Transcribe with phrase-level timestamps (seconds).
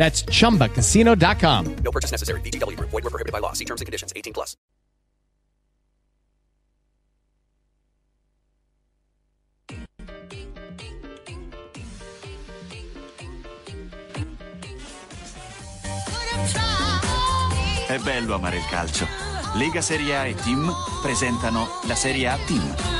[0.00, 1.76] That's chumbacasino.com.
[1.84, 2.40] No purchase necessary.
[2.40, 2.88] VGW Group.
[2.88, 3.52] Void were prohibited by law.
[3.52, 4.14] See terms and conditions.
[4.16, 4.56] 18 plus.
[17.88, 19.06] È bello amare il calcio.
[19.56, 22.99] Lega Serie A e Team presentano la Serie A Team.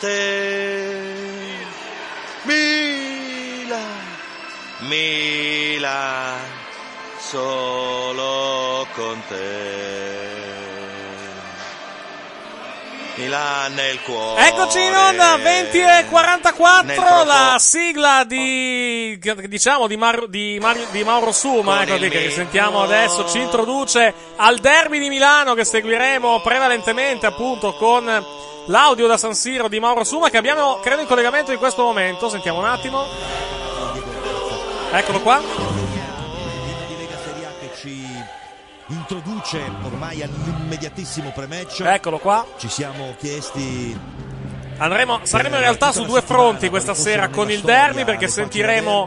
[0.00, 0.35] Sempre
[13.92, 14.48] Il cuore.
[14.48, 20.58] Eccoci in onda 20 e 44 Nel profondo- la sigla di diciamo di, Mar- di
[20.60, 25.64] Mario- di Mauro Suma ecco che sentiamo adesso ci introduce al derby di Milano che
[25.64, 28.04] seguiremo prevalentemente appunto con
[28.66, 32.28] l'audio da San Siro di Mauro Suma che abbiamo credo in collegamento in questo momento.
[32.28, 33.04] Sentiamo un attimo.
[34.92, 35.85] Eccolo qua
[39.46, 41.80] luce ormai all'immediatissimo pre-match.
[41.82, 42.44] Eccolo qua.
[42.58, 43.96] Ci siamo chiesti
[44.78, 49.06] Andremo, saremo in realtà su due fronti questa sera con il derby perché sentiremo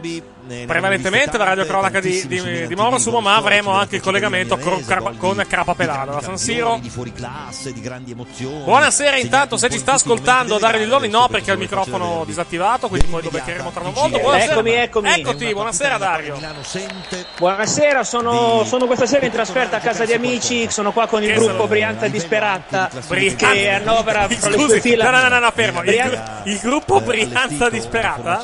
[0.66, 5.12] prevalentemente la radiocronaca di, di, di Mauro Sumo ma avremo anche il collegamento con, Crapa-
[5.16, 8.62] con Crapa Pelado da San Siro di fuori classe, di grandi emozioni.
[8.64, 13.06] Buonasera intanto se ci sta ascoltando Dario Dilloni no perché ha il microfono disattivato quindi
[13.06, 14.52] poi lo beccheremo tra un molto Buonasera.
[14.52, 15.08] Eccomi, eccomi.
[15.12, 16.38] Eccoti, buonasera Dario
[17.38, 21.32] Buonasera, sono, sono questa sera in trasferta a casa di amici, sono qua con il
[21.34, 25.10] gruppo Brianta Disperata Brianta- che annovera Scusi, fila.
[25.10, 25.80] no, no, no, no, fermo.
[25.80, 28.40] Il, Brianta- il gruppo Brianza Disperata.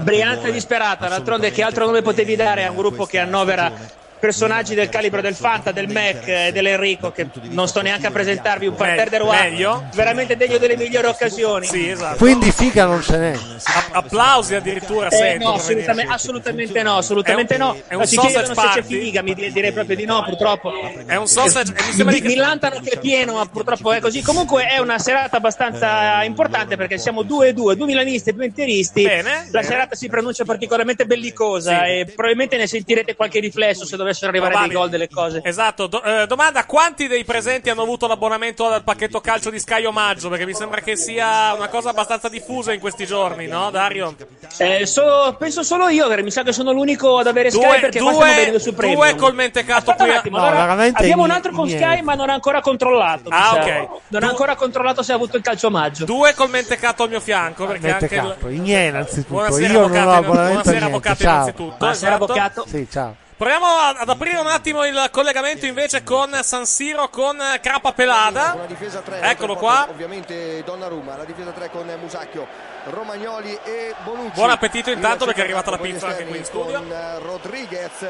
[0.00, 4.00] Brianta Disperata, d'altronde che altro nome potevi dare a un gruppo che annovera
[4.32, 8.68] personaggi del calibro del Fanta, del Mac e dell'Enrico che non sto neanche a presentarvi
[8.68, 9.88] un parterre de Roi meglio?
[9.94, 12.18] veramente degno delle migliori occasioni Sì, esatto.
[12.18, 13.32] Quindi figa non ce n'è.
[13.32, 15.48] A- applausi addirittura Eh, sento.
[15.48, 17.76] no, assolutamente, assolutamente no, assolutamente È un- no.
[17.88, 19.00] è un si sausage chiedono se c'è party?
[19.00, 20.72] figa, mi di- direi proprio di no, purtroppo.
[21.04, 21.72] È un sausage.
[21.72, 24.22] mi sembra Mi, di- mi lantano che è pieno, ma purtroppo è così.
[24.22, 28.44] Comunque è una serata abbastanza importante perché siamo due e due, due milanisti e due
[28.46, 29.02] interisti.
[29.02, 29.64] Bene, La bene.
[29.64, 31.90] serata si pronuncia particolarmente bellicosa Sì.
[31.90, 34.78] e probabilmente ne sentirete qualche riflesso se dovessero arrivare dei Probabile.
[34.78, 35.40] gol delle cose.
[35.44, 39.84] Esatto, do- eh, domanda quanti dei presenti hanno avuto l'abbonamento al pacchetto calcio di Sky
[39.84, 40.28] Omaggio?
[40.28, 44.14] Perché mi sembra che sia una cosa abbastanza diffusa in questi giorni, no Dario?
[44.58, 47.98] Eh, so- penso solo io, mi sa che sono l'unico ad avere Sky Due, perché
[48.00, 49.00] qua stiamo venendo due, su premium.
[49.00, 50.04] due col mentecato qui.
[50.08, 51.84] un a- attimo, No, allora, abbiamo un altro con niente.
[51.84, 53.28] Sky ma non è ancora controllato.
[53.30, 53.60] Ah, sa.
[53.60, 53.66] ok.
[53.68, 56.04] Non Du- ha ancora controllato se ha avuto il calcio omaggio.
[56.04, 57.66] Due col mentecato al mio fianco.
[57.66, 58.48] Perché anche il- capo.
[58.48, 59.32] I miei innanzitutto.
[59.34, 60.84] Buonasera, Io non avvocati, ho abbonamento buonasera, a niente.
[60.86, 61.32] avvocati, Ciao.
[61.34, 61.76] innanzitutto.
[61.78, 62.32] Buonasera, esatto.
[62.32, 62.64] avvocato.
[62.68, 63.16] Sì, ciao.
[63.42, 68.52] Proviamo ad aprire un attimo il collegamento invece con San Siro con Crapa Pelada.
[68.54, 69.88] Una difesa 3, Eccolo qua.
[69.90, 72.46] Ovviamente Donnarumma, la difesa 3 con Musacchio,
[72.84, 74.34] Romagnoli e Bonucci.
[74.34, 76.78] Buon appetito intanto, perché è arrivata la pizza anche qui in studio.
[76.78, 78.06] Con eh, Rodriguez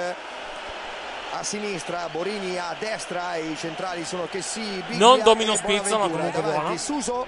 [1.33, 6.43] a sinistra, Borini a destra, i centrali sono Chessy, Biglia Non Domino Spizzo, ma comunque
[6.43, 6.77] buono.
[6.77, 7.27] Suso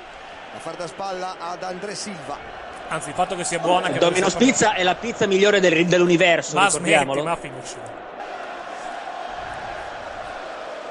[0.55, 2.64] a far da spalla ad André Silva.
[2.89, 3.89] Anzi, il fatto che sia buona.
[3.89, 7.75] Che Domino non sia- Spizza è la pizza migliore del- dell'universo, Ma smetti, ma finisci.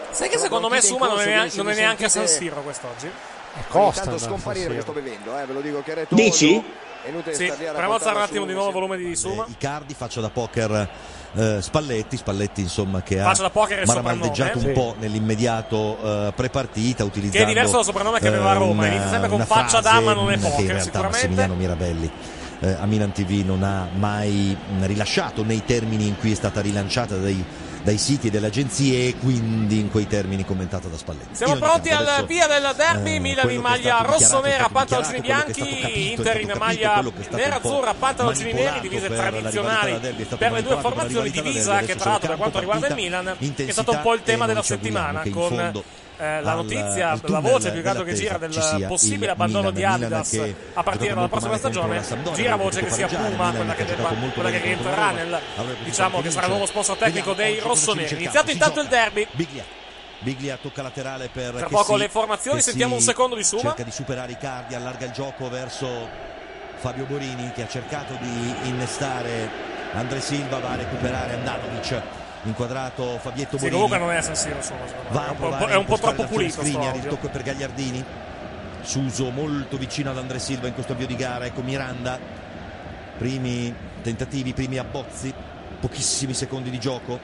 [0.09, 3.09] Sai che secondo me Suma non è, neanche, non è neanche a San Siro quest'oggi?
[3.67, 6.05] Costa Intanto andare a San scomparire che sto bevendo, eh, ve lo dico che è.
[6.09, 6.63] Dici?
[7.31, 9.45] Sì, proviamo a alzare un attimo di nuovo il volume di Suma.
[9.47, 10.87] Icardi, faccio da poker
[11.35, 13.33] eh, Spalletti, Spalletti insomma che ha
[13.85, 18.53] maramaldeggiato un po' nell'immediato eh, prepartita utilizzando Che è diverso dal soprannome che aveva a
[18.53, 21.01] Roma, una- inizia sempre con faccia frase, da, ma non è poker, che in realtà.
[21.01, 22.11] Massimiliano Mirabelli
[22.61, 27.17] eh, a Milan TV non ha mai rilasciato nei termini in cui è stata rilanciata
[27.17, 27.43] dai,
[27.83, 31.35] dai siti e dalle agenzie e quindi in quei termini commentata da Spalletti.
[31.35, 36.21] Siamo pronti al adesso, via del derby, eh, Milan in maglia rosso-nera, pantaloncini bianchi, capito,
[36.21, 42.11] Inter in maglia nera-azzurra, pantaloncini neri, divise tradizionali per le due formazioni, divisa che tra
[42.11, 45.83] l'altro per quanto riguarda il Milan è stato un po' il tema della settimana con
[46.17, 49.31] eh, la al- notizia, al la voce più che altro che gira del possibile il
[49.31, 52.03] abbandono di Milan, Adidas a partire dalla prossima stagione.
[52.33, 53.85] Gira voce che sia Puma quella che,
[54.33, 55.41] quella che rientrerà nel
[55.83, 59.27] diciamo che sarà il nuovo sponsor tecnico dei rossoneri iniziato si intanto il derby.
[60.19, 60.57] Biglia.
[60.61, 63.61] Tocca laterale per Tra poco le formazioni, sentiamo un secondo di Suma.
[63.61, 66.07] cerca di superare Icardi allarga il gioco verso
[66.77, 69.49] Fabio Borini che ha cercato di innestare
[69.93, 72.01] Andre Silva va a recuperare Andanovic
[72.43, 74.91] inquadrato Fabietto sì, Borini comunque non è San Siro me.
[75.09, 78.03] va è un po', è un troppo pulito Skriniar, il tocco per Gagliardini.
[78.81, 81.45] Suso molto vicino ad Andre Silva in questo avvio di gara.
[81.45, 82.19] Ecco Miranda.
[83.17, 85.33] Primi tentativi primi abbozzi.
[85.79, 87.19] Pochissimi secondi di gioco.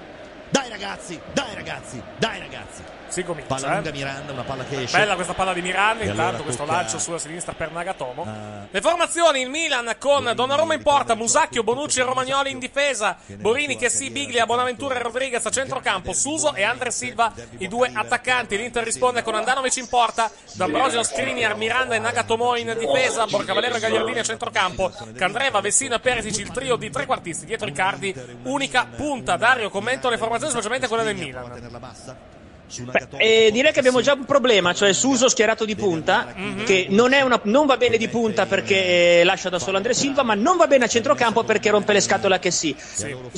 [0.50, 3.92] Dai ragazzi dai ragazzi dai ragazzi si comincia palla lunga eh.
[3.94, 7.00] Miranda una palla che esce Bella questa palla di Miranda, E intanto allora questo lancio
[7.00, 8.24] sulla sinistra per Nagatomo.
[8.24, 13.18] a- Le formazioni, il Milan con Donnarumma in porta, Musacchio, Bonucci e Romagnoli in difesa,
[13.38, 18.58] Borini, Chessy, Biglia, Bonaventura e Rodriguez a centrocampo, Suso e Andre Silva i due attaccanti.
[18.58, 23.80] L'Inter risponde con Andanovic in porta, D'Ambrosio, Skriniar, Miranda e Nagatomo in difesa, Borcavalero e
[23.80, 28.13] Gagliardini a centrocampo, Candreva, Vessino e Perisic il trio di trequartisti dietro Riccardi,
[28.44, 29.36] unica punta.
[29.36, 32.38] Dario, commento le formazioni, specialmente quelle del Milan.
[32.77, 36.33] Beh, eh, direi che abbiamo già un problema, cioè Suso schierato di punta,
[36.65, 39.93] che non, è una- non va bene di punta perché eh, lascia da solo Andre
[39.93, 42.75] Silva, ma non va bene a centrocampo perché rompe le scatole a che sì.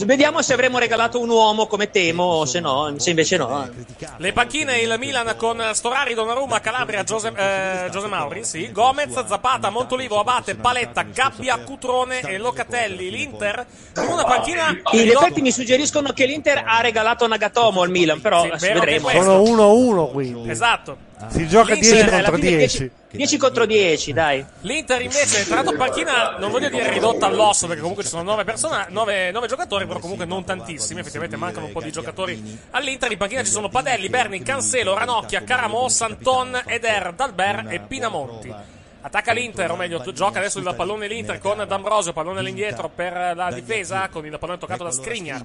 [0.05, 3.69] Vediamo se avremo regalato un uomo come temo, o se no, se invece no.
[4.17, 8.69] Le panchine il Milan con Storari, Donnarumma, Calabria, Giose, eh, Giose Mauri, sì.
[8.71, 13.09] Gomez, Zapata, Montolivo, Abate, Paletta, Gabbia, Cutrone e Locatelli.
[13.09, 18.19] L'Inter con una panchina In effetti mi suggeriscono che l'Inter ha regalato Nagatomo al Milan,
[18.21, 19.09] però Sì, vedremo.
[19.23, 20.49] Sono 1-1 quindi.
[20.49, 21.09] Esatto.
[21.27, 22.91] Si gioca L'Inter 10 alla contro fine 10.
[23.11, 24.45] 10 contro 10, dai.
[24.61, 28.23] L'Inter invece è entrato in panchina, non voglio dire ridotta all'osso perché comunque ci sono
[28.23, 33.11] 9 persone, 9, giocatori, però comunque non tantissimi, effettivamente mancano un po' di giocatori all'Inter.
[33.11, 38.79] In panchina ci sono Padelli, Berni, Cancelo, Ranocchia, Caramo, Santon, Eder, Dalber e Pinamonti.
[39.01, 43.51] Attacca l'Inter, o meglio, gioca adesso il pallone l'Inter con D'Ambrosio, pallone all'indietro per la
[43.51, 45.41] difesa, con il pallone toccato da Skriniar.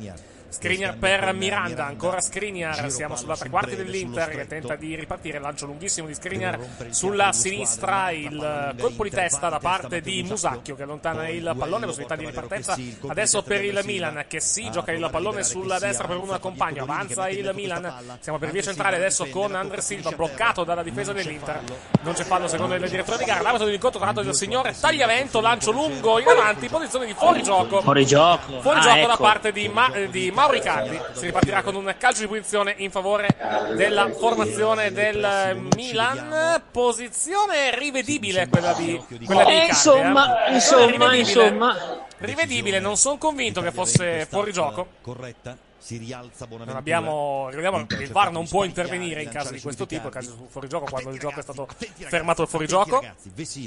[0.48, 0.96] Skriniar.
[0.96, 6.06] Per Miranda, ancora Skriniar, siamo sulla tre quarti dell'Inter che tenta di ripartire, lancio lunghissimo
[6.06, 6.58] di Skriniar
[6.90, 12.14] sulla sinistra, il colpo di testa da parte di Musacchio che allontana il pallone, possibilità
[12.16, 12.76] di ripartenza.
[13.06, 17.28] Adesso per il Milan che si gioca il pallone sulla destra per un compagno, avanza
[17.28, 21.60] il Milan, siamo per via centrale adesso con Andre Silva bloccato dalla difesa dell'Inter,
[22.02, 25.40] non c'è fallo secondo il direttore di gara, l'arbitro dell'incontro tra l'altro del signore Tagliavento,
[25.40, 27.80] lancio lungo in avanti, posizione di fuorigioco.
[27.80, 28.60] Fuorigioco.
[28.60, 29.22] Fuorigioco Ah, da ecco.
[29.22, 31.00] parte di, Ma- eh, di Mauro Icardi.
[31.12, 33.28] Si ripartirà con un calcio di punizione in favore
[33.74, 36.62] della formazione del Milan.
[36.70, 40.54] Posizione rivedibile quella di, quella di Eh, insomma, eh.
[40.54, 41.18] insomma, Rivedibile.
[41.46, 41.76] insomma.
[42.18, 44.86] Rivedibile, non sono convinto che fosse fuorigioco.
[45.02, 45.56] Corretta.
[45.86, 46.72] Si rialza Bonaventura.
[46.72, 50.12] Non abbiamo, ricordiamo che il VAR non può intervenire in casi di questo tipo, in
[50.12, 51.68] casi di fuorigioco, quando il gioco è stato
[52.08, 53.04] fermato il fuorigioco.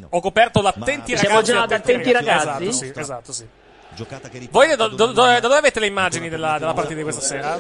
[0.09, 1.53] Ho coperto l'attenti Siamo ragazzi.
[1.53, 2.67] già ad attenti ragazzi?
[2.67, 3.47] Esatto, sì, esatto, sì.
[3.99, 7.03] Giocata che Voi da, da- da- da dove avete le immagini della, della partita di
[7.03, 7.59] questa sera?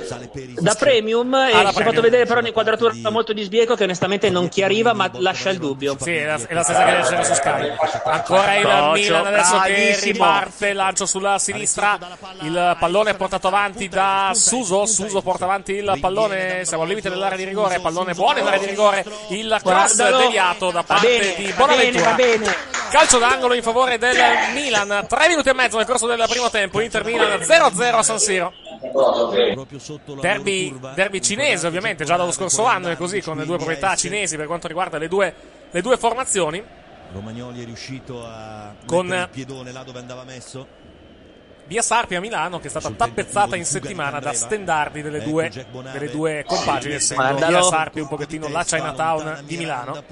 [0.59, 3.83] Da premium e Ah, da ci ha fatto vedere però un'inquadratura molto di sbieco che
[3.83, 5.97] onestamente non chiariva ma lascia il dubbio.
[5.99, 7.73] Sì, è la, è la stessa che c'era su Sky.
[8.05, 10.11] Ancora il Socio, Milan adesso che bravissimo.
[10.13, 11.97] riparte, lancio sulla sinistra,
[12.41, 17.09] il pallone è portato avanti da Suso, Suso porta avanti il pallone, siamo al limite
[17.09, 20.17] dell'area di rigore, pallone buono in area di rigore, il cross Guardalo.
[20.19, 22.09] deviato da parte bene, di va bene, Bonaventura.
[22.09, 22.77] va bene.
[22.89, 24.17] Calcio d'angolo in favore del
[24.53, 28.19] Milan, 3 minuti e mezzo nel corso del primo tempo, Inter Milan 0-0 a San
[28.19, 28.53] Siro.
[30.21, 34.37] Derby, derby cinese ovviamente, già dallo scorso anno è così, con le due proprietà cinesi
[34.37, 35.33] per quanto riguarda le due,
[35.69, 36.63] le due formazioni.
[37.11, 40.78] Romagnoli è riuscito a Con- il piedone là dove andava messo.
[41.69, 45.51] Via Sarpi a Milano che è stata tappezzata in settimana da stendardi delle due,
[45.91, 47.45] delle due compagini essendo.
[47.45, 50.03] Via Sarpi un pochettino la Chinatown di Milano.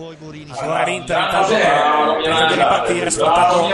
[0.50, 3.70] ancora l'Inter intanto che tenta di ripartire sfruttato,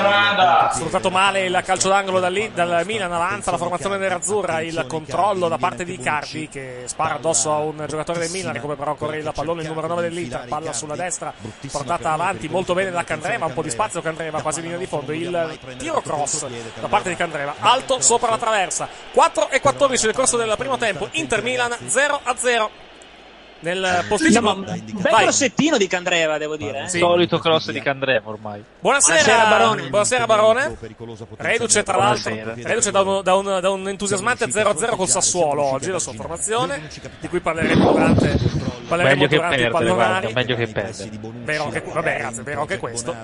[0.76, 5.50] sfruttato male il calcio d'angolo da lì- dal Milan avanza la formazione nerazzurra il controllo
[5.50, 9.18] da parte di Cardi che spara addosso a un giocatore del Milan recupera però ancora
[9.18, 11.34] il pallone il numero 9 dell'Inter palla sulla destra
[11.70, 14.86] portata avanti molto bene da Candreva un po' di spazio Candreva quasi in linea di
[14.86, 15.12] fondo.
[15.12, 16.48] il tiro cross
[16.80, 20.78] da parte di Candreva alto sopra la traversa 4 e 14 nel corso del primo
[20.78, 22.70] tempo Inter Milan 0 a 0
[23.64, 25.24] nel posticipo Bel Vai.
[25.24, 26.84] crossettino di Candreva, devo dire.
[26.84, 26.88] eh.
[26.90, 27.00] Sì.
[27.00, 28.62] Solito cross di Candreva ormai.
[28.82, 29.88] Buonasera, Buonasera, Barone.
[29.90, 30.78] Buonasera, Barone.
[31.38, 35.92] Reduce, tra l'altro, reduce da un, da un- da un entusiasmante 0-0 col Sassuolo oggi,
[35.92, 36.90] la sua formazione,
[37.22, 38.38] di cui parleremo durante,
[38.86, 40.20] parleremo Meglio che durante i perdere, pallonari.
[40.20, 41.10] guarda, meglio che perdere.
[41.46, 43.16] Vero anche, vabbè, grazie, vero anche questo.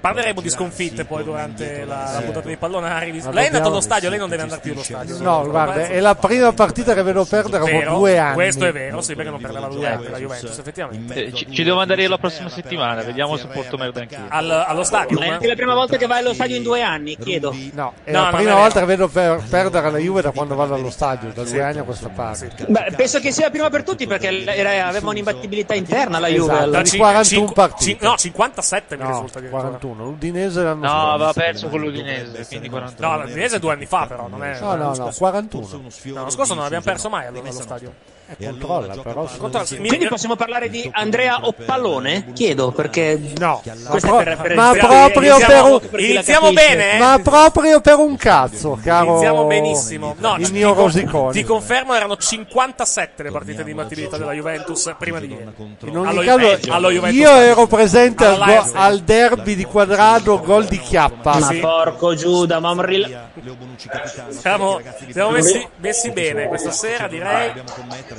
[0.00, 3.20] Parleremo di sconfitte poi durante la, la puntata dei pallonari.
[3.22, 5.18] Ma Lei è andato allo stadio, lei non deve andare più allo stadio.
[5.20, 8.34] No, guarda, è la prima partita che vedo perdere dopo due anni.
[8.34, 11.26] Questo è vero, sì, perché non perdeva due anni la Juventus, effettivamente.
[11.26, 14.18] Eh, ci, ci devo andare io la prossima settimana, vediamo se porto merda anch'io.
[14.28, 15.18] Al- allo stadio.
[15.20, 17.54] È anche la prima volta che vai allo stadio in due anni, chiedo.
[17.72, 20.74] No, è No, la prima volta che vedo per- perdere la Juve da quando vado
[20.74, 22.50] allo stadio, da due anni a questa parte.
[22.66, 26.52] Beh, penso che sia la prima per tutti perché era- aveva un'imbattibilità interna la Juve.
[26.52, 26.82] Esatto, allora.
[26.82, 28.06] di 41 cin- partite.
[28.06, 29.62] no, 57 mi risulta addirittura.
[29.62, 29.88] 41.
[29.94, 31.10] L'Udinese l'anno No, scorso.
[31.12, 33.08] aveva perso con l'Udinese, quindi 41.
[33.16, 34.28] No, l'Udinese due anni fa, però.
[34.28, 35.66] Non è, No, no, no, 41.
[35.76, 37.94] Uno sfioro L'anno scorso non abbiamo perso mai allora allo stadio.
[38.38, 39.28] Eh, controlla, però.
[39.36, 42.32] Controlla- Quindi possiamo parlare di Andrea Oppalone?
[42.32, 43.20] Chiedo perché.
[43.38, 46.98] No, ma, è per- per- ma proprio per iniziamo, un, iniziamo bene, eh?
[46.98, 49.10] ma proprio per un cazzo, caro.
[49.10, 50.14] Iniziamo benissimo.
[50.18, 51.32] No, il mio con- Rosiconi.
[51.32, 55.52] Ti confermo, erano 57 le partite di imbattibilità della Juventus prima di ieri.
[55.86, 57.18] In ogni Allo- caso, allo Juventus.
[57.20, 61.38] io ero presente al, go- al derby di Quadrado, gol di Chiappa.
[61.38, 64.30] Ma porco Giuda, ma Leo Bonucci capitano.
[64.32, 67.52] Siamo, siamo messi, messi bene questa sera, direi.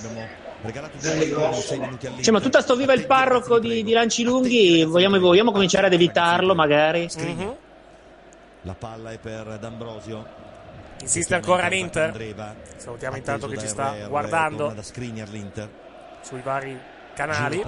[0.08, 0.28] Abbiamo
[0.62, 2.24] regalato due sei minuti all'Inter.
[2.24, 5.94] Cioè, ma tutta sto viva il parroco di, di Lanci Lunghi, vogliamo, vogliamo cominciare ad
[5.94, 7.08] evitarlo magari?
[7.18, 7.56] Mhm.
[8.64, 10.26] La palla è per D'Ambrosio.
[11.02, 12.14] Insiste ancora l'Inter.
[12.78, 14.74] Salutiamo intanto che ci sta guardando
[16.22, 16.80] sui vari
[17.14, 17.64] canali.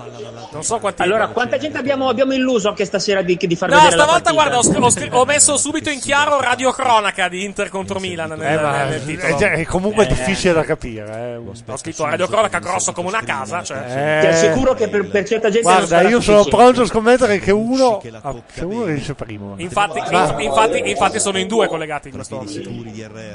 [0.51, 1.01] Non so quanti.
[1.01, 4.31] Allora, quanta gente abbiamo, abbiamo illuso anche stasera di, di far No, vedere la stavolta
[4.31, 8.83] guarda, ho, ho messo subito in chiaro radiocronaca di Inter contro Milan nel, Eh, ma
[8.85, 9.33] nel titolo.
[9.33, 10.07] è, già- è comunque Eh.
[10.07, 11.11] difficile da capire.
[11.13, 11.35] eh.
[11.71, 13.63] Ho scritto radiocronaca grosso come una casa.
[13.63, 13.77] Cioè.
[13.77, 17.51] Eh, Ti assicuro che per, per certa gente Guarda, io sono pronto a scommettere che
[17.51, 19.53] uno, ah, se uno riesce primo.
[19.57, 22.69] Infatti, inf- infatti, infatti sono in due collegati in questo momento.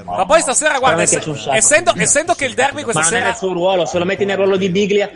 [0.04, 3.30] Ma poi stasera, guarda, ess- essendo, essendo che il derby questa Ma non è sera
[3.30, 5.08] il suo ruolo, se lo metti nel ruolo di Biglia,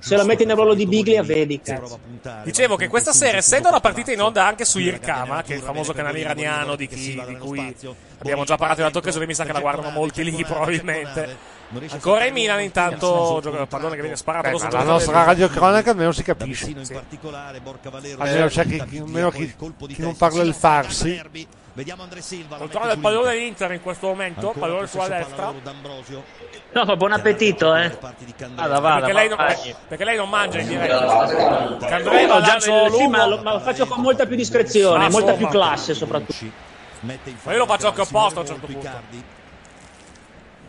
[0.00, 1.60] se lo metti nel ruolo di Biglia, vedi.
[1.60, 1.98] Cazzo.
[2.44, 5.62] Dicevo che questa sera, essendo la partita in onda anche su Irkama, che è il
[5.62, 7.74] famoso canale iraniano di, chi- di cui
[8.18, 11.36] abbiamo già parlato in altre occasioni, mi sa che la guardano molti lì probabilmente.
[11.88, 16.12] Ancora in Milan intanto gioca il pallone che viene sparato Beh, la nostra radiocronaca almeno
[16.12, 16.66] si capisce.
[18.18, 19.54] Almeno c'è chi, chi- almeno chi,
[19.88, 21.18] chi non parla il farsi.
[22.58, 25.52] Controllo del pallone dell'Inter in questo momento, pallone sulla destra.
[26.74, 27.90] No, ma buon appetito, eh.
[28.54, 29.38] Vada, vada, Perché lei, non,
[29.88, 31.76] perché lei non mangia in diretta.
[31.86, 35.10] Candreva, No, già- lancio sì, ma lo, ma lo faccio con molta più discrezione, Ah,
[35.10, 36.44] molta più classe soprattutto.
[37.00, 38.90] Ma io lo faccio anche opposto a un certo punto.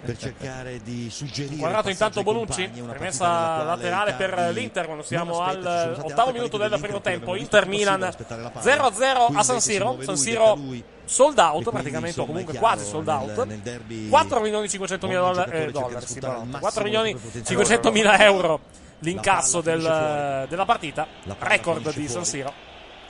[0.06, 6.32] Per cercare di suggerire Guardato intanto Bonucci, quale laterale per l'Inter quando siamo al ottavo
[6.32, 7.32] minuto del primo tempo.
[7.32, 8.90] avevano Inter visto Milan possibile aspettare la palla.
[8.90, 10.60] 0-0 Qui a San Siro, San Siro
[11.06, 13.46] sold out praticamente o comunque quasi sold out.
[13.46, 16.40] nel derby 4 milioni 500 mila dollari, giocatore eh, cerca di dollari, sì, sfruttare al
[16.40, 16.50] pardon.
[16.52, 18.18] massimo 4 il milioni proprio 500 potenziale.
[18.18, 18.60] mila euro
[19.00, 21.08] l'incasso del- della partita,
[21.40, 22.54] record di San Siro.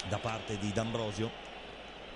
[0.09, 1.29] da parte di D'Ambrosio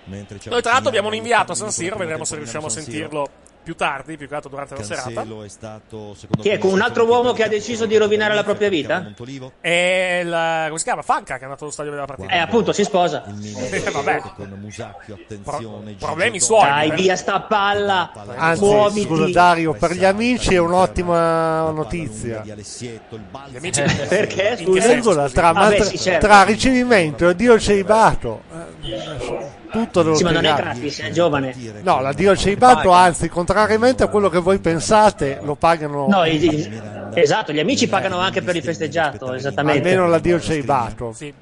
[0.04, 3.28] Noi tra l'altro abbiamo un inviato a San Siro, vedremo se riusciamo a sentirlo
[3.62, 5.10] più tardi, più che altro durante la serata.
[5.12, 6.58] Cancelo è stato secondo Chi è?
[6.58, 9.12] Con un altro uomo che ha deciso di rovinare la propria vita?
[9.60, 11.02] E il, come si chiama?
[11.02, 12.32] Fanca che è andato allo stadio della partita.
[12.32, 13.24] Eh, appunto, si sposa.
[13.68, 14.22] Eh, vabbè.
[14.36, 16.64] con Musacchio attenzione problemi Gigi suoi.
[16.64, 16.94] Dai, eh.
[16.94, 18.12] via sta palla.
[18.36, 19.06] Anzi, Muoviti.
[19.06, 22.42] scusa Dario, per gli amici è un'ottima notizia.
[22.42, 24.56] Gli amici Perché?
[24.58, 25.28] In che Scusa.
[25.28, 26.26] tra, Vabbè, sì, certo.
[26.26, 28.42] tra ricevimento e Dio ceibato.
[28.52, 31.54] Eh, Tutto devo Sì, ma non è gratis, è giovane.
[31.82, 36.42] No, la Dio ceibato, anzi, contrariamente a quello che voi pensate, lo pagano No, i-
[36.42, 36.80] i-
[37.14, 39.88] esatto, gli amici pagano anche per il festeggiato, esattamente.
[39.88, 41.12] almeno la Dio ceibato.
[41.12, 41.32] Sì.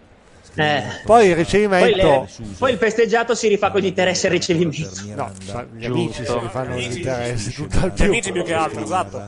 [0.59, 0.83] Eh.
[1.04, 4.88] Poi il Poi, ricevimento, le- poi il festeggiato si rifà con gli interessi al ricevimento.
[5.14, 5.30] no,
[5.76, 8.04] gli amici si fanno gli interessi, Gli più.
[8.06, 9.23] amici più che altro, esatto.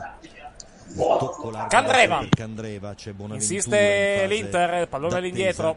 [1.68, 2.26] Candreva.
[2.30, 2.94] Candreva
[3.34, 5.76] Insiste in l'Inter, pallone all'indietro.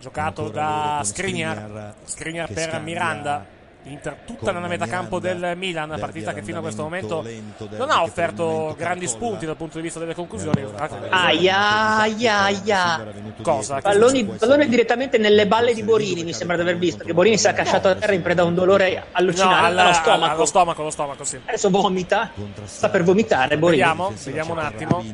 [0.00, 1.94] Giocato Ancora da Skriniar.
[2.04, 3.56] Skriniar per Miranda.
[3.84, 7.24] L'Inter tutta nella metà campo del Milan, partita che fino a questo momento
[7.76, 10.66] non ha offerto grandi spunti dal punto di vista delle conclusioni.
[11.08, 11.58] Aia,
[12.00, 13.06] aia, aia.
[13.40, 13.80] Cosa?
[13.80, 17.04] Palloni, pallone direttamente nelle balle di Borini, mi sembra di aver visto.
[17.04, 19.82] Che Borini si è accasciato a terra in preda a un dolore No, allucinante alla-
[19.84, 20.32] allo stomaco.
[20.34, 21.40] allo stomaco, allo stomaco, sì.
[21.46, 22.30] Adesso vomita.
[22.64, 23.80] Sta per vomitare, Borini.
[23.80, 25.04] Vediamo, vediamo un attimo.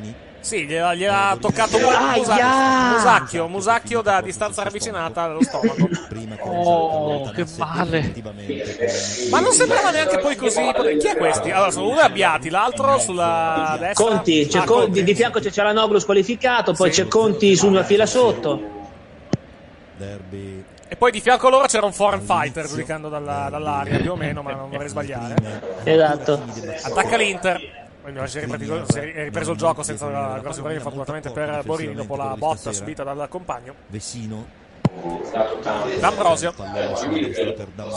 [0.45, 2.17] Sì, gliela, gliela toccato Mu- Aia!
[2.17, 5.89] Musa- Musacchio, Musacchio da distanza ravvicinata allo stomaco.
[6.43, 8.13] Oh, che male.
[9.31, 10.61] Ma non sembrava neanche poi così.
[10.99, 11.49] Chi è questi?
[11.49, 14.05] Allora, sono uno è Abbiati, l'altro sulla destra.
[14.05, 14.91] Conti, c'è Ah, Con- Conti.
[14.99, 17.01] di, di fianco c'è Cialanoglu squalificato, poi Sì.
[17.01, 18.61] c'è Conti su una fila sotto.
[19.97, 24.11] derby E poi di fianco a loro c'era un foreign fighter, giudicando dalla- dall'aria più
[24.11, 25.33] o meno, ma non vorrei sbagliare.
[25.83, 26.39] Esatto.
[26.83, 27.83] Attacca l'Inter.
[28.05, 30.07] Quindi si è, ripreso, si è ripreso il gioco senza
[30.39, 33.73] grossi problemi, fortunatamente per Borini, dopo la botta subita dal compagno.
[33.87, 34.45] Vesino
[35.99, 36.53] D'Ambrosio.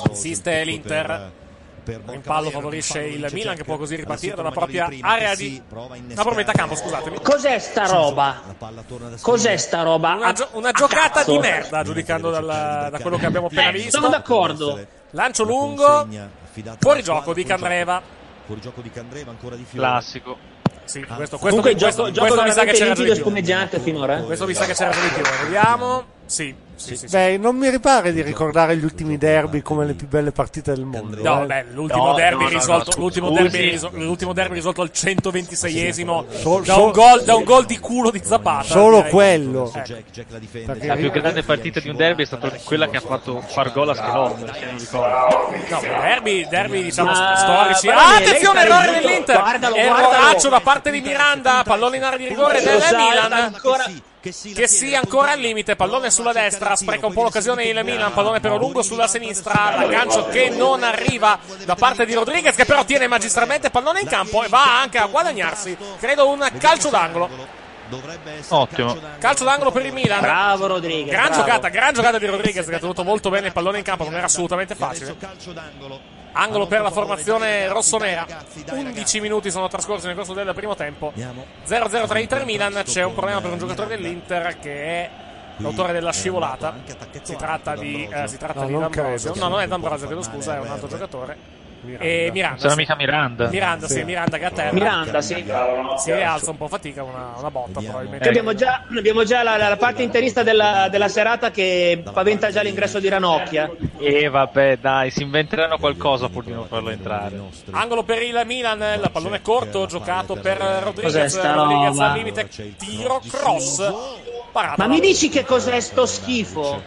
[0.08, 1.30] Insiste l'Inter.
[1.84, 5.44] Borca pallo favorisce il Milan che può così ripartire Alla dalla propria area di...
[5.54, 6.14] sì, prova a No, innescare.
[6.28, 7.18] propria metà campo, scusatemi.
[7.22, 8.42] Cos'è sta roba?
[8.58, 8.84] La
[9.20, 10.12] Cos'è sta roba?
[10.14, 13.72] Una, gio- una A giocata di merda, giudicando dal- da quello che abbiamo appena Eh,
[13.72, 13.90] visto.
[13.90, 14.78] sono d'accordo.
[15.12, 16.08] Lancio La lungo,
[16.78, 18.16] fuori gioco di Candreva.
[18.48, 19.86] Fuori gioco di Candreva ancora di Fiore.
[19.86, 20.38] Classico.
[20.84, 21.16] Sì, Ah.
[21.16, 23.14] questo, questo, Comunque questo, gioco, questo gioco mi sa che c'era e di più.
[23.14, 24.18] spumeggiante finora.
[24.20, 24.22] eh.
[24.24, 25.22] Questo mi sa che c'era di più.
[25.42, 26.04] Vediamo.
[26.24, 27.08] Sì, sì, sì.
[27.08, 27.16] sì.
[27.16, 30.84] Beh, non mi ripare di ricordare gli ultimi derby come le più belle partite del
[30.84, 31.20] mondo.
[31.22, 31.46] No, eh.
[31.46, 36.24] beh, l'ultimo No, derby no, risolto, no, l'ultimo, derby risol- l'ultimo derby risolto al 126esimo
[36.40, 38.64] So- da, un gol, da un gol di culo di Zapata.
[38.64, 39.10] Solo direi.
[39.10, 39.70] quello.
[39.74, 40.66] Jack, Jack la difende.
[40.72, 43.72] Perché- La più grande partita di un derby è stata quella che ha fatto far
[43.72, 45.56] gol a Schelotto, se non ricordo.
[45.68, 47.88] No, derby, derby diciamo Ma- storici.
[47.88, 49.38] Ah, attenzione, errore dell'Inter.
[49.38, 53.32] Guardalo, Erroraccio da parte di Miranda, pallone in area di rigore del Lo sa, Milan.
[53.32, 53.84] ancora-
[54.32, 58.40] Che sì, ancora al limite, pallone sulla destra, spreca un po' l'occasione il Milan, pallone
[58.40, 63.06] però lungo sulla sinistra, l'aggancio che non arriva da parte di Rodriguez che però tiene
[63.06, 67.56] magistralmente pallone in campo e va anche a guadagnarsi, credo un calcio d'angolo.
[67.88, 68.86] Dovrebbe essere Ottimo.
[68.88, 69.18] calcio d'angolo.
[69.18, 70.20] Calcio d'angolo per il Milan.
[70.20, 71.10] Bravo Rodriguez.
[71.10, 71.42] Gran bravo.
[71.42, 74.14] giocata, gran giocata di Rodriguez che ha tenuto molto bene il pallone in campo, non
[74.14, 75.16] era assolutamente facile.
[75.18, 76.17] Calcio d'angolo.
[76.40, 78.24] Angolo per la formazione rossonera.
[78.70, 81.12] 11 minuti sono trascorsi nel corso del primo tempo.
[81.66, 82.80] 0-0 tra Inter e Milan.
[82.84, 85.10] C'è un problema per un giocatore dell'Inter che è
[85.56, 86.76] l'autore della scivolata.
[87.22, 89.32] Si tratta di, eh, si tratta No, di non D'Ambrosio.
[89.32, 89.44] credo.
[89.46, 91.36] No, non è D'Ambrosio, chiedo scusa, è un altro giocatore.
[91.98, 92.58] E Miranda.
[92.58, 92.78] Sarà sì.
[92.78, 93.48] mica Miranda.
[93.48, 94.04] Miranda, sì, Sì.
[94.04, 94.72] Miranda che a terra.
[94.72, 95.44] Miranda, sì.
[95.98, 98.24] Si rialza un po', fatica, una, una botta probabilmente.
[98.24, 102.62] Che abbiamo già, abbiamo già la, la parte interista della, della serata che paventa già
[102.62, 103.70] l'ingresso di Ranocchia.
[103.98, 107.40] E vabbè, dai, si inventeranno qualcosa pur di non farlo entrare.
[107.70, 111.40] Angolo per il Milan, il pallone corto giocato per Cos'è Rodriguez.
[111.42, 113.92] Rodriguez al limite, tiro, cross.
[114.50, 114.86] Parata.
[114.86, 116.82] Ma mi dici che cos'è sto schifo?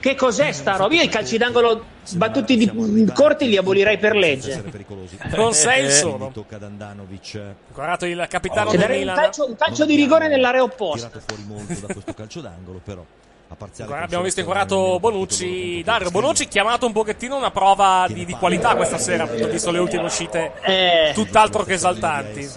[0.00, 0.94] Che cos'è sta roba?
[0.94, 4.62] Io i calci d'angolo battuti di, corti li abolirei per legge.
[5.34, 6.30] Non sei il Eh, solo.
[6.32, 7.40] Tocca ad Andanovic.
[7.72, 9.22] Guardato il capitano Cioè, del darei un Milan.
[9.24, 11.08] calcio, un calcio di rigore nell'area opposta.
[11.08, 13.04] Tirato fuori molto da questo calcio d'angolo, però
[13.46, 15.82] a parziale Guarda, Abbiamo visto inquadrato Bonucci.
[15.82, 19.78] Dario Bonucci chiamato un pochettino una prova di, di qualità questa sera, appunto, visto le
[19.78, 21.10] ultime uscite Eh.
[21.14, 22.48] tutt'altro che esaltanti.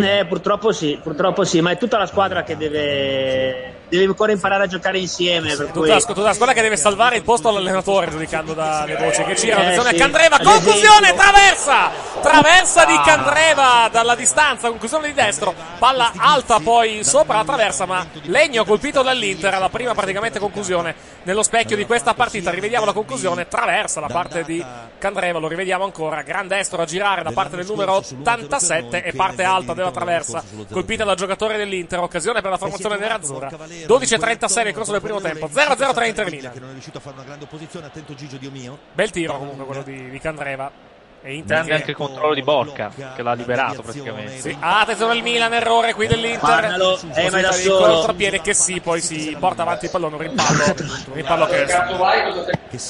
[0.00, 4.64] Eh, purtroppo sì, purtroppo sì, ma è tutta la squadra che deve, deve ancora imparare
[4.64, 5.54] a giocare insieme.
[5.56, 5.88] Per cui...
[5.88, 9.60] La, tutta la squadra che deve salvare il posto all'allenatore, giudicando dalle voci che girano.
[9.60, 9.96] Eh, Attenzione, sì.
[9.96, 11.90] Candreva, Ad conclusione, traversa!
[12.22, 18.06] Traversa di Candreva dalla distanza, conclusione di destro, palla alta poi sopra la traversa, ma
[18.24, 22.50] Legno colpito dall'Inter alla prima praticamente conclusione nello specchio di questa partita.
[22.50, 24.64] Rivediamo la conclusione, traversa da parte di
[24.98, 29.42] Candreva, lo rivediamo ancora, gran destro a girare da parte del numero 87 e parte
[29.42, 33.50] alta della traversa, colpita dal giocatore dell'Inter, occasione per la formazione nerazzurra.
[33.86, 36.52] 12.36 nel corso del primo tempo, 0-0 tra Inter Milan.
[36.52, 38.78] che non è riuscito a fare una grande opposizione, attento Gigio Dio mio.
[38.92, 40.89] Bel tiro comunque quello di, di Candreva.
[41.22, 44.38] E che- anche il controllo di Bocca, che l'ha liberato praticamente.
[44.40, 44.56] Sì.
[44.58, 46.38] Ah, attenzione al Milan, errore qui dell'Inter.
[46.40, 47.94] Guardalo, eh, ma è da solo.
[47.94, 50.64] contropiede che sì, poi si porta avanti il pallone, un rimpallo.
[50.64, 51.66] Un rimpallo che,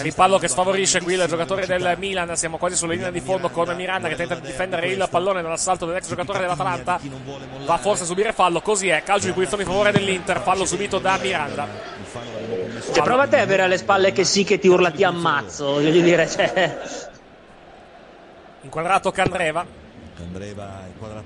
[0.02, 2.36] rimpallo che sfavorisce qui il giocatore del Milan.
[2.36, 5.84] Siamo quasi sulla linea di fondo con Miranda che tenta di difendere il pallone dall'assalto
[5.86, 7.00] dell'ex giocatore dell'Atalanta.
[7.64, 9.02] Va forse a subire fallo, così è.
[9.02, 11.66] Calcio di punizione in favore dell'Inter, fallo subito da Miranda.
[12.92, 15.64] Cioè, prova te a avere alle spalle che sì, che ti urla ti ammazzo.
[15.72, 16.78] Voglio dire, cioè.
[18.62, 19.78] Inquadrato Candreva.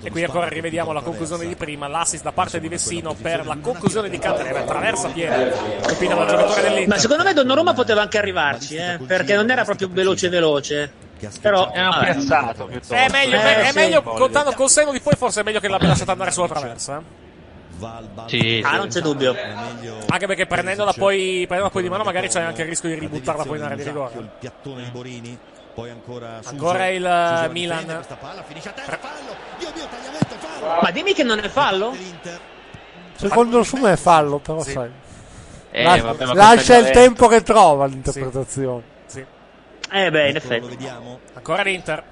[0.01, 3.57] E qui ancora rivediamo la conclusione di prima, l'assist da parte di Vessino per la
[3.59, 6.87] conclusione di Candreva, traversa piede, colpita dal giocatore dell'Inter.
[6.87, 10.91] Ma secondo me Donnarumma poteva anche arrivarci, eh, perché non era proprio veloce veloce.
[11.41, 12.03] Però È un vabbè.
[12.13, 12.93] piazzato piuttosto.
[12.93, 13.77] È meglio, Eh, è sì.
[13.77, 16.97] meglio contando col senno di poi, forse è meglio che l'abbia lasciata andare sulla traversa.
[16.99, 17.23] eh.
[18.27, 19.35] Sì, Ah, non c'è dubbio.
[20.07, 23.43] Anche perché prendendola poi, prendendola poi di mano, magari c'è anche il rischio di ributtarla
[23.43, 24.13] poi in area di rigore.
[24.19, 25.37] Il piattone di Borini,
[25.75, 26.49] poi ancora Suso.
[26.49, 27.85] Ancora il Suso eh, Milan.
[27.85, 29.35] questa palla finisce a terra, fallo.
[29.59, 30.81] Dio mio, tagliamento, fallo.
[30.81, 31.95] Ma dimmi che non è fallo?
[33.15, 34.89] Secondo me è fallo, però sai.
[35.71, 38.83] Eh, vabbè, lascia il tempo che trova l'interpretazione.
[39.05, 39.25] Sì.
[39.91, 40.67] Eh beh, in lo effetti.
[40.67, 41.19] vediamo.
[41.33, 42.03] Ancora l'Inter.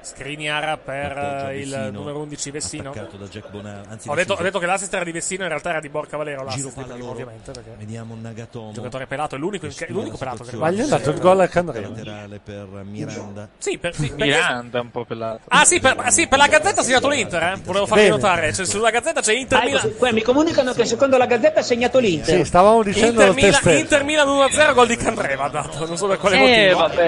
[0.00, 1.16] Skriniar per
[1.48, 2.90] eh, il Vecino, numero 11 Vessino.
[2.90, 5.48] attaccato da Jack Bonar, anzi Ho detto, ho detto che l'assist era di Vessino, in
[5.48, 6.46] realtà era di Borca Valero.
[6.48, 7.10] Giro L'assist prima, loro.
[7.12, 7.50] ovviamente.
[7.50, 8.68] Perché Vediamo Nagatomo.
[8.68, 10.98] il giocatore pelato è l'unico, è l'unico pelato che Ma gli è rimane.
[10.98, 11.88] dato il gol a Candreva.
[11.88, 13.48] Laterale per Miranda.
[13.58, 15.40] Sì, per, sì, Miranda un po' pelato.
[15.48, 17.60] Ah sì per, ah, sì, per la Gazzetta ha segnato l'Inter, eh?
[17.62, 18.14] Volevo farvi Bene.
[18.16, 18.52] notare.
[18.52, 20.14] Cioè, sulla Gazzetta c'è Inter ecco, Milan.
[20.14, 22.36] mi comunicano che secondo la Gazzetta ha segnato l'Inter.
[22.38, 23.78] Sì, stavamo dicendo Inter lo Milan.
[23.78, 25.86] Inter Milan 1-0, gol di Candreva ha dato.
[25.86, 27.02] Non so per quale Eh, motivo.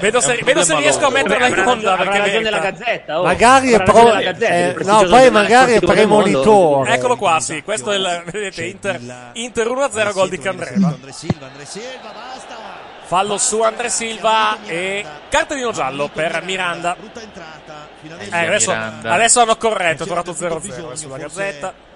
[0.00, 2.62] Vedo se, riesco a metterla in onda perché ragione merita.
[2.62, 3.20] la Gazzetta.
[3.20, 3.24] oh.
[3.24, 6.94] Magari è pro- ragione Gazzetta, eh, no, poi magari è premonitore.
[6.94, 10.88] Eccolo qua, sì, questo è il vedete Inter, Inter 1-0 gol di Candreva.
[10.88, 12.56] Andre Silva, Andre Silva, basta.
[13.04, 16.94] Fallo su Andre Silva e cartellino giallo per Miranda.
[18.30, 21.86] Eh, adesso, adesso hanno corretto, è tornato dovuto 0-0 bisogno, sulla Gazzetta.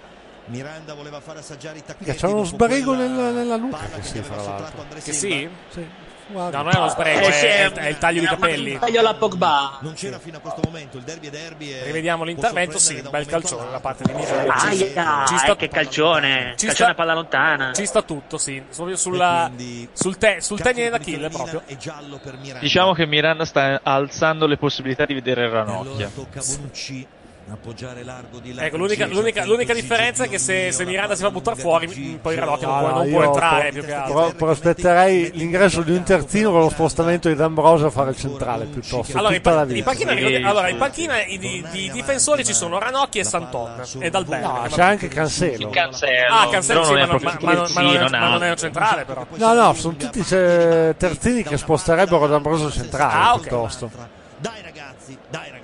[0.46, 2.04] Miranda voleva fare assaggiare i tacchetti.
[2.10, 4.84] Che c'è uno quella nella, nella nuca che che sì, fra l'altro.
[5.02, 5.48] Che Silva.
[5.68, 5.88] sì?
[6.32, 6.38] Sì.
[6.38, 6.62] No, Guarda.
[6.62, 8.78] non è uno sbrego, Eh, sì, è, è il taglio di capelli.
[8.78, 9.78] Taglio alla Pogba.
[9.80, 11.70] Non c'era fino a questo momento, il derby è derby.
[11.72, 14.54] E Rivediamo l'intervento, sì, bel calcione da parte di Miranda.
[14.54, 16.54] Aia, Ci sta- eh, che calcione.
[16.56, 17.72] ci calcione sta- a palla lontana.
[17.72, 18.62] Ci sta tutto, sì.
[18.74, 21.62] Proprio sulla, quindi sul, te, sul tenine da kill proprio.
[21.66, 22.58] Milan giallo per Miranda.
[22.60, 26.10] Diciamo che Miranda sta alzando le possibilità di vedere E allora Ranocchia.
[26.14, 27.06] tocca Bonucci
[27.50, 28.64] appoggiare largo di là.
[28.64, 32.34] Ecco, l'unica, l'unica- l'unica differenza è che se, se Miranda si fa buttare fuori, poi
[32.36, 34.14] Ranocchia non, No, può, no, non può entrare pro- più che altro.
[34.14, 38.64] pro- prospetterei l'ingresso di un terzino con lo spostamento di D'Ambrosio a fare il centrale
[38.66, 39.18] piuttosto.
[39.18, 39.84] Allora, in, pa- in vita.
[39.84, 40.78] panchina, Sì, allora, in sì.
[40.80, 44.46] panchina i, di, di difensori ci sono Ranocchi e Santon e Dalberto.
[44.48, 45.68] No, c'è anche Cancelo.
[45.70, 48.42] Cancelo, Ah, Cancelo sì, non ma, è non- proprio ma- ma non- è- ma non
[48.44, 49.26] è un centrale però.
[49.34, 53.40] No, no, sono tutti terzini che sposterebbero D'Ambrosio centrale Ah, ok.
[53.40, 53.90] piuttosto.
[54.38, 55.60] Dai ragazzi, dai ragazzi.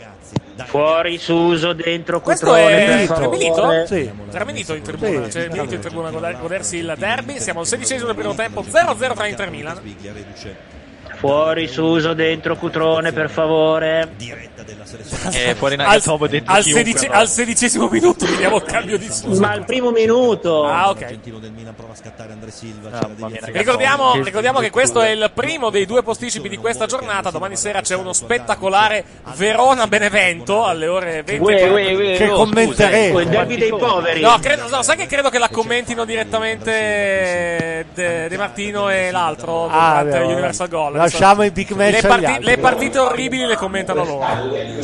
[0.67, 3.87] Fuori, Suso, dentro, Questo Cutrone, è, favore.
[3.87, 4.11] Sì.
[4.33, 5.49] Era Milito in tribuna, Sì, c'è sì.
[5.51, 7.39] Milito in tribuna a goder- godersi il derby.
[7.41, 9.81] Siamo al sedicesimo del primo tempo, 0-0 tra Inter Milan.
[11.17, 14.09] Fuori Suso, dentro Cutrone, per favore.
[14.19, 14.58] E
[15.57, 17.19] fuori Al, Nagatomo dentro al, chiunque, sedici- però.
[17.19, 19.41] al sedicesimo minuto vediamo il cambio di Suso.
[19.41, 20.65] Ma al primo minuto.
[20.67, 21.03] Ah, ok.
[21.03, 22.91] Argentino del Milan prova a scattare Andre Silva.
[22.99, 23.39] Ah, mia.
[23.43, 27.31] Ricordiamo, Che- ricordiamo che questo è il primo dei due posticipi di questa giornata.
[27.31, 29.05] Domani sera c'è uno spettacolare
[29.37, 31.43] Verona-Benevento alle ore 20.
[31.43, 33.09] Uè, uè, uè, Che commenteremo.
[33.19, 34.21] scusa, il derby dei poveri.
[34.21, 39.69] No, credo, no, sai che credo che la commentino direttamente De, De Martino e l'altro
[39.71, 40.93] Ah, durante Universal Goal.
[40.95, 44.27] lasciamo i big match le, parti- le partite orribili le commentano loro.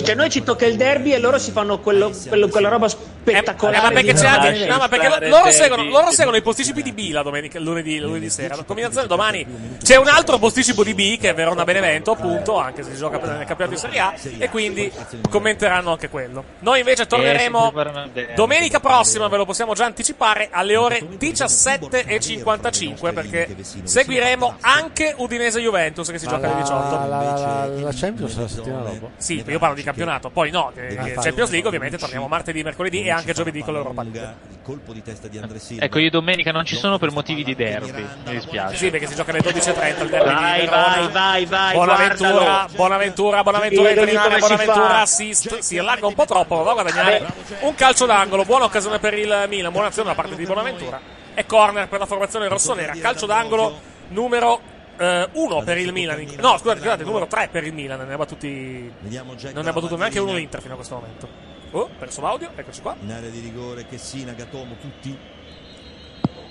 [0.04, 2.90] Cioè, noi ci tocca il derby e loro si fanno quello, quello- quella roba Eh,
[2.90, 3.82] spettacolare.
[3.87, 7.10] ma perché c'è anche, no, ma perché loro, seguono, loro seguono i posticipi di B
[7.10, 8.54] la domenica, lunedì, lunedì sera.
[8.56, 9.46] La combinazione domani
[9.82, 13.16] c'è un altro posticipo di B che è Verona Benevento, appunto, anche se si gioca
[13.18, 14.92] nel campionato di Serie A, e quindi
[15.30, 16.44] commenteranno anche quello.
[16.60, 17.72] Noi invece torneremo
[18.14, 25.60] Eh, domenica prossima, ve lo possiamo già anticipare, alle ore 17.55 perché seguiremo anche Udinese
[25.60, 26.90] Juventus che si gioca alle 18.
[26.90, 29.10] La, la, la, la Champions la settimana dopo.
[29.16, 30.72] Sì, io parlo di campionato, poi no.
[30.74, 34.35] Champions League ovviamente torniamo martedì, mercoledì e anche giovedì con l'Europa League.
[34.50, 35.85] Il colpo di testa di Andre Silva.
[35.85, 38.07] Ecco, io domenica non ci sono per motivi di derby.
[38.27, 38.77] Mi dispiace.
[38.77, 40.92] Sì, perché si gioca alle 12.30 il derby Vai, di Verona.
[40.92, 41.72] vai, vai, vai.
[41.72, 42.68] Buonaventura, guardalo.
[42.74, 47.27] Buonaventura, Buonaventura come si Buonaventura assist, si allarga un po' troppo, va a guadagnare
[47.61, 51.00] un calcio d'angolo, buona occasione per il Milan, buona azione da parte di Buonaventura
[51.35, 54.61] e corner per la formazione rossonera, calcio d'angolo numero
[54.96, 58.16] 1 per il Milan, no scusate, scusate, numero 3 per il Milan, non ne ha
[58.16, 61.28] battuti, non ne ha battuto neanche uno l'Inter fino a questo momento.
[61.72, 62.94] Oh, perso l'audio, eccoci qua.
[63.00, 65.18] In area di rigore Chessina, Gatomo, tutti.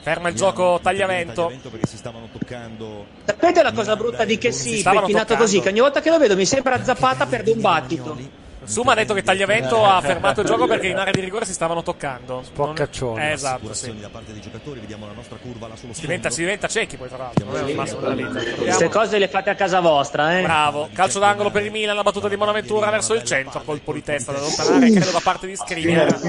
[0.01, 1.33] Ferma il gioco tagliamento.
[1.33, 3.05] tagliamento perché si stavano toccando.
[3.23, 5.45] Sapete la cosa brutta di che Si sì, stavano pettinato toccando.
[5.45, 8.17] così, che ogni volta che lo vedo mi sembra Zappata perde un battito.
[8.65, 11.53] Suma ha detto che Tagliavento ha fermato il gioco perché in area di rigore si
[11.53, 12.41] stavano toccando.
[12.43, 13.17] Sporcaccioni.
[13.17, 13.97] Non- Eh, esatto, sì.
[13.99, 16.97] da parte dei giocatori, vediamo la nostra curva là sullo Si diventa, si diventa ciechi
[16.97, 18.39] poi tra l'altro, non è il massimo della vita.
[18.55, 20.41] Queste cose le fate a casa vostra, eh.
[20.43, 24.01] Bravo, calcio d'angolo per il Milan, la battuta di Bonaventura verso il centro, colpo di
[24.03, 26.19] testa da allontanare, credo da parte di Skriniar.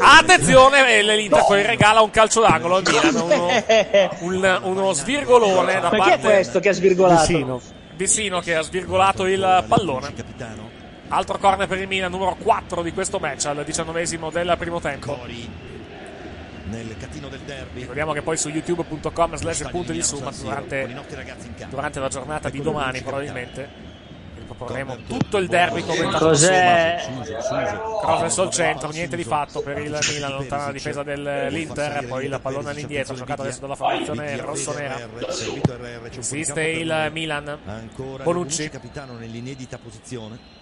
[0.00, 3.48] Attenzione, l'Inter poi regala un calcio d'angolo al Milan, uno,
[4.20, 7.26] un- uno svirgolone da Ma chi è parte questo che ha svirgolato?
[7.26, 7.60] Vicino.
[7.94, 10.12] Vissino che ha svirgolato il pallone.
[11.12, 15.16] Altro corner per il Milan, numero 4 di questo match al diciannovesimo del primo tempo.
[15.16, 15.48] Cori
[16.66, 17.80] nel catino del derby.
[17.80, 20.88] Ricordiamo che poi su youtube.com slash punti di summa durante,
[21.68, 23.88] durante la giornata di domani probabilmente
[24.36, 27.02] riproporremo tutto il derby commentato Cos'è?
[28.00, 32.26] Cross verso il centro, niente di fatto per il Milan, lontana la difesa dell'Inter, poi
[32.26, 35.08] il pallone all'indietro, giocato adesso dalla formazione rossonera.
[36.12, 37.08] Insiste il.
[37.10, 38.68] Milan, Ancora Bonucci.
[38.68, 40.59] capitano nell'inedita posizione.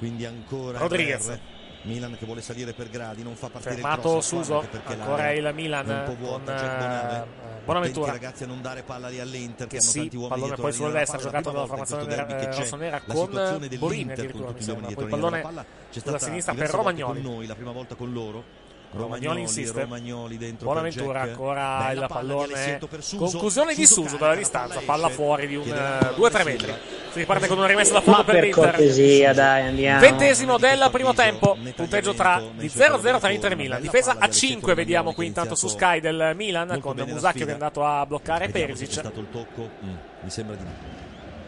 [0.00, 1.28] Quindi ancora Rodriguez.
[1.28, 1.38] RR.
[1.82, 5.50] Milan che vuole salire per gradi, non fa partire il fermato cross, Suso, ancora il
[5.54, 7.26] Milan un po' con vuota, Jack eh, Bonave.
[7.64, 8.12] Bonaventura.
[8.12, 10.64] Ragazzi a non dare palla lì all'Inter che, Che hanno sì, tanti uomini pallone poi
[10.64, 11.66] la sulla destra, giocato palla.
[11.66, 14.68] dalla La prima formazione c'è rossonera con situazione Borini dell'Inter addirittura, con mi tutti gli
[14.68, 14.86] uomini sembra.
[14.88, 15.18] dietro Poi
[15.54, 15.66] il.
[15.90, 17.22] C'è sulla sinistra per Romagnoli.
[17.22, 18.44] con noi, la prima volta con loro.
[18.92, 19.82] Romagnoli insiste.
[19.82, 22.78] Romagnoli dentro Buonaventura ancora Bella il pallone.
[23.16, 26.44] Conclusione di Suso dalla la distanza, palla fuori di un Chiederà 2-3 Silva.
[26.44, 26.74] metri.
[27.12, 28.64] Si riparte con una rimessa da fondo Ma per per l'Inter.
[28.70, 30.00] cortesia, dai, andiamo.
[30.00, 33.80] Ventesimo del primo tempo, punteggio tra di 0-0 tra Inter e Milan.
[33.80, 37.84] Difesa a 5, vediamo qui intanto su Sky del Milan con Musacchio che è andato
[37.84, 38.90] a bloccare Perisic.
[38.90, 39.68] stato il tocco.
[39.84, 40.99] Mm, mi sembra di no.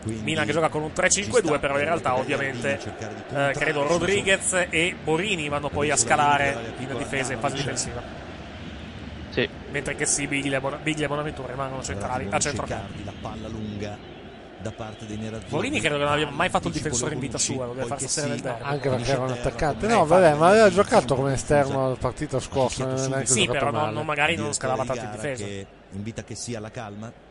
[0.03, 2.79] Quindi Milan che gioca con un 3-5-2, però in realtà ovviamente
[3.31, 8.03] eh, credo Rodriguez e Borini vanno poi a scalare in difesa in fase difensiva.
[9.31, 9.49] Sì.
[9.71, 12.93] Mentre che sì, Biglia e Bonaventura rimangono centrali a centrocampo.
[13.05, 13.97] La palla lunga
[14.63, 15.51] da parte dei nerazzurri.
[15.51, 18.29] Borini credo che non abbia mai fatto il difensore in vita sua, lo deve stasera
[18.29, 18.63] nel derby.
[18.63, 19.87] Anche perché era un attaccante.
[19.87, 23.25] No, vabbè, ma aveva giocato come esterno la partita scorsa.
[23.25, 25.45] Sì, però non- magari non scalava tanto in difesa.
[25.45, 27.31] Che invita che sia la calma.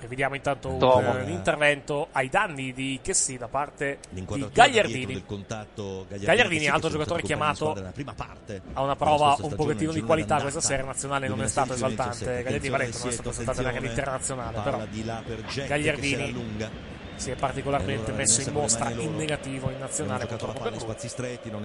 [0.00, 5.24] Rivediamo intanto un, intervento ai danni di Chessy da parte di Gagliardini.
[5.26, 7.76] contatto Gagliardini, sì, altro giocatore chiamato
[8.16, 11.74] parte a una prova un pochettino di qualità questa sera, nazionale non è stato 2016-2017.
[11.74, 12.42] esaltante.
[12.42, 17.36] Gagliardini va detto, non è stato esaltante neanche l'internazionale, palla però per Gagliardini si è
[17.36, 20.26] particolarmente Allora, messo in mostra in negativo in nazionale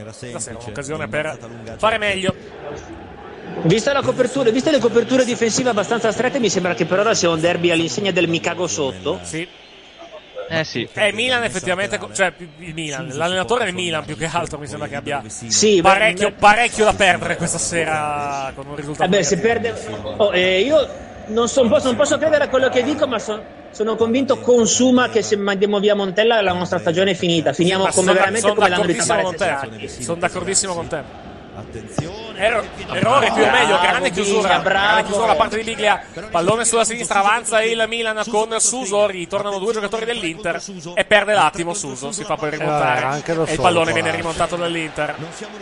[0.02, 1.38] era Stasera un'occasione per
[1.78, 2.36] fare meglio.
[3.63, 7.29] Vista la copertura, viste le coperture difensive abbastanza strette, mi sembra che per ora sia
[7.29, 9.19] un derby all'insegna del mi cago sotto.
[9.23, 9.47] Sì.
[10.47, 10.88] Eh sì.
[10.93, 14.95] Eh, Milan effettivamente, cioè il Milan, l'allenatore del Milan più che altro mi sembra che
[14.95, 19.71] abbia Sì, parecchio, parecchio da perdere questa sera con un risultato Vabbè, se negativo.
[19.71, 20.13] perde.
[20.17, 20.88] Oh, eh, io
[21.27, 24.38] non, so- non posso, non posso credere a quello che dico, ma son- sono convinto
[24.38, 27.51] con Suma che se mandiamo via Montella la nostra stagione è finita.
[27.51, 28.47] Finiamo Ma come sono, veramente
[29.01, 29.38] sono come te.
[29.43, 30.03] Sacchi.
[30.03, 31.24] Sono d'accordissimo con te.
[31.57, 32.39] Attenzione.
[32.39, 36.01] Ero- errore più o meglio, grande chiusura, grande chiusura da parte di Biglia.
[36.29, 39.05] Pallone sulla sinistra, avanza il Milan con Suso.
[39.05, 40.61] Ritornano due giocatori dell'Inter
[40.93, 42.11] e perde l'attimo Suso.
[42.11, 45.15] Si fa poi Eh, rimontare e il pallone viene rimontato dall'Inter.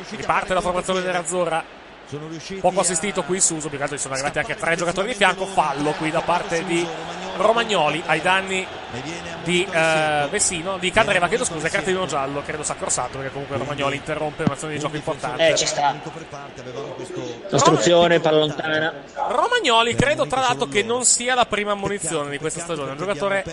[0.09, 1.81] Riparte la formazione nerazzurra.
[2.59, 5.45] Poco assistito qui Suso, più che altro ci sono arrivati anche tre giocatori di fianco.
[5.45, 6.85] Fallo qui da parte di
[7.37, 8.65] Romagnoli ai danni
[9.43, 14.43] di eh, Vessino, di Candreva, chiedo scusa, cartellino giallo, credo sacrosanto perché comunque Romagnoli interrompe
[14.43, 15.49] un'azione di gioco importante.
[15.49, 15.95] Eh, ci sta.
[17.49, 18.93] Costruzione, palla lontana.
[19.29, 22.97] Romagnoli credo tra l'altro che non sia la prima ammonizione di questa stagione, è un
[22.97, 23.43] giocatore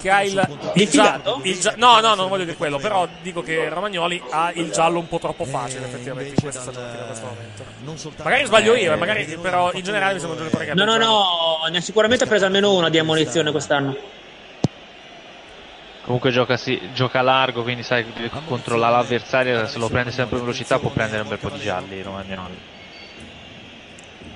[0.00, 0.30] che ha il,
[0.74, 1.40] il, gia- Diffidato?
[1.44, 4.98] il gia- no no non voglio dire quello, però dico che Romagnoli ha il giallo
[4.98, 7.64] un po' troppo facile effettivamente in questa stagione fino a questo momento.
[8.22, 10.96] Magari sbaglio io, eh, magari, però in generale mi sembra un giocatore che No, no,
[10.96, 11.24] no,
[11.70, 13.96] ne ha sicuramente presa almeno una di ammonizione quest'anno.
[16.04, 19.66] Comunque gioca, sì, gioca largo, quindi sai, deve controllare l'avversario.
[19.66, 22.58] Se lo prende sempre in velocità può prendere un bel po' di gialli Romagnoli.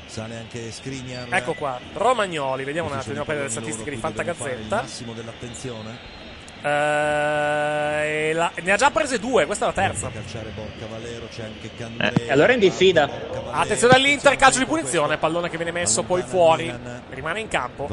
[0.06, 1.26] Sale anche Skriniar.
[1.30, 4.76] Ecco qua, Romagnoli, vediamo un attimo, andiamo a prendere le statistiche di Fantagazzetta.
[4.76, 6.23] massimo dell'attenzione.
[6.66, 10.10] Eh, e la- ne ha già prese due, questa è la terza.
[10.10, 12.32] E Candreva.
[12.32, 13.10] allora in diffida.
[13.50, 16.72] Attenzione all'Inter, calcio di punizione, pallone che viene messo poi fuori,
[17.10, 17.86] rimane in campo.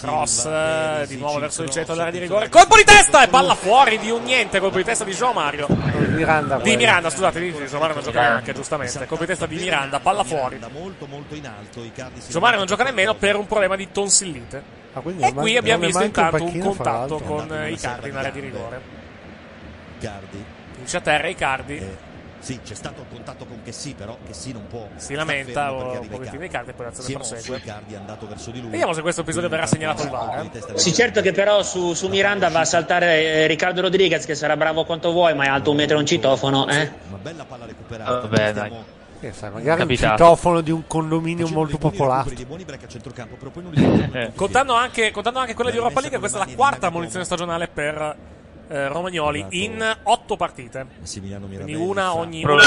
[0.00, 2.48] Cross eh, di nuovo verso il centro dell'area di rigore.
[2.48, 5.68] Colpo di testa e palla fuori di un niente, colpo di testa di Gio Mario.
[6.08, 6.56] Miranda.
[6.58, 6.76] Di.
[6.76, 9.06] Miranda, scusate, di Gio Mario non gioca neanche, giustamente.
[9.06, 10.58] Colpo di testa di Miranda, palla fuori.
[10.72, 13.88] molto molto in alto, Icardi si Gio Mario non gioca nemmeno per un problema di
[13.92, 14.82] tonsillite.
[14.94, 18.08] Ah, E non qui man- abbiamo visto un intanto un fra contatto con eh, Icardi
[18.08, 18.80] in area di rigore.
[19.98, 20.44] Icardi.
[20.74, 21.76] Finisce a terra Icardi.
[21.76, 24.86] Eh, sì, c'è stato il contatto con Chessy, però Chessy non può.
[24.96, 25.78] Si lamenta un
[26.08, 26.44] pochettino Icardi.
[26.44, 27.56] Icardi e poi l'azione prosegue.
[27.56, 28.70] Icardi è andato verso di lui.
[28.70, 30.48] Vediamo se questo episodio verrà segnalato al VAR.
[30.52, 30.78] eh.
[30.78, 34.56] Sì, certo che però su, su Miranda va a saltare eh, Riccardo Rodriguez, che sarà
[34.56, 36.92] bravo quanto vuoi, ma è alto un metro e un citofono, eh?
[37.08, 38.20] Una bella palla recuperata.
[38.20, 38.72] Vabbè, dai.
[39.24, 40.16] Eh, sai, magari un Capitato.
[40.16, 42.30] citofono di un condominio molto popolato.
[42.30, 44.32] non Eh.
[44.34, 48.16] Contando anche, contando anche quella di Europa League, questa è la quarta munizione stagionale per
[48.68, 50.86] eh, Romagnoli in otto partite.
[51.64, 52.62] Quindi una ogni, una,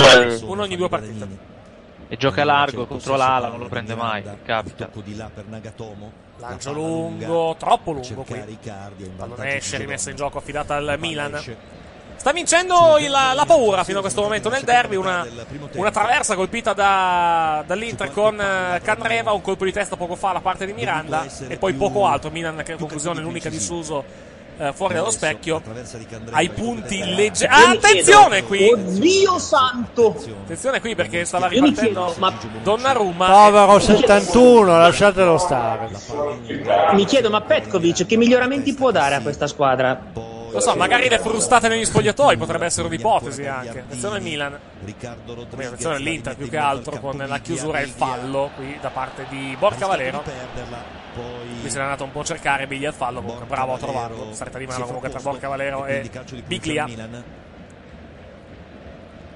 [0.45, 1.55] una ogni due partite.
[2.09, 4.23] E gioca largo contro l'ala, non lo prende mai.
[4.43, 4.85] Capita.
[4.85, 6.25] Tocco di là per Nagatomo.
[6.39, 8.39] Lancio lungo, troppo lungo qui.
[9.15, 11.35] vantaggio esce, rimessa in gioco, affidata al Milan.
[11.35, 11.76] esce.
[12.27, 14.97] Sta vincendo il- la paura fino a questo momento nel derby.
[14.97, 15.25] Una,
[15.75, 20.41] una traversa colpita da- dall'Inter con eh, Candreva, un colpo di testa poco fa da
[20.41, 22.29] parte di Miranda e poi poco altro.
[22.29, 24.03] Milan che in conclusione l'unica di Suso
[24.57, 25.61] eh, fuori dallo specchio.
[26.31, 27.55] Ai punti leggeri.
[27.55, 28.73] Mi attenzione qui!
[28.73, 30.21] Oddio santo!
[30.43, 33.25] Attenzione qui perché stava ripartendo ma Donnarumma.
[33.25, 35.89] Povero 71, lasciatelo stare.
[36.91, 40.35] mi chiedo, ma Petkovic che miglioramenti può dare a questa squadra?
[40.51, 43.79] Lo so, magari le frustate negli spogliatoi potrebbe essere un'ipotesi anche.
[43.79, 44.57] Attenzione Milan.
[44.83, 48.89] Riccardo Come attenzione all'Inter più che altro con la chiusura e il fallo qui da
[48.89, 50.23] parte di Borca Valero.
[51.61, 54.33] Qui se n'è andato un po' a cercare Biglia al fallo, comunque bravo a trovarlo.
[54.33, 56.09] Stretta di mano comunque frapposto Borca Valero e
[56.45, 56.83] Biglia.
[56.83, 57.09] al Milan.
[57.09, 57.35] Biglia sulla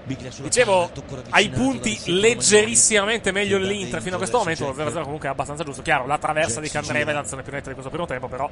[0.04, 0.92] Dicevo,
[1.30, 4.66] ai punti leggerissimamente meglio Che da l'Inter fino a questo momento.
[4.66, 5.82] Lo adesso 0-0 comunque è abbastanza giusto.
[5.82, 8.50] Chiaro, la traversa di Candreva è l'azione più netta di questo primo tempo, però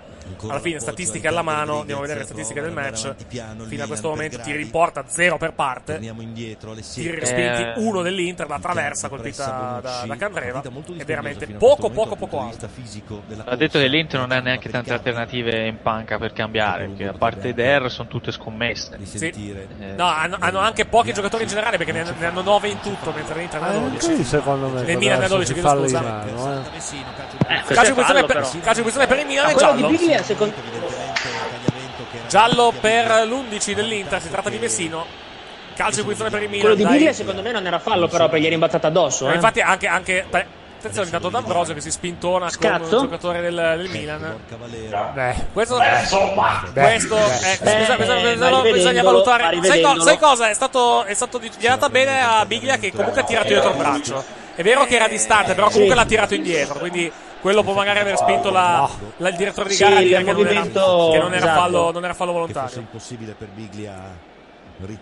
[0.48, 3.16] alla fine statistiche alla mano, andiamo a vedere le statistiche del match.
[3.68, 4.72] Fino a questo momento per tiri in Gradi.
[4.72, 6.00] porta, 0 per parte.
[6.00, 7.74] Tiri respinti, Eh.
[7.78, 10.62] uno dell'Inter, la traversa colpita da, da Candreva.
[10.62, 12.52] È veramente poco, poco, poco
[13.28, 17.08] della Ha detto che l'Inter non ha neanche tante alternative in panca per cambiare, perché
[17.08, 18.98] a parte Der sono tutte scommesse.
[19.04, 19.28] Sì.
[19.28, 22.80] Eh, No, hanno, hanno anche pochi giocatori in generale perché ne, ne hanno 9 in
[22.82, 24.06] tutto, mentre l'Inter ne ha Eh, 12.
[24.06, 26.02] anche lì secondo me Nel Milan ne ha adesso 12, si chiedo fallo di scusa.
[26.02, 26.70] mano, eh.
[26.70, 28.50] Calcio Eh, Calcio di fallo, per, però.
[28.50, 29.98] calcio di punizione per il Milan è quello di giallo.
[29.98, 30.54] Biglia, secondo
[32.28, 35.06] Giallo per l'11 dell'Inter, si tratta di Vessino.
[35.76, 36.76] Calcio di punizione per il Milan.
[36.76, 36.98] quello di.
[36.98, 39.28] Biglia secondo me non era fallo, però, perché gli è rimbalzata addosso.
[39.28, 39.36] Eh, Eh?
[39.36, 40.26] Infatti anche, anche
[40.80, 42.84] attenzione intanto D'Ambrosio che si spintona con Scatto?
[42.84, 44.20] un giocatore del, del Milan.
[44.20, 45.12] Borca Valero.
[45.14, 45.90] Beh, Questo, beh,
[46.74, 47.40] questo beh.
[47.40, 49.60] è, Eh, bisogna, bisogna- ma bisogna- bisogna valutare.
[49.64, 50.50] Sai, co- sai cosa?
[50.50, 53.48] È stato, è stato di- gli è andata bene a Biglia che comunque ha tirato
[53.48, 54.24] dietro il braccio.
[54.56, 56.02] È vero che era distante, però comunque Sì.
[56.02, 56.80] l'ha tirato indietro.
[56.80, 57.12] Quindi
[57.42, 60.24] quello può magari aver spinto la- la- il direttore di Sì, gara a il dire
[60.24, 61.60] che non era, che non era esatto.
[61.60, 62.80] fallo, non era fallo che fosse volontario.
[62.80, 63.94] impossibile per Biglia
[64.86, 65.00] ri-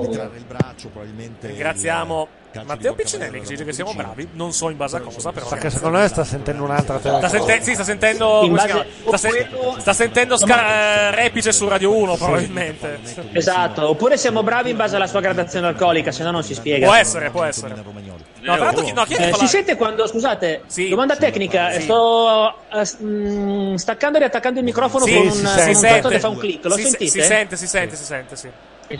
[0.00, 4.28] ritrarre il braccio probabilmente Ringraziamo il Matteo Piccinelli che ci dice che siamo bravi.
[4.32, 5.48] Non so in base a cosa, però.
[5.48, 7.44] Perché secondo me sta sentendo un'altra Sta, telecamera.
[7.46, 12.16] sente- sì, sta sentendo, base- sta, sen- sta sentendo sca- eh, repice su Radio 1
[12.16, 12.98] probabilmente.
[13.32, 16.86] Esatto, oppure siamo bravi in base alla sua gradazione alcolica, se no non si spiega.
[16.86, 17.74] Può essere, può essere.
[17.74, 20.88] No, tra l'altro chi, no, chi Eh, si la- sente quando, scusate, Sì.
[20.88, 21.82] domanda tecnica, Sì.
[21.82, 22.54] sto
[23.02, 26.08] mm, staccando e riattaccando il microfono Sì, con un, si un sente.
[26.08, 27.10] che fa un click, lo si, sentite?
[27.10, 28.48] Si sente, si sente, si sente, sì.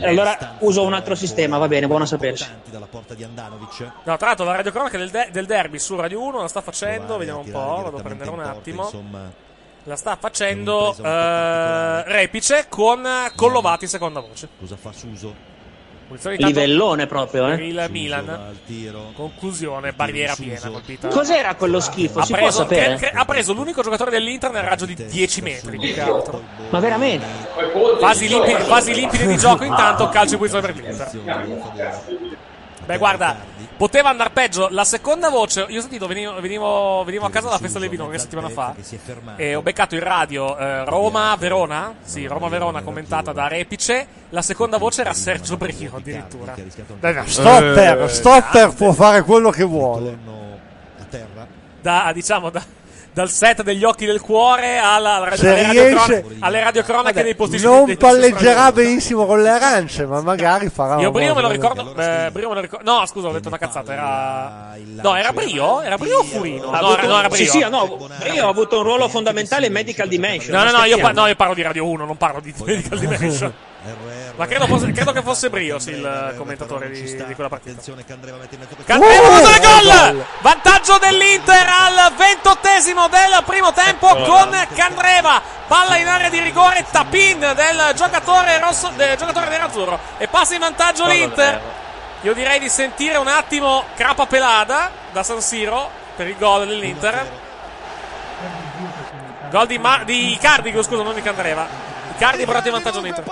[0.03, 2.47] Allora uso un altro sistema, va bene, buono a sapersi.
[2.71, 3.81] dalla porta di Andanovic.
[4.05, 7.17] No, tra l'altro la radiocronaca del, de- del derby su Radio 1 la sta facendo,
[7.17, 8.91] vediamo un po', vado a prendere un attimo.
[9.85, 14.49] La sta facendo eh, Repice con Collovati seconda voce.
[14.59, 15.55] Cosa fa Suso?
[16.37, 17.67] Livellone proprio, eh.
[17.67, 18.55] il Milan.
[19.15, 21.09] Conclusione, barriera piena colpita.
[21.09, 22.21] Cos'era quello schifo?
[22.21, 22.97] Ha Si può preso, sapere?
[22.97, 25.79] cre- cre- ha preso l'unico giocatore dell'Inter nel raggio di 10 metri.
[25.79, 26.43] più che altro.
[26.71, 27.27] Ma veramente?
[27.99, 31.11] Fasi, limpi- fasi limpide di gioco, intanto calcio di punizione per l'Inter.
[32.87, 33.37] Beh, guarda,
[33.77, 34.69] poteva andare peggio.
[34.71, 38.05] La seconda voce, io ho sentito, venivo, venivo, venivo a casa dalla festa del vino
[38.07, 38.75] una settimana fa
[39.37, 44.07] e ho beccato in radio eh, Roma-Verona, sì, Roma-Verona commentata da Repice.
[44.31, 46.55] La seconda voce era Sergio Brino addirittura.
[47.01, 47.27] Dai, no.
[47.27, 50.17] Stopper, Eh, Stopper può fare quello che vuole.
[51.83, 52.65] da, diciamo, da-
[53.17, 57.23] dal set degli occhi del cuore alla, alla, Se alle, riesce- radiocron- alle radiocronache Vabbè,
[57.25, 61.01] dei posti non dei palleggerà benissimo con le arance, ma magari farà.
[61.01, 61.95] Io Brio me lo ricordo.
[61.97, 62.93] eh, Brio me lo ricordo.
[62.93, 63.91] No, scusa, ho detto una cazzata.
[63.91, 64.75] Era.
[65.03, 65.81] No, era Brio?
[65.81, 66.69] Era Brio o Furino?
[66.69, 67.45] Ha No, avuto- era, no, era Brio.
[67.45, 70.55] Sì, sì, no, io ho avuto un ruolo fondamentale in Medical Dimension.
[70.55, 71.21] No, no, non no, io, pa- scherziamo.
[71.23, 73.53] no, io parlo di Radio 1, non parlo di Medical Dimension.
[74.37, 77.81] Ma credo, fosse- credo che fosse Brio, sì, il commentatore di, di quella partita.
[78.85, 80.25] Candreva Uh, il gol!
[80.43, 85.41] Vantaggio dell'Inter al ventottesimo del primo tempo con Candreva.
[85.67, 89.99] Palla in area di rigore, tapin del giocatore rosso, del giocatore nerazzurro.
[90.19, 91.61] E passa in vantaggio l'Inter.
[92.21, 97.31] Io direi di sentire un attimo Crapa Pelada da San Siro per il gol dell'Inter.
[99.51, 101.67] Gol di, Ma- di Icardi, scusa, non di Candreva.
[102.15, 103.25] Icardi portato in vantaggio l'Inter.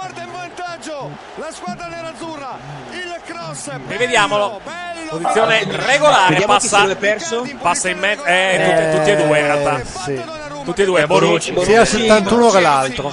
[0.87, 2.59] La squadra nerazzurra,
[2.91, 3.71] il cross.
[3.87, 4.61] Rivediamolo.
[5.09, 6.35] Posizione regolare.
[6.35, 8.25] Vediamo chi se Passa, passa in mezzo.
[8.25, 9.85] Eh, tutti, tutti e due in realtà.
[9.85, 10.23] Sì.
[10.63, 11.07] Tutti e due.
[11.07, 11.55] Bonucci.
[11.63, 13.13] Sia il 71 che l'altro.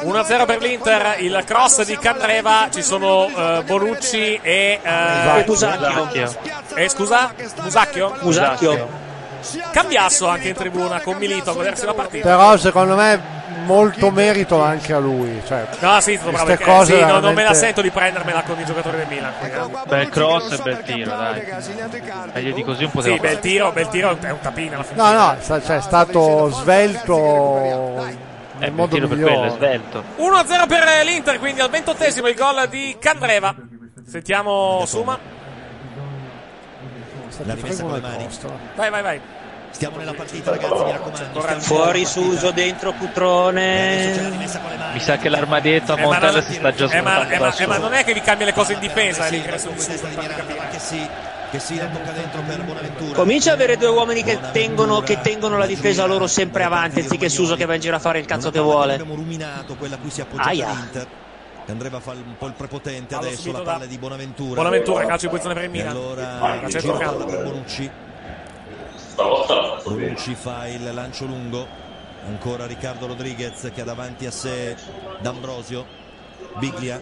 [0.00, 6.36] 1-0 per l'Inter, il cross di Candreva, ci sono eh, Bonucci e eh, Musacchio.
[6.74, 7.32] Eh, scusa?
[7.62, 8.14] Musacchio?
[8.20, 9.06] Musacchio.
[9.72, 12.28] Cambiasso anche in tribuna con Milito a godersi la partita.
[12.28, 13.37] Però secondo me
[13.68, 15.40] molto merito anche a lui.
[15.46, 17.80] Cioè, No, sì, sono bravo, queste perché- cose sì, no, non me la veramente- sento
[17.82, 19.32] di prendermela con i giocatori del Milan.
[19.40, 19.86] eh.
[19.86, 21.42] Bel cross e bel tiro, dai.
[22.32, 25.02] Meglio di così un po' Sì, bel tiro, bel tiro, è un tapino alla fine.
[25.02, 28.16] No, no, sta- cioè, è stato svelto Eh, nel
[28.58, 30.02] bel modo tiro per quello, è svelto.
[30.16, 33.54] 1-0 per l'Inter, quindi al ventottesimo il gol di Candreva.
[34.06, 35.18] Sentiamo Suma.
[37.44, 38.26] La rimessa con le mani.
[38.74, 39.20] Vai, vai, vai.
[39.78, 41.40] Stiamo nella partita, ragazzi, mi raccomando.
[41.40, 42.04] stiamo Fuori.
[42.04, 44.28] Suso, dentro Cutrone.
[44.92, 47.54] Mi sa che l'armadietto a Eh, Montella si sta già eh, ma, smontando eh, ma-
[47.56, 49.58] eh, ma non è che vi cambia le cose in difesa eh, Sì, in che
[51.60, 53.14] sì, che la tocca dentro per Bonaventura.
[53.14, 57.28] Comincia a avere due uomini che tengono, che tengono la difesa loro sempre avanti, anziché
[57.28, 58.94] Suso che va in giro a fare il cazzo che vuole.
[58.94, 60.70] Abbiamo ruminato quella a cui si Aia.
[60.70, 61.06] l'Inter.
[61.66, 64.54] Che Andreva fa un po' il prepotente adesso, la da palla di Bonaventura.
[64.56, 65.94] Bonaventura, calcio di posizione per il E Milan.
[65.94, 67.18] allora A il centro giro campo.
[67.18, 67.90] palla per Bonucci.
[69.18, 71.66] Bonucci fa il lancio lungo.
[72.26, 74.76] Ancora Riccardo Rodriguez che ha davanti a sé
[75.20, 76.06] D'Ambrosio.
[76.58, 77.00] Biglia.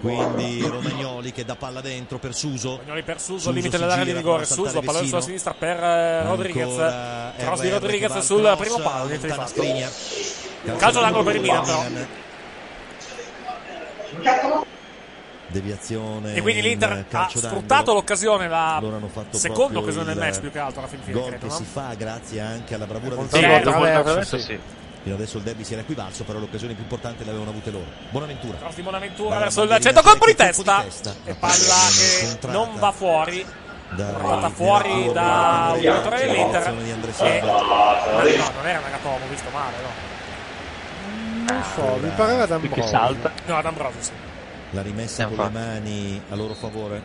[0.00, 2.76] Quindi Romagnoli che dà palla dentro per Suso.
[2.76, 4.44] Romagnoli per Suso, Suso limite dell'area di rigore.
[4.44, 6.68] Suso, pallone sulla sinistra per eh, Rodriguez.
[6.68, 9.06] Ancora Cross di Rodriguez sul cross, primo palo.
[9.06, 9.62] Niente di fatto.
[10.76, 11.64] Calcio d'angolo per il Milan,
[14.22, 14.64] però.
[15.54, 16.34] Deviazione.
[16.34, 20.40] E quindi in l'Inter ha sfruttato l'occasione, la Loro hanno fatto seconda occasione del match
[20.40, 21.56] più che altro alla fin fine, Gol credo, che no?
[21.56, 23.96] si fa grazie anche alla bravura del Milan.
[23.98, 24.58] attraverso, sì.
[25.04, 27.70] Fino adesso il derby si era equivalso, però le occasioni più importanti le avevano avute
[27.70, 27.84] loro.
[28.10, 28.58] Buonaventura.
[28.58, 30.84] Cross di Bonaventura Dalla verso il centro, colpo di testa.
[31.24, 31.54] E palla
[32.40, 33.46] che non va fuori.
[33.94, 36.66] Portata fuori da un dai giocatore dell'Inter.
[36.66, 41.52] E- non era Nagatomo, visto male, no?
[41.52, 42.86] Non so, mi pareva D'Ambrosio.
[42.86, 43.30] salta.
[43.46, 44.23] No, ad Ambrosio, sì.
[44.74, 47.02] La rimessa con le mani a loro favore.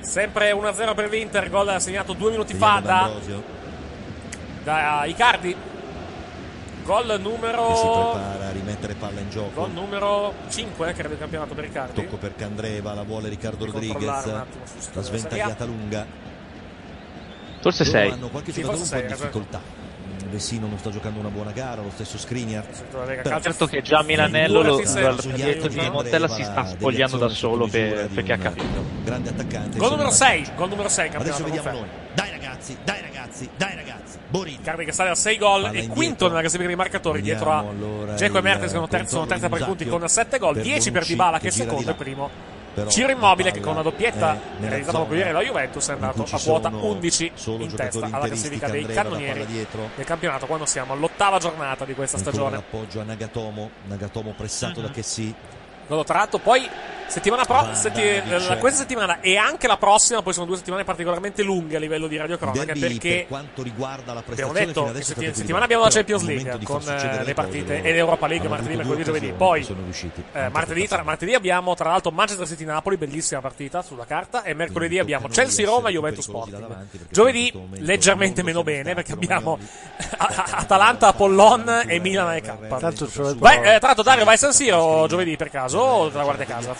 [0.00, 3.42] Sempre 1-0 per l'Inter, gol segnato due minuti fa Vediamo da, D'Ambrosio
[4.64, 5.56] da Icardi.
[6.84, 7.64] Gol che si numero.
[8.12, 9.60] prepara a rimettere palla in gioco.
[9.60, 12.02] Gol numero 5, credo, del campionato per Icardi.
[12.02, 14.24] Tocco per Candreva, la vuole Riccardo Devi Rodriguez.
[14.26, 16.06] La sventagliata lunga.
[17.60, 18.10] Forse Loro 6.
[18.10, 19.20] hanno qualche Sì, giocatore un po' in ragione.
[19.20, 19.60] difficoltà.
[20.28, 22.64] Vessino non sta giocando una buona gara, lo stesso Skriniar.
[23.22, 27.66] Calcio- Certo che già Milanello lo, se- l'armadietto di Montella si sta spogliando da solo
[27.66, 28.84] per- perché ha capito.
[29.04, 29.78] Grande attaccante.
[29.78, 30.30] Gol numero insomma.
[30.30, 31.78] 6, gol numero 6, Adesso vediamo conferma.
[31.78, 31.88] noi.
[32.14, 34.18] Dai ragazzi, dai ragazzi, dai ragazzi.
[34.28, 34.56] Borini.
[34.60, 37.64] Icardi che sale a 6 gol e quinto nella classifica dei marcatori dietro a
[38.14, 40.62] Dzeko e il Mertens che sono terzi, sono terzi per punti con 7 gol, per
[40.62, 42.30] 10 per Dybala che è secondo e primo
[42.76, 46.22] Però Ciro Immobile che con una doppietta nella realizzata zona ieri la Juventus è andato
[46.24, 50.92] a quota sono 11 solo in testa alla classifica dei cannonieri del campionato quando siamo
[50.92, 52.56] all'ottava giornata di questa stagione.
[52.56, 55.34] l'appoggio a Nagatomo Nagatomo pressato da Chessy
[55.86, 56.68] Gol tratto, poi
[57.08, 58.48] settimana pro- Van setti- Dijk.
[58.48, 62.06] la- questa settimana e anche la prossima, poi sono due settimane particolarmente lunghe a livello
[62.06, 65.34] di radiocronaca Derby perché per quanto riguarda la abbiamo prestazione detto fino che adesso setti-
[65.34, 69.32] settimana abbiamo la Champions League con eh, le partite e l'Europa League martedì, mercoledì, giovedì.
[69.32, 73.82] Poi sono riusciti eh, martedì, tra- martedì abbiamo tra l'altro Manchester City Napoli, bellissima partita
[73.82, 76.86] sulla carta e mercoledì abbiamo Chelsea Roma e Juventus Sporting.
[77.10, 79.58] Giovedì leggermente meno bene perché abbiamo
[80.16, 82.66] Atalanta Apollon e Milan AEK.
[82.78, 85.50] Tanto ci vuole Vai, trovare- eh, tra l'altro Dario vai a San Siro giovedì per
[85.50, 86.74] caso o te la guardi a casa?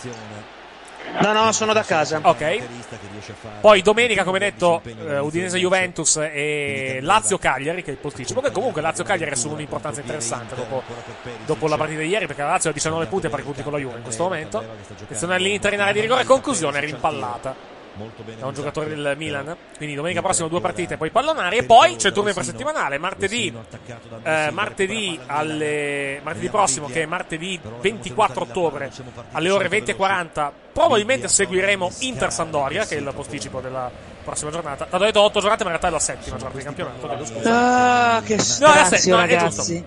[1.21, 2.19] No, no, sono da casa.
[2.21, 2.61] Ok.
[3.61, 8.41] Poi domenica, come detto, eh, Udinese Juventus e Lazio Cagliari, che è il posticipo.
[8.41, 10.83] Che comunque Lazio Cagliari assume un'importanza interessante dopo,
[11.45, 13.71] dopo la partita di ieri, perché la Lazio ha 19 punti e pari punti con
[13.71, 14.63] la Juve in questo momento.
[15.01, 17.75] Attenzione all'Inter in area di rigore, conclusione rimpallata
[18.37, 19.55] da un giocatore del Milan.
[19.75, 21.57] Quindi domenica prossima due partite, poi pallonari.
[21.57, 22.97] E poi c'è il turno infrasettimanale.
[22.97, 23.53] Martedì,
[24.23, 28.91] eh, martedì, alle, martedì prossimo, che è martedì 24 ottobre,
[29.31, 30.51] alle ore 20.40.
[30.71, 33.89] Probabilmente seguiremo Inter Sandoria, che è il posticipo della
[34.23, 34.85] prossima giornata.
[34.85, 37.07] Tanto ho detto 8 giornate, ma in realtà è la settima giornata di campionato.
[37.45, 39.85] Ah, che No, è la strazio, no, è ragazzi.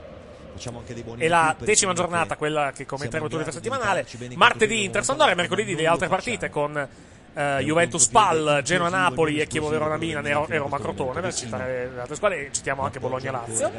[1.17, 4.07] E la decima giornata, quella che commenteremo il turno infrasettimanale.
[4.35, 6.89] Martedì Inter Sandoria, mercoledì le altre partite con
[7.35, 11.91] eh, Juventus Pal, Genoa Napoli e Chievo Verona Milan e Ro- Roma Crotone, per citare
[11.95, 13.71] le altre squadre, e citiamo anche Bologna Lazio.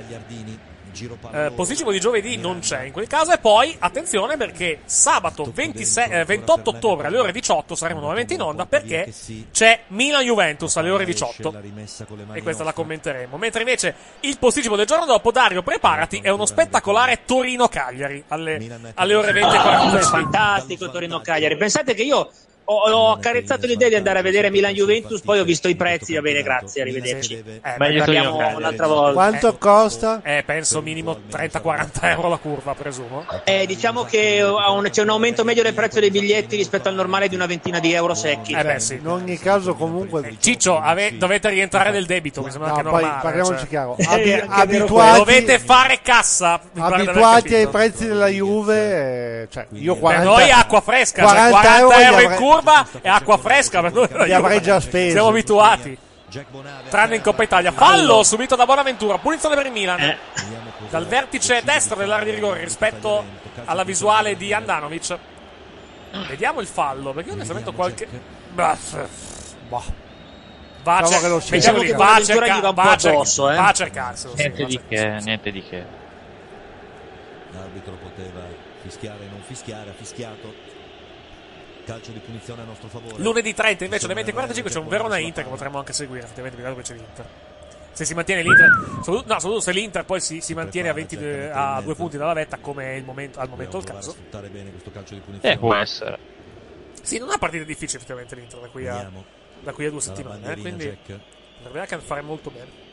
[1.31, 3.31] Eh, posticipo di giovedì non c'è in quel caso.
[3.31, 8.41] E poi, attenzione, perché sabato 26 eh, 28 ottobre alle ore 18 saremo nuovamente in
[8.41, 9.13] onda perché
[9.53, 11.53] c'è Milan-Juventus alle ore 18.
[12.33, 13.37] E questa la commenteremo.
[13.37, 19.15] Mentre invece il posticipo del giorno dopo, Dario, preparati, è uno spettacolare Torino-Cagliari alle, alle
[19.15, 20.01] ore 20 e Ah, 45.
[20.19, 21.55] fantastico Torino Cagliari.
[21.55, 22.29] Pensate che io
[22.63, 26.13] ho, ho accarezzato l'idea di andare a vedere Milan Juventus, poi ho visto i prezzi,
[26.13, 27.33] va bene, grazie, arrivederci.
[27.35, 29.13] Eh, ne parliamo un'altra volta.
[29.13, 30.21] Quanto costa?
[30.23, 33.25] Eh, penso minimo 30-40 euro la curva, presumo.
[33.43, 36.95] Eh, diciamo che ha un- c'è un aumento medio del prezzo dei biglietti rispetto al
[36.95, 38.53] normale di una ventina di euro secchi.
[38.53, 38.95] Eh beh, sì.
[38.95, 40.35] In ogni caso, comunque.
[40.39, 43.21] Ciccio, ave- dovete rientrare nel debito, mi sembra No, anche poi normale.
[43.21, 43.67] parliamoci cioè.
[43.67, 43.95] chiaro.
[43.97, 45.17] Eh, Abi- abituati-.
[45.17, 46.59] Dovete fare cassa.
[46.77, 51.79] Abituati ai prezzi della Juve, eh, cioè io 40 Per noi acqua fresca, 40, 40
[51.79, 54.07] euro, in avrei- curva e acqua fresca per noi.
[54.25, 55.11] Li avrei già spesi.
[55.11, 55.97] Siamo abituati.
[56.89, 57.71] Tranne in Coppa Italia.
[57.71, 59.17] Fallo subito da Bonaventura.
[59.17, 59.99] Punizione per il Milan.
[59.99, 60.17] Eh.
[60.89, 63.23] Dal vertice destro dell'area di rigore rispetto
[63.65, 65.17] alla visuale di Andanovic.
[66.27, 67.11] Vediamo il fallo.
[67.11, 68.07] Perché onestamente ho qualche.
[68.53, 68.77] Bah,
[69.67, 70.09] boh.
[70.83, 73.55] Va a, cer- che Diciamo che va a cerca- va a addosso, eh.
[73.55, 74.33] va a cercarselo.
[74.35, 75.85] Niente di che, niente di che.
[77.51, 78.39] L'arbitro poteva
[78.81, 80.53] fischiare e non fischiare, ha fischiato.
[81.85, 83.21] Calcio di punizione a nostro favore.
[83.21, 86.75] Lunedì 30 invece alle 20.45 c'è un Verona Inter che potremmo anche seguire, effettivamente, dato
[86.75, 87.25] che c'è l'Inter.
[87.91, 88.69] Se si mantiene l'Inter,
[89.03, 92.17] soprattutto, no, soprattutto se l'Inter poi si, si mantiene a, 20 de- a due punti
[92.17, 94.11] dalla vetta, come è il momento, al momento il caso.
[94.11, 95.55] sfruttare bene questo calcio di punizione.
[95.55, 96.17] Eh, può essere.
[97.01, 99.11] Sì, non è una partita difficile effettivamente l'Inter da qui a,
[99.61, 100.97] da qui a due settimane, eh, quindi
[101.57, 102.89] potrebbe anche fare molto bene.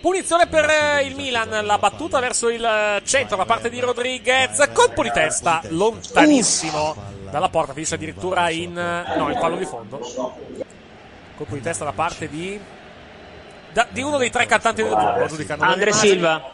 [0.00, 4.70] Punizione per eh, il Milan, la battuta verso il eh, centro da parte di Rodriguez,
[4.72, 9.98] colpo di testa lontanissimo dalla porta, finisce addirittura in eh, no, in fallo di fondo.
[11.36, 12.60] Colpo di testa da parte di
[13.72, 16.52] da- di uno dei tre cantanti del gruppo, giudicando Andre Silva.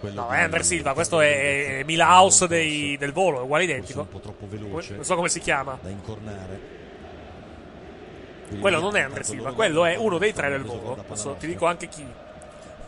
[0.00, 4.00] No, è Andre Silva, questo è, è Milhouse dei- del volo, è uguale identico.
[4.00, 5.78] Un po' troppo veloce Non so come si chiama.
[5.82, 6.76] da incornare.
[8.60, 10.96] Quello non è Andre Silva, quello è uno dei tre del volo.
[11.06, 12.06] Adesso ti dico anche chi.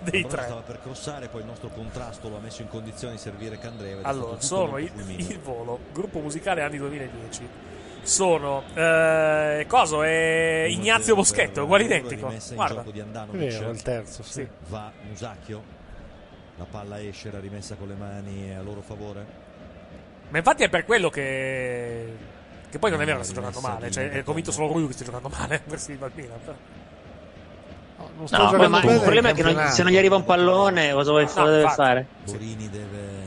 [0.03, 0.43] Dei tre.
[0.43, 4.03] Stava per crossare, poi il nostro contrasto lo ha messo in condizione di servire Candreva.
[4.03, 7.49] Allora, sono il, il volo, gruppo musicale anni 2010.
[8.03, 12.33] Sono eh, coso è Ignazio Boschetto, uguale identico.
[12.55, 12.77] Guarda.
[12.77, 13.05] gioco di È
[13.37, 14.47] vero, il terzo, sì.
[14.69, 15.79] Va Musacchio.
[16.57, 19.49] La palla esce, era rimessa con le mani a loro favore.
[20.31, 22.39] Ma infatti è per quello che
[22.71, 24.93] che poi non è vero che sta giocando male, cioè è convinto solo lui che
[24.93, 25.63] stia giocando male.
[25.75, 26.39] Silva al Milan.
[28.17, 30.17] Non sto No, giocando ma bene il problema è che non- se non gli arriva
[30.17, 31.77] un pallone, cosa, vuoi, cosa deve infatti.
[31.77, 32.07] fare?
[32.25, 33.19] Borini deve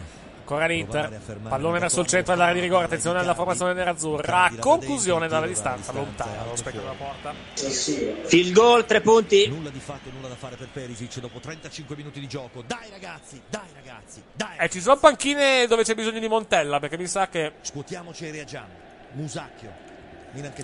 [0.45, 5.47] Ancora l'Inter, pallone verso il centro dell'area di rigore, attenzione alla formazione nerazzurra, conclusione dalla
[5.47, 7.33] distanza, lontana dallo specchio della porta.
[7.55, 9.47] Field goal, tre punti.
[9.47, 12.61] nulla di fatto, nulla da fare per Perisic dopo 35 minuti di gioco.
[12.67, 14.57] Dai ragazzi, dai ragazzi, dai.
[14.59, 18.31] Eh, ci sono panchine dove c'è bisogno di Montella, perché mi sa che Scuotiamoci e
[18.31, 18.67] reagiamo.
[19.13, 19.91] Musacchio.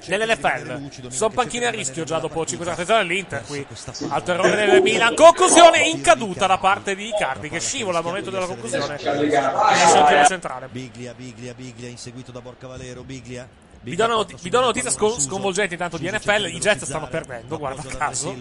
[0.08, 2.72] Nell'NFL sono panchine a rischio già dopo 5 partita.
[2.72, 3.66] attenzione all'Inter qui
[4.10, 8.48] alto errore del Milan conclusione incaduta da parte di Icardi che scivola al momento della
[8.48, 13.48] conclusione tiro centrale Biglia, Biglia, Biglia, inseguito da Borca Valero, Biglia.
[13.82, 18.36] Vi do una, notizia scon- sconvolgente intanto di NFL, i Jets stanno perdendo, guarda caso.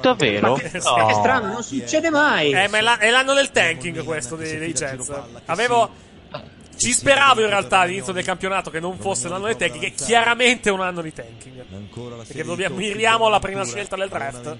[0.00, 0.56] Davvero?
[0.56, 2.52] È strano, non succede mai.
[2.52, 5.10] Eh, ma è, la- è l'anno del tanking questo dei, dei Jets.
[5.46, 6.03] Avevo...
[6.76, 10.70] Ci speravo in realtà all'inizio del campionato che non fosse l'anno del tanking, è chiaramente
[10.70, 11.64] un anno di tanking.
[12.26, 14.56] Perché dobbiamo, miriamo alla prima scelta del draft,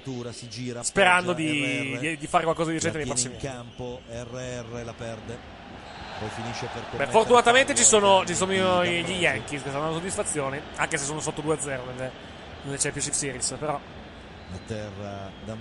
[0.84, 3.68] sperando di, di- di fare qualcosa di decente nei prossimi anni.
[6.96, 8.52] Beh, fortunatamente ci sono, ci sono
[8.84, 12.10] gli Yankees che stanno dando soddisfazione, anche se sono sotto 2-0 nelle,
[12.62, 13.78] nelle Championship Series, però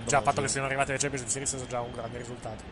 [0.06, 2.62] già il fatto che siano arrivati alle Championship Series è già un grande risultato.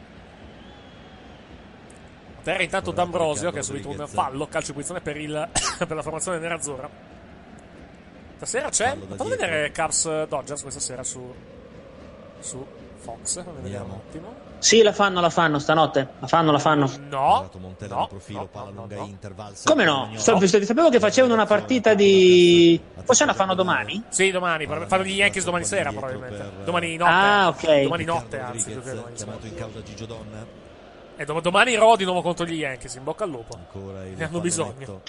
[2.42, 6.02] Terra intanto D'Ambrosio che ha subito un fallo, calcio di posizione per, il, per la
[6.02, 6.88] formazione nerazzurra.
[8.36, 11.32] Stasera c'è, fatelo vedere Cubs Dodgers questa sera su,
[12.40, 12.66] su
[12.96, 14.34] Fox, vedere un attimo.
[14.58, 16.08] Sì, la fanno, la fanno stanotte.
[16.20, 16.88] La fanno, la fanno.
[17.08, 20.10] No, Montella no, profilo, palla lunga Inter, valsa Come no?
[20.14, 22.80] Sto- Sapevo che facevano una partita di.
[23.02, 24.04] Forse la fanno domani?
[24.08, 26.50] Sì, domani, fanno gli Yankees domani sera probabilmente.
[26.64, 27.10] Domani notte.
[27.10, 27.82] Ah, ok.
[27.82, 28.80] Domani notte, anzi,
[29.14, 30.61] chiamato in causa Gigio Donna.
[31.22, 33.54] E dom- domani Raw di nuovo contro gli Yankees, in bocca al lupo.
[33.54, 35.02] Ancora il Ne hanno bisogno.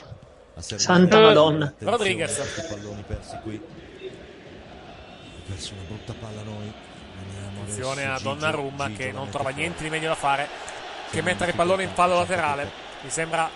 [0.59, 1.73] Santa Madonna.
[1.79, 2.67] Rodriguez.
[2.69, 3.59] palloni persi qui.
[5.47, 6.71] Perso una brutta palla noi.
[7.55, 9.55] Attenzione a Donnarumma Gigio che non trova fuori.
[9.55, 10.47] niente di meglio da fare
[11.09, 12.69] che mettere il pallone in fallo laterale.
[13.01, 13.49] Mi sembra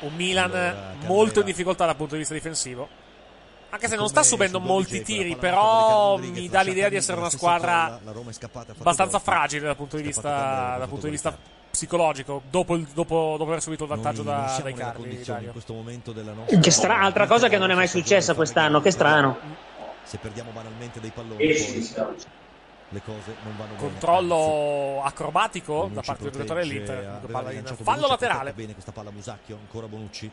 [0.00, 2.86] un Milan molto in difficoltà dal punto di vista difensivo.
[3.70, 7.98] Anche se non sta subendo molti tiri, però mi dà l'idea di essere una squadra
[8.04, 11.12] La Roma è scappata, ha fatto abbastanza fragile dal punto di vista, dal punto di
[11.12, 14.74] vista psicologico dopo, il- dopo- dopo aver subito il vantaggio Noi non da- siamo dai
[15.24, 15.46] Dario.
[15.46, 18.80] in questo momento della nostra Che stra- altra cosa che non è mai successa quest'anno,
[18.80, 19.36] che strano.
[20.04, 21.44] se perdiamo banalmente dei palloni
[22.90, 27.20] le cose non vanno bene Controllo acrobatico da Bonucci parte del giocatore dell'Inter.
[27.30, 28.52] Palla in fallo Bonucci, laterale.
[28.52, 30.30] bene questa palla Musacchio ancora Bonucci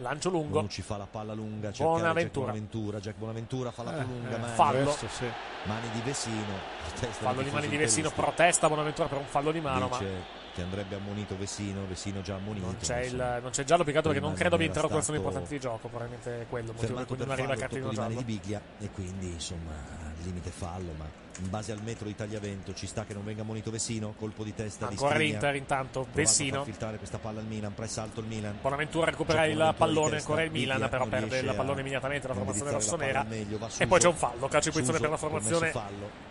[0.00, 0.54] Lancio lungo.
[0.58, 2.22] Bonucci fa la palla lunga cercare Bonaventura.
[2.22, 4.82] Jack Bonaventura Jack Bonaventura fa la più lunga eh, mani, fallo.
[4.84, 5.24] Questo sì.
[5.64, 6.52] mani di Vesino
[6.94, 8.02] Fallo di mani di interisti.
[8.14, 10.22] protesta Bonaventura per un fallo di mano, ma dice
[10.58, 14.08] che andrebbe ammonito Vesino Vesino già ammonito non c'è, il, non c'è il giallo peccato
[14.08, 17.06] perché non credo era interrogazioni stato importanti di gioco, probabilmente è quello il motivo per
[17.06, 18.16] cui non arriva il cartellino giallo.
[18.16, 21.06] di Biglia e quindi insomma al limite fallo ma
[21.40, 24.54] in base al metro di tagliavento ci sta che non venga ammonito Vesino colpo di
[24.54, 25.40] testa Ancora di Skriniar.
[25.40, 26.56] l'Inter intanto, a Vessino.
[26.56, 30.16] far filtrare questa palla al Milan press alto il Milan Bonaventura recupera il pallone, testa,
[30.28, 33.22] ancora il Milan, però non perde il a pallone immediatamente la formazione rossonera.
[33.28, 35.72] meglio, E poi c'è un fallo, calcio di posizione Suso, per la formazione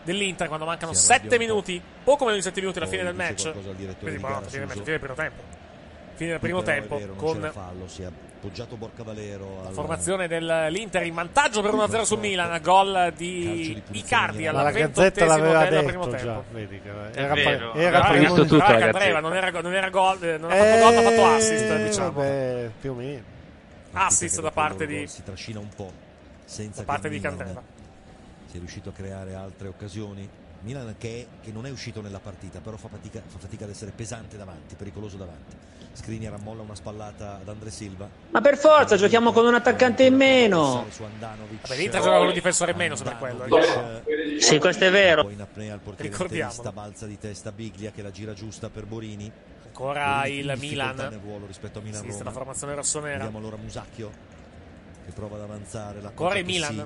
[0.03, 1.53] dell'Inter quando mancano Si arrabbia 7 un po'.
[1.53, 3.51] minuti, poco meno di 7 minuti alla fine del match.
[3.99, 4.49] Quindi Suso.
[4.49, 5.56] fine del primo tempo.
[6.17, 11.05] Fine del primo è tempo vero, con fallo, si è appoggiato Borcavalero al formazione dell'Inter
[11.05, 15.65] in vantaggio per 1-0 sul Milan, gol di Icardi Ma alla la 28 Gazzetta l'aveva
[15.67, 16.25] del primo detto tempo.
[16.25, 19.89] già, vedi che È era, vero, era aveva visto tutto Candreva non era, non era
[19.89, 22.11] gol, eh, non ha fatto gol, ha fatto assist, Eh, diciamo.
[22.11, 23.23] vabbè, più o meno.
[23.91, 25.91] Assist da parte di si trascina un po'
[26.45, 27.61] senza da parte di Candreva.
[28.49, 30.27] sia riuscito a creare altre occasioni
[30.61, 33.91] Milan che, che non è uscito nella partita però fa fatica, fa fatica ad essere
[33.91, 35.55] pesante davanti pericoloso davanti
[35.93, 40.15] Skriniar rammolla una spallata ad Andre Silva Ma per forza, giochiamo con un attaccante in
[40.15, 40.85] meno.
[40.89, 43.43] su Andanovic Vabbè, l'Inter gioca con un difensore in meno, se per quello.
[43.43, 45.23] Andanovic, Sì, questo è vero.
[45.23, 48.85] poi in apnea al portiere interista balza di testa Biglia che la gira giusta per
[48.85, 49.31] Borini
[49.65, 50.95] Ancora Borini il Milan.
[50.97, 53.17] nel ruolo rispetto a Milan Esiste la formazione rossonera.
[53.17, 54.11] vediamo allora Musacchio
[55.05, 56.73] che prova ad avanzare la Ancora il Milan.
[56.75, 56.85] sì,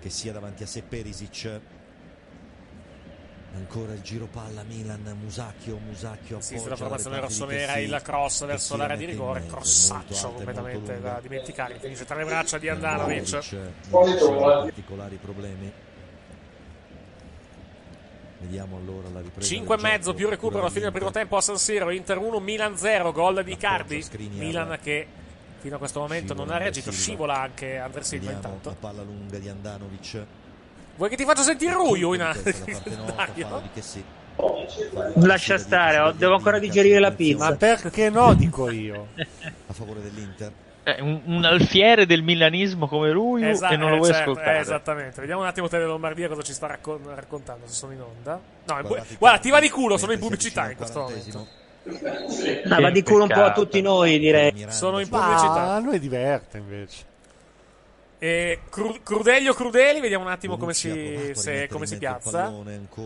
[0.00, 1.60] che sia davanti a sé Perisic
[3.54, 7.78] ancora il giro palla Milan Musacchio Musacchio Esiste la appoggia formazione dalle parti di rossonera,
[7.78, 12.24] il cross verso l'area di rigore, mezzo, crossaccio alta completamente da dimenticare, finisce tra le
[12.24, 13.34] braccia di Andanovic.
[13.34, 15.72] Andanovic non ci sono particolari problemi.
[18.40, 21.40] Vediamo allora la ripresa 5 e mezzo più recupero alla fine del primo tempo a
[21.40, 24.04] San Siro, Inter 1, Milan 0, gol di Cardi.
[24.32, 25.06] Milan che
[25.60, 28.76] fino a questo momento non ha reagito, scivola anche Andre Silva vediamo la intanto.
[28.78, 30.26] palla lunga di Andanovic
[30.96, 32.18] Vuoi che ti faccia sentire Ruiu in
[33.16, 33.62] Dario?
[35.16, 37.56] Lascia stare, ho- devo ancora digerire la Ma pizza.
[37.56, 39.08] perché no, dico io.
[39.66, 40.52] a favore dell'Inter
[40.84, 44.30] Eh, un, un alfiere del milanismo come lui Esa- e non lo eh, vuoi certo,
[44.32, 44.56] ascoltare.
[44.58, 45.20] eh, esattamente.
[45.20, 48.32] Vediamo un attimo Tele Lombardia cosa ci sta racco- raccontando, se sono in onda.
[48.32, 48.40] No,
[48.82, 51.46] Guardate guarda, ti va di culo, sono in pubblicità in questo momento.
[52.68, 54.66] Ah, va di culo un po' a tutti noi, direi.
[54.68, 55.48] Sono in pubblicità.
[55.48, 57.12] Ma a noi diverte invece.
[58.24, 62.50] E Cru- Crudelio Crudeli, vediamo un attimo come si, se- come si piazza.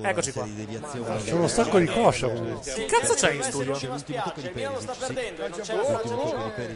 [0.01, 0.45] Eccoci qua.
[0.47, 1.21] deviazioni.
[1.27, 2.29] Sono stanco di coscia.
[2.31, 3.73] Che cazzo c'è in studio?
[3.73, 4.53] C'è e c'è.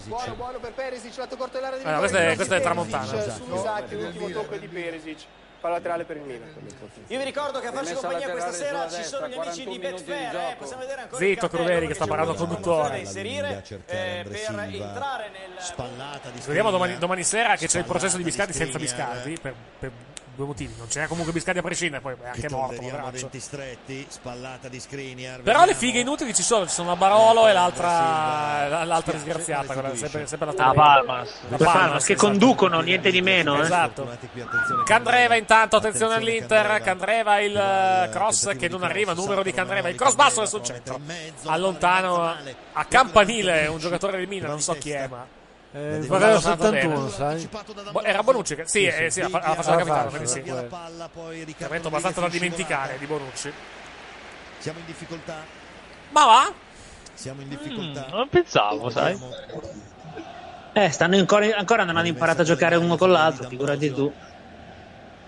[0.09, 2.09] Buono, buono per Perisic, lato corto dell'area di Allora, rigore.
[2.09, 3.05] questa è- questa è tramontana.
[3.07, 5.19] Su Isacchi, l'ultimo tocco di Perisic.
[5.63, 6.49] Palla laterale per il Milan.
[7.07, 9.79] Io vi ricordo che a farci compagnia questa sera ci sono gli amici di 41
[9.79, 12.99] minuti di Betfair, eh, possiamo vedere ancora Zitto Crudeli che sta parlando da conduttore.
[12.99, 18.25] inserire eh, per entrare nel Spallata di Vediamo domani, sera che c'è il processo di
[18.25, 19.91] Biscardi senza Biscardi per, per
[20.35, 20.75] due motivi.
[20.79, 22.81] Non c'era comunque Biscardi a prescindere, poi è Che anche morto.
[23.05, 25.41] a denti stretti, spallata di Skriniar.
[25.41, 29.95] Però le fighe inutili ci sono, ci sono la Barolo e l'altra, l'altra disgraziata, quella,
[29.97, 30.73] sempre, sempre la Ah.
[30.73, 31.31] Palmas.
[31.49, 32.29] La Palmas, che esatto.
[32.29, 33.59] conducono, niente di meno.
[33.59, 33.63] Eh.
[33.63, 34.09] Esatto.
[34.85, 39.97] Candreva intanto, attenzione all'Inter, Candreva il eh, cross che non arriva, numero di Candreva, il
[39.97, 41.01] cross basso sul centro,
[41.47, 42.35] allontano
[42.73, 45.41] a campanile un giocatore del Milan, non so chi è ma...
[45.75, 47.11] Eh, tanto 71, bene.
[47.11, 47.49] sai?
[47.93, 50.27] Bo- Era Bonucci che sì, eh, sì, ha fa- ha fatto la La capitana, quindi
[50.29, 50.43] sì.
[51.65, 53.53] Momento abbastanza da dimenticare di Bonucci.
[54.59, 55.37] Siamo in difficoltà.
[56.11, 56.53] Ma va?
[57.15, 58.07] Siamo in difficoltà.
[58.11, 59.19] Non pensavo, sai.
[60.75, 64.13] Eh, stanno ancora, ancora non hanno imparato a giocare uno con l'altro, figurati tu.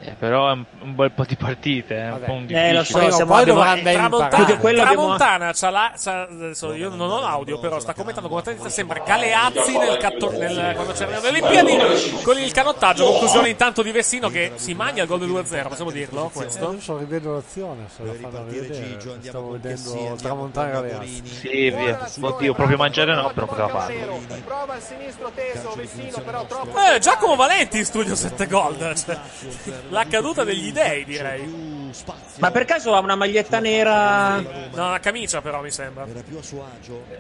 [0.07, 2.85] Eh, però è un, un bel po' di partite, è un po' un Eh, lo
[2.85, 6.29] so, siamo abbiamo- Tramontana, Più che quello abbiamo- Tramontana c'ha la, c'ha-
[6.75, 8.69] io non ho l'audio, però sta commentando con attenzione.
[8.69, 13.07] Sembra Galeazzi nel, catto- nel- quando c'erano le Olimpiadi con il canottaggio.
[13.07, 15.69] Conclusione intanto di Vessino che si mangia il gol del 2-0.
[15.69, 16.27] Possiamo dirlo?
[16.27, 16.67] Eh, Questo?
[16.67, 18.99] non sto rivedendo l'azione, se la fanno rivedere.
[19.23, 21.27] Stavo vedendo Tramontana e Galeazzi.
[21.27, 22.09] Sì, via.
[22.21, 24.21] Oddio, proprio mangiare no, però poteva farlo.
[24.45, 26.77] Prova il sinistro teso, Vessino però troppo.
[26.79, 28.73] Eh, Giacomo Valenti in studio 7 gol.
[28.95, 29.19] Cioè,
[29.95, 31.93] la caduta degli dei, direi.
[32.39, 34.39] Ma per caso ha una maglietta nera?
[34.41, 36.05] No, una camicia, però mi sembra.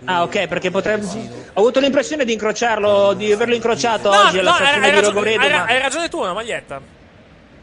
[0.04, 1.06] Ah, ok, perché potrebbe.
[1.54, 5.00] Ho avuto l'impressione di incrociarlo, di averlo incrociato No, oggi alla no, stazione hai di
[5.00, 5.40] Rogoredo.
[5.40, 6.80] hai, ma- hai ragione tu, una maglietta.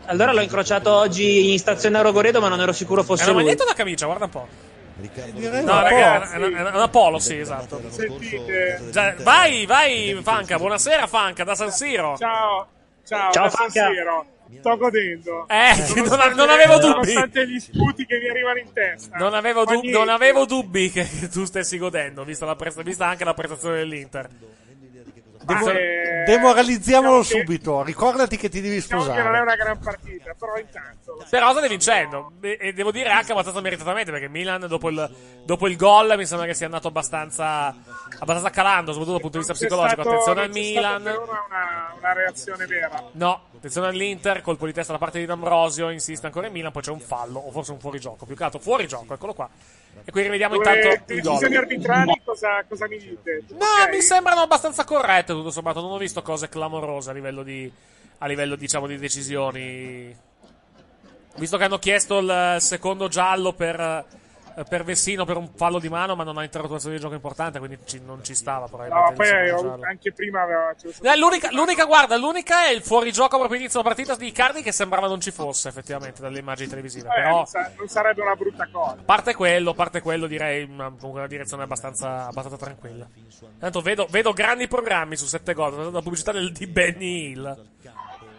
[0.05, 3.33] Allora l'ho incrociato oggi in stazione a Rogoredo, ma non ero sicuro È fosse una
[3.33, 3.43] lui.
[3.43, 4.05] maglietta o una camicia?
[4.05, 4.47] Guarda un po'.
[4.95, 6.33] Direi No, un raga, po'.
[6.33, 7.81] è una, è una- è una polo, sì, esatto.
[7.89, 8.81] Sentite.
[8.91, 10.57] Già, vai, vai, Fanca.
[10.57, 12.15] Buonasera, Fanca, da San Siro.
[12.17, 12.67] Ciao,
[13.05, 13.89] ciao, Ciao, da San Fanca.
[13.91, 14.25] Siro.
[14.59, 15.47] Sto godendo.
[15.47, 16.93] Eh, Nonostante- non- non avevo dubbi.
[17.13, 19.17] Nonostante gli sputi che mi arrivano in testa.
[19.17, 23.07] Non avevo, dub- non avevo dubbi che, che tu stessi godendo, vista, la presta- vista
[23.07, 24.29] anche la prestazione dell'Inter.
[25.43, 27.81] Demo- eh, demoralizziamolo diciamo che- subito.
[27.81, 29.41] Ricordati che ti devi Diciamo che non è sposare.
[29.41, 31.25] una gran partita, però intanto.
[31.27, 32.33] Però state vincendo.
[32.41, 35.09] E, devo dire anche abbastanza meritatamente, perché Milan dopo il,
[35.43, 37.75] dopo il gol mi sembra che sia andato abbastanza,
[38.19, 40.01] abbastanza calando, soprattutto dal punto di vista psicologico.
[40.03, 41.07] stato- Attenzione al Milan.
[41.07, 43.03] ora una, una reazione vera.
[43.13, 46.81] No, attenzione all'Inter, colpo di testa da parte di D'Ambrosio, insiste ancora in Milan, poi
[46.81, 49.47] c'è un fallo, o forse un fuorigioco, più che altro fuorigioco, eccolo qua.
[50.03, 51.55] E qui rivediamo intanto decisioni gol.
[51.57, 53.43] arbitrali, cosa, cosa mi dite?
[53.49, 57.71] No, mi sembrano abbastanza corrette, tutto sommato, non ho visto cose clamorose a livello di,
[58.17, 60.17] a livello, diciamo, di decisioni.
[61.35, 64.05] Visto che hanno chiesto il secondo giallo per,
[64.67, 67.79] per Vessino per un fallo di mano, ma non ha interrogazione di gioco importante, quindi
[67.85, 69.11] ci- non ci stava probabilmente.
[69.11, 69.15] No,
[69.77, 70.73] poi anche prima aveva.
[71.01, 74.71] Eh, l'unica, l'unica, guarda, l'unica è il fuorigioco proprio inizio della partita di Icardi che
[74.71, 77.07] sembrava non ci fosse effettivamente dalle immagini televisive.
[77.07, 78.91] Vabbè, Però, non, sa- non sarebbe una brutta cosa.
[78.99, 83.07] a parte quello, parte quello, direi una, comunque una direzione abbastanza, abbastanza tranquilla.
[83.59, 87.65] Tanto vedo, vedo grandi programmi su 7 gol, la pubblicità del, di Benny Hill.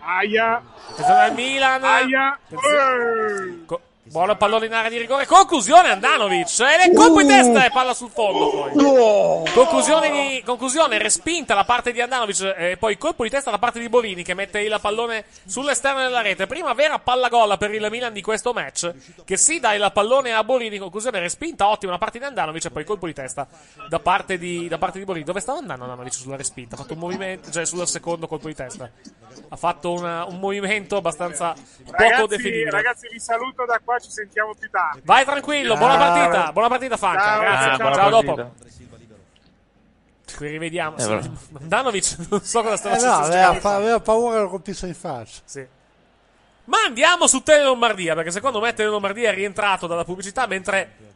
[0.04, 0.62] Aia.
[0.90, 1.84] Attenzione al Milan.
[1.84, 2.38] Aia.
[2.44, 5.26] Attenzione- Co- Buono pallone in area di rigore.
[5.26, 6.59] Conclusione Andanovic.
[6.59, 9.53] E le colpo in testa e palla sul fondo poi.
[9.53, 13.78] Conclusione, di- conclusione respinta da parte di Andanovic e poi colpo di testa da parte
[13.78, 16.48] di Borini che mette il pallone sull'esterno della rete.
[16.48, 18.92] Prima vera palla gol per il Milan di questo match
[19.24, 20.78] che si dà il pallone a Borini.
[20.78, 23.46] Conclusione respinta, ottima la parte di Andanovic e poi colpo di testa
[23.88, 25.24] da parte di, da parte di Borini.
[25.24, 26.74] Dove stava andando Andanovic sulla respinta?
[26.74, 28.90] Ha fatto un movimento, cioè sul secondo colpo di testa.
[29.48, 32.70] Ha fatto una- un movimento abbastanza poco definibile.
[32.70, 35.01] ragazzi, vi saluto da qua, ci sentiamo più tardi.
[35.05, 38.53] Vai tranquillo, buona partita, buona partita Fanca, Ciao, grazie, ciao, ciao, dopo.
[40.36, 40.97] Qui rivediamo.
[40.97, 41.28] Eh, vabbè.
[41.61, 43.47] Danovic, non so cosa stava Eh no, succedendo.
[43.47, 45.40] aveva, pa- aveva paura che lo colpisse in faccia.
[45.45, 45.66] Sì.
[46.64, 51.11] Ma andiamo su Tele Lombardia, perché secondo me Tele Lombardia è rientrato dalla pubblicità mentre?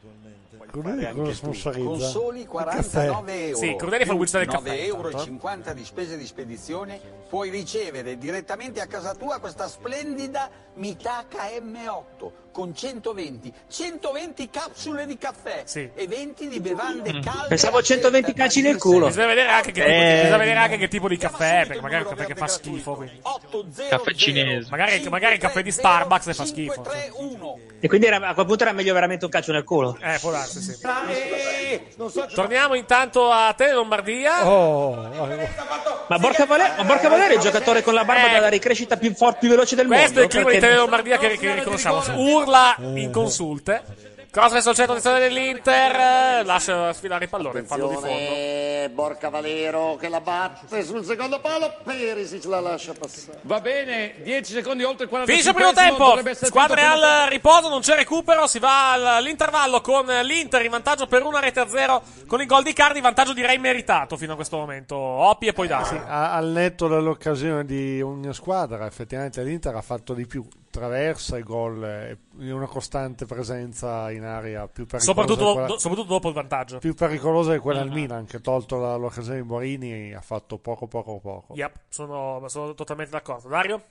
[0.71, 0.83] Con
[1.33, 3.07] soli Il caffè.
[3.07, 3.57] 49 euro.
[3.57, 5.25] Sì, Crudeli fa pubblicità del 9 caffè, euro e intanto.
[5.25, 7.01] 50 di spese di spedizione
[7.31, 15.19] puoi ricevere direttamente a casa tua questa splendida Mitaka M8 con 120 120 capsule di
[15.19, 19.09] caffè e 20 di bevande calde Pensavo 120 calci nel culo.
[19.09, 20.17] bisogna vedere anche che, tipo, Eh.
[20.23, 22.47] bisogna vedere anche che tipo di caffè è, perché magari è un caffè che fa
[22.47, 22.95] schifo.
[22.95, 23.21] quindi.
[23.91, 24.71] Caffè cinese.
[24.71, 26.83] Magari, magari il caffè di Starbucks fa schifo.
[26.83, 27.11] cioè.
[27.79, 29.99] E quindi era- a quel punto era meglio veramente un calcio nel culo.
[30.01, 30.79] Eh, può darsi, sì.
[32.35, 34.49] Torniamo intanto a Tele Lombardia.
[34.49, 34.95] Oh,
[36.09, 39.13] Ma Borca Valero, ma Borca Valero è il giocatore con la barba dalla ricrescita più
[39.15, 40.21] forte, più veloce del Questo è mondo.
[40.23, 42.03] il clima di perché- Tele Lombardia che, che riconosciamo.
[42.15, 43.83] Urla inconsulte.
[44.37, 46.45] Cross verso il centro d'azione dell'Inter.
[46.45, 47.63] Lascia sfilare il pallone.
[47.63, 48.09] Fallo di fondo.
[48.09, 53.39] Attenzione, Borca Valero che la batte sul secondo palo, Perisic la lascia passare.
[53.45, 56.45] Va bene, 10 secondi oltre il 45 Finisce il primo tempo.
[56.45, 58.47] Squadre al riposo, non c'è recupero.
[58.47, 62.63] Si va all'intervallo con l'Inter in vantaggio per una rete a zero con il gol
[62.63, 63.01] di Cardi.
[63.01, 64.97] Vantaggio direi meritato fino a questo momento.
[64.97, 65.95] Oppi e poi Dasi.
[65.95, 70.47] A- al netto dell'occasione di ogni squadra, effettivamente l'Inter ha fatto di più.
[70.77, 72.19] Traversa e gol e
[72.53, 75.05] una costante presenza in area più pericolosa.
[75.23, 76.79] Soprattutto, quella- do- soprattutto dopo il vantaggio.
[76.79, 80.87] più pericolosa di quella del Milan, che tolto la- l'occasione di Borini ha fatto poco
[80.87, 81.55] poco poco.
[81.55, 83.49] Yep, sono, sono totalmente d'accordo.
[83.49, 83.83] Dario?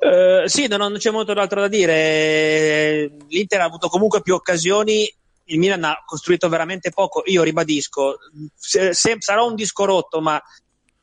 [0.00, 3.10] Eh, sì, non, non c'è molto d'altro da dire.
[3.28, 5.10] L'Inter ha avuto comunque più occasioni.
[5.44, 7.22] Il Milan ha costruito veramente poco.
[7.26, 8.16] Io ribadisco,
[8.54, 10.42] se- se- sarà un disco rotto, ma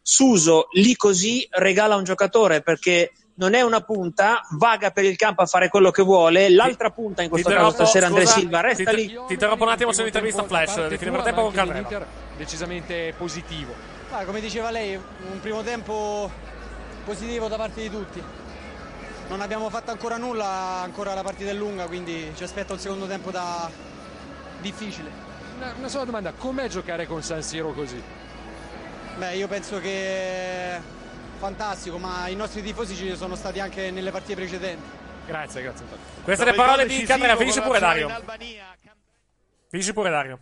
[0.04, 5.42] Suso lì così regala un giocatore perché non è una punta, vaga per il campo
[5.42, 6.50] a fare quello che vuole.
[6.50, 9.08] L'altra punta, in questo Ti caso stasera Andrea Silva, resta ti, lì.
[9.08, 10.88] Ti interrompo un attimo, c'è un'intervista flash.
[10.88, 11.68] Di fine tempo con.
[11.68, 12.08] L'Inter
[12.42, 13.74] decisamente positivo.
[14.12, 16.30] Ah, come diceva lei, un primo tempo
[17.06, 18.22] positivo da parte di tutti.
[19.30, 23.06] Non abbiamo fatto ancora nulla, ancora la partita è lunga, quindi ci aspetta un secondo
[23.08, 23.70] tempo da...
[24.60, 25.10] difficile.
[25.58, 28.02] Una, una sola domanda, com'è giocare con San Siro così?
[29.18, 30.80] Beh, io penso che
[31.42, 34.88] fantastico, ma i nostri tifosi ci sono stati anche nelle partite precedenti.
[35.26, 35.86] Grazie, grazie.
[36.24, 37.36] Queste le parole di Candreva.
[37.36, 38.10] Finisce pure Dario.
[39.70, 40.40] Finisci pure Dario.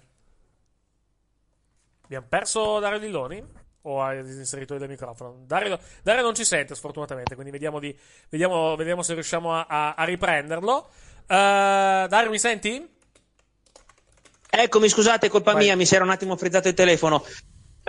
[2.03, 3.41] Abbiamo perso Dario Lilloni?
[3.83, 5.43] O hai disinserito il microfono?
[5.45, 7.33] Dario, Dario non ci sente, sfortunatamente.
[7.33, 7.97] Quindi vediamo, di,
[8.29, 10.89] vediamo, vediamo se riusciamo a, a- a riprenderlo.
[11.25, 12.97] Eh, Dario, mi senti?
[14.51, 17.23] Eccomi, scusate, colpa mia, mi si era un attimo frizzato il telefono.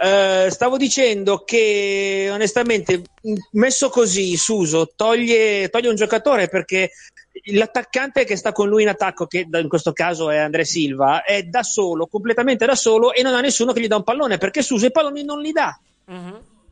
[0.03, 3.03] Eh, stavo dicendo che onestamente
[3.51, 6.92] messo così Suso toglie, toglie un giocatore perché
[7.53, 11.42] l'attaccante che sta con lui in attacco, che in questo caso è Andrea Silva, è
[11.42, 14.62] da solo, completamente da solo e non ha nessuno che gli dà un pallone perché
[14.62, 15.78] Suso i palloni non li dà.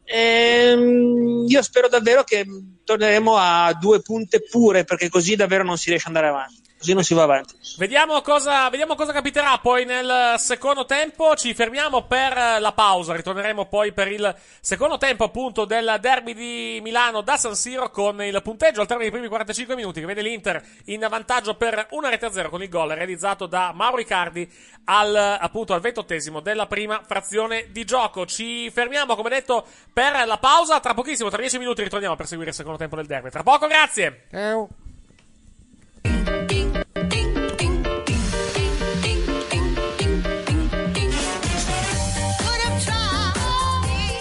[0.04, 2.46] Ehm, io spero davvero che
[2.82, 6.94] torneremo a due punte pure perché così davvero non si riesce ad andare avanti, così
[6.94, 7.54] non si va avanti.
[7.76, 11.34] Vediamo cosa, vediamo cosa capiterà poi nel secondo tempo.
[11.34, 13.14] Ci fermiamo per la pausa.
[13.14, 18.22] Ritorneremo poi per il secondo tempo, appunto, del derby di Milano da San Siro con
[18.22, 22.08] il punteggio al termine dei primi 45 minuti che vede l'Inter in vantaggio per una
[22.08, 24.50] rete a zero con il gol realizzato da Mauro Icardi
[24.84, 28.24] al, appunto, al ventottesimo della prima frazione di gioco.
[28.26, 30.80] Ci fermiamo, come detto, per la pausa.
[30.80, 33.30] Tra pochissimo, tra 10 minuti, ritorniamo per seguire il secondo tempo del derby.
[33.30, 34.26] Tra poco, grazie.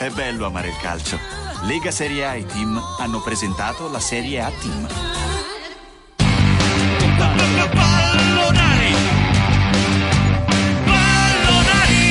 [0.08, 1.20] È bello amare il calcio.
[1.64, 4.88] Lega Serie A e Team hanno presentato la Serie A Team.
[7.18, 8.96] Pallonari!
[10.86, 12.06] Pallonari!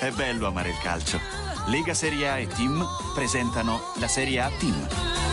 [0.00, 1.20] È bello amare il calcio.
[1.66, 2.84] Lega Serie A e Team
[3.14, 5.27] presentano la Serie A Team.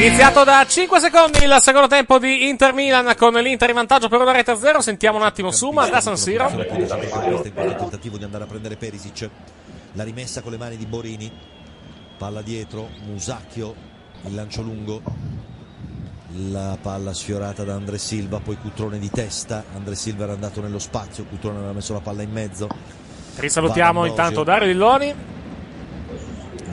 [0.00, 4.18] Iniziato da 5 secondi il secondo tempo di Inter Milan con l'Inter in vantaggio per
[4.20, 4.80] una rete a zero.
[4.80, 6.48] Sentiamo un attimo Suma da San Siro.
[6.48, 9.28] Questo tentativo di andare a prendere Perisic.
[9.92, 11.30] La rimessa con le mani di Borini.
[12.16, 13.74] Palla dietro Musacchio
[14.24, 15.02] il lancio lungo.
[16.48, 19.64] La palla sfiorata da Andre Silva poi Cutrone di testa.
[19.74, 22.68] Andre Silva era andato nello spazio Cutrone aveva messo la palla in mezzo
[23.36, 24.44] Risalutiamo intanto.
[24.44, 25.14] Dario Dilloni.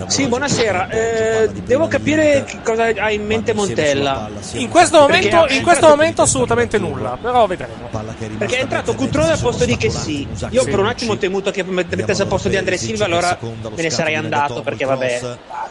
[0.05, 0.89] Sì, buonasera.
[0.89, 4.29] Eh, devo capire cosa ha in mente Montella.
[4.53, 7.89] In questo momento, in questo momento assolutamente nulla, però vedremo.
[8.37, 10.27] Perché è entrato Cutrone al posto di che sì.
[10.51, 13.81] Io per un attimo ho temuto che mettesse al posto di Andrea Silva, allora me
[13.81, 15.21] ne sarei andato perché vabbè.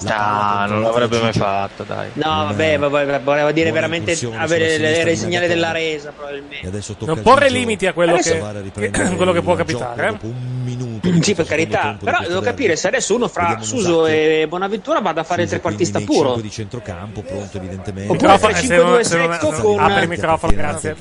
[0.01, 2.09] No, non l'avrebbe mai fatto, dai.
[2.15, 6.71] No, vabbè, vabbè, voleva dire veramente avere le- le segnali della resa, probabilmente.
[7.01, 8.33] Non porre limiti a quello Adesso-
[8.73, 10.19] che- quello che può capitare.
[10.23, 10.55] eh.
[11.21, 14.16] Sì, per carità, però devo capire se adesso uno fra Suso e
[14.49, 16.35] Bonaventura vada a fare il trequartista puro.
[16.37, 20.09] di centrocampo pronto evidentemente Oppure se 5-2 non- se non- secco se- con apri il
[20.09, 20.97] microfono, grazie.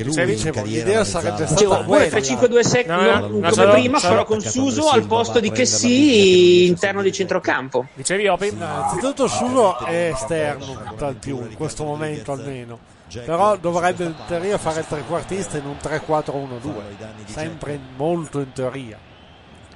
[0.63, 2.09] L'idea sarebbe stata oppure quella.
[2.09, 2.93] 3-5-2 secco
[3.30, 7.88] come prima, però con Suso al posto di che sì interno di centrocampo.
[7.93, 8.47] Dicevi Opi?
[8.47, 12.80] Innanzitutto Suso è esterno tutt'al più, in questo momento almeno.
[13.26, 16.74] Però dovrebbe in teoria fare il trequartista in un 3-4-1-2.
[17.26, 18.97] Sempre molto in teoria.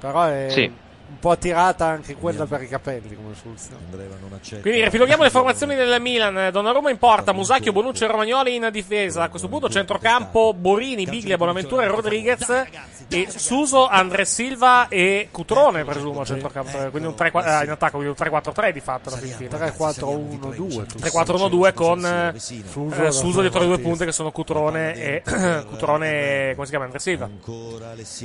[0.00, 0.70] Però è, Sì.
[1.10, 4.60] Un po' attirata anche quella per i capelli come soluzione.
[4.60, 6.50] Quindi riepiloghiamo le formazioni del Milan.
[6.52, 9.24] Donnarumma in porta, Musacchio, Bonucci e Romagnoli in difesa.
[9.24, 12.48] A questo punto centrocampo Borini, Biglia, Bonaventura e Rodriguez
[13.08, 16.78] e Suso, Andre Silva e Cutrone, presumo, a centrocampo.
[16.90, 19.10] Quindi un 3, eh, in attacco, quindi un 3-4-3 di fatto.
[19.10, 20.86] 3-4-1-2.
[21.00, 25.22] 3-4-1-2 con eh, Suso eh, Suso dietro le due punte che sono Cutrone e
[25.68, 26.84] Cutrone, come si chiama?
[26.84, 27.28] Andre Silva.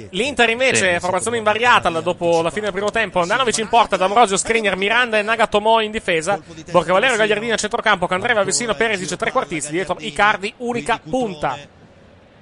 [0.10, 3.22] L'Inter invece, formazione invariata dopo la fine del primo tempo.
[3.22, 6.40] Andanovic in porta, D'Ambrosio, Skriniar, Miranda e Nagatomo in difesa.
[6.72, 9.72] Borca Valero, Gagliardini a centrocampo, Candreva, Vessino, Perisic, trequartisti.
[9.72, 11.58] Dietro Icardi, unica punta.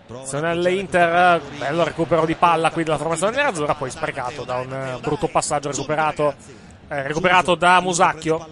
[0.05, 4.99] Attenzione all'Inter, bello recupero di palla qui della formazione nerazzurra, poi sprecato da un eh,
[5.01, 6.34] brutto passaggio recuperato,
[6.89, 8.45] eh, recuperato da Musacchio.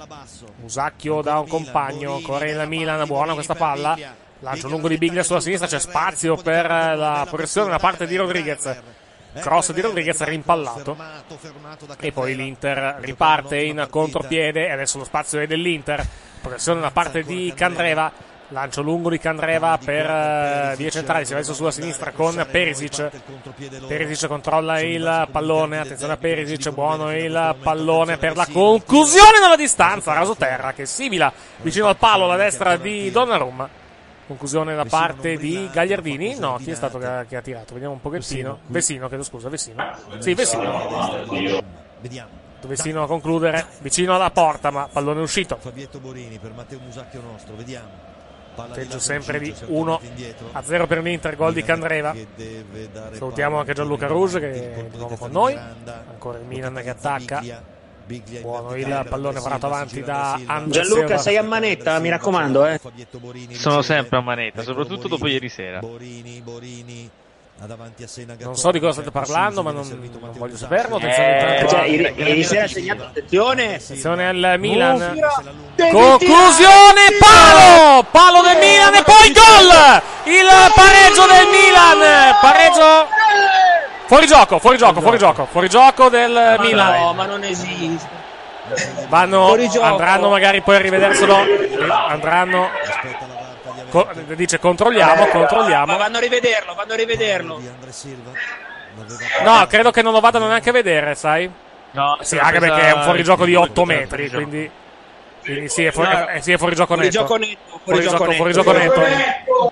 [0.62, 3.98] Musacchio da un compagno, corre il Milan, buona questa palla.
[4.40, 8.16] Lancio lungo di Biglia sulla sinistra, c'è spazio per eh, la progressione da parte di
[8.16, 8.82] Rodriguez.
[9.40, 10.98] Cross di Rodriguez rimpallato.
[12.00, 16.06] E poi l'Inter riparte in contropiede e adesso lo spazio è dell'Inter.
[16.42, 18.30] Progressione da parte di Candreva.
[18.50, 23.10] Lancio lungo di Candreva per eh, vie centrali, si va verso sulla sinistra con Perisic.
[23.88, 30.12] Perisic controlla il pallone, attenzione a Perisic, buono il pallone per la conclusione dalla distanza,
[30.12, 33.81] raso terra che sibila vicino al palo alla destra di Donnarumma.
[34.32, 36.40] Conclusione da parte di Gagliardini.
[36.40, 37.74] No, chi è stato che ha, che ha tirato?
[37.74, 38.60] Vediamo un pochettino.
[38.68, 39.94] Vessino, chiedo scusa, Vessino.
[40.20, 41.62] Sì, Vessino.
[42.00, 42.30] Vediamo.
[42.62, 45.58] Vessino a concludere, vicino alla porta, ma pallone uscito.
[45.60, 47.90] Fabietto Borini per Matteo Musacchio nostro, vediamo.
[48.74, 50.50] Peggio sempre di uscito, 1 certo, indietro.
[50.54, 52.16] a 0 per l'Inter, gol di Candreva.
[53.12, 55.58] Salutiamo anche Gianluca Rouge che è di nuovo con noi.
[55.58, 57.44] Ancora il Milan che attacca.
[58.42, 60.40] Buono il pallone parato avanti da.
[60.46, 62.80] Andre Gianluca, sei a manetta, mi raccomando, eh.
[63.52, 65.80] Sono sempre a manetta, Eccolo soprattutto dopo ieri sera.
[68.40, 70.96] Non so di cosa state parlando, ma non, non voglio saperlo.
[70.96, 73.76] Attenzione Eh, cioè, ieri, ieri sera ha segnato attenzione.
[73.76, 74.98] Attenzione al Milan.
[75.78, 78.04] Conclusione, palo!
[78.10, 80.02] Palo del Milan e poi gol!
[80.34, 82.00] Il pareggio del Milan.
[82.42, 83.30] Pareggio.
[84.12, 85.46] Fuori gioco, fuori gioco, fuori gioco.
[85.46, 87.16] Fuori gioco del Ma no, Milan.
[87.16, 88.10] ma non esiste.
[89.08, 89.86] Vanno, Fuori gioco.
[89.86, 91.38] andranno magari poi a rivederselo.
[92.10, 92.70] Andranno.
[93.90, 95.96] co- dice controlliamo, Ma controlliamo.
[95.96, 97.62] vanno a rivederlo, vanno a rivederlo.
[99.46, 101.50] No, credo che non lo vadano neanche a vedere, sai?
[101.92, 104.70] No, Sì, anche perché è un fuorigioco di il 8 certo, metri, quindi,
[105.42, 107.26] quindi sì, è, fuori, No, eh, sì, è fuorigioco netto.
[107.26, 109.00] Fuorigioco netto, Fuorigioco, fuorigioco fuorigioco netto.
[109.00, 109.72] netto.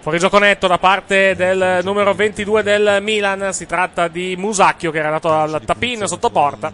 [0.00, 3.52] Fuorigioco netto da parte del numero 22 del Milan.
[3.52, 6.72] Si tratta di Musacchio che era andato al tapin sotto porta.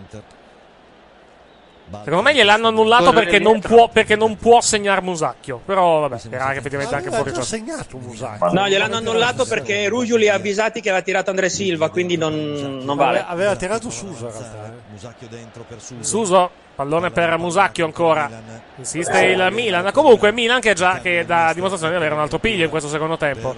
[2.02, 5.60] Secondo me gliel'hanno annullato perché non, può, perché non può segnare Musacchio.
[5.64, 7.44] Però vabbè, era effettivamente anche Aveva già fuorigioco.
[7.44, 8.52] segnato Musacchio.
[8.52, 12.80] No, gliel'hanno annullato perché Ruggio li ha avvisati che aveva tirato Andre Silva, quindi non,
[12.82, 13.24] non vale.
[13.26, 14.66] Aveva, tirato Suso in realtà.
[14.66, 14.92] eh.
[14.92, 16.02] Musacchio dentro per Suso.
[16.02, 18.28] Suso, pallone per Musacchio ancora.
[18.76, 19.90] Insiste il Milan.
[19.92, 23.16] Comunque Milan che già che dà dimostrazione di avere un altro piglio in questo secondo
[23.16, 23.54] tempo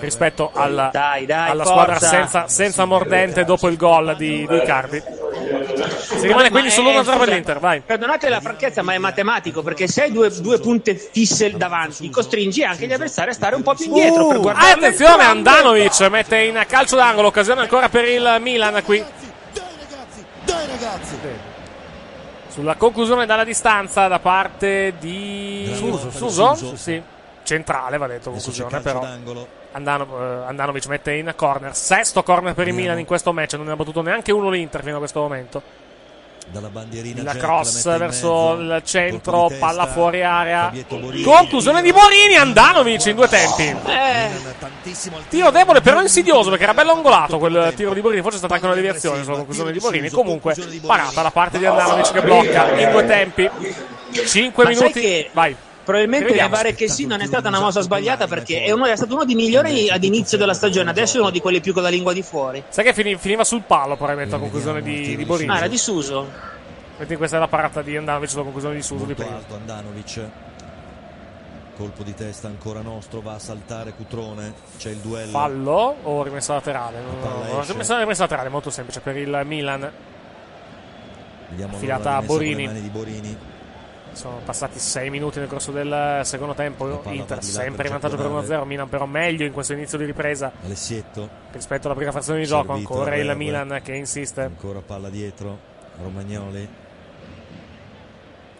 [0.00, 5.00] rispetto alla, Dai, dai, alla squadra senza, senza mordente dopo il gol di, di Cardi.
[5.00, 7.80] Si rimane quindi Ma è- sull'1-0 per l'Inter, vai.
[7.82, 12.64] Perdonate la franchezza, ma è matematico perché se hai due, due punte fisse davanti, costringi
[12.64, 14.72] anche gli avversari a stare un po' più indietro per Ah, guardare.
[14.72, 19.04] attenzione, Andanovic mette in calcio d'angolo, occasione ancora per il Milan qui.
[20.44, 21.51] Dai ragazzi!
[22.52, 26.54] Sulla conclusione dalla distanza da parte di Suso, Suso?
[26.54, 26.76] Suso.
[26.76, 27.02] Sì.
[27.44, 29.00] Centrale, va detto conclusione, però.
[29.00, 29.46] d'angolo.
[29.72, 31.74] Andano, eh, Andanovic mette in corner.
[31.74, 33.54] Sesto corner per il Milan in questo match.
[33.54, 35.62] Non ne ha battuto neanche uno l'Inter fino a questo momento.
[36.52, 38.74] Dalla bandierina La cross la verso mezzo.
[38.74, 39.66] il centro, testa.
[39.66, 40.70] palla fuori area.
[40.86, 41.22] Borini.
[41.22, 42.36] Conclusione di Borini.
[42.36, 43.74] Andanovic in due tempi.
[43.86, 44.28] Eh,
[45.30, 48.20] Tiro debole, però insidioso perché era bello angolato quel tiro di Borini.
[48.20, 50.10] Forse è stata anche una deviazione sulla conclusione di Borini.
[50.10, 53.50] Comunque, parata da parte di Andanovic che blocca in due tempi.
[54.26, 55.28] 5 Ma sai minuti.
[55.32, 55.56] Vai.
[55.84, 56.50] Probabilmente Vediamo.
[56.50, 59.24] levare che sì non è stata una mossa sbagliata perché è, uno, è stato uno
[59.24, 62.12] dei migliori ad inizio della stagione, adesso è uno di quelli più con la lingua
[62.12, 62.62] di fuori.
[62.68, 65.50] Sai che fini- finiva sul palo probabilmente la conclusione di, di Borini.
[65.50, 66.30] Ah, era di Suso.
[66.96, 69.34] Quindi questa è la parata di Andanovic sulla conclusione di Suso di prima.
[69.34, 70.20] alto Andanovic.
[71.76, 74.52] Colpo di testa ancora nostro, va a saltare Cutrone.
[74.78, 75.30] C'è il duello.
[75.30, 76.98] Fallo o rimessa laterale?
[77.00, 79.90] No, rimessa, rimessa laterale, molto semplice per il Milan.
[81.48, 83.50] Vediamo Affidata allora a Borini.
[84.12, 87.00] Sono passati 6 minuti nel corso del secondo tempo.
[87.10, 88.56] Inter sempre in vantaggio per Giaconale.
[88.56, 88.64] 1-0.
[88.66, 91.28] Milan però meglio in questo inizio di ripresa Alessietto.
[91.52, 92.72] rispetto alla prima frazione di gioco.
[92.72, 93.34] Ancora il.
[93.36, 94.42] Milan che insiste.
[94.42, 95.58] Ancora palla dietro.
[96.02, 96.68] Romagnoli.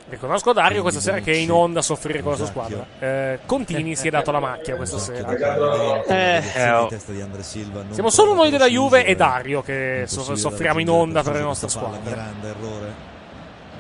[0.09, 2.85] Riconosco Dario questa sera che è in onda a soffrire con la sua squadra.
[2.99, 5.35] Eh, Contini si è dato la macchia questa sera.
[6.05, 6.91] Eh, oh.
[7.91, 11.71] Siamo solo noi della Juve e Dario che so- soffriamo in onda per le nostre
[11.71, 12.15] squadre.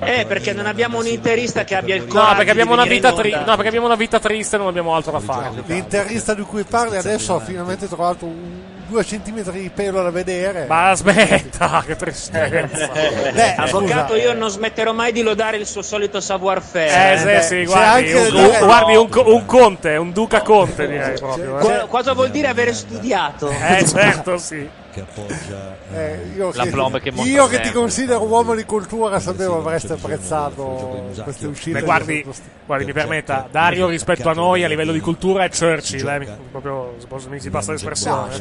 [0.04, 2.88] Eh, perché non abbiamo un interista che abbia il No, coraggio perché abbiamo di una
[2.88, 5.50] vita, tri- no, perché abbiamo una vita triste e non abbiamo altro da fare.
[5.66, 10.66] L'interista di cui parli adesso ha finalmente trovato un, due centimetri di pelo da vedere.
[10.66, 12.90] Ma aspetta, che tristezza.
[13.32, 14.22] Beh, Avvocato, scusa.
[14.24, 17.12] io non smetterò mai di lodare il suo solito savoir-faire.
[17.14, 21.16] Eh, sì, Beh, sì, guardi, un, un- guardi un, un conte, un duca conte direi
[21.18, 21.58] proprio.
[21.60, 21.86] eh.
[21.88, 23.48] Cosa vuol dire avere studiato?
[23.50, 24.68] Eh, certo, sì.
[24.92, 28.64] Che appoggia Eh, io La che, plomba che monta io che ti considero uomo di
[28.64, 31.78] cultura sapevo avreste apprezzato queste uscite.
[31.78, 32.26] Beh, guardi,
[32.66, 36.28] guardi, mi permetta, Dario rispetto a noi a livello di cultura è Churchill, eh, mi-
[36.50, 36.94] proprio
[37.28, 38.36] mi si passa l'espressione.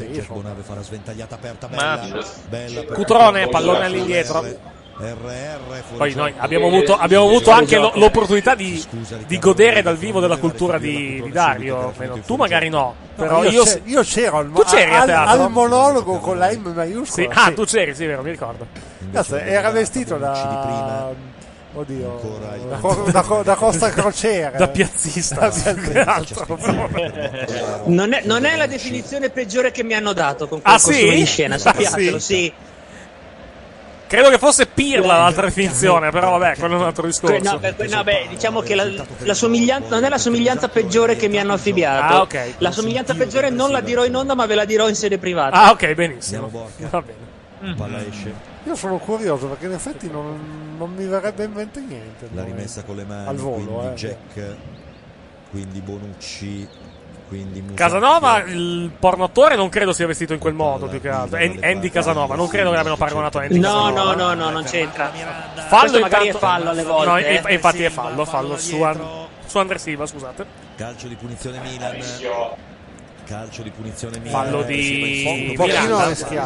[2.84, 4.44] Per- Cutrone, pallone all'indietro.
[4.98, 8.82] RR Poi noi abbiamo avuto, abbiamo avuto anche lo- l'opportunità di,
[9.26, 11.92] di godere dal vivo della cultura di, di Dario.
[12.26, 16.38] Tu magari no, però io, io, c'ero al, Tu c'eri a al- al monologo con
[16.38, 17.10] la M maiuscola.
[17.10, 18.66] Sì, ah, tu c'eri, sì, vero, mi ricordo.
[19.12, 21.08] Cazzo, era vestito da.
[21.74, 22.20] Oddio,
[23.10, 24.58] da, da da Costa Crociere.
[24.58, 25.48] Da piazzista.
[25.48, 26.04] Da piazzista.
[26.14, 26.58] Altro?
[27.86, 31.10] Non è, non è la definizione peggiore che mi hanno dato con Ah, quel costume
[31.12, 31.14] sì?
[31.16, 32.52] di scena, Ah, sappiatelo, sì?
[34.12, 37.50] Credo che fosse Pirla l'altra definizione, però vabbè, quello è un altro discorso.
[37.50, 38.86] No, beh, no, beh, diciamo che la,
[39.20, 42.14] la somiglianza non è la somiglianza peggiore che mi hanno affibbiato.
[42.14, 42.54] Ah, ok.
[42.58, 45.56] La somiglianza peggiore non la dirò in onda, ma ve la dirò in sede privata.
[45.56, 46.50] Ah, ok, benissimo.
[46.90, 47.74] Va bene.
[47.74, 48.34] Palla esce.
[48.64, 52.28] Io sono curioso perché in effetti non, non mi verrebbe in mente niente.
[52.34, 53.94] La rimessa con le mani, Al volo, quindi eh.
[53.94, 54.56] Jack,
[55.50, 56.68] quindi Bonucci,
[57.32, 57.74] quindi.
[57.74, 61.38] Casanova, il pornotore, non credo sia vestito in quel modo più che altro.
[61.38, 64.14] An- Andy Casanova, non credo che l'abbiano paragonato a Andy No, Casanova.
[64.14, 65.10] no, no, no, non c'entra.
[65.68, 67.06] Fallo intanto- è fallo alle volte.
[67.10, 67.54] No, eh.
[67.54, 69.00] infatti è fallo, fallo su, An-
[69.46, 70.46] su Andre Silva, scusate.
[70.76, 71.96] Calcio di punizione Milan.
[73.32, 74.44] Calcio di punizione Milan.
[74.44, 75.56] Fallo di.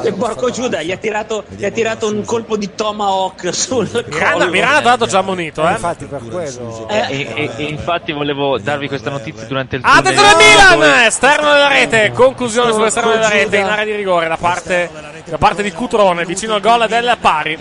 [0.03, 4.31] E porco Giuda, gli ha tirato, gli ha tirato un colpo di tomahawk sul Miranda,
[4.31, 4.51] collo.
[4.51, 5.73] Miranda tra l'altro già ammonito, eh.
[5.73, 6.89] Infatti per quello.
[6.89, 10.79] E, e- e infatti volevo darvi questa notizia durante il Attenzione tunnel.
[10.79, 11.05] Milan!
[11.07, 14.89] Esterno della rete, conclusione sull'esterno della rete in area di rigore da parte,
[15.25, 17.59] da parte di Cutrone, vicino al gol del pari.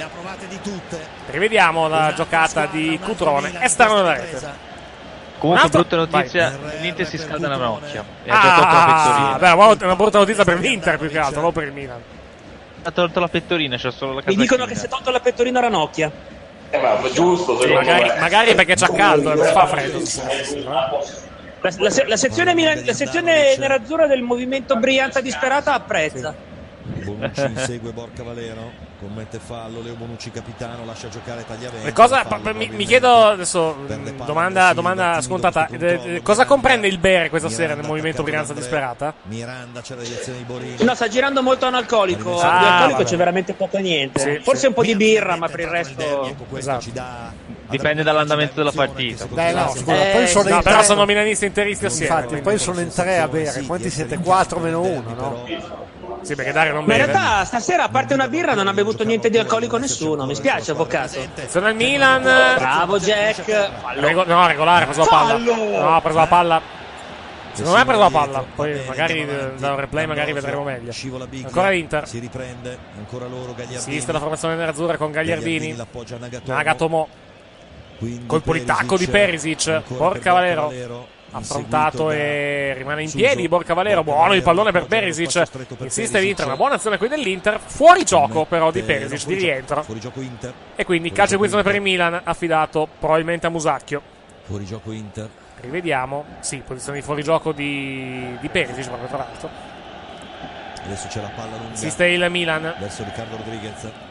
[1.32, 4.74] Rivediamo la giocata di Cutrone, esterno della rete.
[5.46, 8.04] Comunque, Un altro- brutta notizia: l'Inter si scalda una nocchia.
[8.24, 9.38] E ha già tolto la Ah, pettorina.
[9.38, 12.02] beh, una una brutta notizia per l'Inter più che altro, non per il Milan.
[12.84, 14.42] Ha tolto la pettorina, c'è solo la Mi casacchina.
[14.44, 16.12] dicono che si è tolto la pettorina Ranocchia.
[16.72, 20.00] Eh, ma giusto, Sì, magari, magari perché c'ha caldo e non fa freddo.
[20.64, 26.34] La, la se- la sezione, Milan- la sezione nerazzurra del movimento Brianza disperata apprezza.
[26.84, 28.85] Bonucci insegue Borca Valero.
[29.00, 29.82] Commette fallo.
[29.82, 30.86] Leo Bonucci capitano.
[30.86, 31.88] Lascia giocare Tagliavento.
[31.88, 36.46] E cosa, Fallo mi, mi chiedo adesso, palla domanda, Silva, domanda timido scontata, Eh, cosa
[36.46, 39.14] comprende il bere questa sera nel Miranda movimento Brianza per disperata?
[39.24, 40.76] Miranda c'è la direzione di Borini.
[40.84, 42.40] No, sta girando molto analcolico.
[42.40, 43.04] Ah, di alcolico vabbè.
[43.10, 44.20] c'è veramente poco e niente.
[44.20, 44.66] Sì, Forse sì.
[44.68, 46.36] un po' di birra, ma per il resto.
[46.56, 47.44] Esatto.
[47.68, 49.26] Dipende dall'andamento della partita.
[49.26, 50.86] Dai, no, scusa, Eh, poi sono No, in però tre.
[50.86, 52.14] sono milanisti interisti assieme.
[52.16, 53.62] Infatti, poi sono in tre a bere.
[53.64, 54.18] Quanti siete?
[54.20, 55.44] 4 meno 1, no?
[56.26, 57.12] Sì, perché Dario non Ma in beve.
[57.12, 60.26] realtà stasera, a parte una birra, non ha bevuto niente di alcolico nessuno.
[60.26, 61.20] Mi spiace, avvocato.
[61.48, 62.24] Sono il Milan.
[62.24, 63.44] Bravo Jack.
[63.80, 64.02] Fallo.
[64.02, 65.38] Rego- no, regolare, ha preso la palla.
[65.38, 66.62] No, ha preso la palla.
[67.52, 68.46] Secondo me ha preso la palla.
[68.56, 70.92] Poi magari da un replay magari vedremo meglio.
[71.44, 72.08] Ancora l'Inter.
[72.08, 72.78] Si riprende.
[72.98, 73.78] Ancora loro Gagliardini.
[73.78, 75.78] Esiste la formazione nerazzurra con Gagliardini.
[76.46, 77.08] Nagatomo.
[78.26, 79.82] Colpo di tacco di Perisic.
[79.82, 81.14] Per Valero.
[81.38, 83.48] Affrontato e rimane in piedi.
[83.48, 84.04] Borca Valero.
[84.04, 85.44] Buono il pallone per Perisic.
[85.80, 86.46] Insiste l'Inter.
[86.46, 87.60] Una buona azione qui dell'Inter.
[87.60, 89.28] Fuori gioco però di Perisic.
[89.28, 89.84] Di rientro.
[89.84, 90.54] Fuori gioco Inter.
[90.76, 92.22] E quindi calcio di punizione per il Milan.
[92.24, 94.02] Affidato probabilmente a Musacchio.
[94.44, 95.30] Fuori gioco Inter.
[95.60, 96.26] Rivediamo.
[96.40, 99.50] Sì, posizione di fuorigioco di, di Perisic proprio tra l'altro.
[100.86, 101.74] Adesso c'è la palla lunga.
[101.74, 102.76] Assiste il Milan.
[102.80, 104.05] Verso Riccardo Rodriguez.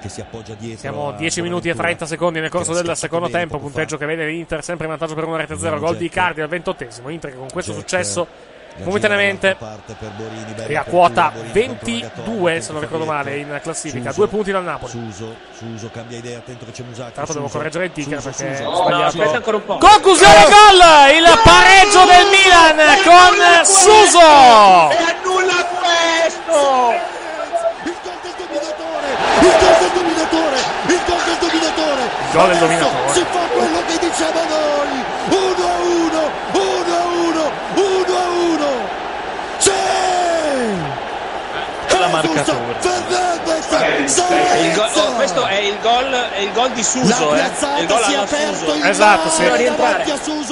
[0.00, 0.78] Che si appoggia dietro.
[0.78, 2.06] Siamo a 10 minuti e Bonaventura.
[2.06, 3.58] 30 secondi nel corso del secondo tempo.
[3.58, 4.04] Punteggio fa.
[4.04, 5.60] che vede l'Inter sempre in vantaggio per una rete 0.
[5.60, 6.14] Vediamo Gol di Jack.
[6.14, 7.08] Cardi al ventottesimo.
[7.08, 8.26] Inter che con questo Jack, successo
[8.84, 9.56] momentaneamente
[10.66, 14.10] è a quota Borini contro 22 se non ricordo male in classifica.
[14.10, 14.20] Suso.
[14.20, 14.90] Due punti dal Napoli.
[14.90, 17.12] Suso, Suso cambia idea, attento che c'è Musacchio.
[17.12, 18.68] Tra l'altro devo correggere il ticker Suso, perché Suso.
[18.68, 19.04] ho sbagliato.
[19.06, 19.78] aspetta ancora un po'.
[19.78, 21.16] Conclusione gol!
[21.16, 24.18] Il pareggio del Milan con Suso!
[24.90, 27.16] E annulla questo!
[29.40, 30.56] Il gol del dominatore,
[30.86, 32.02] il gol del dominatore.
[32.02, 33.12] Il gol del dominatore.
[33.12, 35.04] Si fa quello che diciamo noi.
[35.28, 36.98] 1 a 1, 1
[42.16, 42.74] a 1, 1 a 1.
[42.80, 42.88] Sì!
[42.98, 43.28] La
[43.68, 43.96] marcatura.
[44.60, 47.40] Il go- oh, questo è il gol, è il gol di Suso, eh.
[47.40, 48.74] È il gol alla Suso.
[48.82, 49.44] Esatto, sì.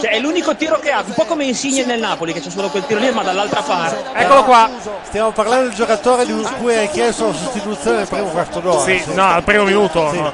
[0.00, 2.68] Cioè, è l'unico tiro che ha, un po' come Insigne nel Napoli, che c'è solo
[2.68, 4.02] quel tiro lì, ma dall'altra parte.
[4.14, 4.68] Eccolo qua.
[5.02, 8.82] Stiamo parlando del giocatore di cui hai chiesto la sostituzione nel primo quarto d'ora.
[8.82, 10.12] Sì, no, al primo minuto.
[10.12, 10.32] no.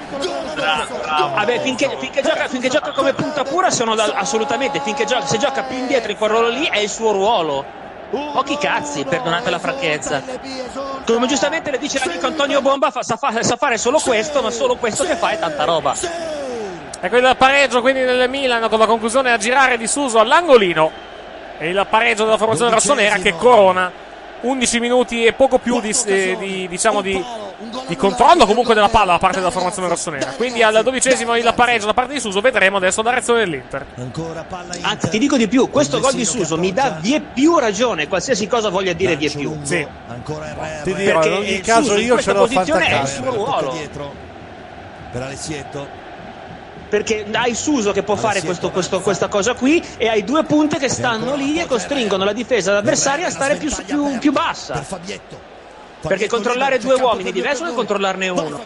[1.34, 5.38] Vabbè, finché, finché gioca, finché gioca come punta pura sono da- assolutamente, finché gioca, se
[5.38, 7.80] gioca più indietro in quel ruolo lì è il suo ruolo.
[8.12, 10.22] Pochi cazzi, perdonate la franchezza.
[11.06, 14.50] Come giustamente le dice l'amico Antonio Bomba, fa- sa, fa- sa fare solo questo, ma
[14.50, 15.94] solo questo che fa è tanta roba.
[17.00, 20.90] Ecco il pareggio quindi del Milan con la conclusione a girare di Suso all'angolino.
[21.56, 23.90] E il pareggio della formazione rossonera che corona
[24.42, 27.22] 11 minuti e poco più di, eh, di, diciamo di,
[27.86, 30.32] di controllo comunque della palla da parte della formazione rossonera.
[30.32, 33.86] Quindi al dodicesimo il pareggio da parte di Suso, vedremo adesso la reazione dell'Inter.
[34.82, 38.46] Anzi, ti dico di più, questo gol di Suso mi dà vie più ragione, qualsiasi
[38.46, 39.56] cosa voglia dire vie più.
[39.62, 39.86] Sì.
[40.82, 43.30] Ti dirò, Perché in ogni il caso Suso io ce l'ho posizione è il suo
[43.30, 43.76] ruolo.
[45.12, 46.01] Per Alessietto.
[46.92, 50.76] Perché hai Suso che può fare questo- questo- questa cosa qui e hai due punte
[50.76, 54.84] che stanno lì e costringono la difesa avversaria a stare più, più- più bassa.
[56.02, 58.60] Perché controllare due uomini è diverso che controllarne uno.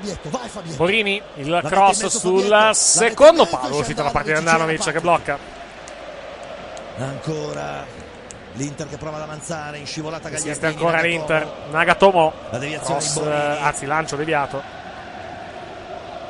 [0.75, 5.39] Borini, il cross sul secondo palo, uscito da parte di Andanovic che blocca.
[6.99, 7.85] Ancora
[8.55, 10.83] l'Inter che prova ad avanzare in scivolata Esiste Gagliardini.
[10.85, 11.53] ancora l'Inter.
[11.71, 12.33] Nagatomo.
[12.51, 13.21] La deviazione Cross,
[13.63, 14.61] anzi, lancio deviato.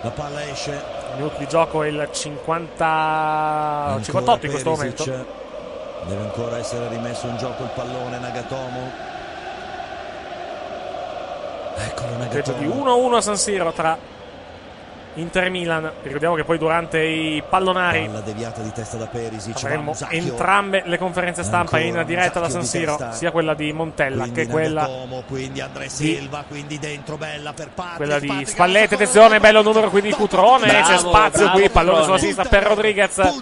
[0.03, 0.96] La palla esce.
[1.17, 3.99] Minuto di gioco il 50...
[4.03, 5.05] 58 in questo momento.
[5.05, 8.93] Deve ancora essere rimesso in gioco il pallone Nagatomo.
[11.77, 13.09] Eccolo Punteggio di Nagatomo.
[13.09, 13.99] 1-1 a San Siro tra
[15.17, 15.91] Inter e Milan.
[16.03, 19.57] Ricordiamo che poi durante i pallonari Palla deviata di testa da Perisic.
[19.65, 23.73] avremo entrambe le conferenze stampa Ancora in diretta da San di Siro, sia quella di
[23.73, 27.97] Montella Quindi che quella Nagatomo, quindi Andrea Silva, quindi dentro bella per Patrick.
[27.97, 31.69] quella di Patrick Spallette, attenzione, bello numero qui di Cutrone, Bravo, c'è spazio bravo, qui,
[31.71, 33.33] pallone sulla sinistra per Rodriguez,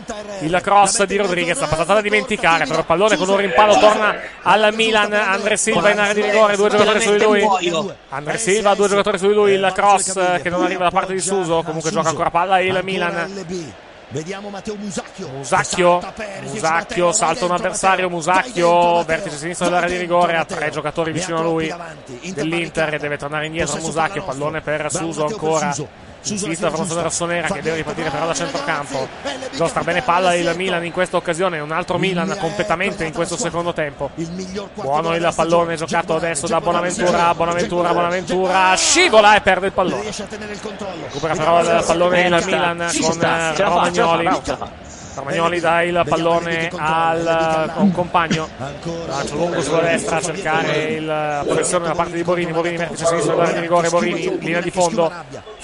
[0.41, 4.15] il cross di Rodriguez, la passata da dimenticare, però il pallone con un rimpallo torna
[4.43, 7.25] al Milan, Andre Silva in area di rigore, due giocatori su di
[7.71, 10.91] lui, Andre Silva, due giocatori su di lui, il cross eh, che non arriva da
[10.91, 13.45] parte di Suso, comunque gioca ancora palla il Milan.
[14.09, 15.29] Vediamo Matteo Musacchio.
[15.29, 16.01] Musacchio,
[16.43, 21.43] Musacchio, salta un avversario, Musacchio, vertice sinistro dell'area di rigore, ha tre giocatori vicino a
[21.43, 21.75] lui.
[22.33, 25.75] dell'Inter e deve tornare indietro Musacchio, pallone per Suso ancora.
[26.25, 29.09] Sinistra la formazione rossonera che deve ripartire però da centrocampo.
[29.53, 33.75] Giostra bene palla il Milan in questa occasione, un altro Milan completamente in questo secondo
[33.75, 34.11] tempo.
[34.75, 40.11] Buono il pallone giocato adesso da Bonaventura, Bonaventura, Bonaventura, scivola e perde il pallone.
[41.03, 44.31] Recupera però il pallone il Milan con Romagnoli.
[45.15, 48.49] Romagnoli dà il pallone al a un compagno.
[49.07, 52.53] Lancio lungo sulla destra a cercare il- la posizione da parte di Borini.
[52.53, 53.89] Borini vertice sinistro dell'area di rigore.
[53.91, 55.13] Borini, linea di fondo.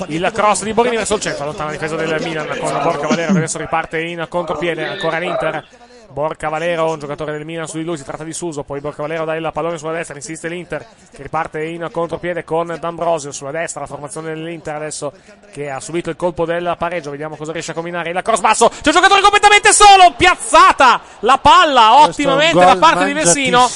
[0.07, 1.43] Il cross di Borini verso il centro.
[1.45, 4.87] Allontana la difesa del Milan con Borca Valero che adesso riparte in contropiede.
[4.87, 5.65] Ancora l'Inter.
[6.13, 9.03] Borca Valero, un giocatore del Milan su di lui, si tratta di Suso, poi Borca
[9.03, 10.85] Valero dà il pallone sulla destra, insiste l'Inter
[11.15, 15.13] che riparte in contropiede con D'Ambrosio sulla destra, la formazione dell'Inter adesso
[15.53, 18.69] che ha subito il colpo del pareggio, vediamo cosa riesce a combinare, il cross basso,
[18.69, 23.69] c'è un giocatore completamente solo, piazzata la palla ottimamente da parte di Vessino,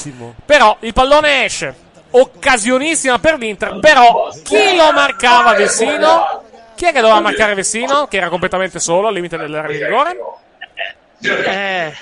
[0.44, 1.74] però il pallone esce,
[2.11, 6.43] occasionissima per l'Inter, però chi lo marcava Vessino?
[6.74, 8.09] Chi è che doveva marcare Vessino?
[8.09, 10.19] Che era completamente solo al limite dell'area di rigore?
[11.24, 11.92] Eh,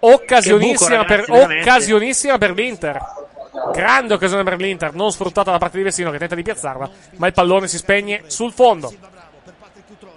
[0.00, 1.70] Occasionissima, per, buco, ragazzi, veramente.
[1.70, 3.00] occasionissima per l'Inter.
[3.72, 7.26] Grande occasione per l'Inter, non sfruttata da parte di Vessino che tenta di piazzarla, ma
[7.26, 8.92] il pallone si spegne sul fondo.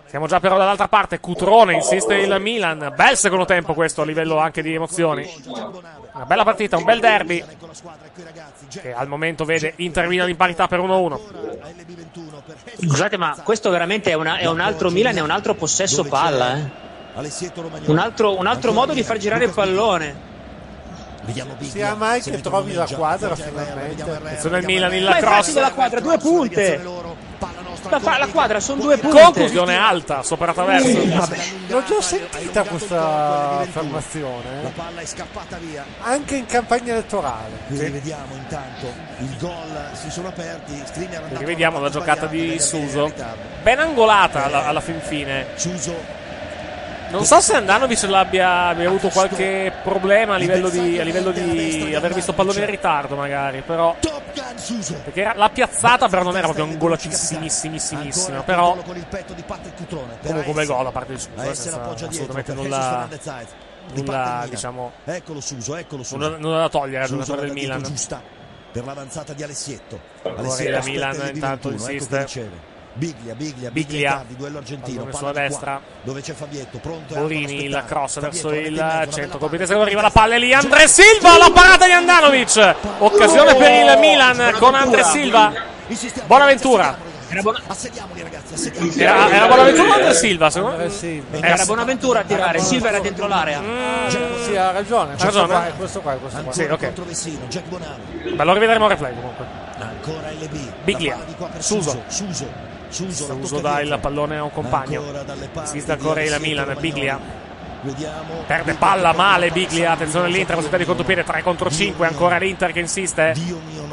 [0.08, 4.38] Siamo già però dall'altra parte, Cutrone insiste il Milan, bel secondo tempo questo a livello
[4.38, 5.30] anche di emozioni.
[5.46, 7.44] Una bella partita, un bel derby
[8.82, 11.20] che al momento vede Inter Milan in parità per 1-1.
[12.86, 16.56] Scusate, ma questo veramente è, una- è un altro Milan, è un altro possesso palla,
[16.58, 16.86] eh.
[17.86, 20.26] Un altro, un altro modo di far girare il pallone.
[21.62, 24.04] Sia mai che trovi la quadra finalmente.
[24.04, 27.16] Attenzione il Milan, il Ma è la quadra, due punte.
[27.90, 29.22] La, fa- la quadra sono due punte.
[29.22, 30.88] Conclusione alta, sopra traverso.
[31.68, 34.64] L'ho già sentita questa affermazione.
[34.64, 35.86] La palla è scappata via.
[36.02, 37.60] Anche in campagna elettorale.
[37.68, 38.88] Quindi vediamo intanto
[39.20, 40.82] il gol, si sono aperti,
[41.30, 43.12] Rivediamo la giocata di Suso.
[43.64, 45.48] Ben angolata alla, alla fin fine.
[45.56, 46.26] Suso
[47.10, 51.94] Non so se Andanovic l'abbia abbia avuto qualche problema a livello di, a livello di
[51.96, 53.62] aver visto pallone in ritardo, magari.
[53.62, 53.96] Però.
[55.04, 58.42] Perché era- la piazzata, però non era proprio angolatissimissima.
[58.44, 58.76] Però.
[58.76, 60.18] con il petto di Patrick Cutrone.
[60.22, 60.74] Per Comunque un Aesse.
[60.74, 63.08] gol da parte appoggia dietro assolutamente nulla.
[63.94, 64.92] Il Nulla, diciamo.
[65.06, 66.18] Eccolo Suso, eccolo Suso.
[66.18, 67.84] Nulla, nulla da togliere al giocatore del Milan.
[67.84, 68.22] giusta.
[68.70, 70.00] per l'avanzata di Alessietto.
[70.24, 72.76] Alessietto il Milan il intanto 21, ecco insiste.
[72.98, 74.10] Biglia, Biglia, Biglia.
[74.10, 75.82] Icardi, duello argentino, palla sulla di qua, destra.
[76.02, 78.76] dove c'è Fabietto, pronto Borini, la cross verso il
[79.12, 79.38] centro.
[79.38, 80.52] una Colpi di testa, arriva la palla lì.
[80.52, 82.76] Andre Silva, la parata di Andanovic.
[82.98, 85.54] Occasione per il Milan con Andre Silva.
[86.26, 86.98] Bonaventura.
[87.68, 89.00] Assediamoli ragazzi, assediamoli.
[89.00, 90.50] Era, era Bonaventura o Andre Silva?
[90.50, 91.40] Secondo me?
[91.42, 93.62] Era Bonaventura a tirare, Silva era dentro l'area.
[94.44, 95.14] Sì, ha ragione.
[95.14, 95.48] Ha Questo ragione?
[95.48, 96.52] qua, è questo qua, è questo qua.
[96.54, 96.80] Sì, ok.
[96.80, 97.98] contro Vessino, Jack Bonano.
[98.34, 99.46] Beh, lo rivedremo a replay comunque.
[99.78, 100.74] Ancora LB.
[100.84, 101.18] Biglia.
[101.28, 102.77] Di per Suso.
[102.90, 103.38] Suso.
[103.42, 105.04] Suso, dà il pallone a un compagno.
[105.74, 106.76] Il Alessio Milan.
[106.80, 107.46] Biglia.
[107.82, 108.44] Vediamo.
[108.48, 112.80] Perde palla male Biglia, attenzione l'Inter, possibilità di contropiede 3 contro 5, ancora l'Inter che
[112.80, 113.36] insiste.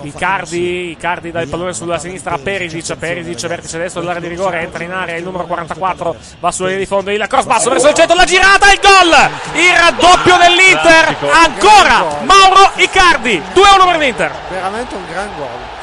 [0.03, 4.61] Icardi, Icardi dà il pallone sulla sinistra a Perisic, Perisic vertice destro dell'area di rigore,
[4.61, 7.89] entra in area il numero 44, va sulla linea di fondo, il cross basso verso
[7.89, 9.61] il centro, la girata, il gol!
[9.61, 14.33] Il raddoppio dell'Inter, ancora Mauro Icardi, 2-1 per l'Inter.
[14.49, 15.74] Veramente un gran gol.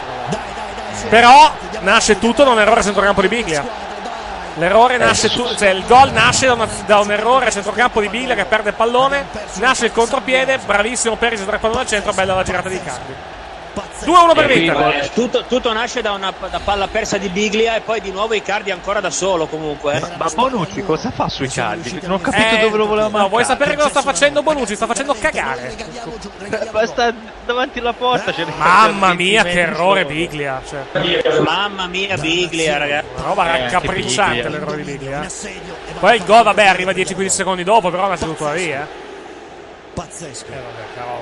[1.09, 1.51] Però
[1.81, 3.89] nasce tutto da un errore a centrocampo di Biglia.
[4.55, 8.09] L'errore nasce tu- cioè il gol nasce da, una- da un errore a centrocampo di
[8.09, 9.25] Biglia che perde il pallone,
[9.55, 13.13] nasce il contropiede, bravissimo Perisic tre pallone al centro, bella la girata di Icardi.
[13.73, 14.95] 2-1 per l'Inter.
[15.03, 18.33] Eh, Tutto, tutto nasce da una da palla persa di Biglia e poi di nuovo
[18.33, 19.95] Icardi ancora da solo comunque.
[19.95, 20.01] eh.
[20.17, 21.99] Ma Bonucci cosa fa sui caldi?
[22.01, 23.29] Non ho capito Eh, dove lo voleva no, mandare.
[23.29, 24.75] vuoi sapere cosa sta facendo Bonucci?
[24.75, 25.75] Sta facendo cagare.
[26.71, 27.13] Ma sta
[27.45, 28.33] davanti alla porta.
[28.57, 30.05] Mamma mia, 20 che errore.
[30.05, 30.61] Biglia.
[30.67, 33.07] Cioè, Mamma mia Biglia ragazzi.
[33.15, 35.25] una roba Eh, raccapricciante l'errore di Biglia.
[35.99, 39.09] Poi il gol, vabbè, arriva 10-15 secondi dopo, però nasce tutto da lì, eh.
[40.01, 40.45] Pazzesco.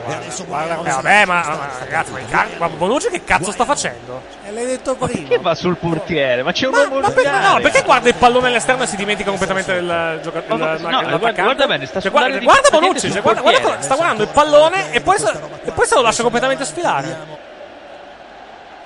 [0.08, 3.66] E adesso guarda, eh, vabbè, ma, ma ragazzi, ma, Icardi- ma Bonucci che cazzo sta
[3.66, 4.22] facendo?
[4.46, 5.28] E l'hai detto prima.
[5.28, 6.44] Che va sul portiere?
[6.44, 9.30] Ma c'è un uomo Ma perché, no, perché guarda il pallone all'esterno e si dimentica
[9.30, 10.78] completamente del giocatore?
[10.80, 14.24] Ma- no, guarda- guarda bene, sta Cioè, guarda, guarda Bonucci, cioè, guarda, guarda, sta guardando
[14.24, 15.18] il pallone e poi,
[15.66, 17.48] e poi se lo lascia completamente sfilare.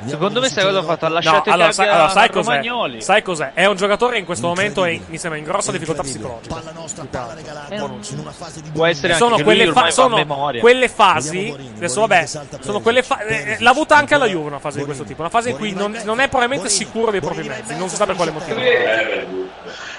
[0.07, 1.05] Secondo me sai cosa ha fatto?
[1.05, 2.49] Ha lasciato no, allora, sai, allora, sai cos'è?
[2.49, 3.01] Romagnoli.
[3.01, 3.51] Sai cos'è?
[3.53, 6.55] È un giocatore che in questo momento è, mi sembra in grossa difficoltà psicologica.
[6.55, 7.81] Palla nostra, palla regalata in
[8.19, 10.61] una fase di Può essere anche Sono che quelle, fa- sono memoria.
[10.61, 11.55] quelle fasi.
[11.75, 12.25] Adesso, vabbè,
[12.59, 15.21] sono quelle fa- eh, l'ha avuta anche alla Juve una fase di questo tipo.
[15.21, 17.75] Una fase in cui non, non è probabilmente sicuro dei propri mezzi.
[17.75, 18.59] Non si sa per quale motivo.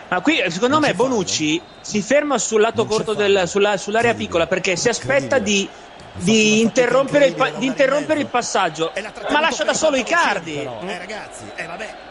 [0.09, 4.76] Ma qui secondo me Bonucci si ferma sul lato corto del, sulla- sull'area piccola perché
[4.76, 5.68] si aspetta di,
[6.15, 8.93] di interrompere, il, pa- di interrompere il passaggio,
[9.31, 10.59] ma lascia da solo Icardi.
[10.59, 12.03] Eh ragazzi, eh vabbè.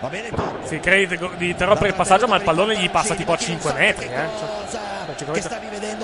[0.00, 0.58] Va bene tutto.
[0.66, 3.72] Si crede di- di interrompere il passaggio, ma il pallone gli passa tipo a 5
[3.74, 4.06] metri.
[4.06, 4.28] Eh.
[4.38, 4.80] Cioè,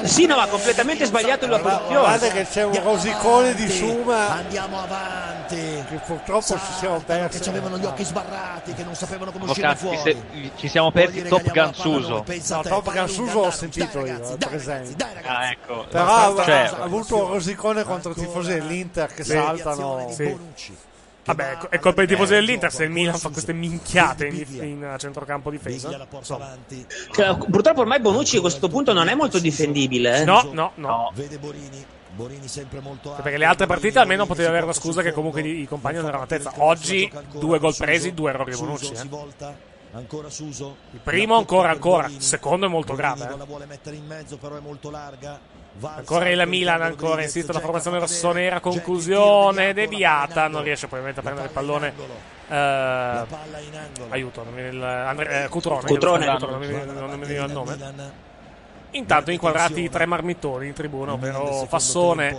[0.03, 1.99] Sì, no, ha completamente sbagliato la posizione.
[2.01, 5.55] Guarda che c'è un rosicone di Suma Andiamo avanti.
[5.89, 7.39] che purtroppo ci siamo persi.
[7.41, 9.97] Che avevano gli occhi sbarrati, che non sapevano come uscire fuori.
[10.03, 10.23] se-
[10.57, 12.25] ci siamo persi Top Gun Suso.
[12.49, 15.05] No, Top Gun Suso l'ho sentito io, è presente.
[15.25, 15.87] Ah, ecco.
[15.89, 20.11] Però ha, Cioè, ha avuto un rosicone contro i tifosi dell'Inter che saltano.
[20.13, 20.37] Sì.
[21.27, 24.47] Vabbè, è co- è colpa dei tifosi dell'Inter se il Milan fa queste minchiate in,
[24.63, 25.91] in centrocampo difesa.
[27.13, 30.21] Cioè, purtroppo ormai Bonucci a questo punto non è molto difendibile.
[30.21, 30.25] eh.
[30.25, 31.11] No, no, no.
[31.15, 31.85] Vede Borini.
[32.15, 33.23] Borini sempre molto alto.
[33.23, 36.25] Perché le altre partite almeno potevi avere la scusa che comunque i, compagni non erano
[36.25, 36.53] all'altezza.
[36.65, 38.93] Oggi due gol presi, due errori di Bonucci.
[38.93, 39.75] Eh.
[39.93, 40.77] Ancora Suso.
[40.93, 43.25] Il primo ancora ancora, il secondo è molto grave.
[43.25, 43.39] Non eh.
[43.39, 45.39] la vuole mettere in mezzo, però è molto larga.
[45.81, 51.49] Ancora il Milan, ancora insiste la formazione rossonera, conclusione deviata, non riesce probabilmente a prendere
[51.49, 51.93] il pallone.
[52.49, 53.27] Eh,
[54.11, 56.25] aiuto, non mi viene il, Andre, eh, Cutrone, Cutrone.
[56.27, 57.77] non mi viene- non mi viene il nome.
[58.93, 62.37] Intanto inquadrati i tre marmittoni in tribuna, ovvero Fassone,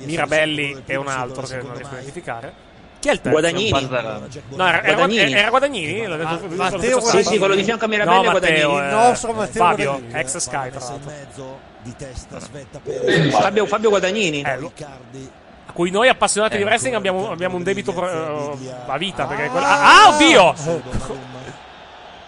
[0.00, 2.52] Mirabelli e un altro che non riesco a identificare.
[2.98, 3.38] Chi è il terzo?
[3.38, 3.88] Guadagnini.
[3.90, 5.32] No, era, era, Guadagnini.
[5.32, 6.06] era Guadagnini?
[6.06, 7.00] L'ha detto- l'ha detto Matteo.
[7.00, 8.78] Sì, sì, quello di fianco a Mirabelli No, è Matteo, Guadagnini.
[8.78, 10.18] eh, Il nostro Matteo Fabio, Guadagnini.
[10.20, 11.72] ex Sky tra l'altro.
[11.84, 14.40] Di testa, svetta per Fabio, Fabio Guadagnini.
[14.42, 14.72] Eh, lo-
[15.66, 19.26] a cui noi appassionati di wrestling abbiamo, abbiamo un debito eh, a vita.
[19.26, 20.54] Perché quella- ah, ah, oddio!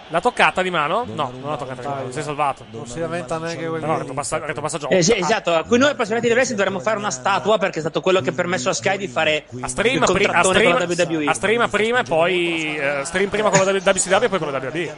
[0.08, 1.04] L'ha toccata di mano?
[1.04, 2.64] No, non l'ha toccata di mano, si è salvato.
[2.70, 3.80] Non si lamenta neanche quelli.
[3.80, 4.88] Però retropassa- retropassaggio.
[4.88, 7.80] Eh, sì, esatto, a cui noi appassionati di wrestling dovremmo fare una statua perché è
[7.80, 10.70] stato quello che ha permesso a Sky di fare A stream, il pri- a stream,
[10.70, 11.24] con la WWE.
[11.26, 14.58] a stream prima e poi eh, stream prima con la WCW e poi con la
[14.58, 14.94] WWE.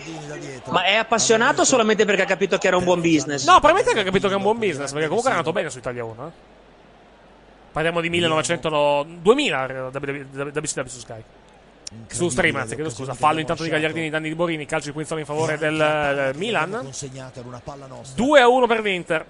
[0.66, 3.46] Ma è appassionato solamente perché ha capito che era un buon business?
[3.46, 5.70] No, probabilmente che ha capito che è un buon business, perché comunque è andato bene
[5.70, 6.26] su Italia 1.
[6.26, 6.30] eh.
[7.72, 11.22] Parliamo di 1900, no, 2000 era WCW su Sky.
[12.08, 13.14] Su stream, anzi, chiedo scusa.
[13.14, 16.80] Fallo intanto di Gagliardini, danni di Borini, calcio di punizione in favore del eh, Milan.
[16.82, 18.22] consegnata era una palla nostra.
[18.22, 19.26] 2 a 1 per l'Inter.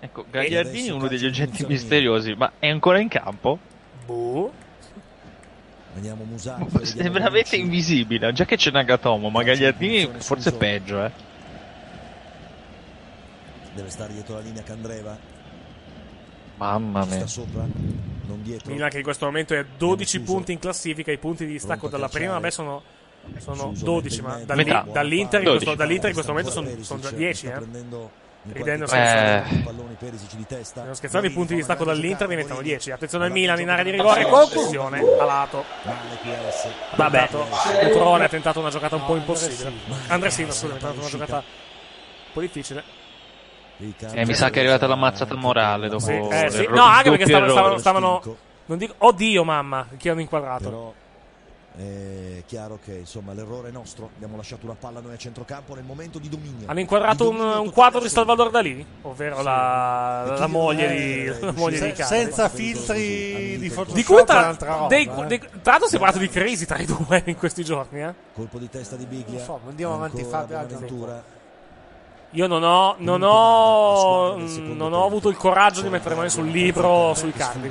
[0.00, 3.58] Ecco, Gagliardini è uno degli oggetti misteriosi, ma è ancora in campo?
[4.04, 4.52] Boh.
[5.94, 7.02] Vediamo Musacchio.
[7.02, 8.32] È veramente invisibile.
[8.32, 11.10] Già che c'è Nagatomo, ma Gagliardini forse è peggio, eh.
[13.72, 15.35] Deve stare dietro la linea Candreva.
[16.56, 17.26] Mamma Ci sta mia.
[17.26, 17.64] sopra.
[18.66, 21.88] Milan che in questo momento è a 12 punti in classifica, i punti di distacco
[21.88, 22.82] dalla prima, vabbè, sono,
[23.38, 24.86] sono 12, ma dall'I- Metà.
[24.90, 25.76] dall'Inter, in questo, 12.
[25.76, 28.14] dall'Inter in questo momento sono, sono già 10, eh.
[28.52, 28.88] Ridendo Eh.
[28.88, 29.42] senza
[30.84, 32.92] Non scherzando, i punti di distacco dall'Inter diventano 10.
[32.92, 35.64] Attenzione al Milan in area di rigore, conclusione a lato.
[36.94, 37.28] Vabbè.
[37.28, 39.72] Cutrone ha tentato una giocata un po' impossibile.
[40.06, 42.84] Andrea Silva, scusa, ha tentato una giocata un po' difficile.
[43.78, 46.66] E mi sa che è arrivata la mazzata morale dopo Sì, eh, sì.
[46.70, 48.36] No, anche perché stavano, stavano, stavano-
[48.66, 50.64] non dico, oddio mamma, che hanno inquadrato.
[50.64, 50.94] Però
[51.78, 54.08] è chiaro che insomma l'errore è nostro.
[54.14, 56.66] Abbiamo lasciato una palla noi a centrocampo nel momento di dominio.
[56.68, 61.72] Hanno inquadrato un, un quadro di Salvador Dalì, ovvero la, la moglie di, la moglie
[61.78, 62.16] di Se- Carlo.
[62.16, 65.26] senza filtri di Photoshop Di cui è tra, roba, dei- eh.
[65.26, 68.02] dei- tra l'altro si è parlato di crisi tra i due in questi giorni.
[68.02, 68.14] Eh?
[68.34, 69.36] Colpo di testa di Biglia.
[69.36, 70.56] Non so, andiamo avanti Fabio.
[72.30, 77.14] Io non ho, non ho, non ho avuto il coraggio di mettere mani sul libro
[77.14, 77.68] sui cardi.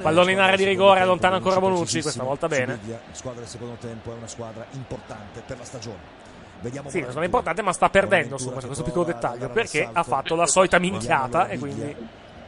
[0.00, 2.00] Pallone in area di rigore, allontana ancora Bonucci.
[2.00, 2.78] Questa volta bene.
[2.86, 6.20] La squadra del secondo tempo è una squadra importante per la stagione.
[6.60, 9.50] Vediamo Sì, non è importante, ma sta perdendo insomma, c'è questo piccolo dettaglio.
[9.50, 11.94] Perché ha fatto la solita minchiata e quindi.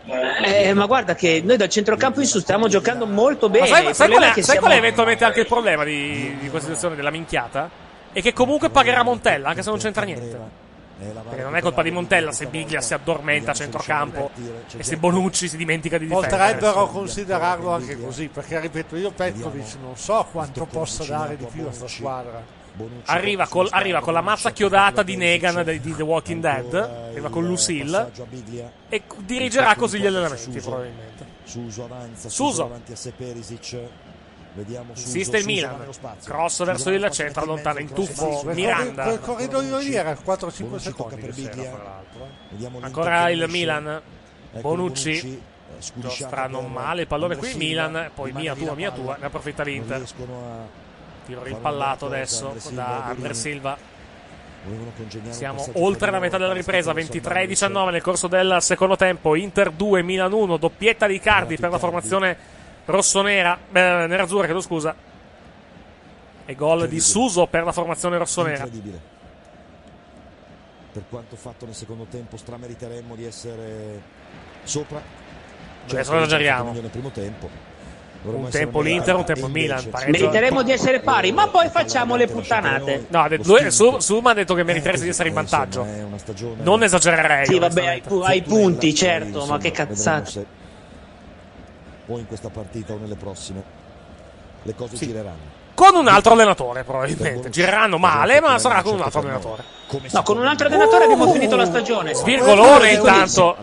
[0.06, 3.68] Eh, ma guarda che noi dal centrocampo in su stiamo giocando molto bene.
[3.68, 6.68] Ma sai, sai qual, è sai qual è eventualmente anche il problema di, di questa
[6.68, 7.68] situazione della minchiata?
[8.12, 10.62] È che comunque pagherà Montella, anche se non c'entra niente.
[11.12, 14.30] Perché non è colpa di Montella se Biglia si addormenta a centrocampo
[14.76, 16.54] e se Bonucci si dimentica di difendere.
[16.54, 21.62] Potrebbero considerarlo anche così, perché ripeto, io Petkovic non so quanto possa dare di più
[21.62, 22.62] a questa squadra.
[23.04, 27.28] Arriva, col- arriva con la mazza chiodata di Negan di, di The Walking Dead, arriva
[27.28, 28.10] con Lucille
[28.88, 31.24] e dirigerà così gli allenamenti probabilmente.
[31.44, 32.50] Suso avanza, Suso.
[32.50, 33.78] Suso avanti a Se Perisic.
[34.54, 35.84] Vediamo Suso, Insiste il Milan,
[36.22, 39.02] cross verso il centro, allontana in tuffo Miranda.
[39.02, 41.16] Quel corridoio lì era 4-5 Bonucci secondi.
[41.16, 42.02] per.
[42.50, 43.46] Vediamo Ancora il.
[43.48, 43.86] Milan,
[44.52, 45.42] Ecco Bonucci, Bonucci,
[45.96, 49.64] eh, Giostra non male, il pallone qui Milan, poi mia tua, mia tua, ne approfitta
[49.64, 50.04] l'Inter.
[51.26, 53.06] Tiro rimpallato adesso da.
[53.06, 53.76] Andre Silva.
[55.30, 59.34] Siamo oltre la metà della ripresa, verso 23-19 nel corso del secondo tempo.
[59.34, 62.53] Inter 2, Milan 1, doppietta di Cardi per la formazione
[62.86, 64.94] rossonera, eh, nerazzurra, chiedo scusa.
[66.46, 68.64] E gol di Suso per la formazione rossonera.
[68.64, 69.00] Incredibile.
[70.92, 74.00] Per quanto fatto nel secondo tempo, strameriteremmo di essere
[74.62, 74.98] sopra.
[74.98, 76.64] Adesso Certo, esageriamo.
[76.70, 77.48] meglio nel primo tempo.
[78.22, 79.84] Dovremmo Un tempo l'Inter, un tempo il Milan.
[80.06, 83.06] Meriteremo di essere pari, ma poi facciamo le puttanate.
[83.08, 85.82] No, ha detto- lui, Su- Suma ha detto che meriteresti di essere in vantaggio.
[85.82, 87.44] Una stagione Non esagererei.
[87.46, 90.62] Sì, vabbè, hai, pu- hai punti, certo, ma che cazzate.
[92.06, 93.62] O in questa partita o nelle prossime
[94.62, 95.62] le cose gireranno.
[95.74, 97.50] Con un altro allenatore, probabilmente.
[97.50, 99.64] Gireranno male, ma sarà con un altro allenatore.
[100.12, 102.14] No, con un altro allenatore abbiamo finito la stagione.
[102.14, 103.56] Svirgolone intanto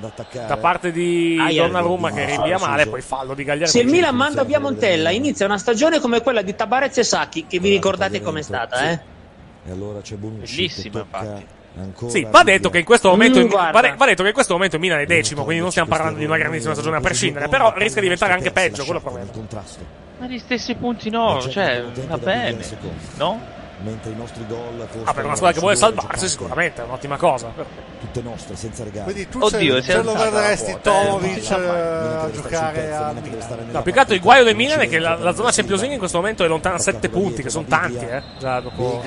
[0.47, 1.63] da parte di Aia.
[1.63, 3.69] Donnarumma che rinvia male, poi fallo di Gagliardini.
[3.69, 7.47] Se il Milan manda via Montella, inizia una stagione come quella di Tabarez e Sacchi,
[7.47, 8.99] che vi ricordate com'è stata, eh?
[9.67, 13.47] E allora c'è Bonucci Bellissima, tocca ancora Sì, va detto che in questo momento Mm,
[13.49, 15.89] va, de- va detto che in questo momento il Milan è decimo, quindi non stiamo
[15.89, 19.03] parlando di una grandissima stagione a prescindere, però rischia di diventare anche peggio, quello è
[19.03, 19.31] il problema.
[19.31, 19.85] contrasto.
[20.19, 22.57] Ma gli stessi punti no, cioè, va bene.
[23.17, 23.59] No?
[23.83, 27.51] Mentre i nostri gol Ah, per una squadra che vuole salvarsi sicuramente è un'ottima cosa.
[27.99, 29.11] tutte nostre senza regali.
[29.11, 33.13] Quindi tu Oddio, se, lo eh, Tomovic non eh, a giocare a
[33.71, 35.93] No, più che altro il guaio del Milan è che la, la zona Champions League
[35.93, 38.21] in questo momento è lontana a 7 punti, che sono tanti, eh.
[38.37, 39.01] Già dopo.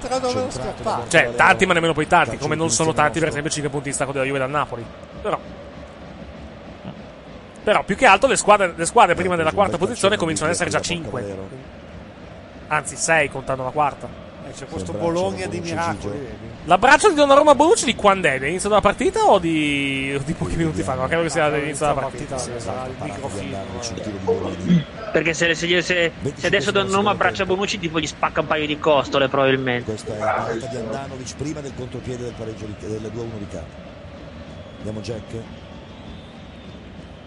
[0.00, 1.08] Tra dove scappare.
[1.08, 3.94] Cioè, tanti, ma nemmeno poi tanti, come non sono tanti, per esempio, 5 punti di
[3.94, 4.84] stacco della Juve dal Napoli.
[5.22, 5.38] Però.
[7.64, 10.70] Però, più che altro, le squadre, le squadre prima della quarta posizione cominciano ad essere
[10.70, 11.36] già 5.
[12.68, 14.08] Anzi, 6 contando la quarta.
[14.46, 16.18] Eh, C'è questo Bologna di miracoli.
[16.18, 16.57] vedi?
[16.68, 18.38] L'abbraccio di Donnarumma Bonucci di quando è?
[18.38, 20.92] Dell'inizio della partita o di, di pochi minuti fa?
[20.92, 22.36] No, credo che sia dall'inizio della partita.
[22.36, 23.56] Sì, sarà il microfilm.
[25.10, 28.78] Perché se, se- se- se adesso Donnarumma abbraccia Bonucci, tipo gli spacca un paio di
[28.78, 29.92] costole, probabilmente.
[29.92, 33.46] Questa è la parata di Andanovic prima del contropiede del pareggio di, del 2-1 di
[33.48, 33.70] Cardi.
[34.76, 35.34] Vediamo Jack.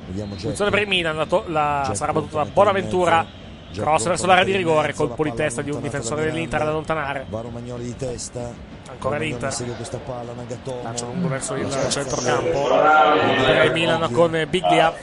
[0.05, 0.45] Vediamo Jack.
[0.45, 3.25] Funzione per il Milan, la sarà battuta da Bonaventura.
[3.73, 7.25] Cross verso l'area di rigore, colpo di testa di un difensore dell'Inter ad allontanare.
[7.27, 8.70] Va Romagnoli di testa.
[8.91, 9.51] Ancora l'Inter.
[9.53, 10.81] Segue questa palla, Nagatomo.
[10.83, 12.67] Lancio lungo verso il centrocampo.
[12.67, 14.93] Per il Milan con Biglia.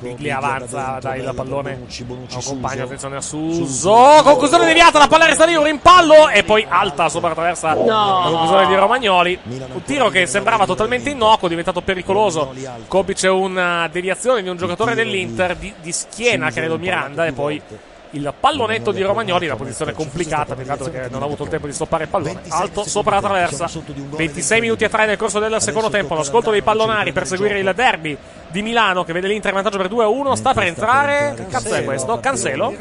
[0.00, 2.84] Biglia avanza, dai bella pallone a un compagno, Suso.
[2.84, 4.20] attenzione a Suso.
[4.22, 7.74] Conclusione deviata, la palla resta lì, un rimpallo e poi alta sopra la traversa.
[7.74, 9.38] La conclusione di Romagnoli.
[9.44, 12.52] Un tiro che sembrava totalmente innocuo, è diventato pericoloso.
[12.88, 17.60] Complice una deviazione di un giocatore dell'Inter di, di schiena, credo Miranda, e poi
[18.10, 21.72] il pallonetto di Romagnoli, la posizione complicata, peccato perché non ha avuto il tempo di
[21.72, 22.40] stoppare il pallone.
[22.48, 23.68] Alto sopra la traversa.
[24.16, 26.14] 26 minuti e 3 nel corso del secondo tempo.
[26.14, 28.16] L'ascolto dei pallonari per seguire il derby
[28.48, 30.32] di Milano che vede l'Inter in vantaggio per 2-1.
[30.32, 31.34] Sta per entrare.
[31.36, 32.18] Che cazzo è questo?
[32.18, 32.74] Cancelo?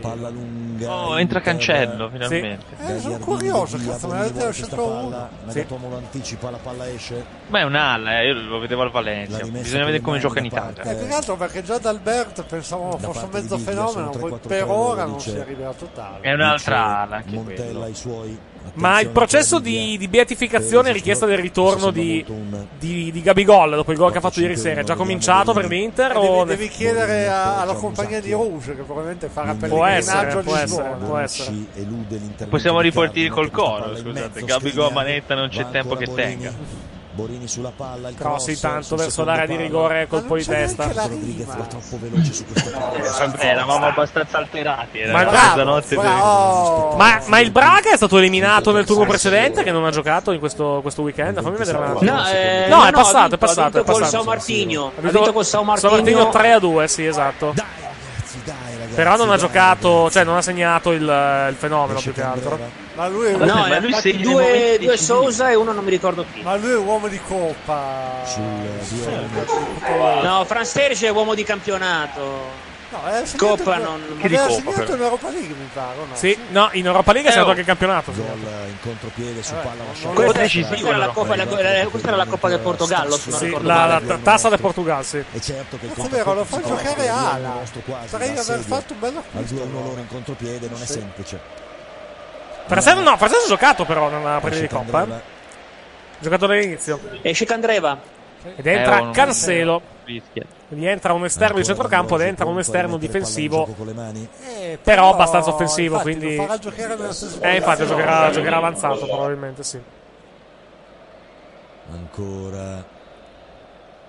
[0.00, 0.90] Palla lunga.
[0.90, 2.64] Oh, entra Cancello finalmente.
[2.86, 5.28] Eh, sono curioso, cazzo, me l'avete lasciato uno.
[5.44, 7.24] Nagatomo lo anticipa, la palla esce.
[7.48, 9.44] Ma è un'ala, eh, io lo vedevo al Valencia.
[9.44, 10.82] Bisogna vedere come gioca in Italia.
[10.82, 15.04] Eh, più che altro perché già D'Albert pensavo fosse un mezzo fenomeno, poi per ora
[15.04, 16.20] non si arriva a totale.
[16.20, 18.38] È un'altra ala anche Montella i suoi.
[18.74, 22.24] Ma il processo di, di beatificazione richiesta del ritorno di,
[22.78, 25.66] di, di Gabigol dopo il gol che ha fatto ieri sera è già cominciato per
[25.66, 26.16] l'Inter?
[26.16, 30.56] o Devi, devi chiedere a- alla compagnia di Rouge che probabilmente farà pellegrinaggio a può
[30.56, 31.56] essere, può essere.
[32.48, 34.42] Possiamo ripartire col coro, scusate.
[34.44, 36.52] Gabigol manetta non c'è tempo che tenga.
[37.14, 40.90] Borini sulla palla, il Cross cross intanto sul verso l'area di rigore, colpo di testa.
[40.90, 42.94] Rodriguez va troppo veloce su questo palo.
[43.38, 44.98] Eh, eravamo abbastanza alterati.
[44.98, 46.96] Era Ma la bravo, bravo.
[46.96, 50.38] Ma, ma il Braga è stato eliminato nel turno precedente che non ha giocato in
[50.38, 51.42] questo, questo weekend?
[51.42, 52.10] Fammi vedere un attimo.
[52.12, 53.60] No, eh, No, no, è passato, ha vinto, è passato.
[53.60, 54.00] ha vinto è passato.
[54.00, 54.86] col Sao Martinho.
[54.86, 56.28] Ha Ha vinto col Sao Martinho.
[56.30, 57.54] 3 a 2, sì, esatto.
[58.94, 62.58] Però non ha giocato, cioè non ha segnato il, il fenomeno più che altro.
[62.94, 64.96] Ma lui è No, ma ne ha lui nei due, due.
[64.96, 66.42] Sousa e uno non mi ricordo chi.
[66.42, 68.22] Ma lui è uomo di coppa.
[70.22, 72.70] No, Fran Sterge è uomo di campionato.
[72.92, 74.02] No, segnato- Coppa non...
[74.22, 76.14] Aveva segnato in Europa League, mi pare, no?
[76.14, 77.50] Sì, no, in Europa League è Eh, stato oh.
[77.50, 78.12] anche il campionato.
[78.12, 78.24] Gol
[78.68, 80.14] in contropiede su palla lasciata.
[80.14, 83.38] Questa, decisivo era la Coppa, la- la- questa era la Coppa del Portogallo, se non
[83.38, 84.06] Sì, ricordo la, male.
[84.06, 85.24] la tassa del Portugal, sì.
[85.32, 87.38] E certo che il Cazzo vero, lo fa giocare ala.
[88.10, 89.54] da aver fatto un bello Al acquisto.
[89.54, 91.40] 2 1 loro in contropiede non è semplice.
[92.66, 95.02] Frasello no, Frasello ha giocato però nella partita di Coppa.
[95.04, 95.20] eh.
[96.20, 97.00] Giocato dall'inizio.
[97.22, 97.98] Esce Candreva.
[98.56, 99.80] Ed entra Eh, Cancelo.
[100.04, 100.44] Rischia.
[100.68, 103.68] Quindi entra un esterno di centrocampo ed entra un esterno difensivo.
[104.46, 108.56] Eh, Però abbastanza offensivo, infatti, quindi- Lo farà giocare nella stessa Eh, infatti giocherà, giocherà
[108.56, 109.78] avanzato probabilmente, sì.
[111.92, 112.84] Ancora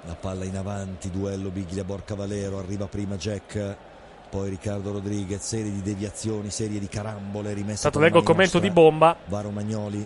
[0.06, 3.76] la palla in avanti, duello Biglia Borca Valero, arriva prima Jack,
[4.30, 7.78] poi Riccardo Rodriguez, serie di deviazioni, serie di carambole rimesse.
[7.78, 8.60] Stato leggo il commento nostra.
[8.62, 9.16] di Bomba.
[9.26, 10.06] Va Romagnoli,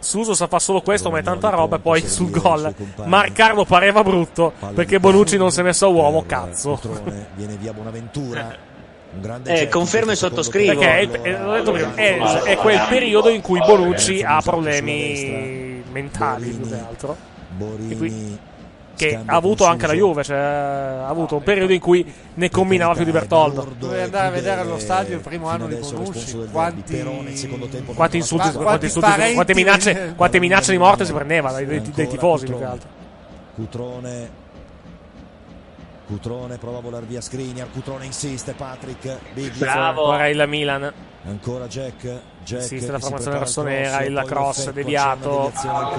[0.00, 1.76] Suso sa fa solo questo, ma è tanta roba.
[1.76, 2.72] E poi sul gol,
[3.04, 6.24] ma Riccardo pareva brutto perché Bonucci non si è messo a uomo.
[6.26, 6.78] Cazzo.
[6.80, 8.66] Cutrone, viene via Bonaventura.
[9.10, 10.78] Un grande Eh, gesto confermo e sottoscrivo.
[10.78, 16.68] Perché è, secondo è- è- è quel periodo in cui Bonucci ha problemi mentali più
[16.68, 17.16] che altro.
[17.56, 18.38] Borini, E qui-
[18.98, 19.92] che scambio ha avuto anche la.
[19.94, 22.04] Juve, cioè ha avuto un periodo in cui
[22.34, 23.72] ne combinava più di Bertoldo.
[23.78, 26.48] Dovevi andare a vedere allo stadio il primo anno di Bonucci.
[26.50, 26.82] Quanti...
[26.82, 31.64] tempo insulti, Quanti quanti insulti- parenti- quante, minacce, quante minacce di morte si prendeva dai,
[31.66, 32.72] dai- dai tifosi più che Cutrone.
[32.72, 32.88] altro.
[33.54, 34.30] Cutrone
[36.06, 40.92] Cutrone prova a volar via Skriniar Cutrone insiste Patrick Biglia Ancora il Milan.
[41.26, 45.52] ancora Jack Jack che la formazione rossonera, il cross l'effetto, deviato.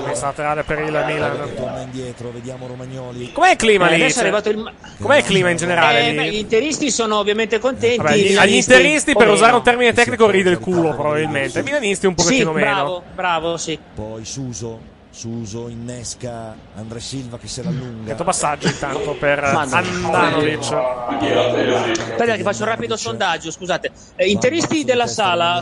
[0.06, 1.54] Messa laterale per il Milan.
[1.56, 4.02] torna indietro vediamo Romagnoli Com'è il clima Eh, lì?
[4.02, 4.74] adesso è Cioè, arrivato il...
[5.00, 7.98] Com'è il clima in generale Eh, beh, gli interisti sono ovviamente contenti.
[7.98, 11.60] Vabbè, i agli, interisti, per usare un termine tecnico, ride il culo probabilmente.
[11.60, 13.04] I milanisti un Sì, pochettino bravo, meno.
[13.14, 13.78] bravo, sì.
[13.94, 19.44] poi Suso Suso innesca Andre Silva che se l'allunga Detto passaggio intanto per.
[19.44, 20.72] Andanovic.
[20.72, 23.92] Aspetta che faccio un rapido sondaggio, scusate.
[24.16, 25.62] Eh, interisti della sala,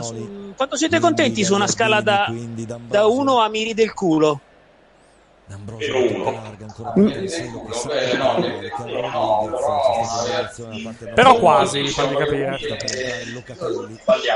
[0.54, 2.32] quanto siete contenti su una scala da,
[2.86, 4.42] da 1 a miri del culo?
[5.48, 7.88] D'Ambrosio ancora per Cancelo che sa
[8.36, 12.58] Riccardo Rodriguez c'è stata una reazione da parte Però quasi, mi di capire.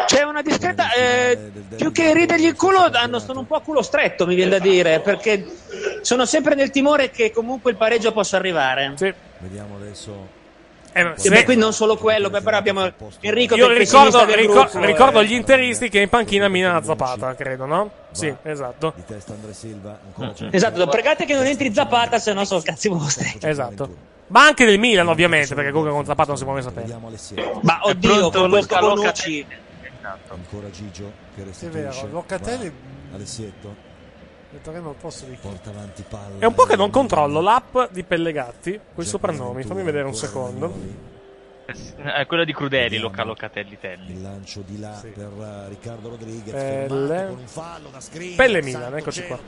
[0.06, 0.92] C'è una discreta.
[0.94, 1.38] eh,
[1.76, 4.58] più che ridergli il culo, hanno, sono un po' a culo stretto, mi viene da
[4.58, 5.44] dire, perché
[6.00, 8.94] sono sempre nel timore che comunque il pareggio possa arrivare.
[9.38, 10.40] vediamo adesso
[10.94, 12.90] Eh, E se- beh, qui non solo quello, beh, però abbiamo
[13.20, 15.22] Enrico Io che ricordo, del ricor- gruppo, ricordo eh.
[15.24, 17.90] agli interisti che in panchina Mina ha Zapata, credo, no?
[18.10, 18.92] Sì, esatto.
[18.96, 20.34] di testa Andre Silva ancora.
[20.50, 23.38] Esatto, pregate che non entri Zapata, se no sono cazzi vostri.
[23.40, 24.10] Esatto.
[24.28, 26.94] Ma anche del Milan, ovviamente, perché comunque con Zapata non si può mai sapere.
[27.62, 29.46] Ma oddio, con questo Bonucci.
[30.28, 32.72] ancora Gigio che Sì, è restituisce vero, Locatelli
[33.14, 33.74] Alessietto
[34.52, 35.48] metteremo al posto di chi?
[35.48, 39.62] porta avanti palla È un po' che non controllo l'app di Pellegatti, con i soprannomi.
[39.62, 41.10] Fammi vedere un secondo.
[41.64, 44.14] Eh, quello di Crudeli, Loca Locatelli Telli.
[44.14, 47.26] il lancio di là per eh, Riccardo Rodriguez Pelle.
[47.28, 49.38] con un fallo da Skriniar Pelle Milan, eccoci qua.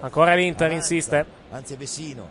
[0.00, 1.26] Ancora l'Inter Avanza, insiste.
[1.50, 2.28] anzi è Vessino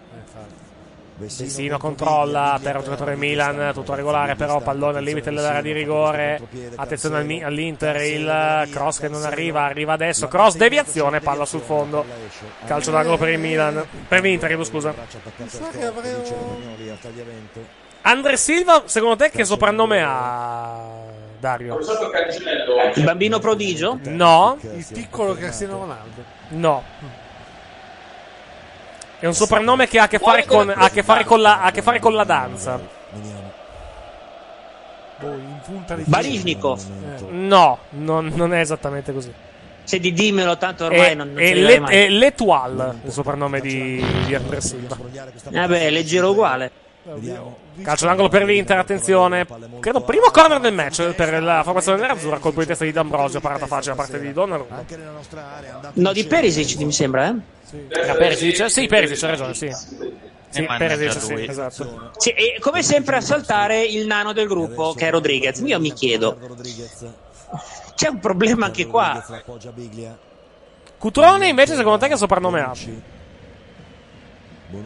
[1.19, 6.39] Vessino controlla per un giocatore Milan, tutto regolare però, pallone al limite dell'area di rigore.
[6.76, 10.27] Attenzione all'Inter, il cross che non arriva, arriva adesso.
[10.27, 12.06] Cross, deviazione, palla sul fondo.
[12.65, 13.84] Calcio d'angolo per il Milan.
[14.07, 14.94] Per l'Inter, chiedo scusa.
[18.02, 20.98] Andre Silva, secondo te che soprannome ha
[21.39, 21.80] Dario?
[22.94, 23.99] Il bambino prodigio?
[24.03, 26.23] No, il piccolo Cristiano Ronaldo.
[26.49, 26.84] no.
[29.19, 31.61] È un soprannome che ha a che fare con, ha a che fare con, la,
[31.61, 32.80] ha a che fare con la danza.
[35.19, 36.81] Boh, in punta di Baryshnikov.
[37.30, 39.34] No, non, non è esattamente così.
[39.84, 41.95] Se di dimmelo, tanto ormai È, non, non è Le- mai.
[41.95, 44.98] è L'Etoile, il soprannome di, di Andrea Silva.
[45.49, 46.72] Vabbè, leggero uguale.
[47.81, 49.48] Calcio d'angolo per l'Inter, attenzione.
[49.80, 53.65] Credo primo corner del match per la formazione nerazzurra, colpo di testa di D'Ambrosio, parata
[53.65, 54.84] facile da parte di Donnarumma.
[55.94, 57.35] No, di Perisic mi sembra, eh?
[57.89, 58.69] Era Perisic?
[58.69, 59.72] Sì, Perisic, ha ragione, sì.
[60.49, 62.11] Sì, Perisic, sì, esatto.
[62.18, 65.61] Sì, e come sempre a saltare il nano del gruppo, che è Rodriguez.
[65.65, 66.38] Io mi chiedo,
[67.95, 69.23] c'è un problema anche qua.
[70.98, 72.73] Cutrone invece secondo te che soprannome ha?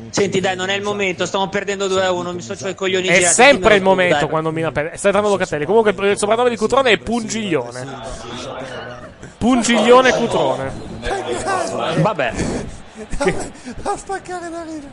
[0.10, 3.08] Senti, dai, non è il momento, stiamo perdendo 2 a 1, mi sto i coglioni
[3.08, 4.30] È girati, sempre il momento dai.
[4.30, 4.98] quando Mina perde.
[4.98, 5.66] Stai entrando Locatelli.
[5.66, 8.91] Comunque il soprannome di Cutrone è Pungiglione.
[9.42, 10.72] Pungiglione Cutrone.
[11.98, 12.34] Vabbè.
[13.82, 14.88] A staccare la ride.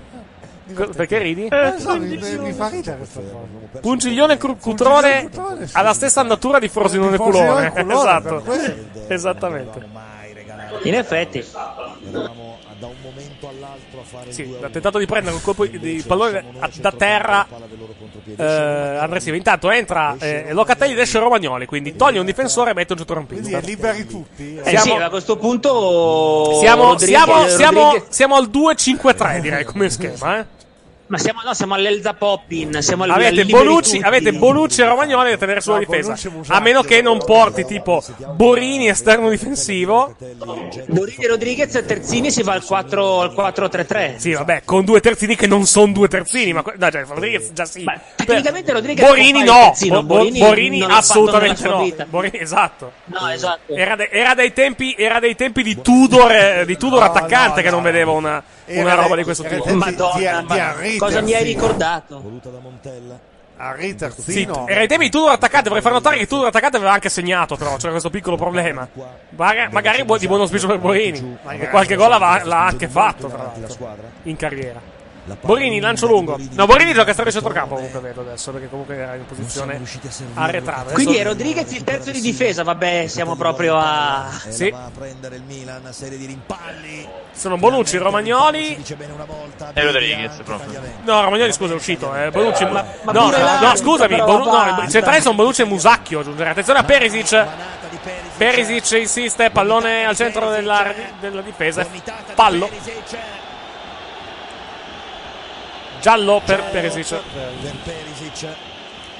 [0.74, 1.46] Co- Perché ridi?
[1.48, 3.80] Eh, so, mi, mi fa ridere questa cosa.
[3.80, 5.28] Pungiglione Cru- Cutrone
[5.72, 7.70] ha la stessa andatura di Frosinone Culone.
[7.72, 8.42] Culone, Esatto.
[9.08, 9.86] Esattamente.
[10.84, 11.44] In effetti.
[11.50, 16.42] da un momento all'altro a fare Sì, ha tentato di prendere un colpo di pallone
[16.76, 17.46] da terra.
[18.36, 19.36] Eh, Andrea Silva.
[19.36, 21.66] Intanto entra eh, Locatelli ed esce Romagnoli.
[21.66, 23.42] Quindi toglie un difensore e mette un centrocampista.
[23.42, 24.60] Quindi liberi tutti.
[24.62, 30.38] Eh sì, a questo punto Siamo, siamo, siamo, siamo al 2-5-3 direi come schema.
[30.38, 30.57] Eh.
[31.08, 35.36] Ma siamo, no, siamo all'Elza Poppin, siamo al Avete Bonucci, avete Bonucci e Romagnoli da
[35.38, 36.14] tenere sulla No, difesa.
[36.48, 38.02] A meno che non porti tipo
[38.34, 40.14] Borini esterno difensivo.
[40.86, 44.16] Borini e Rodriguez terzini si va al 4 al 4-3-3.
[44.16, 46.52] Sì, vabbè, con due terzini che non sono due terzini.
[46.52, 47.84] Ma no, cioè, Rodriguez già sì.
[48.16, 49.52] Tecnicamente Rodriguez Borini no.
[49.64, 51.90] terzino, Bo- Bo- Borini Borini assolutamente no.
[52.06, 52.92] Borini, esatto.
[53.06, 53.74] No, esatto.
[53.74, 57.70] Era, de- era dei tempi, era dei tempi di Tudor, eh, di Tudor attaccante che
[57.70, 59.64] non vedevo una, una Era roba di questo tipo.
[59.74, 62.20] Madonna, di- ma cosa mi hai ricordato?
[62.20, 63.18] Voluta da Montella.
[63.60, 64.68] Henri Sì, terzino.
[64.68, 65.68] era ai tempi di Tudor attaccante.
[65.68, 68.86] Vorrei far notare che Tudor attaccante aveva anche segnato, però c'era questo piccolo problema.
[69.30, 71.36] Magari, magari bu- di buon auspicio per Borini.
[71.48, 74.80] E qualche gol l'ha, l'ha anche fatto, tra l'altro, in carriera.
[75.40, 76.38] Borini, lancio lungo.
[76.52, 79.80] No, Borini gioca a stare centrocampo comunque vedo adesso, perché comunque era in posizione
[80.34, 80.80] arretrata.
[80.80, 84.28] Adesso- Quindi è Rodriguez il terzo di difesa, vabbè, siamo proprio a...
[84.48, 84.70] Sì.
[84.70, 87.06] Va a prendere il Milan, serie di rimpalli.
[87.32, 88.74] Sono Bonucci, Romagnoli.
[88.76, 89.70] Dice bene una volta.
[89.72, 90.80] E Rodriguez proprio.
[91.04, 92.14] No, Romagnoli, scusa, è uscito.
[92.14, 92.64] Eh, Bonucci.
[92.64, 94.16] ma no, pure là- no, scusami.
[94.16, 96.20] Bonu- no, i centrali sono Bonucci e Musacchio.
[96.20, 96.50] Aggiungere.
[96.50, 97.46] Attenzione a Perisic.
[98.36, 101.86] Perisic insiste, pallone al centro della, della difesa.
[102.34, 102.68] Fallo.
[106.00, 107.08] Giallo per Perisic.
[107.08, 108.48] Per Perisic.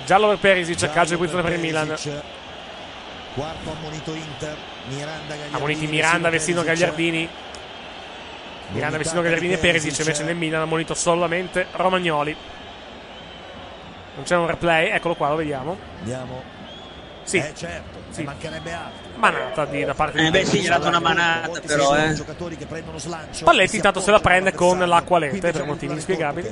[0.06, 1.88] Giallo per Perisic, calcio di punizione per il Milan.
[3.34, 4.56] Quarto ammonito Inter.
[4.88, 5.54] Miranda Gagliardini.
[5.54, 7.28] Ammoniti Miranda, Vestino, Gagliardini.
[8.70, 9.98] Miranda, Vestino, Gagliardini e Perisic.
[9.98, 12.36] Invece nel Milan ha ammonito solamente Romagnoli.
[14.14, 15.78] Non c'è un replay, eccolo qua, lo vediamo.
[15.98, 16.42] Andiamo.
[17.22, 17.36] Sì.
[17.38, 18.20] Eh certo, Sì.
[18.20, 19.07] ne mancherebbe altro.
[19.18, 22.14] Manata di- da parte Eh di beh sì, gli ha dato una manata però, eh.
[23.42, 26.50] Palletti intanto se la prende con l'acqua lente per motivi inspiegabili.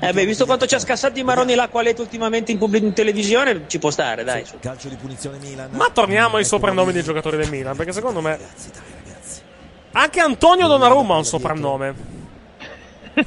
[0.00, 2.92] Eh beh, visto quanto ci ha scassato di Maroni l'acqua letto ultimamente in, pubblic- in
[2.92, 4.44] televisione, ci può stare, dai.
[4.44, 4.58] su.
[4.58, 5.70] Calcio di punizione Milan.
[5.72, 8.38] Ma torniamo ai soprannomi dei giocatori del Milan, perché secondo me
[9.92, 11.94] anche Antonio Donnarumma ha un soprannome.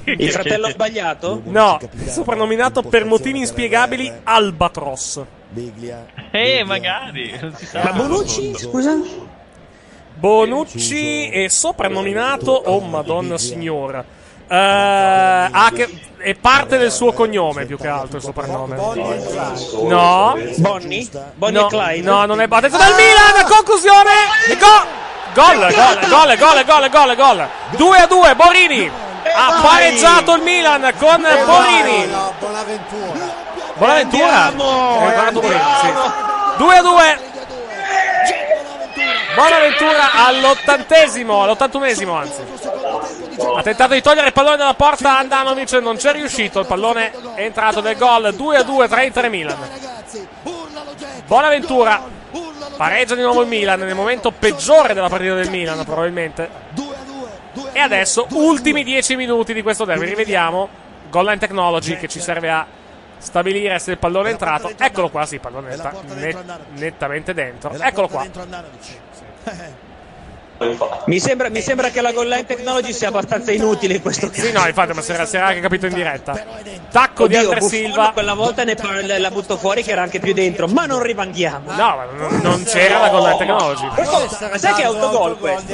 [0.05, 1.41] Il fratello sbagliato?
[1.45, 5.21] No, soprannominato per motivi inspiegabili Albatros.
[5.49, 6.05] Biglia.
[6.31, 7.37] Eh, magari.
[7.39, 7.83] Non si sa.
[7.83, 8.97] Ma Bonucci, scusa?
[10.15, 14.03] Bonucci è soprannominato, oh madonna signora.
[14.47, 18.75] Ha che- è parte del suo cognome più che altro il soprannome.
[18.75, 20.35] No.
[20.57, 21.07] Bonnie?
[21.35, 22.01] Bonnie no, Clyde?
[22.01, 24.11] No, non è Attenzione al Milan, conclusione!
[24.59, 25.03] Go!
[25.35, 27.49] Gol, gol, gol, gol, gol, gol, gol.
[27.75, 28.89] 2 a 2, Borini.
[29.33, 32.05] Ha pareggiato il Milan con Borini.
[32.07, 33.43] No, Bonaventura.
[33.75, 34.45] Buonaventura.
[34.45, 35.09] Andiamo!
[35.09, 35.93] Eh, guarda Borini, sì.
[36.57, 37.19] 2 a 2.
[39.35, 42.41] Buonaventura all'80esimo, all'81esimo anzi.
[43.57, 46.61] Ha tentato di togliere il pallone dalla porta Andanovic, non c'è riuscito.
[46.61, 49.57] Il pallone è entrato nel gol 2 a 2 tra Inter e Milan.
[51.25, 52.01] Bonaventura
[52.77, 56.49] pareggia di nuovo il Milan nel momento peggiore della partita del Milan, probabilmente.
[57.75, 60.05] E adesso, ultimi 10 minuti di questo derby.
[60.05, 60.69] Rivediamo.
[61.09, 62.65] Goal line technology che ci serve a
[63.17, 64.71] stabilire se il pallone è entrato.
[64.77, 65.77] Eccolo qua, sì, il pallone è
[66.13, 67.73] net- nettamente dentro.
[67.77, 68.25] Eccolo qua.
[71.05, 74.41] Mi sembra, mi sembra che la goal line technology sia abbastanza inutile in questo caso.
[74.41, 76.33] Sì, no, infatti, ma si era, si era anche capito in diretta.
[76.89, 78.11] Tacco di Oddio, Andre Buffon Silva.
[78.13, 81.71] Quella volta ne par- la butto fuori che era anche più dentro, ma non rimanghiamo.
[81.71, 83.85] No, ma non, non c'era la goal line technology.
[84.49, 85.73] Ma sai che è autogol questo?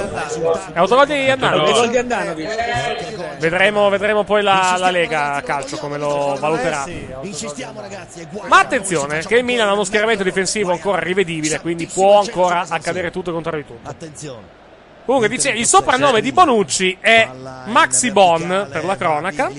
[0.73, 1.95] È autogol di di Andanovic.
[1.97, 3.37] Andanovic.
[3.37, 6.85] Vedremo, vedremo poi la, la Lega a calcio come lo valuterà.
[6.85, 12.65] Guai- Ma attenzione, che il Milan ha uno schieramento difensivo ancora rivedibile, quindi può ancora
[12.67, 13.87] accadere tutto contro di tutto.
[13.89, 14.59] Attenzione.
[15.06, 17.30] Comunque dice, il soprannome di Bonucci è
[17.65, 19.49] Maxi Bon, per la cronaca.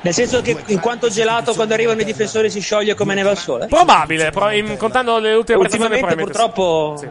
[0.00, 3.38] Nel senso che in quanto gelato quando arrivano i difensori si scioglie come neve al
[3.38, 3.66] sole?
[3.66, 7.02] Probabile, pro- in- contando le ultime prestazioni purtroppo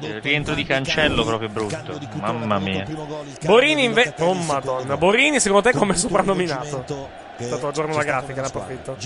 [0.00, 1.98] Il rientro di cancello proprio brutto.
[2.14, 2.86] Mamma mia.
[2.86, 3.46] sì.
[3.46, 4.14] Borini invece...
[4.20, 6.84] Oh madonna, Borini secondo te come soprannominato?
[7.36, 8.96] È stato il giorno la grafica, ne approfitto.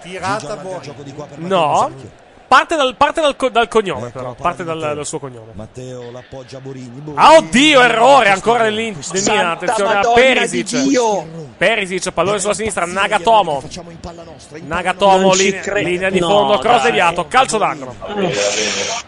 [0.00, 0.92] Tirata Bori.
[1.36, 1.92] No,
[2.54, 5.52] parte dal, parte dal, dal cognome però, parte dal, dal suo cognome.
[5.54, 7.00] Matteo l'appoggia Borini.
[7.00, 7.16] Borini.
[7.16, 8.70] Ah, oddio, errore ancora.
[9.00, 10.96] Santa Attenzione a Perisic.
[11.56, 12.86] Perisic, pallone sulla sinistra.
[12.86, 13.62] Nagatomo.
[14.66, 16.58] Nagatomo, linea, linea di fondo.
[16.58, 17.26] Cross deviato.
[17.26, 17.94] Calcio d'angolo.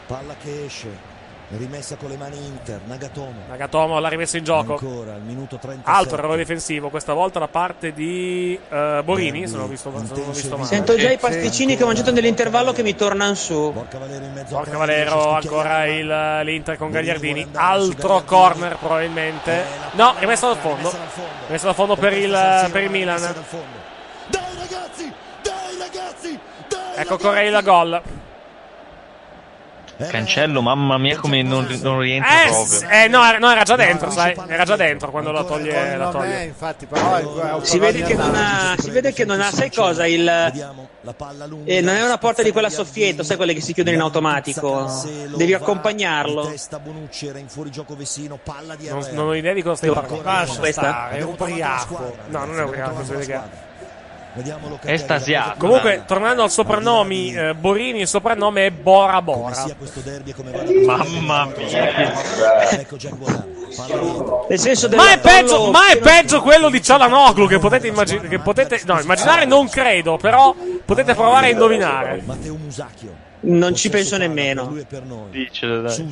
[0.06, 1.14] Palla che esce.
[1.48, 2.80] Rimessa con le mani Inter.
[2.86, 3.32] Nagatomo.
[3.48, 4.72] Nagatomo l'ha rimessa in gioco.
[4.72, 5.88] Ancora al minuto 37.
[5.88, 9.46] Altro errore difensivo, questa volta da parte di eh, Borini.
[9.46, 10.68] Se non ho visto, se non ho visto male.
[10.68, 13.72] Sento già i pasticcini che ho mangiato nell'intervallo che mi tornano su.
[13.72, 17.46] Porca Valero, ancora il, l'Inter con Gagliardini.
[17.52, 19.64] Altro corner probabilmente.
[19.92, 20.92] No, rimessa dal fondo.
[21.46, 23.34] Rimessa dal fondo per il, per il Milan.
[26.96, 28.02] Ecco Correia gol.
[29.96, 32.88] Cancello, mamma mia, come non, non rientra Eh, proprio.
[32.90, 34.34] eh, no, era, no, era già dentro, sai.
[34.46, 35.96] Era già dentro quando la toglie.
[35.96, 36.44] La Eh, toglie.
[36.44, 39.50] infatti, però è, è un Si vede, che non ha, si vede che non ha,
[39.50, 40.06] sai cosa?
[40.06, 43.96] Il, eh, non è una porta di quella a soffietto, sai quelle che si chiudono
[43.96, 44.90] in automatico.
[45.34, 46.46] Devi accompagnarlo.
[46.48, 48.38] Testa Bonucci era in fuorigioco Vesino.
[48.42, 50.54] Palla di Non, non ho idea di cosa stai parlando.
[50.58, 51.08] Questa?
[51.10, 52.16] è un ubriaco.
[52.28, 53.02] No, non è ubriaco,
[54.82, 55.58] Estasiato.
[55.58, 59.66] Comunque, tornando al soprannomi, eh, Borini, il soprannome è Bora Bora.
[59.78, 62.70] Questo derby come va la Mamma mia.
[62.70, 62.96] Ecco
[64.94, 68.28] Ma è, peggio, ma è peggio quello di Cialanoglu che potete immaginare.
[68.28, 70.54] Che potete, no, immaginare non credo, però
[70.84, 72.22] potete provare a indovinare.
[72.24, 73.24] Matteo Musacchio.
[73.38, 74.74] Non ci penso nemmeno.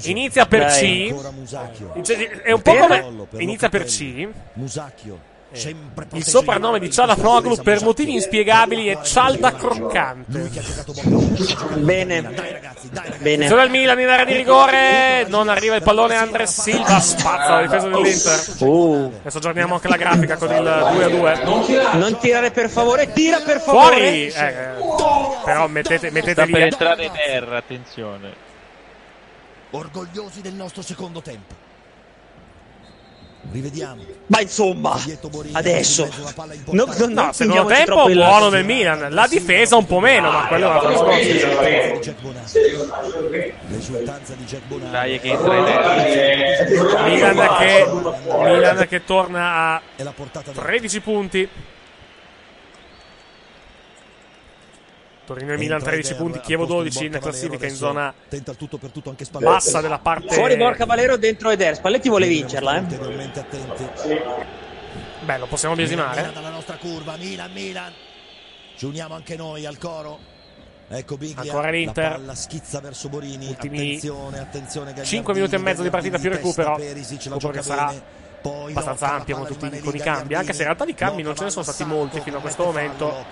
[0.03, 1.15] Inizia per Dai.
[2.03, 2.43] C.
[2.43, 3.07] È un po' come.
[3.39, 4.29] Inizia per C.
[4.55, 5.33] Musacchio.
[5.55, 10.51] Sempre Il soprannome di Cialanoglu per motivi inspiegabili è Cialda Croccante.
[11.77, 12.23] Bene.
[12.23, 13.45] Bene.
[13.45, 15.27] Attenzione al Milan in area di rigore.
[15.29, 16.17] Non arriva il pallone.
[16.17, 18.57] Andres Silva spazza la difesa dell'Inter.
[18.59, 21.89] Uh, Adesso aggiorniamo anche la grafica con il 2 a 2.
[21.95, 23.97] non tirare per favore, tira per favore.
[23.97, 24.27] Fuori!
[24.27, 28.53] Eh, eh, però mettete, mettete Sta per entrare terra, attenzione.
[29.71, 31.64] Orgogliosi del nostro secondo tempo.
[33.53, 34.03] Rivediamo.
[34.27, 34.99] Ma insomma,
[35.53, 36.09] adesso.
[36.71, 39.13] No, no, No, secondo tempo buono del Milan.
[39.13, 42.01] La difesa un po' meno, ma quello è un altro discorso.
[42.01, 43.29] Jack Bonanno.
[43.69, 44.91] L'esultanza di Jack Bonanno.
[44.91, 47.05] Dai che entra.
[47.05, 47.87] Milan che,
[48.39, 51.49] Milan che torna a E la portata da 13 punti.
[55.25, 58.91] Torino e Milan 13 punti, Chievo 12 in classifica in zona Tenta il tutto per
[58.91, 59.53] tutto anche Spalletti.
[59.53, 60.35] bassa della parte.
[60.35, 61.75] Fuori Borca Valero, dentro Eder.
[61.77, 62.83] Spalletti vuole vincerla, eh.
[65.25, 66.31] Beh, lo possiamo biasimare.
[66.33, 67.93] Dalla nostra curva, Milan, Milan.
[68.77, 70.33] Ci uniamo anche noi al coro.
[70.89, 71.41] Ecco Biglia.
[71.41, 72.11] Ancora l'Inter.
[72.11, 73.47] La palla schizza verso Borini.
[73.49, 74.87] Ultimi attenzione, attenzione.
[74.91, 76.75] Gagliardini, 5 minuti e mezzo di partita più recupero.
[76.77, 77.95] Perisic, Recupero che sarà
[78.43, 80.35] abbastanza ampio con, tutti, con i cambi.
[80.35, 82.65] Anche se in realtà di cambi non ce ne sono stati molti fino a questo
[82.65, 83.25] momento.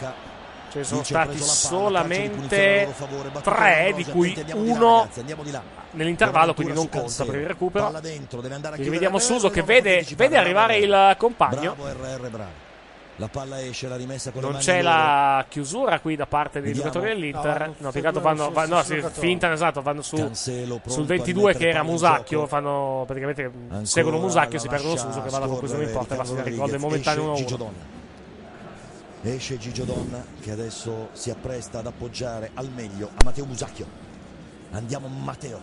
[0.73, 2.89] Ce ne sono stati solamente
[3.35, 5.07] a tre, di cui uno
[5.91, 7.89] nell'intervallo, quindi non conta per il recupero.
[7.89, 11.75] A chiudere vediamo Suso che vede, vede arrivare il compagno.
[11.75, 12.51] Bravo RR, bravo.
[13.17, 14.95] La palla esce, la rimessa con Non c'è loro.
[14.97, 16.91] la chiusura qui da parte dei Vediamo.
[16.91, 17.67] giocatori dell'Inter.
[17.77, 21.33] No, No, altro vanno, vanno- no, sì, finta, esatto, vanno su, Cancelo sul a 22
[21.35, 22.47] rimettere che era in Musacchio.
[22.47, 26.15] Fanno praticamente Ancora seguono Musacchio e si perdono Suso che va alla conclusione, non scorrere
[26.15, 27.17] importa, basta Riccardo il gol del Rodriguez.
[27.17, 28.02] momentaneo Esce 1-1.
[29.25, 33.87] Esce Gigio Donna che adesso si appresta ad appoggiare al meglio a Matteo Musacchio.
[34.73, 35.61] Andiamo Matteo.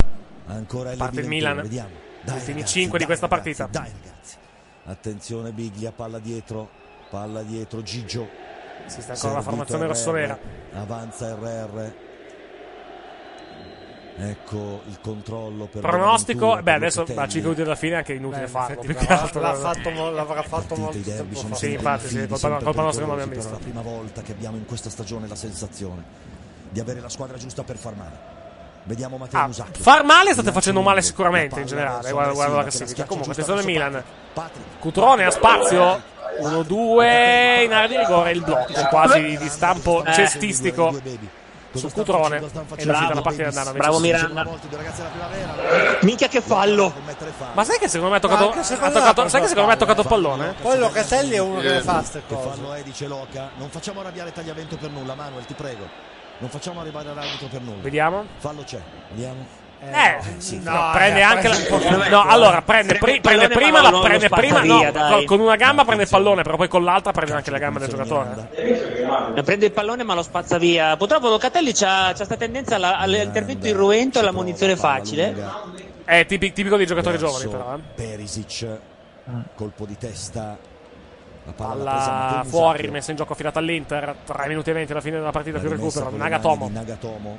[0.47, 1.61] Ancora Parte il L21, Milan.
[1.61, 1.89] Vediamo.
[2.23, 3.79] Dai, Ultimi ragazzi, 5 di questa ragazzi, partita.
[3.79, 4.35] Dai ragazzi.
[4.85, 6.69] Attenzione Biglia, palla dietro.
[7.09, 8.29] Palla dietro Gigio.
[8.85, 10.39] Si sta ancora la formazione rossonera.
[10.73, 11.93] Avanza RR.
[14.21, 18.13] Ecco il controllo per Pronostico, beh, per adesso a 5 minuti dalla fine è anche
[18.13, 18.73] inutile Beh, farlo.
[18.81, 21.55] effetti, Più che l'ha- altro l'ha fatto l'avrà fatto molto i derby sono.
[21.55, 24.31] Sì, infatti, sì, colpa- colpa nostra che non pericolosi, l'abbiamo Per la prima volta che
[24.33, 26.03] abbiamo in questa stagione la sensazione
[26.69, 28.37] di avere la squadra giusta per far male.
[28.83, 29.81] Vediamo Matteo Ah, Musacchio.
[29.83, 32.11] far male state facendo male sicuramente in generale.
[32.11, 33.05] Guarda, guarda la classifica.
[33.05, 34.03] Comunque, attenzione Milan.
[34.79, 36.01] Cutrone a spazio.
[36.41, 38.31] 1-2 in area di rigore.
[38.31, 40.13] Il blocco quasi di stampo Eh.
[40.13, 40.93] cestistico
[41.73, 42.37] su Cutrone.
[42.37, 43.77] E l'uscita da parte di Andanovic.
[43.79, 44.47] Bravo Miranda.
[46.01, 46.93] Minchia che fallo.
[47.53, 50.01] Ma sai che secondo me ha toccato, ha toccato- sai che secondo me ha toccato
[50.01, 50.55] il pallone?
[50.61, 52.49] Poi Locatelli è uno che le fa queste Che cose.
[52.49, 53.49] fallo è, dice Loca.
[53.57, 55.87] Non facciamo arrabbiare Tagliavento per nulla, Manuel, ti prego.
[56.39, 57.81] Non facciamo arrivare all'arbitro per nulla.
[57.81, 58.25] Vediamo.
[58.37, 58.79] Fallo c'è.
[59.09, 59.58] Vediamo.
[59.81, 60.59] Eh, sì.
[60.61, 62.09] no, prende anche la.
[62.09, 64.59] No, allora prende, Prende pri- prende prima ma la prende prima.
[64.59, 67.57] via, No, con una gamba prende il pallone, però poi con l'altra prende anche la
[67.59, 68.49] gamba del giocatore.
[69.35, 70.97] Eh, Prende il pallone ma lo spazza via.
[70.97, 75.33] Purtroppo Locatelli c'ha, c'ha questa tendenza alla- all'intervento irruento e alla munizione facile.
[76.03, 77.75] È tipi- tipico dei giocatori giovani, però.
[77.75, 77.79] Eh.
[77.95, 78.67] Perisic.
[79.55, 80.57] Colpo di testa.
[81.45, 84.15] La palla, fuori, messa in gioco affidata all'Inter.
[84.25, 86.11] 3 minuti e 20 alla fine della partita La più recupero.
[86.15, 86.69] Nagatomo.
[86.71, 87.37] Nagatomo.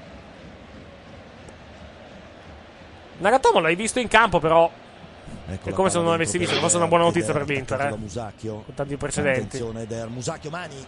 [3.20, 4.70] Nagatomo l'hai visto in campo, però.
[5.48, 6.56] Ecco è come se non dentro visto.
[6.56, 7.80] Forse è una buona notizia per l'Inter.
[7.80, 7.88] Eh.
[7.88, 9.40] Con tanti precedenti.
[9.40, 10.84] Attenzione Eder, Musacchio, mani.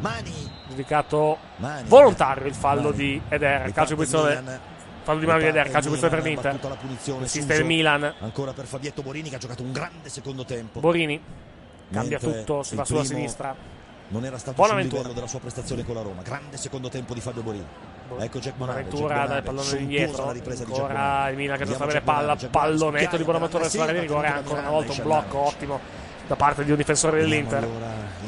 [0.00, 0.50] Mani.
[0.68, 1.88] Giudicato Mani.
[1.88, 2.96] volontario il fallo Mani.
[2.96, 3.72] di Eder.
[3.72, 4.40] Calcio di il posizione.
[4.40, 4.60] Milan.
[5.02, 5.70] Fallo di mano di Eder.
[5.70, 6.76] Calcio di il posizione per l'Inter.
[6.76, 8.14] punizione, Assiste il Milan.
[8.20, 10.80] Ancora per Fabietto Borini che ha giocato un grande secondo tempo.
[10.80, 11.20] Borini
[11.92, 13.54] cambia Mentre tutto sulla il sua sinistra.
[14.08, 15.00] Non era stato Buona sul Ventura.
[15.00, 16.22] livello della sua prestazione con la Roma.
[16.22, 17.66] Grande secondo tempo di Fabio Borini.
[18.18, 22.36] Ecco Jack Bonaventura Bonave, dal pallone di Ancora il Milan che sta bene palla.
[22.36, 24.28] Jack Pallonetto di Bonaventura sulla area di rigore.
[24.28, 25.80] Ancora una volta un blocco ottimo
[26.26, 27.66] da parte di un difensore dell'Inter.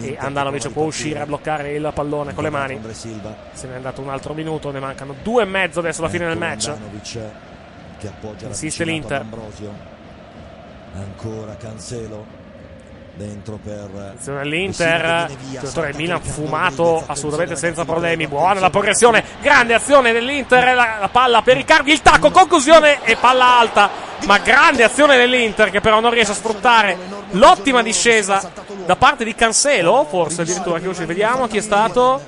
[0.00, 2.80] E Andanovic può uscire a bloccare il pallone con le mani.
[2.92, 4.70] Se ne è andato un altro minuto.
[4.70, 6.68] Ne mancano due e mezzo adesso alla fine del Ecco match.
[6.68, 7.18] Andanovic
[7.98, 9.24] che appoggia Insiste l'Inter.
[10.94, 12.35] Ancora Cancelo.
[13.16, 18.26] Dentro per del saltato Milan fumato assolutamente senza problemi.
[18.26, 23.16] Buona la progressione, grande azione dell'Inter, la, la palla per Riccardi, il tacco, conclusione e
[23.16, 23.88] palla alta.
[24.26, 26.98] Ma grande azione dell'Inter che però non riesce a sfruttare
[27.30, 28.50] l'ottima discesa
[28.84, 31.06] da parte di Cancelo, forse addirittura che uscì.
[31.06, 32.20] Vediamo chi è stato.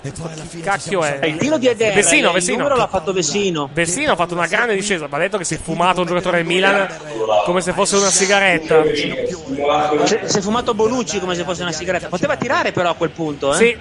[0.00, 0.12] Eh,
[0.48, 1.26] chi cacchio è?
[1.26, 2.58] Il tiro di Eder, Vessino, il Vessino.
[2.58, 3.68] numero l'ha fatto Vessino.
[3.72, 5.06] Vessino ha fatto una grande discesa.
[5.08, 6.86] Va detto che si è fumato un giocatore del Milan
[7.44, 8.82] come se fosse una sigaretta.
[8.94, 9.12] Si
[10.24, 12.08] si è fumato Bonucci come se fosse una sigaretta.
[12.08, 13.56] Poteva tirare però a quel punto, eh?
[13.56, 13.76] Sì.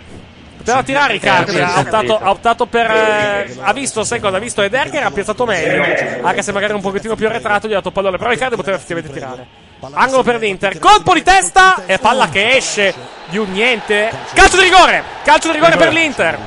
[0.68, 2.92] Poteva tirare Riccardi, ha optato, ha optato per.
[2.92, 4.36] eh, ha visto, sai cosa?
[4.36, 5.82] Ha visto Eder che era piazzato meglio.
[6.22, 8.18] Anche se magari un pochettino più arretrato, gli ha dato pallone.
[8.18, 9.46] Però Riccardi poteva effettivamente tirare.
[9.94, 12.94] Angolo per l'Inter, colpo di testa e palla che esce
[13.28, 14.12] di un niente.
[14.34, 15.04] Calcio di rigore!
[15.24, 16.38] Calcio di rigore per l'Inter.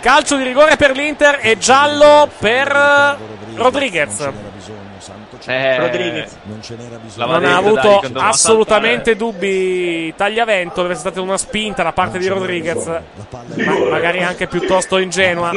[0.00, 3.16] Calcio di rigore per l'Inter e giallo per
[3.54, 4.28] Rodriguez.
[5.46, 6.36] Eh, Rodriguez.
[6.44, 7.26] Non ce n'era bisogno.
[7.26, 12.18] Non ha dai, avuto doveva assolutamente dubbi Tagliavento, deve essere stata una spinta da parte
[12.18, 15.50] di Rodriguez, ma magari anche piuttosto ingenua.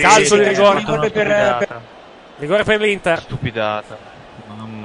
[0.00, 0.78] Calcio di rigore.
[0.78, 1.80] Rigore per-
[2.36, 3.20] Rigore per l'Inter.
[3.20, 4.12] Stupidata.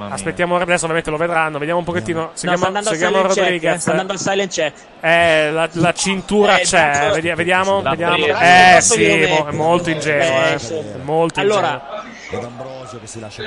[0.08, 1.58] Aspettiamo, adesso ovviamente lo vedranno.
[1.58, 2.20] Vediamo un pochettino.
[2.20, 3.80] No, Seguiamo, al seguiamo silent check, Rodriguez.
[3.80, 4.74] sta andando al silent check.
[5.00, 7.20] Eh, la, la cintura Eh, c'è.
[7.34, 8.16] vediamo, vediamo.
[8.16, 10.22] Eh sì, è molto ingenuo.
[10.46, 10.58] Eh, eh.
[10.58, 10.74] sì.
[11.02, 13.42] Molto Allora, Ed Ambrosio che si lascia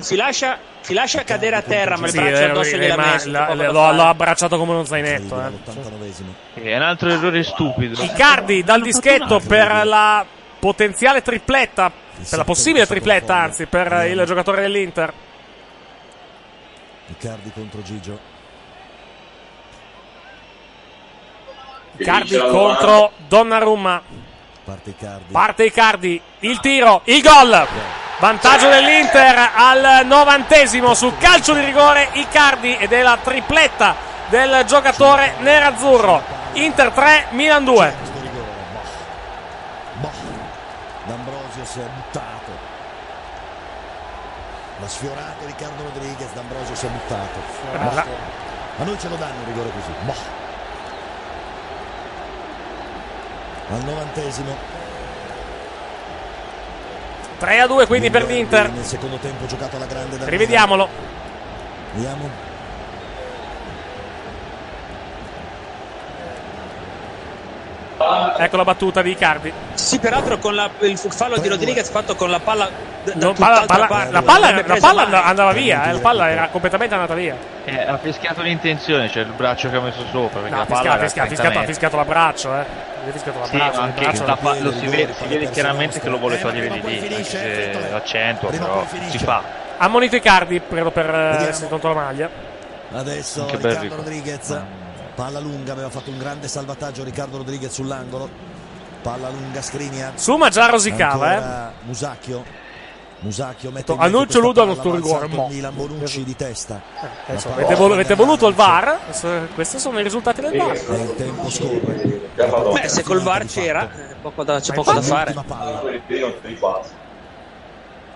[0.00, 2.96] si lascia, si lascia cadere a terra, ma il Sì, braccio eh, addosso eh, gliel'ha
[2.96, 3.30] ma messo.
[3.30, 3.54] la-
[3.92, 5.40] l'ho, abbracciato come uno zainetto.
[5.40, 6.62] Eh.
[6.62, 8.00] È un altro errore stupido.
[8.00, 10.24] Icardi dal dischetto per la
[10.60, 11.90] potenziale tripletta,
[12.28, 15.12] per la possibile tripletta anzi, per il giocatore dell'Inter.
[17.08, 18.18] Icardi contro Gigio.
[21.96, 24.30] Icardi contro Donnarumma.
[24.72, 25.32] Parte Icardi.
[25.32, 27.66] Parte Icardi, il tiro, il gol.
[28.18, 33.94] Vantaggio dell'Inter al novantesimo sul calcio di rigore Icardi ed è la tripletta
[34.28, 36.22] del giocatore nerazzurro.
[36.54, 37.94] Inter 3, Milan 2.
[41.04, 42.50] D'Ambrosio si è buttato.
[44.80, 46.32] L'ha sfiorato Riccardo Rodriguez.
[46.32, 47.40] D'Ambrosio si è buttato.
[47.72, 48.06] Bella.
[48.78, 49.92] A noi ce lo danno un rigore così.
[50.04, 50.41] Boh.
[53.70, 54.56] Al novantesimo.
[57.38, 58.70] 3 a 2 quindi per l'Inter.
[58.70, 60.18] Nel secondo tempo giocato alla grande.
[60.18, 60.88] da Rivediamolo.
[61.94, 62.51] Vediamo.
[68.38, 69.52] Ecco la battuta di Icardi.
[69.74, 72.68] Sì, peraltro con la- il fallo di Rodriguez fatto con la palla
[73.04, 74.12] da, da palla- palla- parte.
[74.12, 77.36] la palla, la palla and- andava via, eh, la palla era completamente andata via.
[77.64, 80.40] Eh, ha fischiato l'intenzione, cioè il braccio che ha messo sopra.
[80.40, 82.58] No, la ha palla fischiato, fischiato, ha fischiato l'abbraccio, eh.
[82.60, 86.00] Ha fischiato Sì, l'abbraccio, ma il anche braccio- la lo si vede, si vede chiaramente
[86.00, 87.26] che lo vuole togliere di lì,
[87.92, 89.42] accentua, però si fa.
[89.78, 92.28] Ammonito Icardi, credo per eh, essere contro la maglia.
[92.94, 93.96] Adesso Riccardo.
[93.96, 94.60] Rodriguez.
[95.14, 98.28] Palla lunga, aveva fatto un grande salvataggio Riccardo Rodriguez sull'angolo.
[99.02, 100.12] Palla lunga Skriniar.
[100.14, 101.72] Suma già rosicava, eh.
[101.82, 102.60] Musacchio.
[103.20, 106.80] Musacchio mette Annuncio Ludo allo palla, rigore, Milan Bonucci di testa.
[107.26, 108.98] Adesso palla avete, vol- avete voluto il VAR?
[109.54, 110.72] Questi sono i risultati del VAR.
[110.72, 112.20] E il tempo scorre.
[112.34, 115.34] Beh, se col VAR c'era, eh, poco da- c'è poco da fare.
[115.46, 115.82] Palla.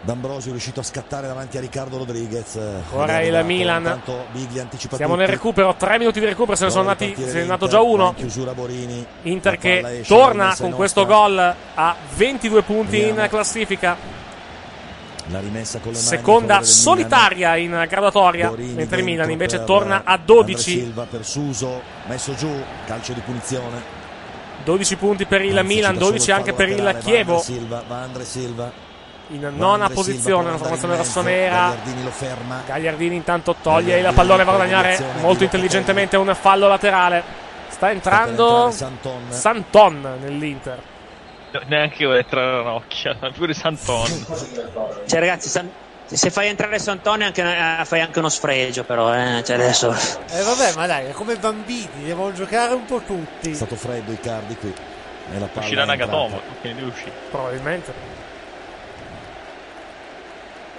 [0.07, 2.57] D'Ambrosio è riuscito a scattare davanti a Riccardo Rodriguez.
[2.93, 4.01] Ora il Milan.
[4.95, 5.37] Siamo nel tutti.
[5.37, 8.09] recupero, tre minuti di recupero, se ne sono partire se ne è l'Inter, già uno.
[8.11, 9.05] in chiusura Borini.
[9.23, 11.19] Inter che torna con questo nostra.
[11.27, 13.29] gol a 22 punti in Vediamo.
[13.29, 13.97] classifica.
[15.31, 20.03] La rimessa con le mani Seconda solitaria in graduatoria, Borini mentre il Milan invece torna
[20.05, 20.71] a Andre 12.
[20.71, 22.49] Silva per Suso, messo giù,
[22.87, 23.83] calcio di punizione.
[24.63, 27.39] 12 punti per il Anzi, Milan, ci dà solo 12 anche per il Chievo.
[27.41, 28.86] Silva, va Andre Silva.
[29.31, 31.57] In nona posizione, la può formazione rossonera.
[31.57, 32.63] Gagliardini lo ferma.
[32.65, 37.23] Gagliardini intanto toglie il Gagliardini pallone, va a per guadagnare molto intelligentemente un fallo laterale.
[37.69, 39.23] Sta entrando Santon.
[39.29, 40.81] Santon nell'Inter.
[41.67, 44.25] Neanche io entrare Ranocchia, pure Santoni.
[45.07, 45.71] Cioè, ragazzi, San-
[46.05, 49.43] se fai entrare Santonio anche, eh, fai anche uno sfregio, però, eh.
[49.43, 49.91] Cioè, adesso.
[49.93, 53.51] Eh vabbè, ma dai, è come bambini, devono giocare un po' tutti.
[53.51, 54.73] È stato freddo Icardi qui.
[55.35, 55.85] E la palla Uscirà.
[55.85, 57.11] Nagatomo, quindi uscì.
[57.31, 58.16] Probabilmente.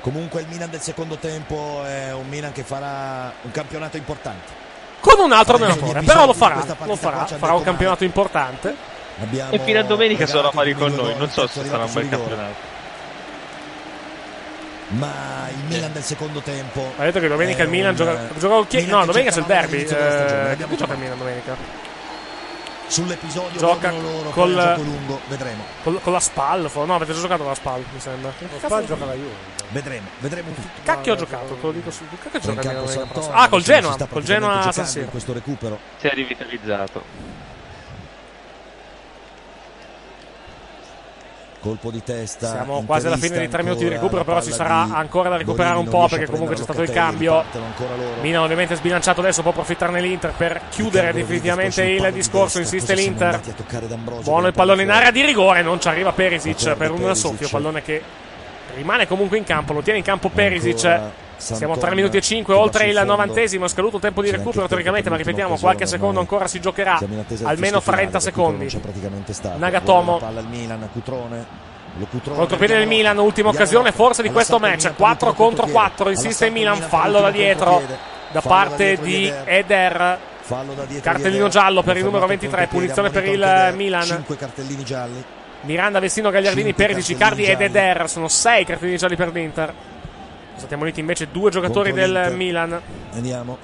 [0.08, 4.54] Comunque il Milan del secondo tempo è un Milan che farà un campionato importante.
[5.02, 6.64] Con un altro allenatore, però lo farà.
[6.86, 8.74] Lo farà, farà un campionato importante.
[9.22, 11.92] Abbiamo E fino a domenica sono regalato pari con noi, non so se sarà un
[11.92, 12.20] bel rigore.
[12.22, 12.56] campionato.
[14.88, 15.14] Ma
[15.50, 16.94] il Milan del secondo tempo.
[16.96, 19.46] Ha detto che domenica il Milan un, gioca, gioca Chie- Milan No, domenica c'è il
[19.46, 19.82] derby.
[19.82, 21.00] Eh, che gioca il.
[21.00, 21.56] Milan domenica?
[22.88, 25.64] Sull'episodio Gioca loro col- gioco lungo, vedremo.
[25.84, 28.32] Col- con la SPAL, no, avete già giocato con la SPAL, mi sembra.
[28.38, 29.56] Cazzo- Spal gioca la Juve.
[29.70, 30.68] Vedremo, vedremo tutto.
[30.84, 32.04] Cacchio ho giocato, te lo dico su.
[32.10, 33.32] Che cacchio gioca?
[33.34, 35.08] Ah, col Genoa, col Genoa San Siro.
[35.08, 35.78] questo recupero.
[35.98, 37.04] Si è rivitalizzato.
[41.68, 42.52] Colpo di testa.
[42.52, 45.38] Siamo quasi alla fine dei tre minuti di recupero, però ci sarà ancora ancora da
[45.38, 47.44] recuperare un po' perché comunque c'è stato il cambio.
[48.22, 53.40] Milan ovviamente sbilanciato adesso, può approfittarne l'Inter per chiudere definitivamente il discorso, insiste l'Inter.
[54.24, 57.82] Buono il pallone in area di rigore, non ci arriva Perisic per un soffio, pallone
[57.82, 58.02] che
[58.76, 61.26] rimane comunque in campo, lo tiene in campo Perisic.
[61.38, 64.68] Siamo a 3 minuti e 5 oltre il novantesimo, è scaduto il tempo di recupero
[64.68, 67.00] teoricamente, ma ripetiamo, qualche secondo ancora si giocherà,
[67.44, 68.82] almeno 30 secondi.
[69.58, 70.18] Nagatomo.
[70.18, 71.66] Palla al Milan, Cutrone.
[72.24, 76.78] Contropiede del Milan, ultima occasione forse di questo match, 4 contro 4, insiste il Milan,
[76.82, 77.82] fallo da dietro
[78.32, 80.20] da parte di Eder.
[80.42, 83.76] Fallo da dietro Cartellino giallo per il numero fermato 23, Contepiede, punizione per il.
[83.76, 84.04] Milan.
[84.04, 85.24] Cinque cartellini gialli.
[85.62, 87.62] Miranda, Vestino, Gagliardini, cartellini Icardi ed.
[87.62, 88.10] Eder.
[88.10, 89.74] Sono 6 cartellini gialli per l'Inter.
[90.58, 92.34] Sono stati ammoniti invece due giocatori del.
[92.36, 92.82] Milan.
[93.14, 93.58] Andiamo.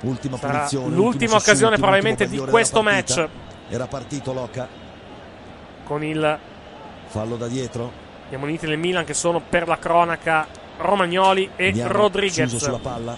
[0.00, 0.86] Ultima Sarà punizione.
[0.86, 3.28] l'ultima ultimo occasione probabilmente di questo match.
[3.68, 4.66] Era partito Loca.
[5.84, 6.38] Con il,
[7.06, 7.92] Fallo da dietro.
[8.28, 10.46] gli ammoniti del Milan che sono per la cronaca
[10.78, 11.92] Romagnoli e Andiamo.
[11.92, 12.48] Rodriguez.
[12.50, 13.16] Suso sulla palla.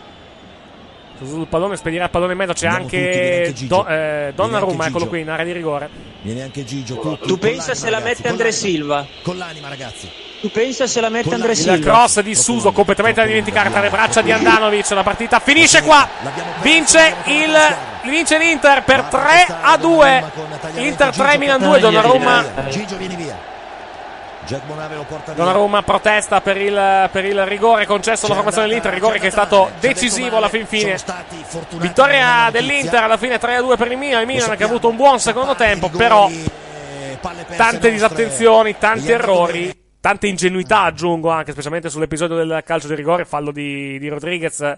[1.23, 2.53] Sul pallone, spedirà il pallone in mezzo.
[2.53, 3.55] C'è Andiamo anche.
[3.67, 5.89] Do- eh, Donnarumma, eccolo qui in area di rigore.
[6.23, 6.97] Viene anche Gigio.
[6.99, 8.51] tutti, Tu pensa se la mette Andre.
[8.51, 9.07] Silva?
[9.23, 10.11] Con l'anima, ragazzi.
[10.45, 11.91] Tu pensa se la mette Con Andre la- Il Silva?
[11.91, 14.91] cross di Suso completamente da dimenticare tra le braccia di Andanovic.
[14.91, 16.07] La partita finisce qua.
[16.61, 17.57] Vince il
[18.03, 20.25] vince l'Inter per 3 a 2.
[20.75, 21.79] Inter 3 Milan 2.
[21.79, 23.39] Donnarumma Gigio vieni via.
[25.35, 29.71] Donnarumma protesta per il, per il rigore concesso alla formazione dell'Inter, rigore che è stato
[29.81, 30.99] decisivo alla fin fine.
[31.77, 35.19] Vittoria dell'Inter alla fine 3-2 per il Milan, il Milan che ha avuto un buon
[35.21, 36.31] secondo tempo, però
[37.57, 43.51] tante disattenzioni, tanti errori, tante ingenuità aggiungo anche, specialmente sull'episodio del calcio di rigore, fallo
[43.51, 44.77] di, di Rodriguez.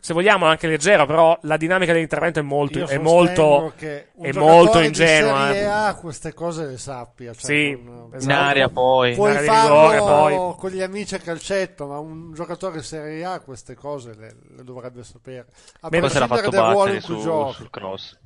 [0.00, 4.80] Se vogliamo anche leggero, però la dinamica dell'intervento è molto, è molto, è giocatore molto
[4.80, 5.46] di ingenua.
[5.46, 5.64] Serie eh.
[5.66, 7.32] A queste cose le sappia.
[7.32, 8.24] Cioè Sì, non- esatto.
[8.24, 9.14] In aria poi.
[9.14, 10.54] Puoi In area di farlo rigore, poi.
[10.58, 14.64] con gli amici a calcetto, ma un giocatore di Serie A queste cose le, le
[14.64, 15.46] dovrebbe sapere.
[15.82, 17.54] A Poi se l'ha prescindere fatto dal ruolo battere in cui su, giochi.
[17.54, 18.18] sul cross.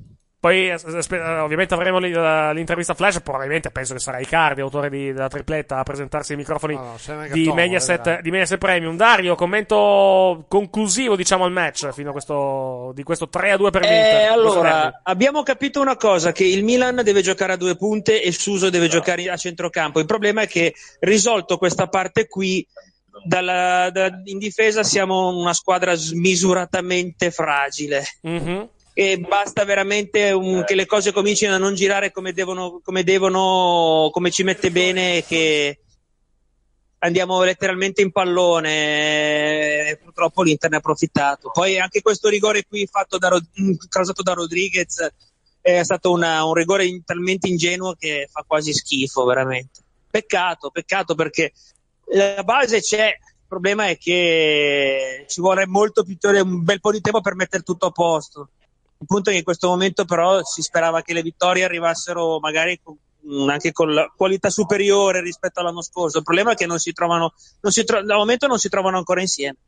[0.45, 5.11] Poi eh, eh, ovviamente avremo eh, l'intervista flash, probabilmente penso che sarà Icardi, autore di-
[5.11, 8.95] della tripletta, a presentarsi ai microfoni No, no, di, Mediaset, di Mediaset Premium.
[8.95, 14.21] Dario, commento conclusivo diciamo al match fino a questo, di questo 3-2 per l'Inter.
[14.33, 14.69] Eh, Questo derby.
[14.69, 18.69] allora, abbiamo capito una cosa, che il Milan deve giocare a due punte e Suso
[18.69, 19.99] deve giocare a centrocampo.
[19.99, 22.67] Il problema è che risolto questa parte qui,
[23.25, 28.05] dalla- da- in difesa siamo una squadra smisuratamente fragile.
[28.21, 28.69] Mhm.
[28.97, 34.09] E basta veramente un- che le cose comincino a non girare come devono, come devono,
[34.13, 35.81] come ci mette bene che
[36.99, 39.89] andiamo letteralmente in pallone.
[39.89, 41.51] e Purtroppo l'Inter ne ha approfittato.
[41.53, 45.13] Poi anche questo rigore qui fatto da Rod- causato da Rodriguez
[45.61, 49.81] è stato una- un rigore in- talmente ingenuo che fa quasi schifo, veramente.
[50.09, 51.53] Peccato, peccato perché
[52.13, 53.07] la base c'è.
[53.09, 57.63] Il problema è che ci vuole molto più un bel po' di tempo per mettere
[57.65, 58.51] tutto a posto.
[59.05, 62.81] Il punto è che in questo momento però si sperava che le vittorie arrivassero magari
[62.83, 62.97] con-
[63.51, 66.19] anche con la qualità superiore rispetto all'anno scorso.
[66.19, 68.97] Il problema è che non si trovano, non si tro- al momento non si trovano
[68.97, 69.59] ancora insieme.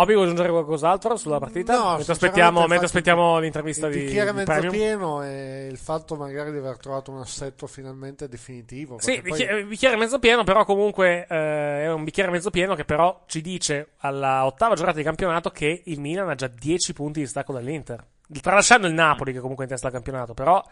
[0.00, 1.76] Obi, vuoi aggiungere qualcos'altro sulla partita?
[1.76, 6.14] No, mentre, aspettiamo, mentre aspettiamo l'intervista il di, bicchiere di mezzo pieno e il fatto
[6.14, 9.00] magari di aver trovato un assetto finalmente definitivo.
[9.00, 12.76] Sì, perché poi- bicchiere, bicchiere mezzo pieno, però comunque eh, è un bicchiere mezzo pieno
[12.76, 16.92] che però ci dice alla ottava giornata di campionato che il Milan ha già 10
[16.92, 18.04] punti di stacco dall'Inter.
[18.40, 20.62] Tralasciando il Napoli che comunque è in testa al campionato, però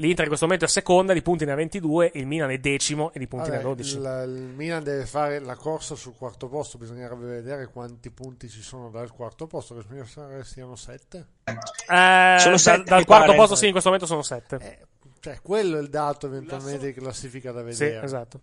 [0.00, 3.12] l'Inter in questo momento è seconda, di punti ne ha 22, il Milan è decimo
[3.12, 3.96] e di punti ne ha Vabbè, 12.
[3.96, 8.62] il, il Milan deve fare la corsa sul quarto posto, bisognerebbe vedere quanti punti ci
[8.62, 10.02] sono dal quarto posto, che mi
[10.42, 11.26] siano 7.
[11.44, 11.54] Eh,
[11.86, 13.36] Sono dal- sette, dal quarto pare.
[13.36, 14.86] posto sì, in questo momento sono 7.
[15.20, 18.04] Cioè, quello è il dato eventualmente di classifica da Sì, vedere.
[18.04, 18.40] esatto.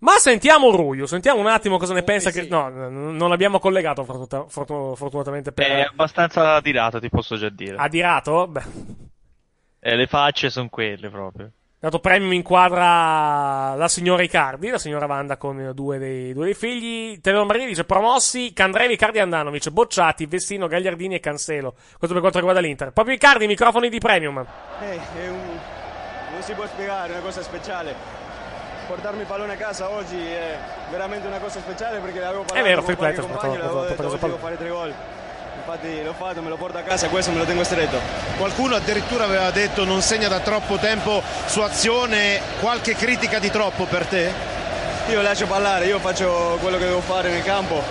[0.00, 2.30] Ma sentiamo Ruio, sentiamo un attimo cosa ne pensa.
[2.30, 2.42] Che...
[2.46, 5.66] No, non l'abbiamo collegato fortuna- fortuna- fortunatamente per...
[5.66, 7.74] È abbastanza adirato, ti posso già dire.
[7.76, 8.46] Adirato?
[8.46, 8.62] Beh,
[9.90, 11.50] Eh, le facce sono quelle proprio.
[11.80, 17.20] dato premium inquadra la signora Icardi, la signora Wanda con due dei, due dei figli.
[17.20, 21.72] Teleo Marini dice promossi Candrevi, Icardi e Andanovic, bocciati Vessino, Gagliardini e Cancelo.
[21.72, 22.90] Questo per quanto riguarda l'Inter.
[22.92, 24.44] Proprio Icardi, microfoni di premium.
[24.80, 25.58] Eh, è un-
[26.32, 27.94] non si può spiegare, è una cosa speciale.
[28.88, 30.56] Portarmi il pallone a casa oggi è
[30.90, 34.06] veramente una cosa speciale perché l'avevo parlato vero, con qualche Clayton, compagno, portato- l'avevo detto
[34.06, 34.38] oggi pallone.
[34.38, 34.94] devo fare tre gol.
[35.70, 38.00] Infatti l'ho fatto, me lo porto a casa, questo me lo tengo stretto.
[38.38, 43.84] Qualcuno addirittura aveva detto non segna da troppo tempo su azione, qualche critica di troppo
[43.84, 44.32] per te?
[45.10, 47.82] Io lascio parlare, io faccio quello che devo fare nel campo,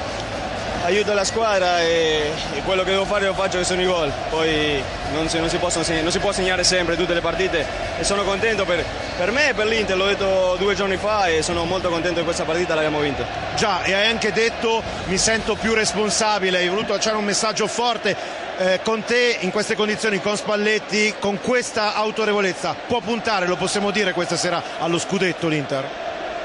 [0.83, 4.11] aiuto la squadra e, e quello che devo fare lo faccio che sono i gol.
[4.29, 4.81] Poi
[5.11, 7.65] non si, non si possono non si può segnare sempre tutte le partite
[7.99, 8.83] e sono contento per,
[9.17, 12.25] per me e per l'Inter, l'ho detto due giorni fa e sono molto contento di
[12.25, 13.25] questa partita, l'abbiamo vinta.
[13.55, 18.15] Già, e hai anche detto mi sento più responsabile, hai voluto lanciare un messaggio forte
[18.57, 22.75] eh, con te in queste condizioni, con Spalletti, con questa autorevolezza.
[22.87, 25.87] Può puntare, lo possiamo dire questa sera, allo scudetto l'Inter?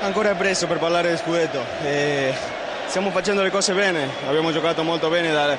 [0.01, 1.65] Ancora è presto per parlare di scudetto.
[1.85, 2.61] Eh,
[2.93, 5.57] stiamo facendo le cose bene, abbiamo giocato molto bene dal,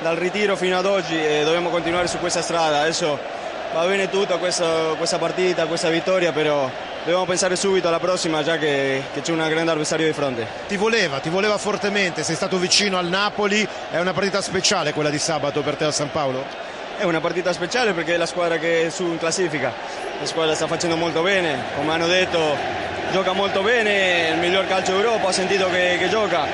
[0.00, 2.80] dal ritiro fino ad oggi e dobbiamo continuare su questa strada.
[2.80, 3.18] Adesso
[3.74, 6.70] va bene tutto questa, questa partita, questa vittoria, però
[7.00, 10.46] dobbiamo pensare subito alla prossima già che, che c'è un grande avversario di fronte.
[10.68, 15.10] Ti voleva, ti voleva fortemente, sei stato vicino al Napoli, è una partita speciale quella
[15.10, 16.69] di sabato per te a San Paolo?
[17.00, 19.72] È una partita speciale perché è la squadra che è su in classifica.
[20.18, 22.38] La squadra sta facendo molto bene, come hanno detto,
[23.10, 26.44] gioca molto bene, è il miglior calcio d'Europa, ha sentito che, che gioca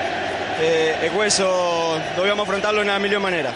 [0.57, 3.53] e, e questo dobbiamo affrontarlo nella miglior maniera.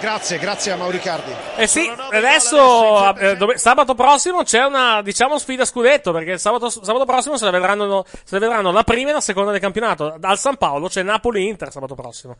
[0.00, 1.32] Grazie, grazie a Mauricardi.
[1.54, 7.04] Eh sì, adesso eh, dove- sabato prossimo c'è una diciamo sfida scudetto perché sabato, sabato
[7.04, 10.18] prossimo se la, vedranno, se la vedranno la prima e la seconda del campionato.
[10.20, 12.36] Al San Paolo c'è Napoli-Inter sabato prossimo.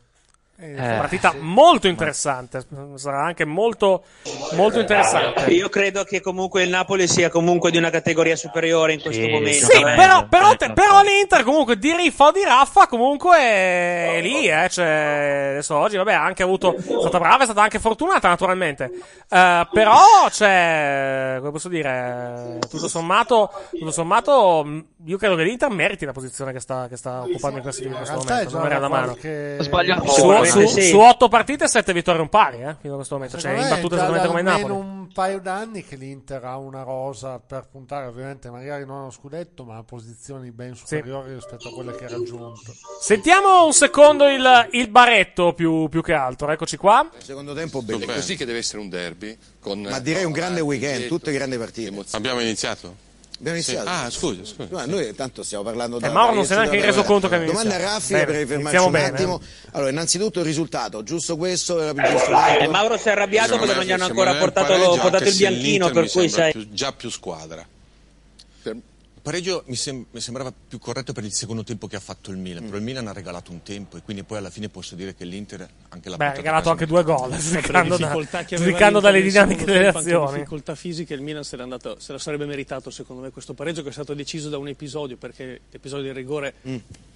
[0.57, 2.63] Eh, partita molto interessante,
[2.95, 4.03] sarà anche molto,
[4.53, 5.51] molto interessante.
[5.51, 9.65] Io credo che comunque il Napoli sia comunque di una categoria superiore in questo momento.
[9.65, 9.95] Sì, eh.
[9.95, 14.69] però, però, te- però l'Inter comunque di Riffa o di Raffa comunque è lì, eh.
[14.69, 18.91] Cioè, adesso oggi, vabbè, ha anche avuto, è stata brava, è stata anche fortunata naturalmente.
[19.29, 25.69] Eh, però, cioè, come posso dire, tutto sommato, tutto sommato, mh, io credo che l'Inter
[25.69, 28.57] meriti la posizione che sta, che sta occupando in questo momento.
[28.57, 29.17] Non era da da mano.
[29.59, 30.44] Sbagliato.
[30.45, 30.89] Su, sì.
[30.89, 33.37] su otto partite, sette vittorie un pari, eh, fino a questo momento.
[33.37, 34.73] Cioè, è già esattamente come almeno Napoli.
[34.73, 39.63] un paio d'anni che l'Inter ha una rosa per puntare, ovviamente magari non allo scudetto,
[39.63, 42.73] ma a posizioni ben superiori rispetto a quelle che ha raggiunto.
[42.99, 46.49] Sentiamo un secondo il, il baretto più, più che altro.
[46.51, 47.09] Eccoci qua.
[47.17, 48.05] Secondo tempo bene.
[48.05, 49.37] È così che deve essere un derby.
[49.59, 51.93] Con Ma direi un grande weekend, tutte grandi partite.
[52.11, 53.04] Abbiamo iniziato?
[53.37, 53.71] Abbiamo Sì.
[53.73, 53.89] iniziato.
[53.89, 54.67] Ah, scusa, scusa.
[54.71, 57.51] Ma noi tanto stiamo parlando Eh, Mauro non si è neanche reso conto che abbiamo
[57.53, 57.99] Domanda a iniziato.
[57.99, 59.05] Raffi Bene, per fermarci iniziamo un bene.
[59.07, 59.41] attimo.
[59.71, 62.67] Allora, innanzitutto il risultato, giusto questo era più giusto Eh?
[62.67, 66.29] Mauro si è arrabbiato perché non gli hanno ancora portato, portato il bianchino, per cui
[66.29, 66.51] sai.
[66.53, 67.65] più- già più squadra.
[69.25, 72.37] Pareggio mi, sem- mi sembrava più corretto per il secondo tempo che ha fatto il
[72.37, 75.15] Milan, però il Milan ha regalato un tempo e quindi poi alla fine posso dire
[75.15, 78.53] che l'Inter anche la Beh, ha regalato anche due gol, le giudicando, da- difficoltà che
[78.53, 80.33] aveva giudicando dalle dinamiche delle azioni.
[80.33, 83.89] difficoltà fisiche il Milan se, andato- se la sarebbe meritato secondo me questo pareggio che
[83.89, 86.53] è stato deciso da un episodio perché l'episodio del rigore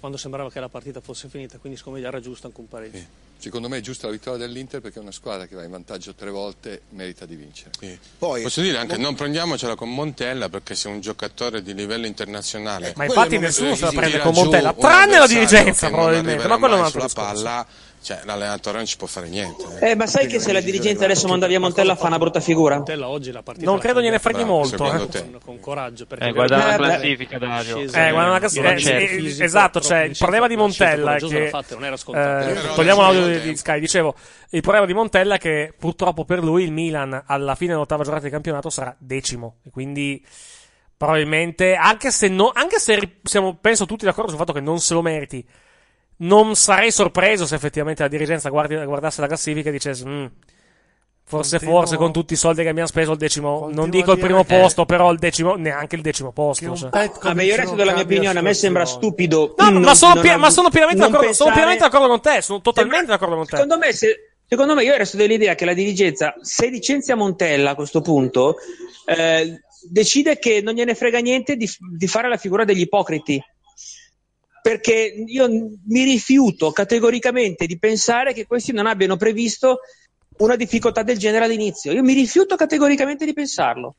[0.00, 3.28] quando sembrava che la partita fosse finita quindi secondo me era giusto anche un pareggio.
[3.40, 6.12] Secondo me è giusta la vittoria dell'Inter perché è una squadra che va in vantaggio
[6.14, 7.70] tre volte merita di vincere.
[8.18, 12.92] Poi- Posso dire anche non prendiamocela con Montella perché sei un giocatore di livello internazionale.
[12.96, 16.78] Ma infatti nessuno se la prende con Montella, tranne la dirigenza probabilmente, ma quello è
[16.78, 17.42] un altro sulla discorso.
[17.44, 17.66] palla
[18.02, 19.62] Cioè, l'allenatore non ci può fare niente.
[19.78, 19.90] eh.
[19.90, 22.76] Eh, ma sai che se la dirigenza adesso manda via Montella fa una brutta figura?
[22.76, 24.90] Montella oggi la partita Non credo gliene freghi molto.
[24.90, 25.06] eh.
[25.08, 25.20] te?
[25.20, 27.78] con, con coraggio perché Eh, guarda la Eh, classifica, Dario.
[27.78, 31.96] Eh, guarda la classifica, eh, esatto, cioè il problema di Montella che fatta, non era
[31.98, 32.48] scontato.
[32.48, 34.14] eh, togliamo l'audio di, di Sky, dicevo,
[34.48, 38.24] il problema di Montella è che purtroppo per lui il Milan alla fine dell'ottava giornata
[38.24, 40.24] di campionato sarà decimo e quindi
[41.00, 44.92] probabilmente anche se no, anche se siamo penso tutti d'accordo sul fatto che non se
[44.92, 45.42] lo meriti
[46.16, 50.26] non sarei sorpreso se effettivamente la dirigenza guardi- guardasse la classifica e dicesse "Mm,
[51.24, 54.18] forse Continuo- forse con tutti i soldi che abbiamo speso il decimo non dico il
[54.18, 56.90] primo posto però il decimo neanche il decimo posto cioè.
[57.28, 59.54] Vabbè, io resto della mia opinione, a me sembra stupido.
[59.56, 62.42] No, non- ma, sono av- ma sono pienamente d'accordo, sono pensare- pienamente d'accordo con te,
[62.42, 63.56] sono totalmente d'accordo con te.
[63.56, 67.74] Secondo me, se- secondo me io resto dell'idea che la dirigenza, se licenzia Montella a
[67.74, 68.56] questo punto,
[69.06, 73.42] eh, decide che non gliene frega niente di, di fare la figura degli ipocriti.
[74.62, 79.80] Perché io mi rifiuto categoricamente di pensare che questi non abbiano previsto
[80.38, 81.92] una difficoltà del genere all'inizio.
[81.92, 83.96] Io mi rifiuto categoricamente di pensarlo.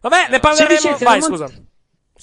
[0.00, 0.96] Vabbè, ne parleremo.
[0.98, 1.50] Vai, scusa.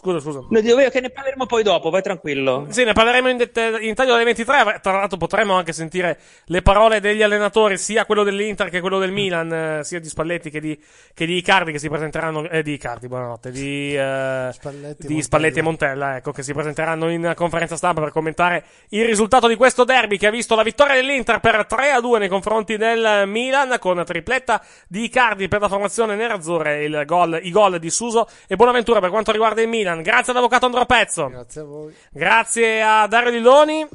[0.06, 0.45] Scusa, scusa.
[0.48, 2.68] No, dico io che ne parleremo poi dopo, vai tranquillo.
[2.69, 4.80] Sì, ne parleremo in, det- in taglio alle 23.
[4.80, 9.11] Tra l'altro, potremo anche sentire le parole degli allenatori, sia quello dell'Inter che quello del
[9.11, 10.80] Milan, eh, sia di Spalletti che di,
[11.11, 12.48] che di Icardi, che si presenteranno.
[12.48, 13.49] Eh, di Icardi, buonanotte.
[13.49, 18.11] Di, eh, Spalletti, di Spalletti e Montella, ecco, che si presenteranno in conferenza stampa per
[18.11, 21.99] commentare il risultato di questo derby che ha visto la vittoria dell'Inter per 3 a
[21.99, 27.40] 2 nei confronti del Milan, con tripletta di Icardi per la formazione nerazzurra, il gol,
[27.41, 29.94] i gol di Suso e Bonaventura per quanto riguarda il Milan.
[30.02, 31.28] Grazie ad Avvocato Andro Pezzo.
[31.30, 31.96] Grazie a voi.
[32.12, 33.88] Grazie a Dario Lilloni.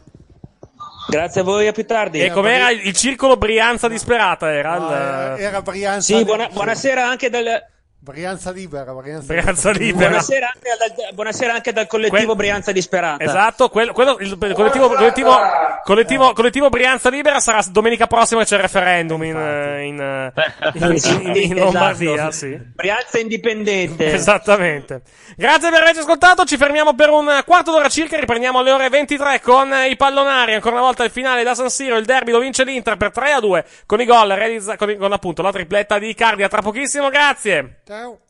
[1.08, 2.20] Grazie a voi, a più tardi.
[2.20, 4.50] E com'era il, il circolo Brianza disperata?
[4.52, 7.66] Era No, il- era, era Brianza Sì, buona- buonasera anche dal.
[8.02, 10.08] Brianza libera, Brianza, Brianza libera.
[10.08, 13.22] Buonasera anche dal, buonasera anche dal collettivo Brianza Disperata.
[13.22, 15.36] Esatto, quello, quello- il collettivo, collettivo,
[15.84, 20.32] collettivo, collettivo Brianza Libera sarà domenica prossima c'è il referendum in, in,
[20.74, 22.30] in- in- in Lombardia, Esatto.
[22.32, 22.58] sì.
[22.74, 24.06] Brianza indipendente.
[24.14, 25.02] Esattamente.
[25.36, 26.44] Grazie per averci ascoltato.
[26.46, 28.18] Ci fermiamo per un quarto d'ora circa.
[28.18, 30.54] Riprendiamo alle ore 23 con i pallonari.
[30.54, 31.98] Ancora una volta il finale da San Siro.
[31.98, 35.12] Il derby lo vince l'Inter per 3 a 2 con i gol realizza- con, con
[35.12, 36.42] appunto la tripletta di Icardi.
[36.42, 37.10] A tra pochissimo.
[37.10, 37.80] Grazie.
[37.90, 38.20] Ciao.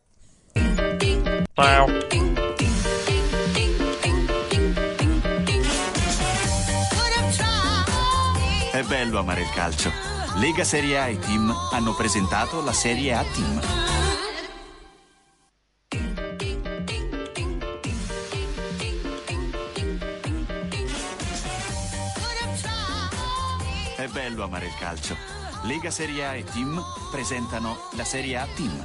[1.53, 1.87] Ciao.
[8.73, 9.93] È bello amare il calcio.
[10.37, 13.61] Lega Serie A e Team hanno presentato la Serie A Team.
[23.95, 25.15] È bello amare il calcio.
[25.65, 28.85] Lega Serie A e Team presentano la Serie A Team.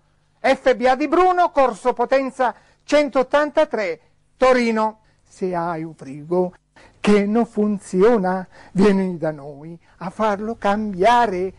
[0.41, 3.99] FBA di Bruno, Corso Potenza 183,
[4.37, 5.01] Torino.
[5.23, 6.55] Se hai un frigo
[6.99, 11.53] che non funziona, vieni da noi a farlo cambiare.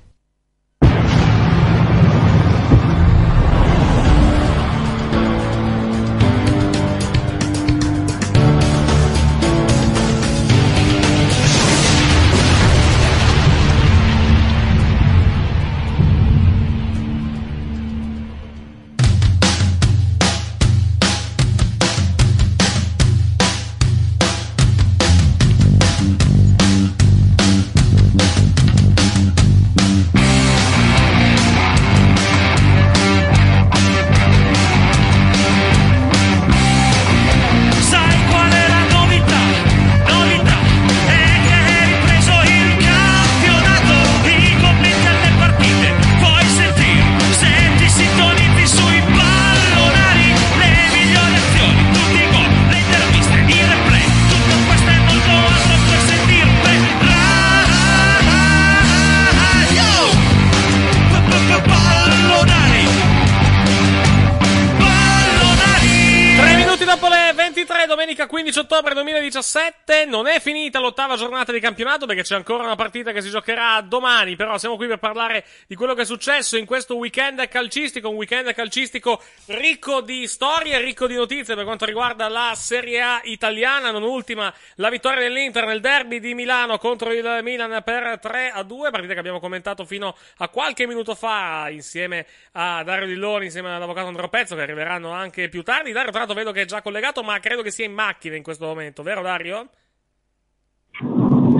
[71.42, 74.86] Giornata di campionato perché c'è ancora una partita che si giocherà domani, però siamo qui
[74.86, 80.00] per parlare di quello che è successo in questo weekend calcistico, un weekend calcistico ricco
[80.00, 84.88] di storie, ricco di notizie per quanto riguarda la Serie A italiana, non ultima la
[84.88, 89.18] vittoria dell'Inter nel derby di Milano contro il Milan per 3 a 2, partita che
[89.18, 94.54] abbiamo commentato fino a qualche minuto fa insieme a Dario Dilloni, insieme all'avvocato Andro Pezzo
[94.54, 95.92] che arriveranno anche più tardi.
[95.92, 98.42] Dario tra l'altro vedo che è già collegato, ma credo che sia in macchina in
[98.42, 99.68] questo momento, vero Dario?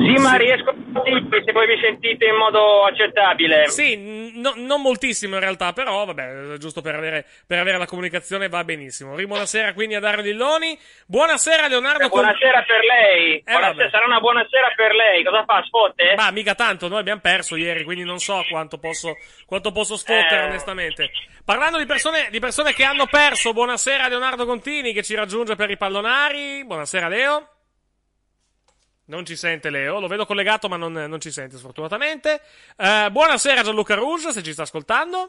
[0.05, 3.69] Sì, ma riesco a sentirvi se voi mi sentite in modo accettabile.
[3.69, 8.49] Sì, no- non moltissimo in realtà, però vabbè, giusto per avere, per avere la comunicazione
[8.49, 9.15] va benissimo.
[9.15, 10.77] Ri- Buonasera quindi a Dario Dilloni.
[11.07, 12.05] Buonasera Leonardo.
[12.05, 13.37] Eh, buonasera per lei.
[13.39, 15.23] Eh, Buonasera, sarà una buona sera per lei.
[15.23, 15.62] Cosa fa?
[15.65, 16.15] Sfotte?
[16.16, 19.15] Ma mica tanto, noi abbiamo perso ieri, quindi non so quanto posso,
[19.47, 20.47] quanto posso sfottere Eh.
[20.49, 21.11] onestamente.
[21.45, 25.70] Parlando di persone, di persone che hanno perso, buonasera Leonardo Contini che ci raggiunge per
[25.70, 26.65] i pallonari.
[26.65, 27.47] Buonasera Leo.
[29.12, 32.40] Non ci sente Leo, lo vedo collegato ma non, non ci sente sfortunatamente.
[32.78, 35.28] Eh, buonasera Gianluca Rouge, se ci sta ascoltando.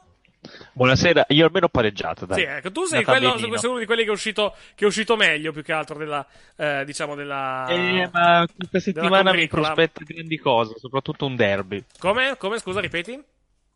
[0.71, 2.39] Buonasera, io almeno ho pareggiato, dai.
[2.39, 5.17] Sì, ecco, tu sei, quello, sei uno di quelli che è uscito, che è uscito
[5.17, 7.65] meglio più che altro della, eh, diciamo, della...
[7.67, 11.83] Eh, ma questa settimana mi prospetta grandi cose, soprattutto un derby.
[11.99, 12.37] Come?
[12.37, 12.59] Come?
[12.59, 13.21] Scusa, ripeti?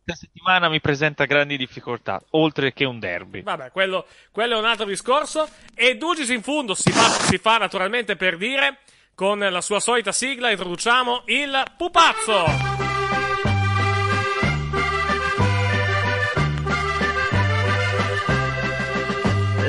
[0.06, 3.42] Questa settimana mi presenta grandi difficoltà, oltre che un derby.
[3.42, 5.50] Vabbè, quello, quello è un altro discorso.
[5.76, 8.78] E Dugis in fondo si fa, si fa naturalmente per dire,
[9.18, 12.46] con la sua solita sigla, introduciamo il pupazzo.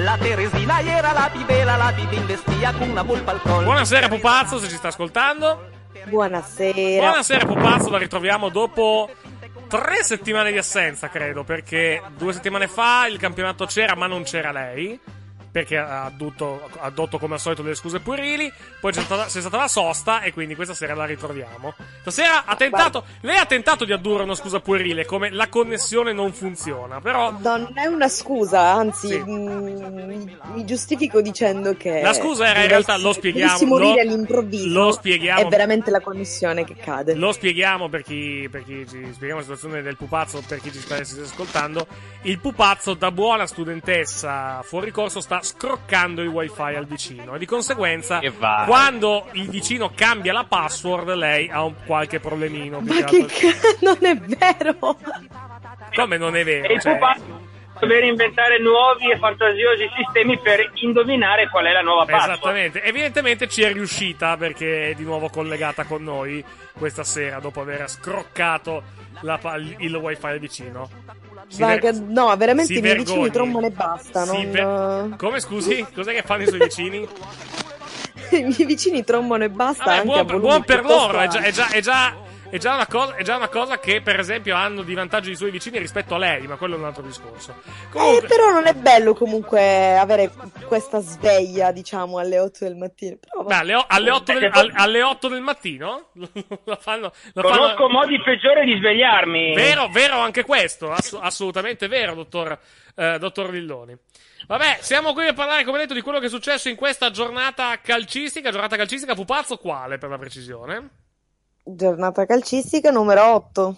[0.03, 3.63] La Teresina era la pibela, la pibin vestia con una volpa al collo.
[3.63, 5.71] Buonasera pupazzo, se ci sta ascoltando.
[6.05, 7.01] Buonasera.
[7.01, 9.09] Buonasera pupazzo, la ritroviamo dopo
[9.67, 14.53] tre settimane di assenza, credo, perché due settimane fa il campionato c'era, ma non c'era
[14.53, 15.01] lei.
[15.59, 18.53] Perché ha addotto, addotto come al solito delle scuse puerili.
[18.81, 21.75] Poi c'è stata, c'è stata la sosta, e quindi questa sera la ritroviamo.
[22.03, 23.03] Stasera ha tentato.
[23.23, 27.01] Lei ha tentato di addurre una scusa puerile, come la connessione non funziona.
[27.01, 27.37] Però.
[27.41, 32.03] Non è una scusa, anzi, mm, mi, mi giustifico dicendo che.
[32.03, 33.67] La scusa era in realtà, lo spieghiamo.
[33.67, 34.69] Morire lo- all'improvviso.
[34.69, 35.41] Lo spieghiamo.
[35.41, 37.15] È veramente la connessione che cade.
[37.15, 40.79] Lo spieghiamo per chi, per chi ci spieghiamo la situazione del pupazzo per chi ci
[40.79, 41.85] sta ascoltando.
[42.23, 47.35] Il pupazzo, da buona studentessa fuori corso, sta scroccando il wifi al vicino.
[47.35, 48.21] E di conseguenza,
[48.67, 52.81] quando il vicino cambia la password, lei ha un qualche problemino.
[52.81, 54.99] Ma che c- non è vero!
[55.95, 56.69] Come non è vero?
[56.69, 57.47] E il Cioè, pupazzo
[57.81, 62.33] dover inventare nuovi e fantasiosi sistemi per indovinare qual è la nuova password.
[62.33, 67.61] Esattamente, evidentemente ci è riuscita perché è di nuovo collegata con noi questa sera dopo
[67.61, 68.83] aver scroccato
[69.21, 69.39] la
[69.79, 70.91] il wifi al vicino.
[71.49, 73.31] Si Ma ver- che- no, veramente i miei vicini vergogni.
[73.33, 74.25] trombano e basta.
[74.25, 75.85] Non- Come scusi?
[75.95, 77.09] Cos'è che fanno i suoi vicini?
[78.31, 79.85] I miei vicini trombano e basta.
[79.85, 82.15] Vabbè, anche buon, buon per loro, è già, è già- è già-
[82.51, 85.37] è già una cosa, è già una cosa che, per esempio, hanno di vantaggio i
[85.37, 87.55] suoi vicini rispetto a lei, ma quello è un altro discorso.
[87.95, 90.33] Eh, però non è bello comunque avere
[90.67, 93.17] questa sveglia, diciamo, alle 8 del mattino.
[93.21, 96.09] Però, Beh, alle, o- alle 8 del, al- alle 8 del mattino?
[96.65, 99.55] la fanno, la fanno- Conosco modi peggiori di svegliarmi.
[99.55, 102.59] Vero, vero anche questo, ass- assolutamente vero, dottor,
[102.97, 103.97] eh, dottor Villoni.
[104.47, 107.79] Vabbè, siamo qui a parlare, come detto, di quello che è successo in questa giornata
[107.83, 108.51] calcistica.
[108.51, 110.89] Giornata calcistica, pupazzo quale, per la precisione?
[111.75, 113.77] Giornata calcistica numero 8.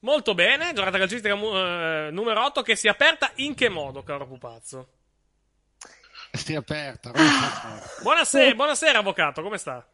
[0.00, 4.02] Molto bene, giornata calcistica mu- eh, numero 8 che si è aperta in che modo,
[4.02, 4.88] caro pupazzo?
[6.32, 7.12] Stia aperta.
[8.02, 9.86] Buonasera, buonasera avvocato, come sta?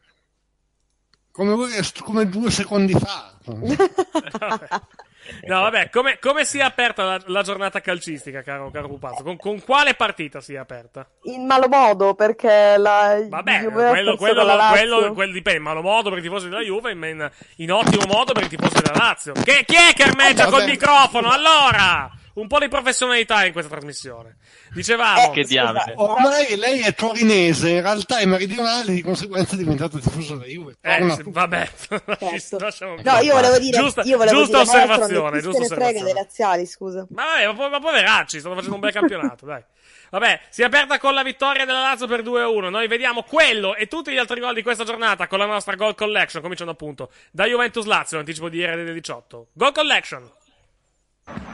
[1.30, 1.68] Come,
[2.02, 3.34] come due secondi fa.
[5.46, 9.22] No, vabbè, come, come si è aperta la, la giornata calcistica, caro, caro pupazzo?
[9.22, 11.06] Con, con quale partita si è aperta?
[11.24, 14.78] In malo modo perché la Vabbè, quello, quello, la Lazio.
[14.78, 18.32] quello, quello dipende, in malo modo per i tifosi della Juve, in, in, ottimo modo
[18.32, 19.32] per i tifosi della Lazio.
[19.32, 20.56] Che, chi è che armeggia Vabbè.
[20.56, 21.30] col microfono?
[21.30, 22.10] Allora!
[22.40, 24.36] Un po' di professionalità in questa trasmissione.
[24.72, 25.30] Dicevamo.
[25.30, 25.92] Che diamine.
[25.96, 30.76] Ormai lei è torinese, in realtà è meridionale, di conseguenza è diventato tifoso della Juve.
[30.80, 31.30] Eh, tu.
[31.30, 31.70] vabbè,
[32.18, 32.58] Certo.
[32.58, 35.84] lasciamo No, io volevo dire, Giusta, io volevo giusta dire, osservazione, giusta se ne frega
[35.84, 36.04] osservazione.
[36.04, 37.06] dei laziali, scusa.
[37.10, 39.62] Ma vabbè, ma, po- ma poveracci, stanno facendo un bel campionato, dai.
[40.10, 42.68] Vabbè, si è aperta con la vittoria della Lazio per 2-1.
[42.68, 45.94] Noi vediamo quello e tutti gli altri gol di questa giornata con la nostra Goal
[45.94, 49.48] Collection, cominciando appunto da Juventus Lazio, l'anticipo di ieri delle 18.
[49.52, 50.28] Goal Collection.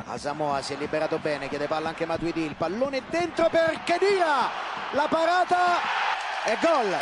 [0.07, 4.48] Asamoa si è liberato bene, chiede palla anche Matuidi, il pallone dentro per Kedira,
[4.93, 5.77] la parata
[6.44, 6.97] e gol.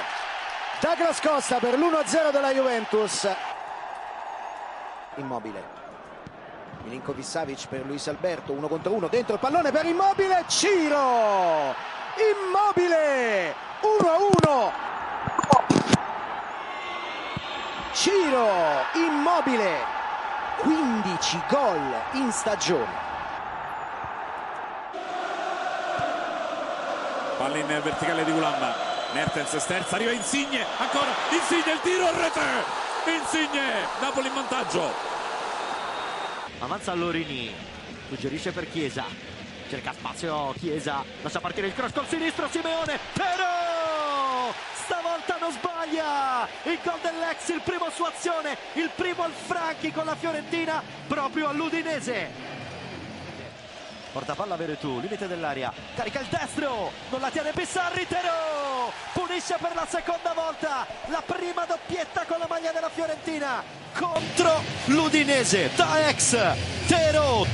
[0.80, 3.28] Douglas Costa per l'1-0 della Juventus.
[5.16, 5.82] Immobile.
[6.82, 11.74] Milinkovic Savic per Luis Alberto, 1 contro 1, dentro il pallone per Immobile, Ciro!
[12.16, 13.54] Immobile!
[13.80, 14.72] 1-1!
[17.92, 18.48] Ciro,
[18.94, 19.93] Immobile!
[20.58, 23.12] 15 gol in stagione.
[27.36, 28.74] Palla in verticale di Gulamba.
[29.12, 32.40] Mertens sterza, arriva Insigne, ancora Insigne il tiro a rete.
[33.06, 34.92] Insigne, Napoli in vantaggio.
[36.58, 37.54] Avanza Lorini,
[38.08, 39.04] suggerisce per Chiesa.
[39.68, 42.98] Cerca spazio Chiesa, lascia partire il cross col sinistro Simeone.
[44.84, 46.48] Stavolta non sbaglia.
[46.64, 51.48] Il gol dell'ex, il primo su azione, il primo al Franchi con la Fiorentina proprio
[51.48, 52.52] all'Udinese.
[54.14, 58.92] Porta palla Veretù, limite dell'aria, carica il destro, non la tiene Pissarri, Tero!
[59.12, 63.60] Punisce per la seconda volta, la prima doppietta con la maglia della Fiorentina
[63.92, 66.36] contro l'Udinese, da ex,
[66.86, 67.44] Tero!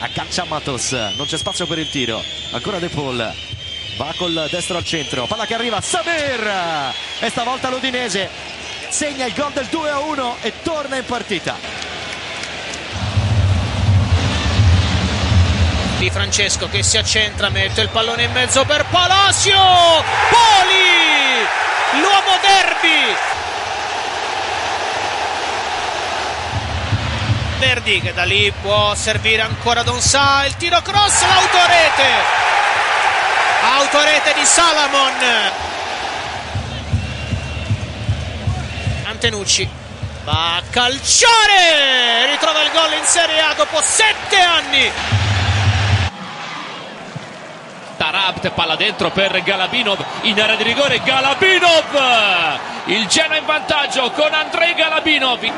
[0.00, 2.20] Aggancia Matos, non c'è spazio per il tiro,
[2.50, 3.32] ancora De Paul,
[3.96, 8.52] va col destro al centro, palla che arriva, Samir, e stavolta l'Udinese
[8.92, 11.56] segna il gol del 2-1 e torna in partita.
[15.96, 20.04] Di Francesco che si accentra, mette il pallone in mezzo per Palacio.
[20.30, 22.00] Poli!
[22.00, 23.16] L'uomo derby.
[27.58, 32.71] Verdi che da lì può servire ancora Don Sa, il tiro cross, l'autorete.
[33.74, 35.50] Autorete di Salamon.
[39.04, 39.66] Antenucci
[40.24, 44.90] va a calciare, ritrova il gol in Serie A dopo sette anni.
[47.96, 52.60] Tarabt, palla dentro per Galabinov in area di rigore, Galabinov!
[52.86, 55.50] Il Genoa in vantaggio con Andrei Galabinov.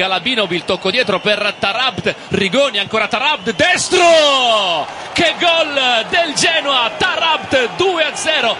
[0.00, 4.86] Galabinov il tocco dietro per Tarabt, Rigoni ancora Tarabt, destro!
[5.12, 8.56] Che gol del Genoa, Tarabt 2 a 0.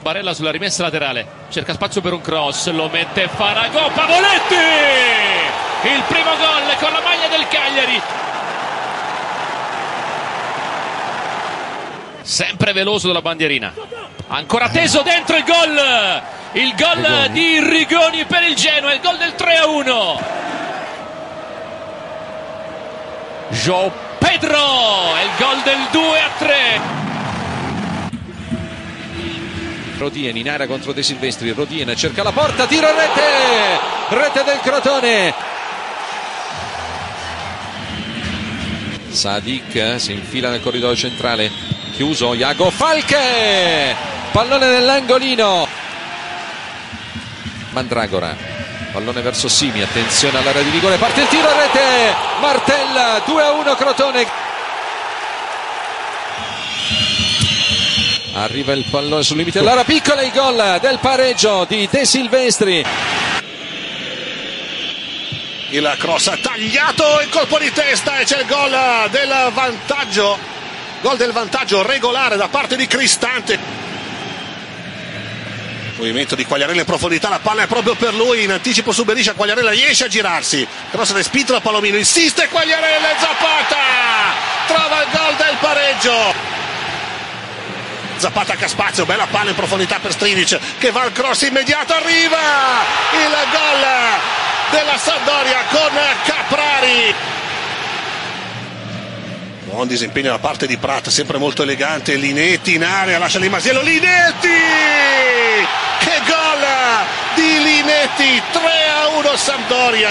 [0.00, 4.54] Barella sulla rimessa laterale, cerca spazio per un cross, lo mette Farago, Pavoletti!
[5.82, 8.00] Il primo gol con la maglia del Cagliari.
[12.22, 13.74] Sempre veloso della bandierina.
[14.28, 16.40] Ancora teso dentro il gol.
[16.54, 17.30] Il gol Rigoni.
[17.30, 20.20] di Rigoni per il Genoa, il gol del 3 a 1.
[23.52, 26.80] João Pedro, il gol del 2 a 3.
[29.96, 34.58] Rodien in area contro De Silvestri, Rodien cerca la porta, tiro a rete, rete del
[34.60, 35.34] Crotone.
[39.08, 41.50] Sadik eh, si infila nel corridoio centrale,
[41.92, 43.94] chiuso Iago Falche,
[44.32, 45.80] pallone nell'angolino.
[47.72, 48.36] Mandragora,
[48.92, 53.52] pallone verso Simi, attenzione all'area di rigore, parte il tiro a rete, Martella, 2 a
[53.52, 54.26] 1 Crotone.
[58.34, 62.84] Arriva il pallone sul limite dell'area piccola, il gol del pareggio di De Silvestri.
[65.70, 70.38] Il cross tagliato, il colpo di testa e c'è il gol del vantaggio.
[71.00, 73.58] Gol del vantaggio regolare da parte di Cristante.
[75.96, 79.34] Movimento di Quagliarella in profondità, la palla è proprio per lui, in anticipo su Beriscia,
[79.34, 80.66] Quagliarella riesce a girarsi.
[80.90, 83.76] Cross respinto da Palomino, insiste Quagliarella e Zapata!
[84.66, 86.60] Trova il gol del pareggio.
[88.16, 92.38] Zapata Caspazio, bella palla in profondità per Strinic che va al cross immediato, arriva
[93.12, 93.84] il gol
[94.70, 95.90] della Sampdoria con
[96.24, 97.14] Caprari.
[99.72, 103.80] Buon disimpegno da parte di Pratt, sempre molto elegante, Linetti in area, lascia lì Masiello,
[103.80, 104.48] Linetti!
[105.98, 106.62] Che gol
[107.34, 110.10] di Linetti, 3 a 1 Sampdoria.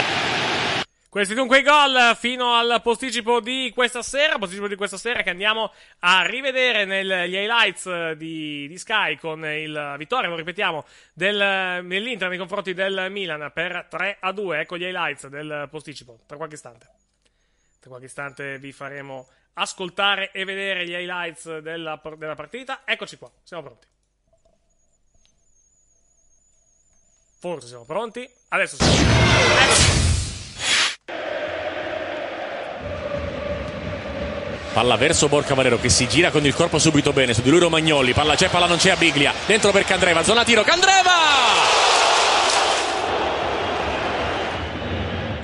[1.07, 5.29] Questi dunque i gol fino al posticipo di questa sera, posticipo di questa sera che
[5.29, 10.83] andiamo a rivedere negli highlights di, di Sky con il vittoria, lo ripetiamo,
[11.13, 14.59] del, dell'Inter nei confronti del Milan per 3 a 2.
[14.59, 16.89] Ecco gli highlights del posticipo, tra qualche istante.
[17.79, 22.81] Tra qualche istante vi faremo ascoltare e vedere gli highlights della, della partita.
[22.85, 23.87] Eccoci qua, siamo pronti.
[27.39, 28.29] Forse siamo pronti.
[28.49, 29.99] Adesso siamo pronti.
[34.73, 37.33] Palla verso Borca Valero che si gira con il corpo subito bene.
[37.33, 38.13] Su di lui Romagnoli.
[38.13, 39.33] Palla c'è, palla non c'è a Biglia.
[39.45, 40.23] Dentro per Candreva.
[40.23, 40.63] Zona tiro.
[40.63, 42.10] Candreva!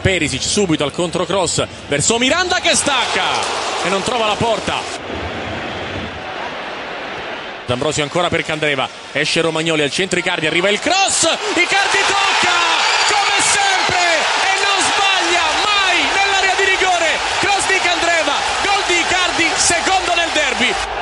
[0.08, 3.26] Perisic subito al controcross verso Miranda che stacca
[3.84, 4.80] e non trova la porta.
[7.66, 8.88] D'Ambrosio ancora per Candreva.
[9.12, 10.48] Esce Romagnoli al centro Icardi.
[10.48, 11.24] Arriva il cross.
[11.24, 12.56] Icardi tocca!
[13.12, 14.00] Come sempre!
[14.48, 17.10] E non sbaglia mai nell'area di rigore.
[17.42, 18.34] Cross di Candreva.
[18.64, 20.97] Gol di Icardi, secondo nel derby.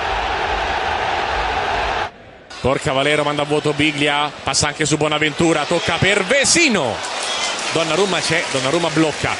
[2.65, 6.95] Porca Valero manda a vuoto Biglia, passa anche su Bonaventura, tocca per Vesino.
[7.71, 9.35] Donnarumma c'è, Donnarumma blocca.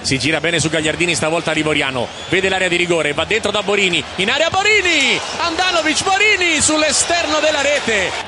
[0.00, 2.08] Si gira bene su Gagliardini, stavolta Livoriano.
[2.30, 4.02] Vede l'area di rigore, va dentro da Borini.
[4.16, 5.20] In area Borini!
[5.40, 8.27] Andanovic Borini sull'esterno della rete.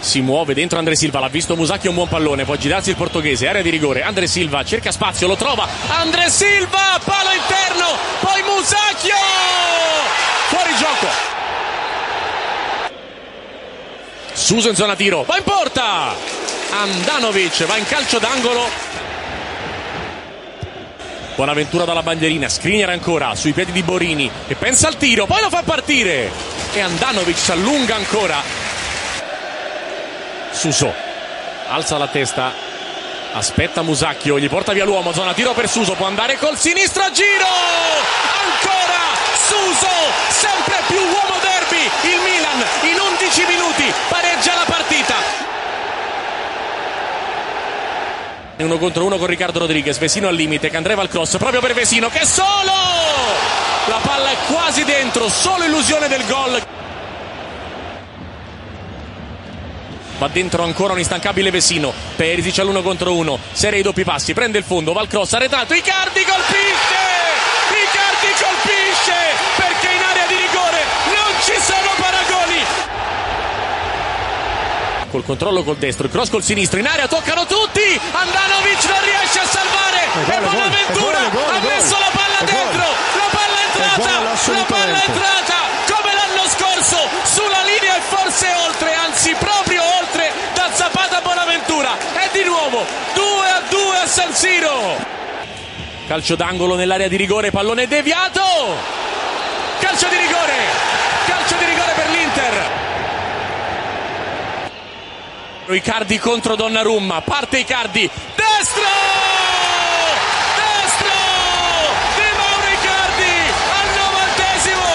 [0.00, 3.46] Si muove dentro Andre Silva, l'ha visto Musacchi, un buon pallone, può girarsi il portoghese,
[3.46, 7.86] area di rigore, Andre Silva cerca spazio, lo trova, Andre Silva, palo interno,
[8.20, 9.14] poi Musacchio!
[10.48, 11.06] Fuori gioco.
[14.32, 16.14] Suso in zona tiro, va in porta!
[16.70, 18.68] Andanovic va in calcio d'angolo.
[21.34, 25.50] Buonaventura dalla bandierina, Skriniar ancora sui piedi di Borini e pensa al tiro, poi lo
[25.50, 26.30] fa partire.
[26.72, 28.42] E Andanovic si allunga ancora.
[30.52, 30.92] Suso
[31.70, 32.52] alza la testa,
[33.32, 37.10] aspetta Musacchio, gli porta via l'uomo, zona tiro per Suso, può andare col sinistro a
[37.12, 37.46] giro!
[38.42, 39.00] Ancora
[39.46, 39.88] Suso,
[40.28, 45.14] sempre più uomo derby, il Milan in 11 minuti pareggia la partita.
[48.56, 52.10] Uno contro uno con Riccardo Rodriguez, Vesino al limite, Candreva al cross, proprio per Vesino
[52.10, 52.72] che solo!
[53.86, 56.79] La palla è quasi dentro, solo illusione del gol.
[60.20, 61.94] Va dentro ancora un instancabile Vesino.
[62.14, 63.38] Perisic all'uno contro uno.
[63.52, 64.34] Serie i doppi passi.
[64.34, 64.92] Prende il fondo.
[64.92, 65.32] Va al cross.
[65.32, 65.72] Arretrato.
[65.72, 67.00] Icardi colpisce!
[67.72, 69.16] Icardi colpisce!
[69.56, 72.60] Perché in area di rigore non ci sono paragoni.
[75.10, 76.04] Col controllo col destro.
[76.04, 76.78] Il cross col sinistro.
[76.78, 77.80] In area toccano tutti.
[78.12, 80.04] Andanovic non riesce a salvare.
[80.04, 82.84] E Bonaventura ha messo la palla dentro.
[83.16, 84.20] La palla è entrata.
[84.52, 85.56] La palla è entrata.
[85.88, 87.08] Come l'anno scorso.
[87.24, 88.92] Sulla linea e forse oltre.
[88.94, 94.32] Anzi, proprio oltre da Zapata a Bonaventura e di nuovo 2 a 2 a San
[94.32, 94.96] Siro.
[96.06, 98.40] Calcio d'angolo nell'area di rigore pallone deviato.
[99.80, 100.88] Calcio di rigore
[101.26, 102.78] calcio di rigore per l'Inter.
[105.70, 108.88] Icardi contro Donnarumma parte Icardi destro!
[110.56, 111.14] Destro!
[112.16, 113.34] Di Mauro Icardi
[113.78, 114.86] al novantesimo!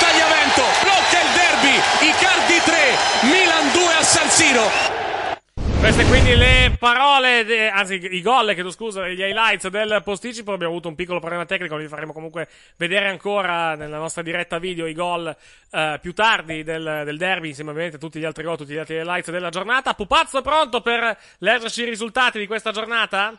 [0.00, 2.76] Tagliamento blocca il derby Icardi 3
[3.20, 4.97] Milan 2 a San Siro
[5.80, 10.52] Queste quindi le parole, de- anzi i gol, chiedo scusa, gli highlights del posticipo.
[10.52, 14.86] Abbiamo avuto un piccolo problema tecnico, vi faremo comunque vedere ancora nella nostra diretta video
[14.86, 15.34] i gol
[15.70, 18.76] eh, più tardi del, del derby, insieme ovviamente a tutti gli altri gol, tutti gli
[18.76, 19.94] altri highlights della giornata.
[19.94, 23.38] Pupazzo pronto per leggerci i risultati di questa giornata?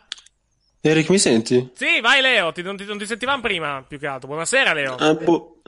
[0.80, 1.70] Eric, mi senti?
[1.74, 4.28] Sì, vai Leo, ti- non, ti, non ti sentivamo prima più che altro.
[4.28, 4.96] Buonasera Leo.
[4.96, 5.59] Ah, bu-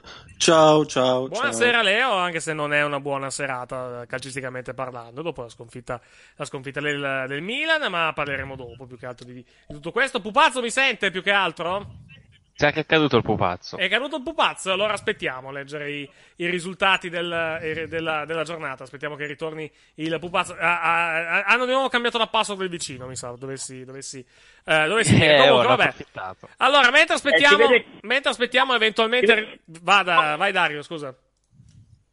[0.43, 1.29] ciao, ciao.
[1.29, 6.01] Buonasera Leo, anche se non è una buona serata eh, calcisticamente parlando, dopo la sconfitta,
[6.35, 10.19] la sconfitta del, del Milan, ma parleremo dopo più che altro di, di tutto questo.
[10.19, 12.02] Pupazzo mi sente più che altro?
[12.63, 13.77] Sa che è caduto il pupazzo.
[13.77, 18.43] È caduto il pupazzo, allora aspettiamo a leggere i, i risultati del- eh, della, della
[18.43, 18.83] giornata.
[18.83, 20.55] Aspettiamo che ritorni il pupazzo.
[20.57, 23.33] Ah, ah, ah, hanno di nuovo cambiato la password del vicino, mi sa.
[23.37, 24.25] Dovessi, dovessi,
[24.65, 25.35] eh, dovessi dire.
[25.35, 25.93] Eh, Comunque, vabbè.
[26.57, 29.59] Allora, mentre aspettiamo, Eh, vede- mentre aspettiamo eventualmente.
[29.81, 31.13] Vada, vai Dario, scusa.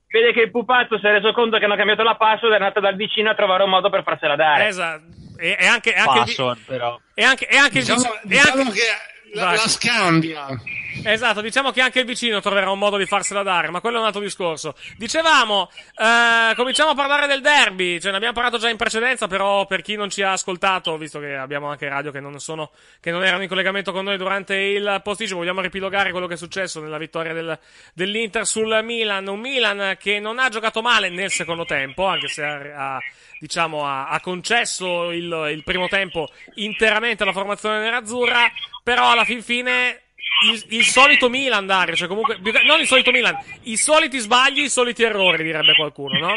[0.08, 2.80] Vede che il pupazzo si è reso conto che hanno cambiato la password è andato
[2.80, 4.66] dal vicino a trovare un modo per farsela dare.
[4.66, 5.04] Esatto.
[5.38, 7.00] E, e anche, e anche il vi- Password, però.
[7.14, 8.86] E anche, e anche Diciamo, il e diciamo anche- che
[9.32, 10.46] la, la scambia.
[11.04, 14.00] Esatto, diciamo che anche il vicino troverà un modo di farsela dare, ma quello è
[14.00, 14.74] un altro discorso.
[14.96, 19.66] Dicevamo, eh, cominciamo a parlare del derby, ce ne abbiamo parlato già in precedenza, però
[19.66, 22.70] per chi non ci ha ascoltato, visto che abbiamo anche radio che non, sono,
[23.00, 26.36] che non erano in collegamento con noi durante il posticipo, vogliamo ripilogare quello che è
[26.36, 27.58] successo nella vittoria del-
[27.94, 32.42] dell'Inter sul Milan, un Milan che non ha giocato male nel secondo tempo, anche se
[32.42, 32.98] ha, ha,
[33.40, 38.50] diciamo, ha, ha concesso il, il primo tempo interamente alla formazione nerazzurra,
[38.84, 40.02] però alla fin fine
[40.50, 44.68] il, il solito Milan, Dario, cioè comunque, non il solito Milan, i soliti sbagli, i
[44.68, 46.34] soliti errori, direbbe qualcuno, no?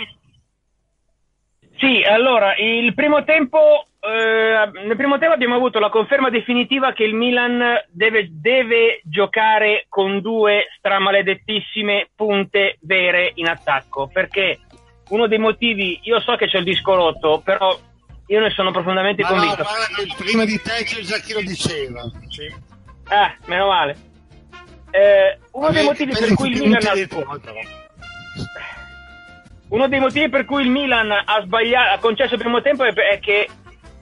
[1.77, 7.03] Sì, allora, il primo tempo, eh, nel primo tempo abbiamo avuto la conferma definitiva che
[7.03, 14.59] il Milan deve, deve giocare con due stramaledettissime punte vere in attacco, perché
[15.09, 17.77] uno dei motivi, io so che c'è il disco rotto, però
[18.27, 19.63] io ne sono profondamente Ma no, convinto.
[19.63, 22.01] guarda che prima di te c'è già chi lo diceva.
[23.09, 23.97] Ah, meno male.
[24.91, 26.93] Eh, uno dei motivi per cui il Milan ha...
[29.69, 32.93] Uno dei motivi per cui il Milan ha sbagliato, ha concesso il primo tempo è,
[32.93, 33.49] è che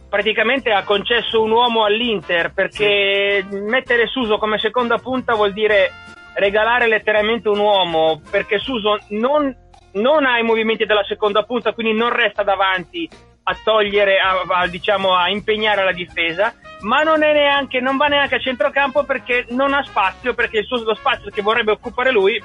[0.10, 5.94] praticamente ha concesso un uomo all'Inter perché mettere Suso come seconda punta vuol dire
[6.34, 9.56] regalare letteralmente un uomo perché Suso non,
[9.94, 13.10] non ha i movimenti della seconda punta quindi non resta davanti
[13.44, 18.36] a togliere, a, a, diciamo a impegnare la difesa ma non, neanche, non va neanche
[18.36, 22.42] a centrocampo perché non ha spazio, perché il suo lo spazio che vorrebbe occupare lui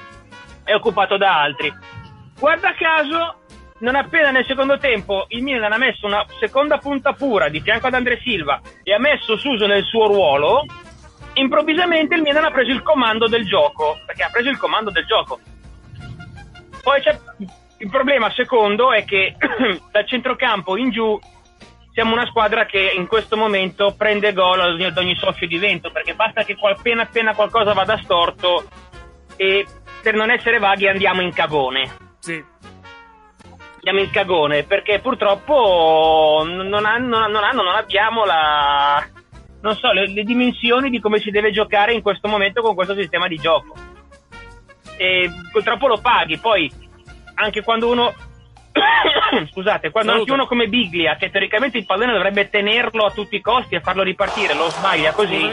[0.65, 1.73] è occupato da altri.
[2.39, 3.41] Guarda caso,
[3.79, 7.87] non appena nel secondo tempo il Milan ha messo una seconda punta pura di fianco
[7.87, 10.65] ad Andre Silva e ha messo Suso nel suo ruolo,
[11.35, 15.07] improvvisamente il Milan ha preso il comando del gioco, perché ha preso il comando del
[15.07, 15.41] gioco.
[16.87, 17.19] Poi c'è
[17.79, 19.35] il problema secondo è che
[19.91, 21.19] dal centrocampo in giù
[21.91, 25.59] siamo una squadra che in questo momento prende gol ad ogni, ad ogni soffio di
[25.59, 28.69] vento, perché basta che appena appena qualcosa vada storto
[29.35, 29.67] e
[30.01, 31.91] per non essere vaghi andiamo in cagone.
[32.21, 32.41] Sì.
[33.79, 39.05] Andiamo in cagone perché purtroppo non, hanno, non, hanno, non abbiamo la,
[39.61, 42.95] non so, le, le, dimensioni di come si deve giocare in questo momento con questo
[42.95, 43.75] sistema di gioco.
[44.97, 46.71] E purtroppo lo paghi, poi
[47.35, 48.15] anche quando uno
[49.53, 50.33] scusate, quando Saluto.
[50.33, 53.81] anche uno come Biglia, che teoricamente il pallone dovrebbe tenerlo a tutti i costi e
[53.81, 55.51] farlo ripartire, lo sbaglia così,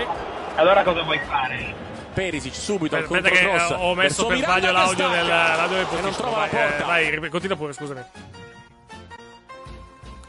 [0.55, 1.81] allora cosa vuoi fare?
[2.13, 5.15] Perisic subito al Aspetta che eh, ho messo per sbaglio l'audio stacca.
[5.15, 6.85] del, E la Vai, eh, porta.
[6.85, 8.01] vai, continua pure, scusami.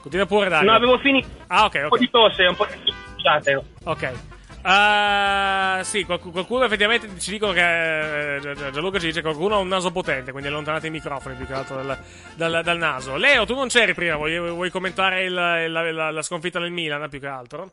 [0.00, 0.70] Continua pure, Dario.
[0.70, 1.28] No, avevo finito.
[1.46, 2.00] Ah, ok, Un po' ok.
[2.00, 2.92] di tosse, un po' di...
[3.14, 3.64] scusate.
[3.84, 4.12] Ok.
[4.66, 8.36] Uh, sì, qualc- qualcuno effettivamente ci dicono che.
[8.36, 11.34] eh, Gia- Gianluca ci dice che qualcuno ha un naso potente, quindi allontanate i microfoni
[11.36, 11.98] più che altro dal,
[12.34, 13.16] dal- dal naso.
[13.16, 17.06] Leo, tu non c'eri prima, vuoi, vuoi commentare il- la, la- la sconfitta del Milan
[17.10, 17.72] più che altro?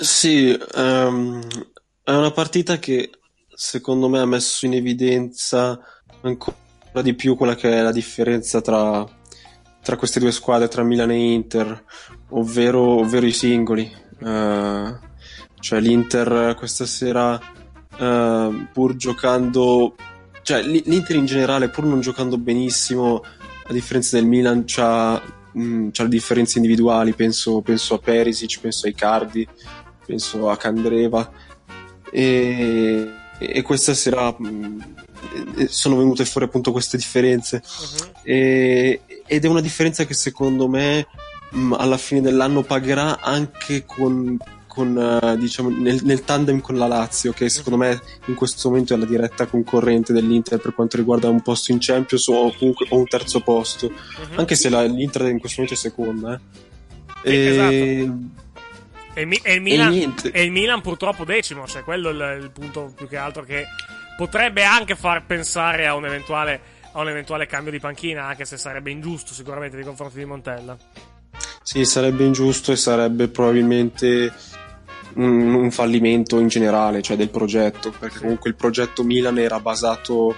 [0.00, 1.46] Sì, ehm,
[2.04, 3.10] è una partita che
[3.54, 5.78] secondo me ha messo in evidenza
[6.22, 6.56] ancora
[7.02, 9.04] di più quella che è la differenza tra,
[9.82, 11.84] tra queste due squadre, tra Milan e Inter,
[12.30, 13.92] ovvero, ovvero i singoli.
[14.22, 15.08] Eh,
[15.60, 17.40] cioè l'Inter questa sera,
[17.98, 19.94] eh, pur giocando,
[20.42, 23.22] cioè l'Inter in generale, pur non giocando benissimo,
[23.70, 25.22] a differenza del Milan, c'ha,
[25.52, 27.12] mh, c'ha le differenze individuali.
[27.12, 29.46] Penso, penso a Perisic, penso a Icardi,
[30.04, 31.30] penso a Candreva.
[32.10, 33.08] E,
[33.38, 34.94] e questa sera mh,
[35.56, 37.62] eh, sono venute fuori appunto queste differenze.
[38.22, 41.06] E- ed è una differenza che secondo me
[41.50, 44.36] mh, alla fine dell'anno pagherà anche con,
[44.84, 48.94] con, eh, diciamo, nel, nel tandem con la Lazio, che secondo me in questo momento
[48.94, 52.96] è la diretta concorrente dell'Inter per quanto riguarda un posto in Champions o comunque o
[52.98, 53.90] un terzo posto,
[54.36, 56.40] anche se la- l'Inter in questo momento è seconda.
[57.22, 57.30] eh.
[57.32, 58.10] E-
[59.12, 62.42] E, il Mi- e il Milan, e il Milan purtroppo decimo, cioè quello è il,
[62.44, 63.64] il punto più che altro che
[64.16, 66.60] potrebbe anche far pensare a un eventuale,
[66.92, 70.76] a un eventuale cambio di panchina, anche se sarebbe ingiusto sicuramente nei confronti di Montella.
[71.62, 74.32] Sì, sarebbe ingiusto e sarebbe probabilmente
[75.22, 80.36] un, un fallimento in generale, cioè del progetto, perché comunque il progetto Milan era basato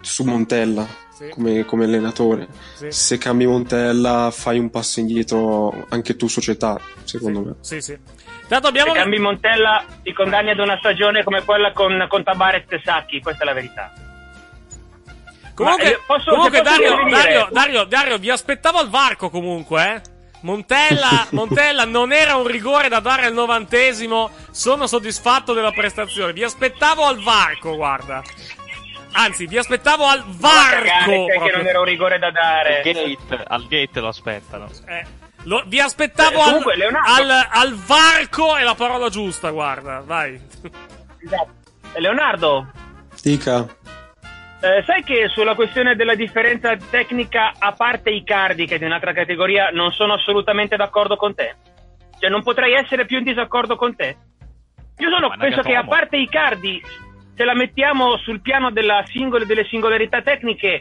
[0.00, 1.28] su Montella Sì.
[1.30, 2.48] come, come allenatore.
[2.74, 2.90] Sì.
[2.90, 7.54] Se cambi Montella fai un passo indietro anche tu società, secondo me.
[7.60, 7.96] Sì, sì.
[8.48, 8.92] Tanto abbiamo...
[8.92, 13.20] Se cambi Montella ti condanni ad una stagione come quella con, con Tabaret e Sacchi,
[13.20, 13.92] questa è la verità.
[15.54, 17.08] Comunque, Ma, eh, posso- comunque posso Dario?
[17.10, 20.14] Dario, Dario, Dario, vi aspettavo al varco comunque, eh.
[20.40, 24.30] Montella, Montella non era un rigore da dare al novantesimo.
[24.50, 26.32] Sono soddisfatto della prestazione.
[26.32, 28.22] Vi aspettavo al varco, guarda.
[29.12, 31.24] Anzi, vi aspettavo al varco.
[31.26, 31.56] Proprio.
[31.56, 32.82] non era un rigore da dare.
[32.84, 34.68] Gate, al gate lo aspettano.
[34.86, 35.04] Eh,
[35.44, 40.02] lo- vi aspettavo Eh, al, comunque, Leonardo- al, al varco è la parola giusta, guarda,
[40.04, 40.38] vai.
[41.24, 41.54] Esatto.
[41.94, 42.66] Leonardo,
[43.22, 43.66] Dica.
[44.60, 48.84] Eh, sai che sulla questione della differenza tecnica, a parte i cardi che è di
[48.84, 51.54] un'altra categoria, non sono assolutamente d'accordo con te?
[52.18, 54.16] Cioè, non potrei essere più in disaccordo con te?
[54.98, 56.80] Io sono, Ma penso che a parte i cardi,
[57.34, 60.80] se la mettiamo sul piano della singole, delle singolarità tecniche,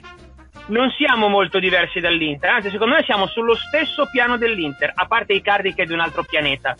[0.68, 2.50] non siamo molto diversi dall'Inter.
[2.50, 5.94] Anzi, secondo me siamo sullo stesso piano dell'Inter, a parte i cardi che è di
[5.94, 6.76] un altro pianeta.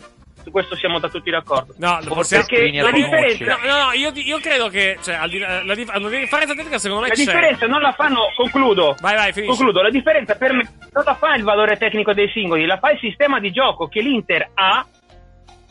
[0.46, 1.74] Su questo siamo da tutti d'accordo.
[1.78, 2.44] No, possiamo...
[2.46, 5.74] Perché la differenza, No, no, no, io, io credo che, cioè, al di la, la
[5.74, 7.24] differenza tecnica secondo me La c'è.
[7.24, 8.94] differenza non la fanno, concludo.
[9.00, 9.56] Vai, vai, finisci.
[9.56, 10.62] Concludo, la differenza per me
[10.92, 14.00] non la fa il valore tecnico dei singoli, la fa il sistema di gioco che
[14.00, 14.86] l'Inter ha,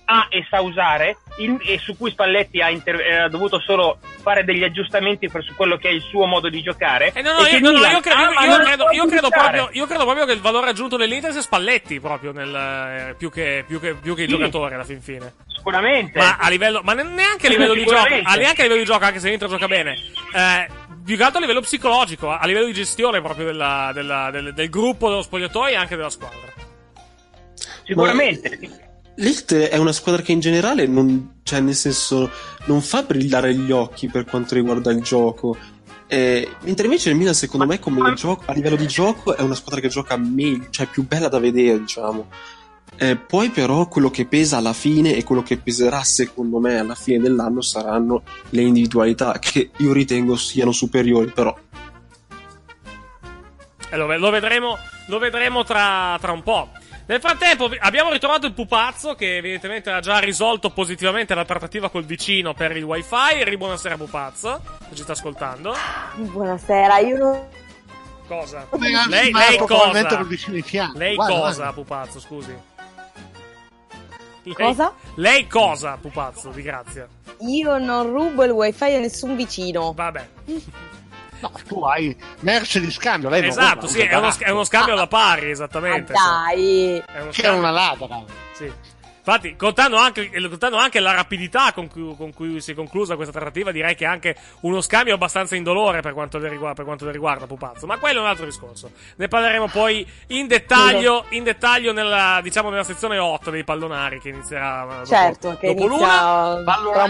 [0.06, 3.98] ha e sa usare in- e su cui Spalletti ha, inter- eh, ha dovuto solo
[4.22, 7.11] fare degli aggiustamenti per su quello che è il suo modo di giocare.
[7.14, 9.27] Eh, no, no, io, no, credo, ha, io- ma io non credo- sa io credo
[9.27, 9.57] utilizzare.
[9.57, 13.30] proprio, io credo proprio che il valore aggiunto dell'Inter sia Spalletti proprio nel, eh, più,
[13.32, 14.32] che, più, che, più che i Sì.
[14.32, 15.34] giocatori alla fin fine.
[15.48, 16.19] Sicuramente.
[16.19, 19.03] Ma a livello, ma ne- neanche a livello di gioco, neanche a livello di gioco,
[19.06, 19.93] anche se l'Inter gioca bene.
[20.34, 20.67] Eh,
[21.03, 24.69] più che altro a livello psicologico, a livello di gestione proprio della- della- del, del
[24.69, 26.53] gruppo, dello spogliatoio e anche della squadra.
[27.84, 28.84] Sicuramente.
[29.18, 32.30] L'Inter è una squadra che in generale non, cioè nel senso,
[32.66, 35.58] non fa brillare gli occhi per quanto riguarda il gioco.
[36.08, 37.80] Eh, mentre invece il Milan, secondo me,
[38.16, 41.40] gioco, a livello di gioco, è una squadra che gioca meglio, cioè più bella da
[41.40, 42.27] vedere, diciamo.
[42.98, 46.95] Eh, poi però quello che pesa alla fine e quello che peserà secondo me alla
[46.95, 51.53] fine dell'anno saranno le individualità che io ritengo siano superiori però
[53.90, 54.77] Eh, lo, lo vedremo,
[55.08, 56.69] lo vedremo tra, tra un po'.
[57.08, 62.03] Nel frattempo abbiamo ritrovato il pupazzo che evidentemente ha già risolto positivamente la trattativa col
[62.03, 63.43] vicino per il wifi.
[63.43, 64.59] Ri buonasera pupazzo,
[64.90, 65.75] se ci sta ascoltando.
[66.16, 67.48] Buonasera, io non...
[68.27, 68.66] Cosa?
[69.08, 70.03] Lei, lei cosa?
[70.64, 70.98] fianco.
[70.98, 71.74] Lei Guarda, cosa, guarda.
[71.74, 72.56] pupazzo, scusi?
[74.42, 74.93] Lei- Cosa?
[75.16, 77.08] Lei cosa, pupazzo, di grazia?
[77.40, 79.93] Io non rubo il wifi a nessun vicino.
[79.93, 80.27] Vabbè.
[81.39, 83.30] No, tu hai merce di scambio.
[83.30, 86.14] Lei non Esatto, ruba, sì, è uno, è uno scambio alla pari, esattamente.
[86.14, 87.03] Ah, dai.
[87.31, 88.23] Scambio- una ladra.
[88.53, 88.72] Sì.
[89.27, 93.33] Infatti, contando anche, contando anche la rapidità con cui, con cui si è conclusa questa
[93.33, 97.05] trattativa, direi che è anche uno scambio abbastanza indolore per quanto le riguarda, per quanto
[97.05, 97.88] le riguarda Pupazzo.
[97.88, 98.91] Ma quello è un altro discorso.
[99.15, 104.30] Ne parleremo poi in dettaglio, in dettaglio nella, diciamo, nella sezione 8 dei pallonari che
[104.30, 107.07] inizierà eh, dopo, Certo, che dopo inizia l'una.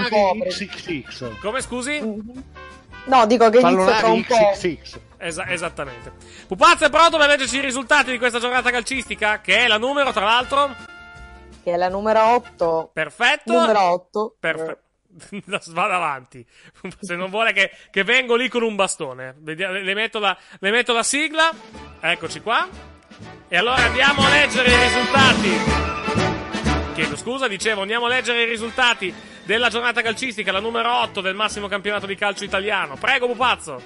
[0.47, 1.39] XXX.
[1.41, 2.01] Come scusi?
[3.06, 4.51] No, dico che inizia tra Pallonari un po'.
[4.53, 5.00] XXX.
[5.17, 6.11] Esa- esattamente.
[6.48, 9.42] Pupazzo è pronto per leggerci i risultati di questa giornata calcistica?
[9.42, 10.75] Che è la numero, tra l'altro?
[11.64, 12.90] Che è la numero 8.
[12.93, 13.53] Perfetto.
[13.53, 14.35] Numero 8.
[14.40, 14.80] Perfetto.
[15.72, 16.45] Vado avanti.
[17.00, 19.34] Se non vuole che, che vengo lì con un bastone.
[19.40, 21.50] Vediamo- Le, le metto la, le metto la sigla.
[22.01, 22.67] Eccoci qua.
[23.48, 25.84] E allora andiamo a leggere i risultati.
[26.93, 29.14] Chiedo scusa, dicevo, andiamo a leggere i risultati
[29.45, 32.95] della giornata calcistica, la numero 8 del massimo campionato di calcio italiano.
[32.99, 33.82] Prego, Pupazzo.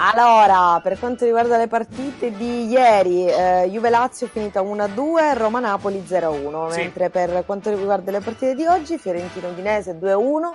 [0.00, 6.70] Allora, per quanto riguarda le partite di ieri, eh, Juve-Lazio è finita 1-2, Roma-Napoli 0-1,
[6.70, 6.78] Sì.
[6.80, 10.54] mentre per quanto riguarda le partite di oggi, Fiorentina-Udinese 2-1,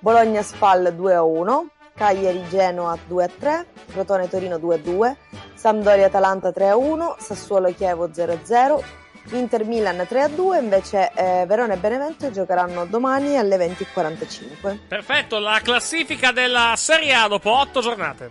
[0.00, 5.14] Bologna-Spal 2-1, Cagliari-Genoa 2-3, Crotone-Torino 2-2,
[5.54, 8.82] Sampdoria-Atalanta 3-1, Sassuolo-Chievo 0-0,
[9.30, 14.78] Inter-Milan 3-2, invece eh, Verona e Benevento giocheranno domani alle 20.45.
[14.88, 18.30] Perfetto, la classifica della Serie A dopo 8 giornate.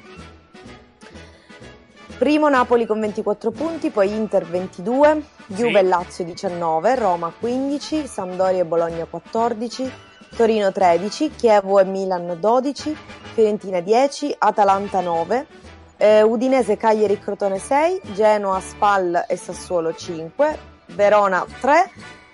[2.18, 8.60] Primo Napoli con 24 punti, poi Inter 22, Juve e Lazio 19, Roma 15, Sampdoria
[8.60, 9.90] e Bologna 14,
[10.36, 12.98] Torino 13, Chievo e Milan 12,
[13.34, 15.48] Fiorentina 10, Atalanta 9,
[15.96, 21.90] eh, Udinese, Cagliari e Crotone 6, Genoa, Spal e Sassuolo 5, Verona 3,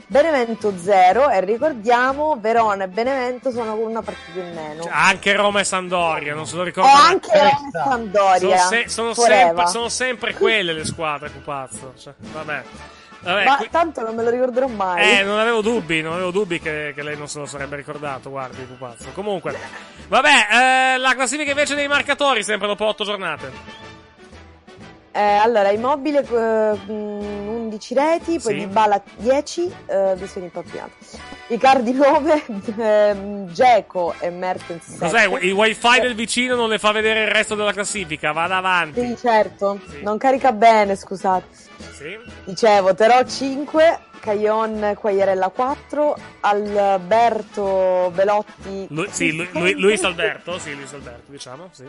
[0.08, 4.88] Benevento 0 e ricordiamo Verona e Benevento sono con una partita in meno.
[4.90, 6.96] Anche Roma e Sandoria, non se lo O ricordano.
[6.98, 8.58] anche Roma e Sampdoria.
[8.58, 11.94] Sono, se- sono sempre, sono sempre quelle le squadre, pupazzo.
[11.98, 12.64] Cioè, vabbè.
[13.22, 15.18] Vabbè, Ma qui- tanto non me lo ricorderò mai.
[15.20, 18.30] eh, non avevo dubbi, non avevo dubbi che, che lei non se lo sarebbe ricordato,
[18.30, 19.10] guardi, pupazzo.
[19.16, 19.58] Comunque,
[20.08, 23.52] vabbè, eh, la classifica invece dei marcatori, sempre dopo 8 giornate.
[25.18, 28.56] Eh, allora, Immobile eh, mh, 11 reti, poi Sì.
[28.56, 30.92] Dybala 10, eh, visioni impappinate.
[31.48, 32.44] Icardi 9,
[32.78, 35.00] ehm, Dzeko e Mertens 7.
[35.00, 35.46] Cos'è?
[35.46, 39.00] Il wifi del vicino non le fa vedere il resto della classifica, vada avanti.
[39.00, 41.46] Sì, certo, non carica bene, scusate.
[41.94, 42.18] Sì.
[42.44, 48.88] Dicevo, Terò 5, Caglion Quagliarella 4, Alberto Belotti...
[48.90, 51.86] Lui, sì, lui, lui- Luis Alberto, sì, Luis Alberto, diciamo, sì.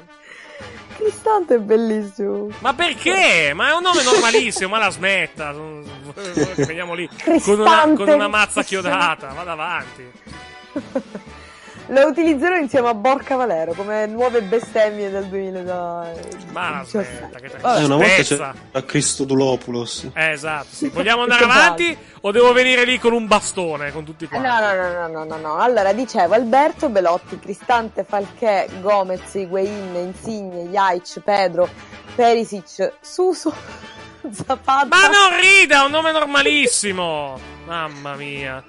[0.97, 2.49] Cristante è bellissimo.
[2.61, 3.53] Ma perché?
[3.55, 5.53] Ma è un nome normalissimo, ma la smetta.
[6.57, 8.05] Veniamo lì con una, Cristante.
[8.05, 10.11] con una mazza chiodata, vada avanti.
[11.89, 16.13] Lo utilizzerò insieme a Borca Valero come nuove bestemmie del 2000.
[16.53, 18.55] Ma la smetta, che una volta spezza.
[18.73, 20.67] c'era Cristodulopoulos Eh, esatto.
[20.71, 20.89] sì.
[20.89, 24.47] Vogliamo andare avanti o devo venire lì con un bastone con tutti quanti?
[24.49, 25.57] No, no, no, no, no, no, no.
[25.59, 31.69] Allora, dicevo, Alberto, Belotti, Cristante, Falchè, Gomez, Higuain, Insigne, Jaic, Pedro,
[32.17, 33.55] Perisic, Suso,
[34.29, 34.87] Zapata.
[34.87, 37.39] Ma non rida, è un nome normalissimo.
[37.65, 38.63] Mamma mia.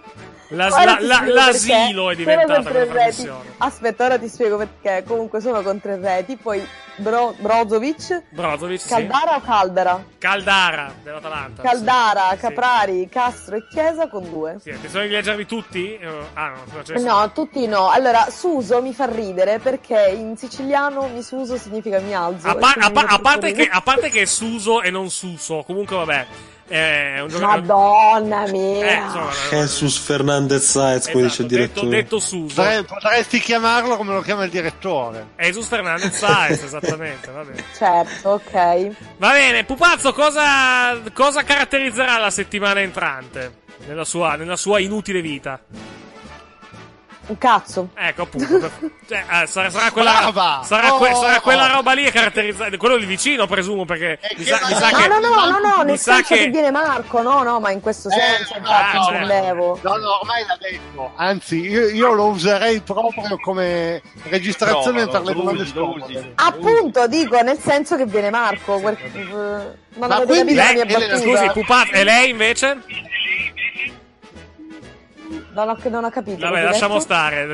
[0.49, 2.91] La- la- ti la- l'asilo è diventata Sono reti.
[2.91, 3.53] trasmissione.
[3.57, 5.03] Aspetta, ora ti spiego perché.
[5.05, 6.65] Comunque sono con tre reti, poi
[6.99, 8.87] Bro- Brozovic, Brozovic, sì.
[8.87, 10.03] Caldara o Caldara?
[10.17, 11.61] Caldara dell'Atalanta.
[11.61, 12.37] Caldara, Sì.
[12.37, 14.57] Caprari, Castro e Chiesa con due.
[14.61, 15.95] Sì, attenzione di leggerli tutti?
[15.97, 17.89] Eh, Ah, no, ne No, tutti no.
[17.89, 22.47] Allora, Suso mi fa ridere perché in siciliano mi suso significa mi alzo.
[22.47, 25.63] A, par- a fa a parte che, a parte che è Suso e non Suso,
[25.67, 26.25] comunque vabbè.
[26.67, 27.61] È un giocatore.
[27.61, 29.05] Madonna Eh, mia.
[29.05, 32.55] insomma, Jesus Fernandez Saez come dice il Esatto, detto, direttore detto Suso.
[32.61, 35.27] Potrei- potresti chiamarlo come lo chiama il direttore.
[35.37, 37.63] Jesus Fernandez Saez, esattamente, va bene.
[37.77, 38.89] Certo, ok.
[39.17, 45.59] Va bene, Pupazzo, cosa, cosa caratterizzerà la settimana entrante nella sua, nella sua inutile vita?
[47.27, 47.89] Un cazzo.
[47.93, 48.71] Ecco, appunto.
[49.07, 51.21] cioè, eh, sarà, sarà quella, sarà, que- Oh!
[51.21, 52.77] sarà quella roba lì a caratterizzare.
[52.77, 55.07] Quello di vicino, presumo, perché mi sa, mi sa No, che.
[55.07, 56.43] no, no, no, no, nel senso che...
[56.43, 59.21] che- viene Marco, no, no, ma in questo senso, infatti, ah, certo.
[59.23, 59.79] intendevo.
[59.81, 61.11] No, no, ormai l'ha detto.
[61.17, 66.31] Anzi, io, io lo userei proprio come registrazione Provalo, per le domande scomode.
[66.35, 68.79] Appunto, dico, nel senso che viene Marco.
[68.79, 70.77] quel- eh, Non Ma quindi Lei,
[71.19, 72.77] scusi, pupazzo, e lei invece?
[75.57, 76.37] Non ho, non ho capito.
[76.37, 77.05] Vabbè, lasciamo detto?
[77.05, 77.47] stare.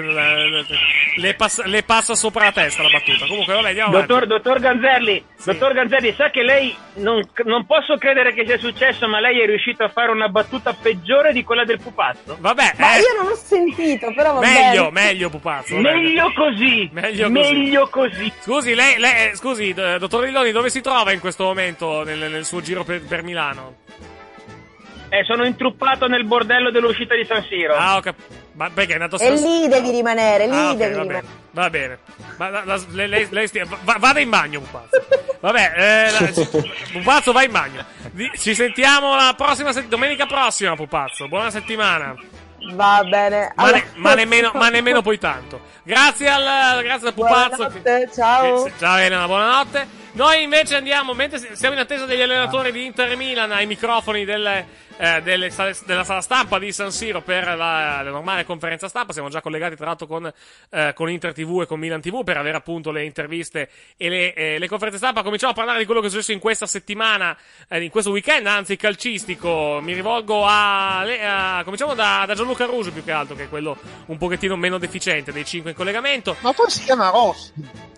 [1.15, 3.25] Le passa, le passa sopra la testa la battuta.
[3.27, 4.07] Comunque, vabbè, andiamo avanti.
[4.07, 9.07] Dottor, dottor Ganzelli, dottor Ganzelli, sa che lei non, non posso credere che sia successo,
[9.07, 12.35] ma lei è riuscito a fare una battuta peggiore di quella del pupazzo.
[12.41, 15.06] Vabbè, Ma eh, io non ho sentito, però va meglio, bene.
[15.07, 15.77] meglio, pupazzo.
[15.77, 16.90] Meglio così.
[16.91, 17.53] Meglio così.
[17.53, 18.33] Meglio così.
[18.41, 22.43] Scusi, lei, lei- eh, scusi, dottor Lilloni, dove si trova in questo momento nel, nel
[22.43, 23.75] suo giro per, per Milano?
[25.14, 27.75] Eh, sono intruppato nel bordello dell'uscita di San Siro.
[27.75, 28.33] Ah, ho capito.
[28.53, 31.22] Ma perché è nato E lì devi rimanere, lì Ah, ok, devi va rimanere.
[31.22, 31.42] bene.
[31.51, 31.98] Va bene.
[32.38, 35.06] Ma la- la- lei, lei- lei stia- va- vada in bagno, Pupazzo.
[35.40, 36.61] Vabbè, eh, la-
[36.93, 37.85] Pupazzo, vai in bagno.
[38.11, 41.27] Di- ci sentiamo la prossima se- domenica prossima, Pupazzo.
[41.27, 42.16] Buona settimana.
[42.74, 43.51] Va bene.
[43.56, 45.61] Ma, Allora- ne- ma nemmeno, ma nemmeno poi tanto.
[45.83, 47.56] Grazie al, grazie al Pupazzo.
[47.56, 48.64] Buonanotte, ciao.
[48.64, 49.88] Che- Ciao Elena, buonanotte.
[50.16, 54.25] Noi invece andiamo, mentre siamo in attesa degli allenatori di Inter e Milan ai microfoni
[54.25, 54.67] delle,
[54.98, 55.51] eh, delle
[55.85, 59.11] della sala stampa di San Siro per la, la normale conferenza stampa.
[59.11, 60.32] Siamo già collegati tra l'altro con,
[60.69, 64.33] eh, con Inter TV e con Milan TV per avere appunto le interviste e le,
[64.35, 65.24] eh, le conferenze stampa.
[65.24, 67.35] Cominciamo a parlare di quello che è successo in questa settimana,
[67.67, 69.80] eh, in questo weekend, anzi calcistico.
[69.82, 73.75] Mi rivolgo a, a- cominciamo da, da Gianluca Ruggio più che altro, che è quello
[74.06, 76.35] un pochettino meno deficiente dei cinque in collegamento.
[76.42, 77.51] Ma poi si chiama Rossi.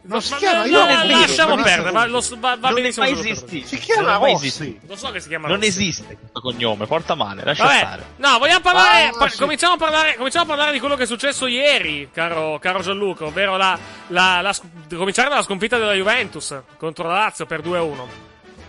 [0.03, 3.06] Non si Ma chiama no, io no, lasciamo perdere, lo, va, va non benissimo.
[3.06, 3.51] esistito.
[3.51, 3.67] Ruggio.
[3.67, 4.80] Si chiama Non Rossi.
[4.88, 5.67] Lo so che si chiama Non Rossi.
[5.69, 8.06] esiste questo cognome, porta male, lascia Vabbè, stare.
[8.17, 9.06] no, vogliamo parlare.
[9.08, 9.38] Ah, par- sì.
[9.40, 13.25] cominciamo, a parlare cominciamo a parlare di quello che è successo ieri, caro, caro Gianluca,
[13.25, 13.77] ovvero la,
[14.08, 14.56] la, la
[14.95, 18.03] cominciare dalla sconfitta della Juventus contro la Lazio per 2-1.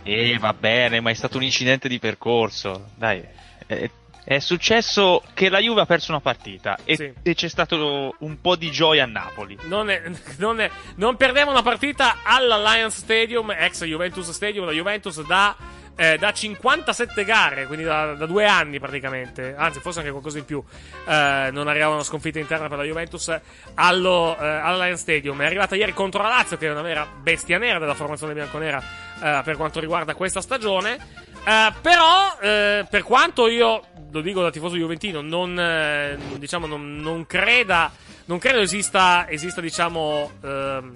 [0.03, 2.91] Eh, va bene, ma è stato un incidente di percorso.
[2.95, 3.23] Dai,
[3.67, 3.91] è,
[4.29, 7.13] è successo che la Juve ha perso una partita e, Sì.
[7.23, 9.57] e c'è stato un po' di gioia a Napoli.
[9.63, 10.03] Non, è-
[10.39, 15.55] non, è- non perdeva una partita all'Alliance Stadium, ex Juventus Stadium, la Juventus da,
[15.95, 20.45] eh, da 57 gare, quindi da, da due anni praticamente, anzi forse anche qualcosa in
[20.45, 20.61] più,
[21.07, 23.33] eh, non arrivava una sconfitta interna per la Juventus
[23.75, 25.41] allo, eh, all'Alliance Stadium.
[25.41, 28.83] È arrivata ieri contro la Lazio, che è una vera bestia nera della formazione bianconera
[29.23, 31.25] eh, per quanto riguarda questa stagione.
[31.49, 36.97] Eh, però, eh, per quanto io, lo dico da tifoso juventino, non, eh, diciamo, non,
[36.97, 37.93] non creda,
[38.25, 40.93] non credo esista, esista diciamo, ehm,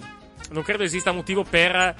[0.50, 1.94] non credo esista motivo per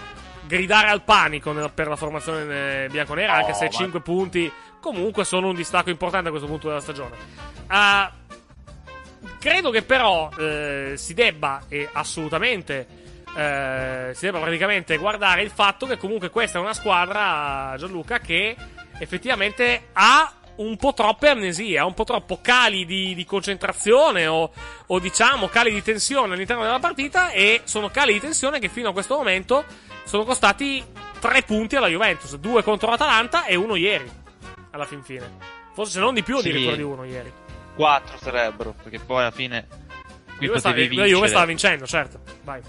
[0.49, 5.55] gridare al panico nella- per la formazione bianconera, anche se 5 punti comunque sono un
[5.55, 7.15] distacco importante a questo punto della stagione.
[9.39, 10.29] Credo che però
[10.97, 12.87] si debba e assolutamente
[13.37, 18.57] eh, si debba praticamente guardare il fatto che comunque questa è una squadra Gianluca che
[18.99, 24.53] effettivamente ha un po' troppe amnesie, ha un po' troppo cali di, di concentrazione o,
[24.87, 28.91] o diciamo cali di tensione all'interno della partita e sono cali di tensione che fino
[28.91, 29.65] a questo momento
[30.05, 30.85] sono costati
[31.19, 34.11] tre punti alla Juventus, due contro l'Atalanta e uno ieri
[34.73, 35.29] alla fin fine.
[35.73, 36.49] Forse se non di più Sì.
[36.49, 37.33] addirittura di uno ieri.
[37.77, 39.67] 4 sarebbero, perché poi alla fine
[40.37, 42.21] qui Juve sta- potevi la Juve stava vincendo, certo.
[42.45, 42.61] Vai.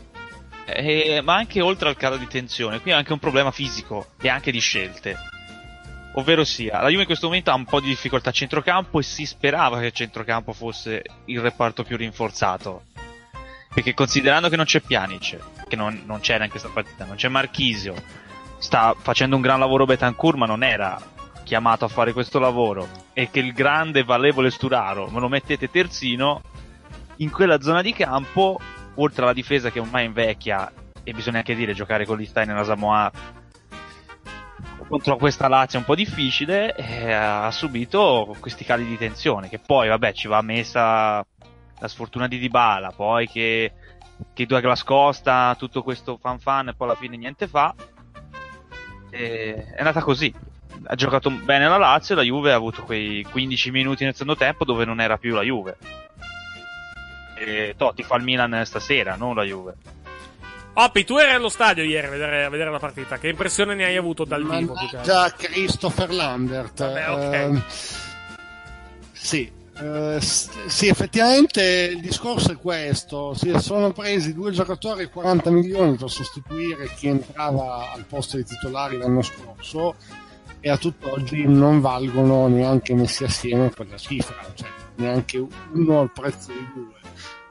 [0.73, 4.29] Eh, ma anche oltre al calo di tensione, qui è anche un problema fisico e
[4.29, 5.17] anche di scelte.
[6.15, 9.03] Ovvero sia, la Juve in questo momento ha un po' di difficoltà a centrocampo e
[9.03, 12.83] si sperava che il centrocampo fosse il reparto più rinforzato.
[13.73, 17.29] Perché considerando che non c'è Pjanic, che non, non c'era in questa partita, non c'è
[17.29, 17.95] Marchisio,
[18.57, 20.99] sta facendo un gran lavoro Betancourt ma non era
[21.43, 26.41] chiamato a fare questo lavoro e che il grande valevole Sturaro me lo mettete terzino,
[27.17, 28.59] in quella zona di campo,
[28.95, 30.71] oltre alla difesa che ormai invecchia
[31.03, 33.11] e bisogna anche dire giocare con l'Istein e la Samoa
[34.91, 39.57] contro questa Lazio è un po' difficile, eh, ha subito questi cali di tensione che
[39.57, 41.25] poi vabbè ci va messa
[41.81, 43.71] la sfortuna di Dybala, poi che,
[44.33, 47.73] che Douglas Costa, tutto questo fan fan e poi alla fine niente fa.
[49.09, 50.33] E è andata così.
[50.83, 54.65] Ha giocato bene la Lazio, la Juve ha avuto quei 15 minuti nel secondo tempo
[54.65, 55.77] dove non era più la Juve.
[57.43, 59.73] E Totti fa il Milan stasera, non la Juve.
[60.73, 63.17] Oppi, tu eri allo stadio ieri a vedere, a vedere la partita.
[63.17, 64.73] Che impressione ne hai avuto dal vivo?
[65.03, 66.79] Già Christopher Lambert.
[66.79, 67.33] Vabbè, ok.
[67.33, 67.63] ehm,
[69.11, 73.33] sì, eh, s- sì, effettivamente il discorso è questo.
[73.33, 78.45] Si sono presi due giocatori a 40 milioni per sostituire chi entrava al posto dei
[78.45, 79.95] titolari l'anno scorso
[80.61, 84.35] e a tutt'oggi non valgono neanche messi assieme quella cifra.
[84.53, 86.93] Cioè, neanche uno al prezzo di due,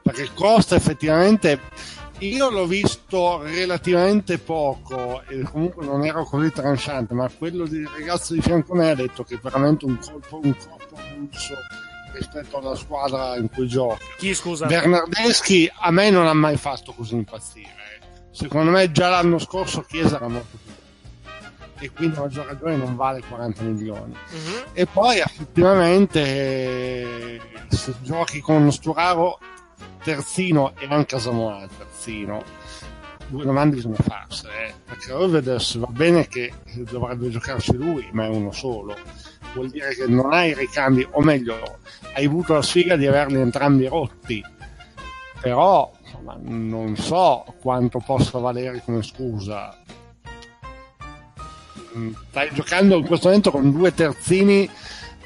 [0.01, 1.59] perché costa effettivamente
[2.19, 8.33] io l'ho visto relativamente poco e comunque non ero così tranchante, ma quello del ragazzo
[8.33, 11.55] di fianco a me ha detto che è veramente un colpo, un colpo avulso
[12.13, 14.03] rispetto alla squadra in cui gioca.
[14.17, 14.67] Chi scusa?
[14.67, 17.79] Bernardeschi a me non ha mai fatto così impazzire.
[18.29, 20.71] Secondo me già l'anno scorso Chiesa era molto più
[21.81, 24.13] e quindi a maggior ragione non vale 40 milioni.
[24.13, 24.63] Mhm.
[24.73, 29.39] E poi effettivamente eh, se giochi con Sturaro
[30.03, 32.43] terzino e anche Samoa terzino,
[33.27, 36.51] due domande bisogna farsene, eh, perché Olvedes va bene che
[36.89, 38.95] dovrebbe giocarci lui, ma è uno solo.
[39.53, 41.79] Vuol dire che non hai ricambi, o meglio,
[42.13, 44.43] hai avuto la sfiga di averli entrambi rotti.
[45.41, 49.75] Però insomma, non so quanto possa valere come scusa.
[51.97, 54.69] Mm, Stai giocando in questo momento con due terzini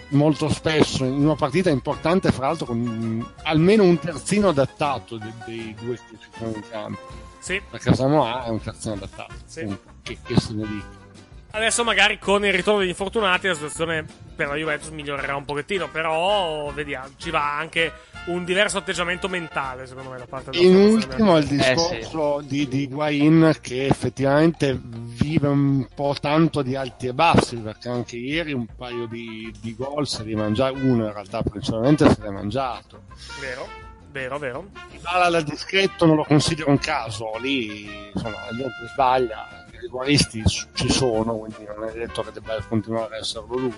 [0.10, 5.76] molto spesso in una partita importante, fra l'altro con almeno un terzino adattato dei, dei
[5.80, 7.24] due che ci sono in campo.
[7.40, 7.62] Sì.
[7.70, 9.34] Perché Samoa è un terzino adattato.
[9.46, 9.64] Sì.
[9.64, 9.94] punto.
[10.02, 11.04] Che, che se ne dica.
[11.52, 15.88] Adesso magari con il ritorno degli infortunati la situazione per la Juventus migliorerà un pochettino,
[15.88, 17.94] però vediamo, ci va anche
[18.26, 22.68] un diverso atteggiamento mentale secondo me da parte della In ultimo il Eh, discorso di,
[22.68, 28.52] di Higuain che effettivamente vive un po' tanto di alti e bassi perché anche ieri
[28.54, 33.04] un paio di, di gol se li mangia uno in realtà principalmente se l'è mangiato.
[33.40, 33.68] Vero,
[34.12, 34.66] vero, vero.
[35.02, 40.42] Dalla da discreto non lo considero un caso lì insomma la gente sbaglia i rigoristi
[40.46, 43.74] ci sono quindi non è detto che debba continuare a esserlo lui.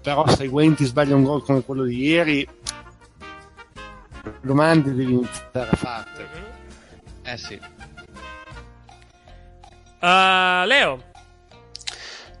[0.00, 2.48] Però se Higuain sbaglia un gol come quello di ieri
[4.42, 6.22] domande devi iniziare a farti
[7.22, 7.60] Eh sì.
[10.00, 11.02] Uh, Leo,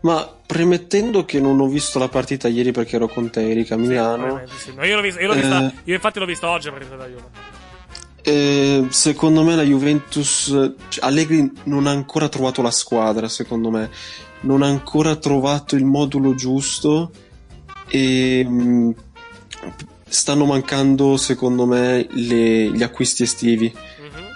[0.00, 3.78] Ma premettendo che non ho visto la partita ieri perché ero con te, Erika, a
[3.78, 4.72] Milano, sì.
[4.74, 5.72] No, io l'ho vista, io, l'ho vista- Eh.
[5.84, 7.28] io infatti l'ho vista oggi la partita della Juve.
[8.22, 10.46] eh, secondo me la Juventus,
[10.88, 13.90] cioè, Allegri non ha ancora trovato la squadra, secondo me,
[14.40, 17.10] non ha ancora trovato il modulo giusto
[17.88, 18.94] e mh,
[20.10, 23.72] stanno mancando, secondo me, le- gli acquisti estivi.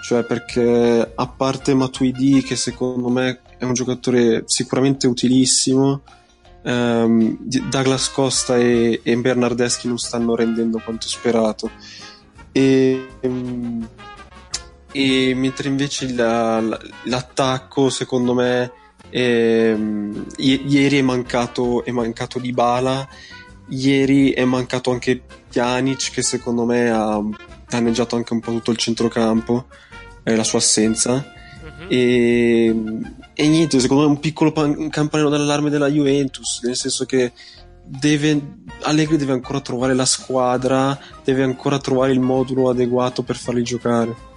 [0.03, 6.01] Cioè, perché a parte Matuidi, che secondo me è un giocatore sicuramente utilissimo,
[6.61, 11.69] di- Douglas Costa e, e Bernardeschi non stanno rendendo quanto sperato.
[12.51, 13.87] E, ehm,
[14.91, 18.71] e mentre invece la- la- l'attacco, secondo me,
[19.09, 23.07] ehm, i- ieri è mancato, è mancato Dybala,
[23.69, 27.21] ieri è mancato anche Pjanic, che secondo me ha
[27.67, 29.67] danneggiato anche un po' tutto il centrocampo,
[30.23, 31.33] eh, la sua assenza.
[31.87, 32.73] E,
[33.33, 37.05] e niente, secondo me è un piccolo pan- un campanello d'allarme della Juventus, nel senso
[37.05, 37.31] che
[37.83, 43.63] deve, Allegri deve ancora trovare la squadra, deve ancora trovare il modulo adeguato per farli
[43.63, 44.33] giocare.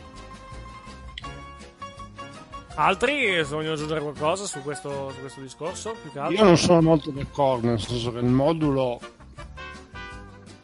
[2.75, 5.97] Altri se vogliono aggiungere qualcosa su questo, su questo discorso?
[6.01, 6.37] Più che altro?
[6.37, 9.01] Io non sono molto d'accordo, nel senso che il modulo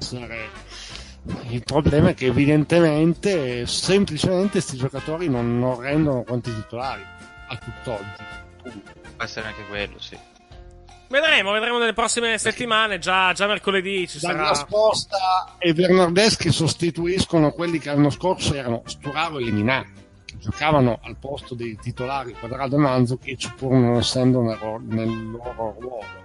[0.04, 0.50] essere
[1.48, 7.02] il problema è che evidentemente semplicemente questi giocatori non, non rendono quanti titolari
[7.48, 8.22] a tutt'oggi.
[8.62, 10.18] Può essere anche quello, sì.
[11.08, 12.98] Vedremo, vedremo nelle prossime settimane.
[12.98, 14.42] Già, già mercoledì ci sarà.
[14.42, 19.82] Dalla sposta e Bernardeschi sostituiscono quelli che l'anno scorso erano Sturaro e Liminà,
[20.24, 25.30] che giocavano al posto dei titolari Quadrado e Mandzukic pur non essendo nel, ro- nel
[25.30, 26.22] loro ruolo.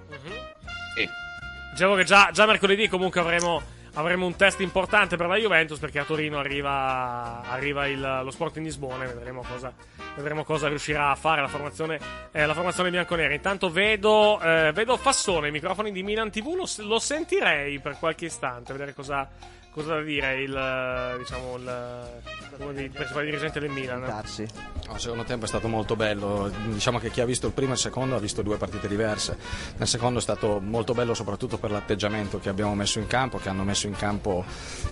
[1.80, 3.62] Dicevo che già, già mercoledì comunque avremo,
[3.94, 8.66] avremo un test importante per la Juventus perché a Torino arriva, arriva il- lo Sporting
[8.66, 9.72] Lisbona e vedremo cosa,
[10.14, 11.98] vedremo cosa riuscirà a fare la formazione,
[12.34, 13.34] eh, la formazione bianconera.
[13.34, 18.26] Intanto vedo, eh, vedo Fassone, i microfoni di Milan TV, lo, lo sentirei per qualche
[18.26, 19.30] istante, vedere cosa,
[19.72, 20.42] cosa da dire?
[20.42, 22.22] Il, diciamo, il,
[22.60, 24.02] uno dei principali dirigenti del Milan.
[24.88, 27.72] No, il secondo tempo è stato molto bello, diciamo che chi ha visto il primo
[27.72, 29.38] e il secondo ha visto due partite diverse.
[29.78, 33.50] Nel secondo è stato molto bello soprattutto per l'atteggiamento che abbiamo messo in campo, che
[33.50, 34.44] hanno messo in campo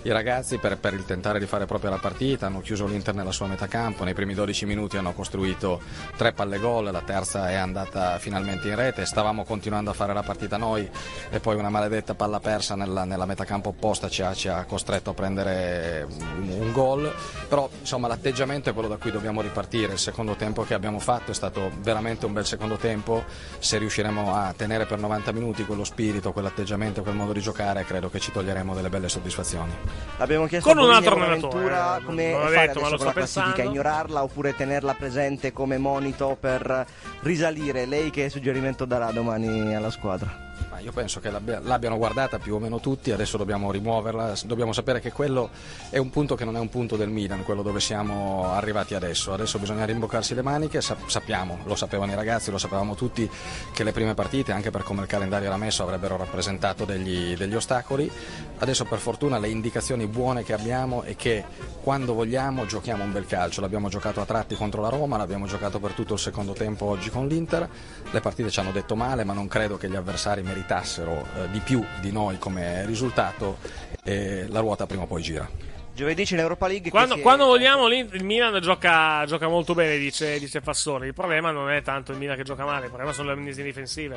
[0.02, 3.32] i ragazzi per, per il tentare di fare proprio la partita, hanno chiuso l'Inter nella
[3.32, 5.80] sua metà campo, nei primi 12 minuti hanno costruito
[6.16, 10.22] tre palle gol, la terza è andata finalmente in rete, stavamo continuando a fare la
[10.22, 10.88] partita noi
[11.28, 14.64] e poi una maledetta palla persa nella, nella metà campo opposta ci ha, ci ha
[14.78, 17.12] costretto a prendere un, un gol,
[17.48, 21.32] però insomma l'atteggiamento è quello da cui dobbiamo ripartire, il secondo tempo che abbiamo fatto
[21.32, 23.24] è stato veramente un bel secondo tempo,
[23.58, 28.08] se riusciremo a tenere per 90 minuti quello spirito, quell'atteggiamento, quel modo di giocare credo
[28.08, 29.72] che ci toglieremo delle belle soddisfazioni.
[30.18, 33.52] Abbiamo chiesto Con un altro allenatore, eh, come fare detto, ma adesso con la classifica,
[33.54, 33.70] pensando.
[33.72, 36.86] ignorarla oppure tenerla presente come monito per
[37.22, 37.84] risalire.
[37.84, 40.46] Lei che suggerimento darà domani alla squadra?
[40.80, 45.00] Io penso che l'abbia- l'abbiano guardata più o meno tutti, adesso dobbiamo rimuoverla, dobbiamo sapere
[45.00, 45.50] che quello
[45.90, 49.32] è un punto che non è un punto del Milan, quello dove siamo arrivati adesso.
[49.32, 53.28] Adesso bisogna rimboccarsi le maniche, sa- sappiamo, lo sapevano i ragazzi, lo sapevamo tutti,
[53.72, 57.54] che le prime partite, anche per come il calendario era messo, avrebbero rappresentato degli, degli
[57.54, 58.10] ostacoli.
[58.58, 61.44] Adesso per fortuna le indicazioni buone che abbiamo è che
[61.82, 65.78] quando vogliamo giochiamo un bel calcio, l'abbiamo giocato a tratti contro la Roma, l'abbiamo giocato
[65.78, 67.68] per tutto il secondo tempo oggi con l'Inter,
[68.10, 71.60] le partite ci hanno detto male ma non credo che gli avversari meritassero eh, di
[71.60, 73.58] più di noi come risultato
[74.04, 75.48] e la ruota prima o poi gira.
[75.94, 76.90] Giovedì c'è l'Europa League.
[76.90, 81.06] Quando, è- quando vogliamo il Milan gioca, gioca molto bene, dice, dice Fassoni.
[81.06, 83.64] Il problema non è tanto il Milan che gioca male, il problema sono le amnistie
[83.64, 84.16] difensive.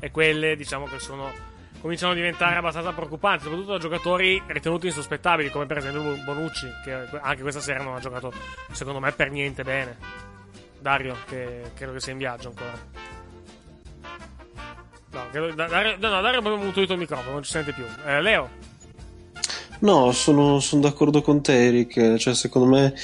[0.00, 5.50] E quelle, diciamo, che sono cominciano a diventare abbastanza preoccupanti, soprattutto da giocatori ritenuti insospettabili,
[5.50, 8.32] come per esempio Bonucci, che anche questa sera non ha giocato,
[8.72, 9.96] secondo me, per niente bene.
[10.78, 13.13] Dario, che credo che sia in viaggio ancora.
[15.14, 17.84] No, credo- da- Dario, no, Dario abbiamo mutuito il microfono, non ci sente più.
[18.06, 18.50] Eh, Leo?
[19.80, 22.16] No, sono, sono d'accordo con te, Eric.
[22.16, 22.94] Cioè, secondo me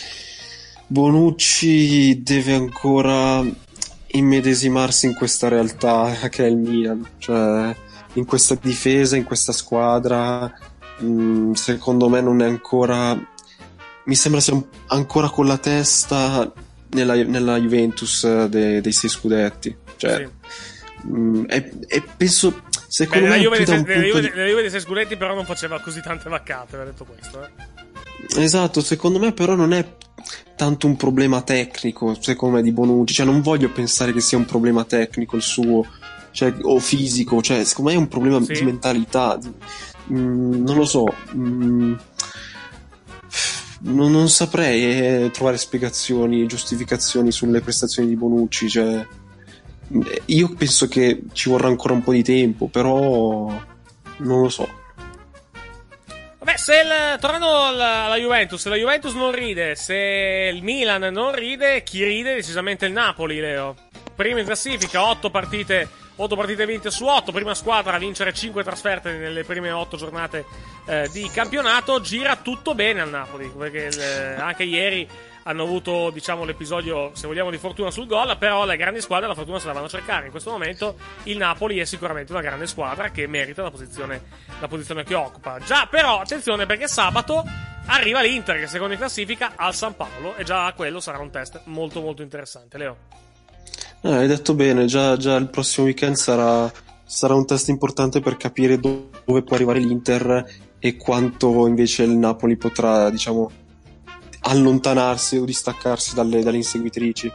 [0.88, 3.42] Bonucci deve ancora
[4.12, 7.06] immedesimarsi in questa realtà che è il Milan.
[7.18, 7.74] Cioè,
[8.14, 10.52] in questa difesa, in questa squadra.
[11.02, 13.16] mm, secondo me non è ancora.
[14.04, 16.52] Mi sembra sia ancora con la testa
[16.90, 19.76] nella, nella Juventus eh, de- dei sei scudetti.
[19.96, 20.28] Cioè,
[21.06, 22.50] mm, e, e penso.
[22.50, 24.80] Beh, Secondo nella me Juve, dei, da un nella Juve- di- nella Juve dei sei
[24.80, 27.44] scudetti però non faceva così tante vaccate, aveva detto questo.
[27.44, 28.42] Eh.
[28.42, 29.96] Esatto, secondo me però non è
[30.56, 34.44] tanto un problema tecnico, secondo me, di Bonucci, cioè non voglio pensare che sia un
[34.44, 35.86] problema tecnico il suo,
[36.32, 38.52] cioè, o fisico, cioè secondo me è un problema Sì.
[38.52, 39.50] di mentalità, di-
[40.12, 41.94] mm, non lo so, mm,
[43.82, 44.82] non, non saprei
[45.24, 49.19] eh, trovare spiegazioni, giustificazioni sulle prestazioni di Bonucci, cioè, mm,
[50.26, 53.48] io penso che ci vorrà ancora un po' di tempo, però
[54.18, 54.78] non lo so.
[56.38, 61.12] Vabbè, se il, tornando alla, alla Juventus, se la Juventus non ride, se il Milan
[61.12, 62.34] non ride, chi ride?
[62.34, 63.74] Decisamente il Napoli, Leo.
[64.14, 65.86] Primo in classifica, 8 partite,
[66.16, 70.44] 8 partite vinte su 8, prima squadra a vincere 5 trasferte nelle prime 8 giornate
[70.86, 72.00] eh, di campionato.
[72.00, 75.06] Gira tutto bene al Napoli, perché il- anche ieri
[75.50, 79.34] hanno avuto, diciamo, l'episodio, se vogliamo, di fortuna sul gol, però le grandi squadre la
[79.34, 80.26] fortuna se la vanno a cercare.
[80.26, 84.22] In questo momento il Napoli è sicuramente una grande squadra che merita la posizione,
[84.60, 85.58] la posizione che occupa.
[85.58, 87.44] Già, però, attenzione perché sabato
[87.86, 91.62] arriva l'Inter, che secondo in classifica al San Paolo, e già quello sarà un test
[91.64, 92.78] molto molto interessante.
[92.78, 92.96] Leo.
[94.02, 96.70] Eh, hai detto bene, già, già il prossimo weekend sarà,
[97.04, 100.44] sarà un test importante per capire do- dove può arrivare l'Inter
[100.78, 103.50] e quanto invece il Napoli potrà, diciamo,
[104.40, 107.30] allontanarsi o distaccarsi dalle, dalle inseguitrici.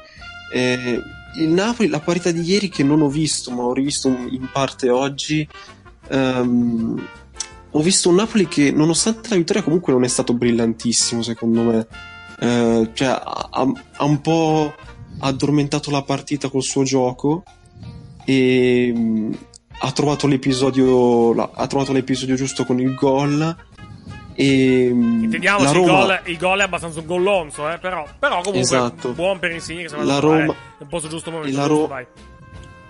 [0.53, 1.01] Eh,
[1.37, 4.89] il Napoli, la parità di ieri che non ho visto, ma ho rivisto in parte
[4.89, 5.47] oggi,
[6.09, 7.07] ehm,
[7.71, 11.87] ho visto un Napoli che nonostante la vittoria comunque non è stato brillantissimo secondo me.
[12.39, 14.73] Eh, cioè ha, ha- un po'
[15.19, 17.43] addormentato la partita col suo gioco
[18.25, 19.33] e mm,
[19.79, 23.55] ha trovato la- ha trovato l'episodio giusto con il gol
[24.35, 28.05] e mm, Intendiamoci, la il, Roma gol, il gol è abbastanza un gollonzo, eh, però,
[28.19, 29.11] però comunque Esatto.
[29.13, 30.37] buon per Insigne che La Roma-
[30.77, 32.05] nel posto giusto, momento la Ro-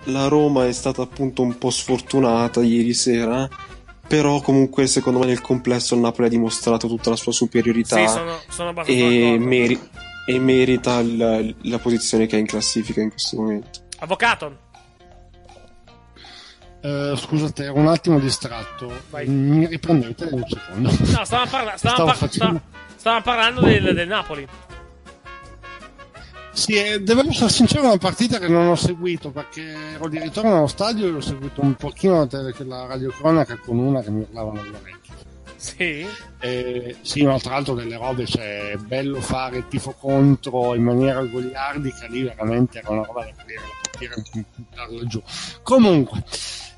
[0.04, 3.48] la Roma è stata appunto un po' sfortunata ieri sera
[4.06, 8.12] però comunque secondo me nel complesso il Napoli ha dimostrato tutta la sua superiorità Sì,
[8.12, 9.80] sono, sono e, meri-
[10.28, 13.80] e merita il- la posizione che ha in classifica in questo momento.
[13.98, 14.58] Avvocato,
[16.82, 18.92] Eh, scusate, ero un attimo distratto.
[19.10, 19.26] Vai.
[19.26, 20.90] Mi riprendete un secondo.
[20.90, 24.46] no, stavamo, parla- stavamo par- facendo- sta- stavamo parlando del, del Napoli.
[26.52, 30.18] Sì, eh, devo essere sincero, è una partita che non ho seguito perché ero di
[30.18, 34.10] ritorno allo stadio e ho seguito un pochino la, tele- la radiocronaca con una che
[34.10, 35.12] mi urlava nell'orecchio.
[35.56, 36.06] Sì.
[36.38, 41.22] Eh, sì, ma tra l'altro delle robe, cioè, è bello fare tifo contro in maniera
[41.24, 45.22] goliardica, lì veramente era una roba da aprire la portiera e buttarla giù.
[45.62, 46.24] Comunque,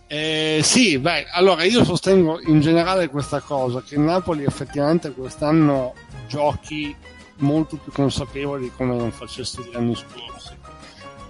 [0.09, 5.93] eh, sì, beh, allora io sostengo in generale questa cosa, che il Napoli effettivamente quest'anno
[6.27, 6.97] giochi
[7.41, 10.57] molto più consapevoli di come non facesse gli anni scorsi.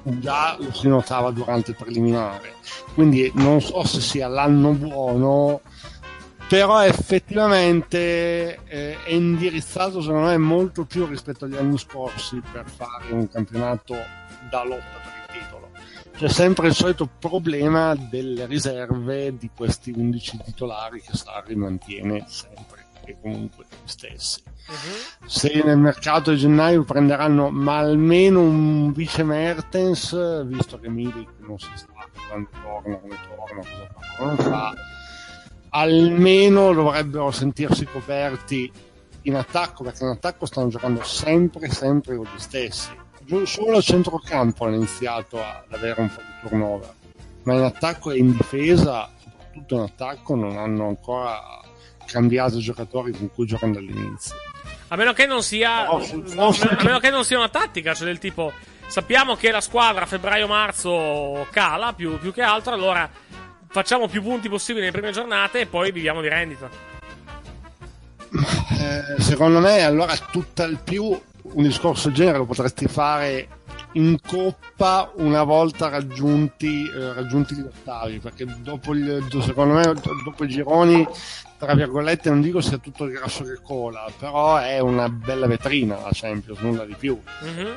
[0.04, 2.54] Già lo si notava durante il preliminare,
[2.94, 5.60] quindi non so se sia l'anno buono,
[6.48, 13.12] però effettivamente eh, è indirizzato secondo me molto più rispetto agli anni scorsi per fare
[13.12, 13.94] un campionato
[14.48, 15.07] da lotta.
[16.18, 22.86] C'è sempre il solito problema delle riserve di questi 11 titolari che Sarri mantiene sempre
[23.08, 24.42] giocatori comunque gli stessi.
[25.26, 31.58] Se nel mercato di gennaio prenderanno ma almeno un vice Mertens, visto che Milik non
[31.58, 31.86] si sa
[32.28, 34.74] quando torna, come torna, cosa fa, non fa,
[35.70, 38.70] almeno dovrebbero sentirsi coperti
[39.22, 43.06] in attacco, perché in attacco stanno giocando sempre, sempre con gli stessi.
[43.44, 46.94] Solo a centrocampo hanno iniziato ad avere un po' di turnover,
[47.42, 51.60] ma in attacco e in difesa, soprattutto in attacco, non hanno ancora
[52.06, 54.34] cambiato giocatori con cui giocano dall'inizio.
[54.88, 55.84] A meno che non sia.
[55.84, 56.02] No,
[56.34, 58.50] no, a meno che non sia una tattica, cioè del tipo.
[58.86, 63.10] Sappiamo che la squadra a febbraio-marzo cala più, più che altro, allora
[63.68, 66.70] facciamo più punti possibili nelle prime giornate e poi viviamo di rendita.
[68.30, 71.20] Eh, secondo me allora tutt'al più
[71.58, 73.48] un discorso del genere lo potresti fare
[73.92, 79.94] in coppa una volta raggiunti, eh, raggiunti gli ottavi perché dopo il, secondo me
[80.24, 81.06] dopo i gironi
[81.58, 85.96] tra virgolette non dico sia tutto il grasso che cola però è una bella vetrina
[85.96, 87.20] la Champions nulla di più.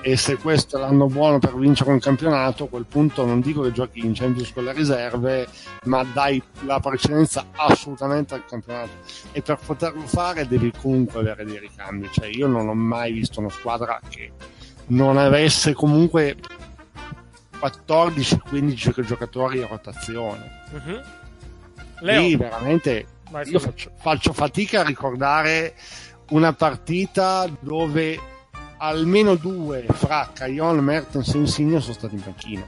[0.02, 3.62] E se questo è l'anno buono per vincere un campionato a quel punto non dico
[3.62, 5.48] che giochi in Champions con le riserve
[5.86, 8.90] ma dai la precedenza assolutamente al campionato.
[9.32, 12.10] E per poterlo fare devi comunque avere dei ricambi.
[12.12, 14.32] Cioè io non ho mai visto una squadra che
[14.92, 16.38] non avesse comunque
[17.62, 20.60] 14-15 giocatori a rotazione.
[22.00, 22.22] Leo.
[22.22, 25.76] lì veramente Vai, io faccio, faccio fatica a ricordare
[26.30, 28.20] una partita dove
[28.78, 32.68] almeno due fra Caglion, Mertens e Insigne sono stati in panchina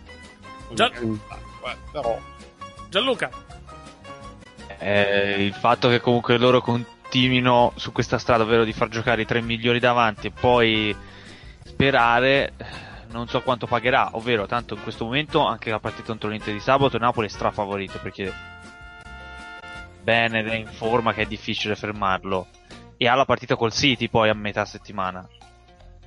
[0.73, 1.17] Già- Eh,
[1.91, 2.19] però
[2.89, 3.31] Gianluca.
[4.77, 9.25] Eh, il fatto che comunque loro continuino su questa strada, ovvero di far giocare i
[9.25, 10.95] tre migliori davanti e poi
[11.63, 12.53] sperare,
[13.11, 16.59] non so quanto pagherà, ovvero tanto in questo momento anche la partita contro l'Inter di
[16.59, 18.51] sabato Napoli è strafavorito perché
[20.03, 22.47] Bene è in forma che è difficile fermarlo.
[22.97, 25.27] E ha la partita col City poi a metà settimana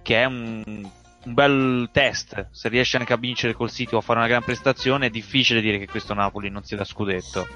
[0.03, 2.49] che è un, un bel test.
[2.51, 5.61] Se riesce anche a vincere col City o a fare una gran prestazione è difficile
[5.61, 7.49] dire che questo Napoli non sia da scudetto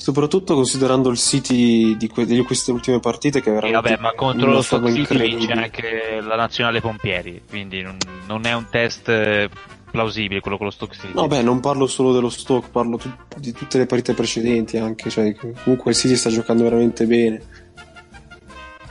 [0.00, 4.00] Soprattutto considerando il City di, que- di queste ultime partite che è E veramente vabbè,
[4.00, 8.66] ma contro lo Stock City vince anche la nazionale Pompieri, quindi non, non è un
[8.70, 9.50] test eh,
[9.90, 11.12] plausibile quello con lo Stock City.
[11.12, 15.10] No, beh, non parlo solo dello stock, parlo tu- di tutte le partite precedenti anche,
[15.10, 17.42] cioè comunque il City sta giocando veramente bene.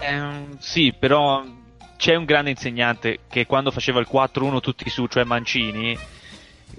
[0.01, 1.43] Ehm, sì, però
[1.97, 5.97] c'è un grande insegnante che quando faceva il 4-1 tutti su, cioè Mancini,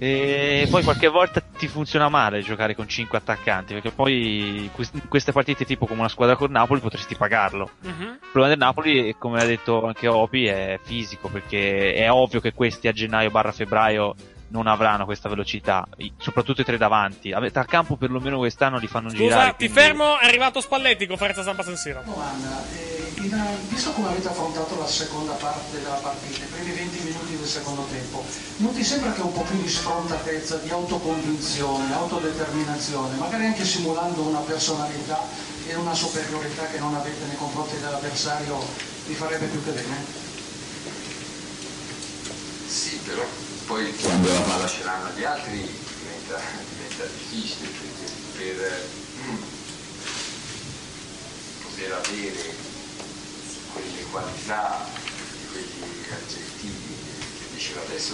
[0.03, 5.31] e poi qualche volta ti funziona male giocare con 5 attaccanti, perché poi in queste
[5.31, 7.69] partite tipo come una squadra con Napoli potresti pagarlo.
[7.83, 12.53] Il problema del Napoli, come ha detto anche Opi, è fisico, perché è ovvio che
[12.53, 14.15] questi a gennaio barra febbraio
[14.51, 17.31] non avranno questa velocità, soprattutto i tre davanti.
[17.31, 19.49] A metà campo perlomeno quest'anno li fanno Scusa, girare.
[19.51, 22.01] ti quindi- fermo, è arrivato Spalletti, conferenza stampa San Siro.
[22.05, 26.99] Domanda, eh, in- visto come avete affrontato la seconda parte della partita, i primi 20
[27.03, 28.25] minuti del secondo tempo,
[28.57, 34.21] non ti sembra che un po' più di sfrontatezza, di autoconvinzione, autodeterminazione, magari anche simulando
[34.21, 35.19] una personalità
[35.67, 38.59] e una superiorità che non avete nei confronti dell'avversario,
[39.07, 40.19] vi farebbe più che bene?
[42.67, 43.21] Sì, però
[43.71, 46.41] poi quando la palla ce l'hanno gli altri diventa,
[46.75, 48.89] diventa difficile perché per
[49.23, 49.43] mm,
[51.63, 52.55] poter avere
[53.71, 54.85] quelle qualità,
[55.53, 56.95] quegli aggettivi
[57.39, 58.13] che diceva adesso,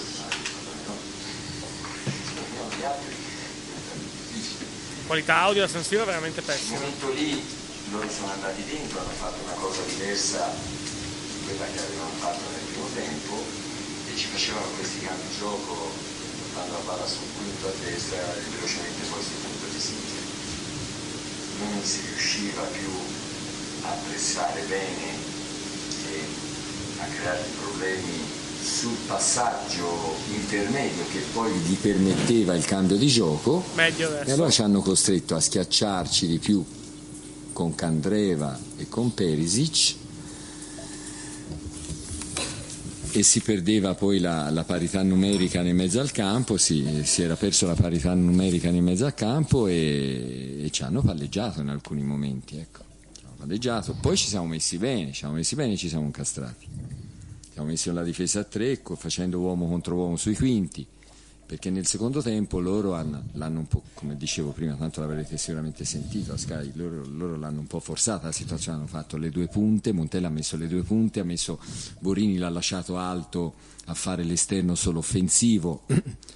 [2.77, 4.65] gli altri diventa difficile.
[5.07, 6.77] Qualità audio da San Siro è veramente In pessima.
[6.77, 7.43] quel momento lì
[7.89, 12.61] loro sono andati dentro, hanno fatto una cosa diversa di quella che avevano fatto nel
[12.61, 13.65] primo tempo
[14.17, 15.93] ci facevano questi cambi di gioco
[16.41, 20.21] portando la palla sul quinto a destra e velocemente poi sul punto di sinistra.
[21.59, 22.89] Non si riusciva più
[23.83, 25.05] a pressare bene
[26.09, 26.25] e
[26.97, 28.25] a creare problemi
[28.59, 33.63] sul passaggio intermedio che poi gli permetteva il cambio di gioco.
[33.75, 36.65] E allora ci hanno costretto a schiacciarci di più
[37.53, 40.05] con Candreva e con Perisic
[43.17, 47.35] e si perdeva poi la, la parità numerica nel mezzo al campo, si, si era
[47.35, 52.03] perso la parità numerica nel mezzo al campo e, e ci hanno palleggiato in alcuni
[52.03, 52.57] momenti.
[52.57, 52.85] Ecco.
[53.59, 53.93] Ci.
[53.99, 56.67] Poi ci siamo messi bene, ci siamo messi bene e ci siamo incastrati.
[57.51, 60.85] Siamo messi nella difesa a tre, facendo uomo contro uomo sui quinti,
[61.47, 65.85] perché nel secondo tempo loro hanno- l'hanno un po', come dicevo prima, tanto l'avrete sicuramente
[65.85, 69.47] sentito a Sky, loro, loro l'hanno un po' forzata la situazione, hanno fatto le due
[69.47, 71.57] punte, Montella ha messo le due punte, ha messo
[71.99, 75.85] Borini l'ha lasciato alto a fare l'esterno solo offensivo.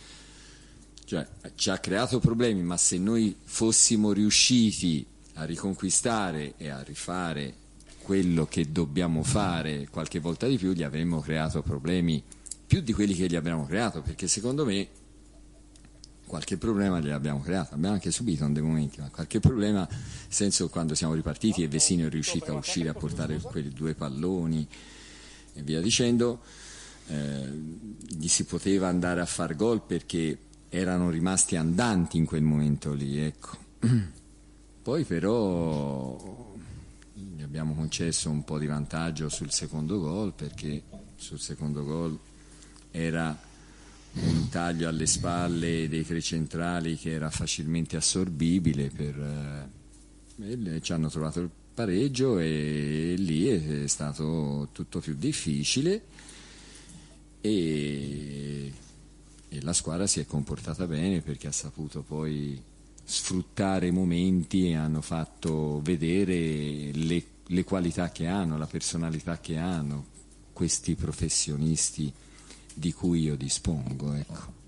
[1.12, 7.54] Cioè, ci ha creato problemi, ma se noi fossimo riusciti a riconquistare e a rifare
[8.02, 12.24] quello che dobbiamo fare qualche volta di più, gli avremmo creato problemi
[12.66, 14.88] più di quelli che gli abbiamo creato, perché secondo me
[16.32, 20.70] qualche problema gliel'abbiamo creato, abbiamo anche subito in dei momenti, ma qualche problema, nel senso
[20.70, 24.66] quando siamo ripartiti e Vesino è riuscito a uscire a portare quei due palloni
[25.52, 26.40] e via dicendo,
[27.08, 27.50] eh,
[28.08, 30.38] gli si poteva andare a far gol perché
[30.70, 33.58] erano rimasti andanti in quel momento lì, ecco.
[34.84, 36.56] Poi però
[37.14, 40.82] gli abbiamo concesso un po' di vantaggio sul secondo gol perché
[41.18, 42.18] sul secondo gol
[42.90, 43.38] era
[44.14, 49.70] un taglio alle spalle dei tre centrali che era facilmente assorbibile per,
[50.38, 56.04] eh, ci hanno trovato il pareggio e lì è stato tutto più difficile
[57.40, 58.74] e,
[59.48, 62.62] e la squadra si è comportata bene perché ha saputo poi
[63.04, 69.58] sfruttare i momenti e hanno fatto vedere le, le qualità che hanno, la personalità che
[69.58, 70.06] hanno
[70.54, 72.14] questi professionisti
[72.82, 74.12] di cui io dispongo.
[74.14, 74.61] Ecco.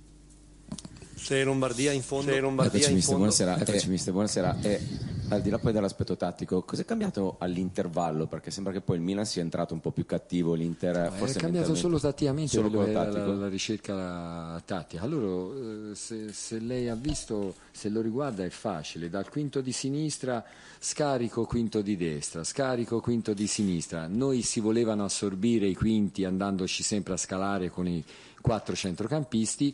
[1.24, 3.56] Se Lombardia in fondo, se Lombardia in mister, fondo buonasera.
[3.58, 4.58] eh, Eccoci, mister, buonasera.
[4.62, 4.82] E,
[5.30, 8.28] al di là poi dell'aspetto tattico, cos'è cambiato all'intervallo?
[8.28, 11.38] Perché sembra che poi il Milan sia entrato un po' più cattivo, l'Inter No, forse
[11.38, 13.32] è cambiato solo tatticamente solo la, tattico.
[13.32, 15.02] la ricerca tattica.
[15.02, 19.72] Allora, eh, se, se lei ha visto, se lo riguarda è facile, dal quinto di
[19.72, 20.44] sinistra
[20.78, 24.08] scarico quinto di destra, scarico quinto di sinistra.
[24.08, 28.04] Noi si volevano assorbire i quinti andandoci sempre a scalare con i
[28.42, 29.74] quattro centrocampisti,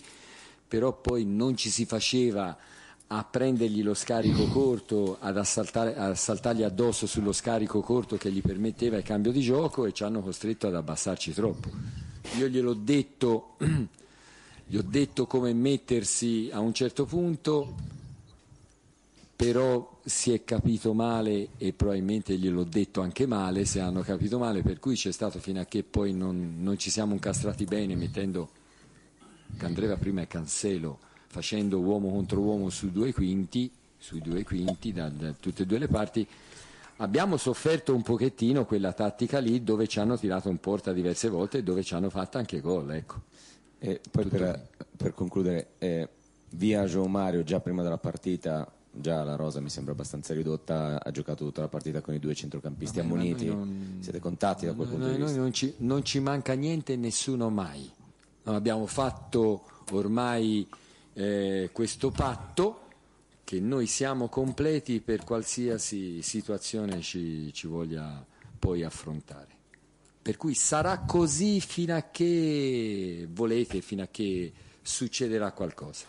[0.70, 2.56] però poi non ci si faceva
[3.12, 9.04] a prendergli lo scarico corto, ad saltargli addosso sullo scarico corto che gli permetteva il
[9.04, 11.70] cambio di gioco e ci hanno costretto ad abbassarci troppo.
[12.38, 13.56] Io gliel'ho detto,
[14.68, 17.74] gli ho detto come mettersi a un certo punto,
[19.36, 24.62] però si è capito male e probabilmente gliel'ho detto anche male se hanno capito male,
[24.62, 28.59] per cui c'è stato fino a che poi non, non ci siamo incastrati bene mettendo
[29.58, 35.10] Candreva prima e Cancelo facendo uomo contro uomo su due quinti, sui due quinti da,
[35.10, 36.28] da tutte e due le parti,
[36.98, 41.60] abbiamo sofferto un pochettino quella tattica lì dove ci hanno tirato in porta diverse volte
[41.60, 42.92] e dove ci hanno fatto anche gol.
[42.92, 43.22] Ecco.
[43.78, 46.10] E poi per, per concludere, eh,
[46.52, 51.12] via Gio Mario già prima della partita, già la rosa mi sembra abbastanza ridotta, ha
[51.12, 54.88] giocato tutta la partita con i due centrocampisti Vabbè, ammoniti, non- siete contatti da quel
[54.88, 55.38] punto di vista?
[55.38, 57.90] non, ci, non ci manca niente e nessuno mai.
[58.56, 60.68] Abbiamo fatto ormai
[61.14, 62.88] eh, questo patto
[63.44, 68.24] che noi siamo completi per qualsiasi situazione ci, ci voglia
[68.60, 69.48] poi affrontare.
[70.22, 76.06] Per cui sarà così fino a che volete, fino a che succederà qualcosa.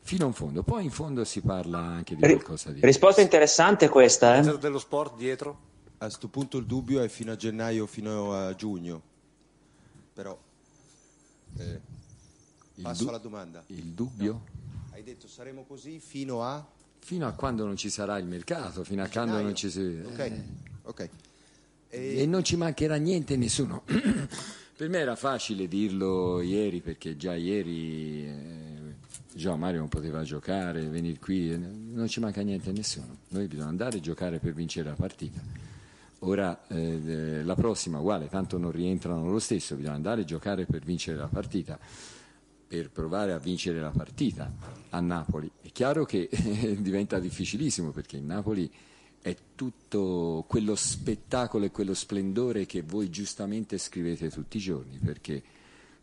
[0.00, 4.38] Fino in fondo, poi in fondo si parla anche di qualcosa di Risposta interessante questa,
[4.38, 4.58] eh?
[4.58, 5.58] dello sport dietro.
[5.98, 9.00] A questo punto il dubbio è fino a gennaio, fino a giugno.
[10.12, 10.36] Però
[11.58, 11.80] eh,
[12.82, 13.62] passo alla domanda.
[13.68, 14.44] Il dubbio?
[14.90, 16.64] Hai detto saremo così fino a
[17.04, 20.00] Fino a quando non ci sarà il mercato, fino a quando non ci si...
[20.06, 20.42] Ok, eh.
[20.84, 21.08] ok.
[21.90, 23.82] E non ci mancherà niente nessuno.
[24.74, 28.94] per me era facile dirlo ieri perché già ieri eh,
[29.34, 33.18] già Mario non poteva giocare, venire qui, eh, non ci manca niente a nessuno.
[33.28, 35.42] Noi bisogna andare a giocare per vincere la partita.
[36.26, 40.64] Ora eh, eh, la prossima uguale, tanto non rientrano lo stesso, bisogna andare a giocare
[40.64, 41.78] per vincere la partita,
[42.66, 44.50] per provare a vincere la partita
[44.88, 45.50] a Napoli.
[45.60, 46.30] È chiaro che
[46.80, 48.70] diventa difficilissimo perché il Napoli
[49.20, 55.42] è tutto quello spettacolo e quello splendore che voi giustamente scrivete tutti i giorni, perché,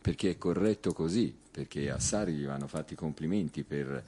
[0.00, 4.04] perché è corretto così, perché a Sari gli vanno fatti complimenti per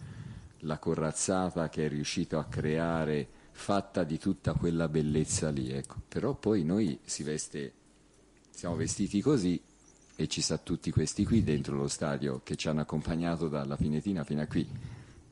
[0.60, 5.70] la corazzata che è riuscito a creare, fatta di tutta quella bellezza lì.
[5.70, 6.02] Ecco.
[6.06, 7.72] Però poi noi veste,
[8.50, 9.60] siamo vestiti così
[10.16, 14.24] e ci sta tutti questi qui dentro lo stadio che ci hanno accompagnato dalla Pinetina
[14.24, 14.68] fino a qui.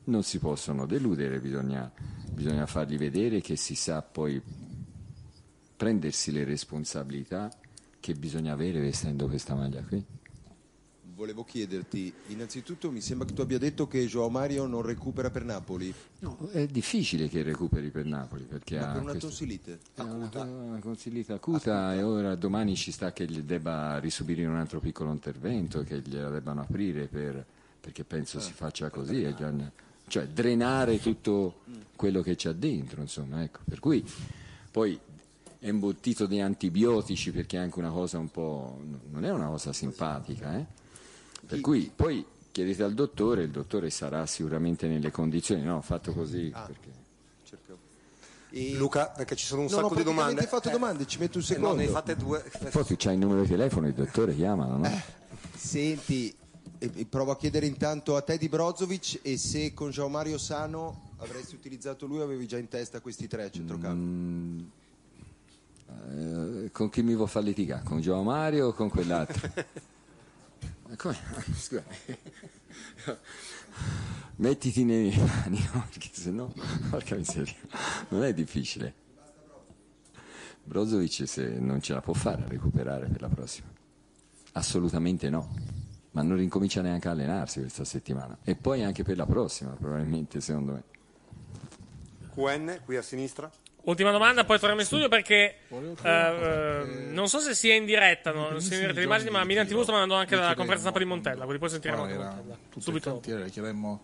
[0.05, 1.91] Non si possono deludere, bisogna,
[2.31, 4.41] bisogna fargli vedere che si sa poi
[5.75, 7.51] prendersi le responsabilità
[7.99, 10.03] che bisogna avere vestendo questa maglia qui.
[11.23, 15.45] Volevo chiederti, innanzitutto mi sembra che tu abbia detto che Joao Mario non recupera per
[15.45, 15.93] Napoli.
[16.19, 19.79] No, è difficile che recuperi per Napoli perché Ma ha per una questo- tonsilite.
[19.95, 24.57] è una, una tonsillite acuta e ora domani ci sta che gli debba risubire un
[24.57, 27.45] altro piccolo intervento, che gliela debbano aprire per-
[27.79, 29.63] perché penso si faccia così, e gli-
[30.09, 31.61] cioè drenare tutto
[31.95, 33.59] quello che c'è dentro, insomma, ecco.
[33.63, 34.03] Per cui
[34.71, 34.99] poi
[35.57, 38.77] è imbottito di antibiotici perché è anche una cosa un po'...
[39.09, 40.81] non è una cosa simpatica, eh?
[41.45, 46.13] Per cui poi chiedete al dottore, il dottore sarà sicuramente nelle condizioni, no, ho fatto
[46.13, 46.61] così Ah.
[46.65, 47.01] perché...
[48.55, 48.73] E...
[48.75, 50.47] Luca, perché ci sono un Non ho sacco di praticamente domande.
[50.47, 51.75] fatto domande, ci metto un Eh, no, secondo.
[51.75, 52.51] ne hai fatte due.
[52.71, 55.01] Poi tu c'hai il numero di telefono, il dottore chiamano, no?
[55.55, 56.31] Senti,
[56.77, 60.37] e- e provo a chiedere intanto a te di Brozovic e se con Gian Mario
[60.37, 63.95] Sano avresti utilizzato lui o avevi già in testa questi tre a centrocampo?
[63.95, 64.59] Mm,
[66.65, 67.83] eh, con chi mi vuoi far litigare?
[67.83, 69.49] Con Gio Mario o con quell'altro?
[70.93, 71.17] Ma come?
[71.57, 71.83] Scusa.
[74.35, 75.85] Mettiti nei miei panni, no?
[75.89, 76.51] perché sennò,
[76.89, 77.55] porca miseria,
[78.09, 78.93] non è difficile.
[80.63, 83.67] Brozovic se non ce la può fare a recuperare per la prossima.
[84.53, 85.55] Assolutamente no.
[86.11, 88.37] Ma non rincomincia neanche a allenarsi questa settimana.
[88.43, 90.83] E poi anche per la prossima, probabilmente, secondo me.
[92.35, 93.51] QN, qui a sinistra.
[93.85, 98.31] Ultima domanda, poi torniamo in studio perché eh, eh, non so se sia in diretta,
[98.31, 98.49] no?
[98.49, 101.05] non sia in diretta l'immagine, ma Milan TV sta mandando anche la conferenza stampa di
[101.05, 102.53] Montella, quindi poi sentiremo anche Montella.
[102.53, 103.09] tutto il Subito.
[103.11, 104.01] cantiere, le chiedemmo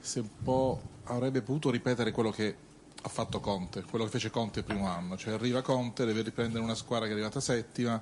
[0.00, 2.56] se un po' avrebbe potuto ripetere quello che
[3.00, 6.62] ha fatto Conte, quello che fece Conte il primo anno, cioè arriva Conte, deve riprendere
[6.62, 8.00] una squadra che è arrivata settima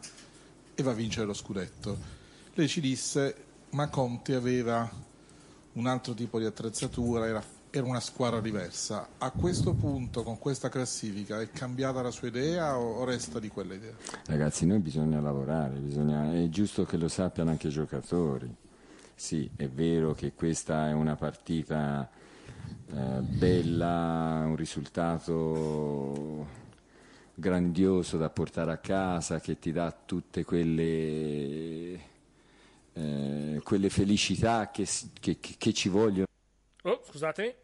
[0.74, 1.98] e va a vincere lo scudetto.
[2.54, 3.34] Lei ci disse,
[3.70, 4.90] ma Conte aveva
[5.72, 9.10] un altro tipo di attrezzatura, era, era una squadra diversa.
[9.18, 13.74] A questo punto, con questa classifica, è cambiata la sua idea o, resta di quella
[13.74, 13.92] idea?
[14.26, 18.52] Ragazzi, noi bisogna lavorare, bisogna- è giusto che lo sappiano anche i giocatori.
[19.14, 22.08] Sì, è vero che questa è una partita
[22.92, 26.46] eh, bella, un risultato
[27.34, 32.00] grandioso da portare a casa che ti dà tutte quelle,
[32.94, 34.88] eh, quelle felicità che-
[35.20, 36.26] che- che ci vogliono.
[36.84, 37.54] Oh, scusatemi.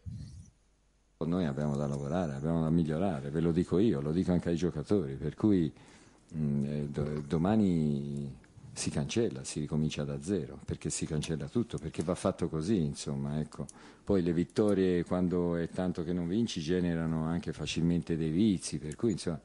[1.18, 4.56] Noi abbiamo da lavorare, abbiamo da migliorare, ve lo dico io, lo dico anche ai
[4.56, 5.72] giocatori, per cui
[6.32, 8.36] mh, eh, do- domani
[8.72, 13.40] si cancella, si ricomincia da zero, perché si cancella tutto, perché va fatto così, insomma,
[13.40, 13.66] ecco.
[14.04, 18.94] Poi le vittorie quando è tanto che non vinci generano anche facilmente dei vizi, per
[18.94, 19.40] cui insomma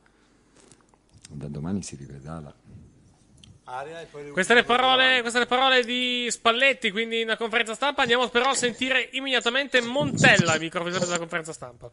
[1.30, 2.53] da domani si ripedala.
[4.33, 8.01] Queste le, parole, queste le parole di Spalletti, quindi in conferenza stampa.
[8.01, 11.91] Andiamo però a sentire immediatamente Montella, il microfono della conferenza stampa.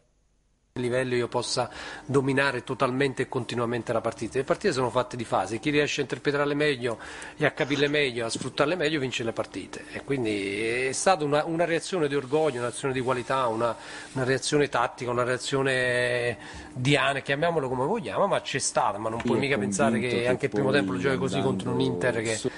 [0.79, 1.69] Livello io possa
[2.05, 4.37] dominare totalmente e continuamente la partita.
[4.37, 6.99] Le partite sono fatte di fasi, chi riesce a interpretarle meglio
[7.37, 9.85] e a capirle meglio, a sfruttarle meglio, vince le partite.
[9.91, 13.75] E quindi è stata una, una reazione di orgoglio, una reazione di qualità, una,
[14.13, 16.37] una reazione tattica, una reazione
[16.73, 20.27] diana, chiamiamolo come vogliamo, ma c'è stata, ma non Io puoi mica pensare che che
[20.27, 22.49] anche il primo tempo lo giochi così contro un Inter che su-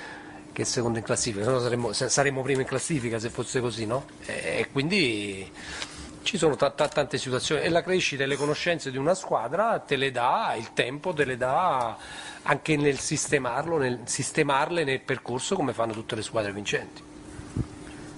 [0.53, 3.85] che è secondo in classifica, se no saremmo, saremmo primi in classifica se fosse così,
[3.85, 4.03] no?
[4.25, 5.49] E, e quindi
[6.23, 9.79] ci sono ta- ta- tante situazioni e la crescita e le conoscenze di una squadra
[9.79, 11.97] te le dà, il tempo te le dà
[12.43, 17.01] anche nel sistemarlo, nel sistemarle nel percorso come fanno tutte le squadre vincenti.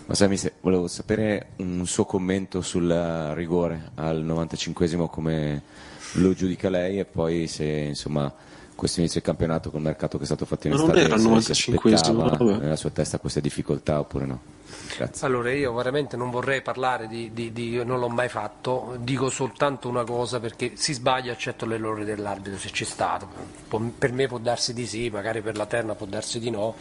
[0.05, 2.89] Ma Sammy, se- volevo sapere un suo commento sul
[3.33, 5.61] rigore al 95esimo, come
[6.13, 8.31] lo giudica lei e poi se insomma
[8.75, 11.27] questo inizio del campionato col mercato che è stato fatto in estate era il se
[11.27, 11.51] 95esimo, si
[11.93, 14.39] aspettava nella sua testa queste difficoltà oppure no?
[14.95, 15.25] Grazie.
[15.25, 19.89] Allora io veramente non vorrei parlare di, di- di- non l'ho mai fatto, dico soltanto
[19.89, 23.27] una cosa perché si sbaglia accetto l'errore dell'arbitro se c'è stato,
[23.97, 26.75] per me può darsi di sì, magari per la terna può darsi di no,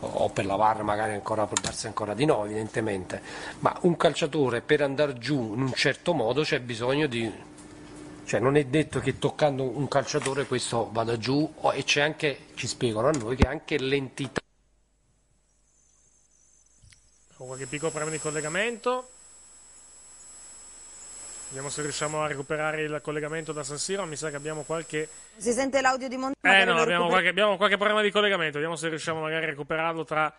[0.00, 3.20] o per la VAR magari ancora può darsi ancora di no evidentemente,
[3.60, 7.48] ma un calciatore per andare giù in un certo modo c'è bisogno di...
[8.24, 13.08] Cioè non è detto che toccando un calciatore questo vada giù e anche, ci spiegano
[13.08, 14.40] a noi, che anche l'entità
[17.40, 19.08] Con qualche piccolo problema di collegamento.
[21.46, 24.04] Vediamo se riusciamo a recuperare il collegamento da San Siro.
[24.04, 25.08] Mi sa che abbiamo qualche.
[25.38, 26.60] Si sente l'audio di Montella?
[26.60, 28.58] Eh no, abbiamo qualche, abbiamo qualche problema di collegamento.
[28.58, 30.30] Vediamo se riusciamo magari a recuperarlo tra,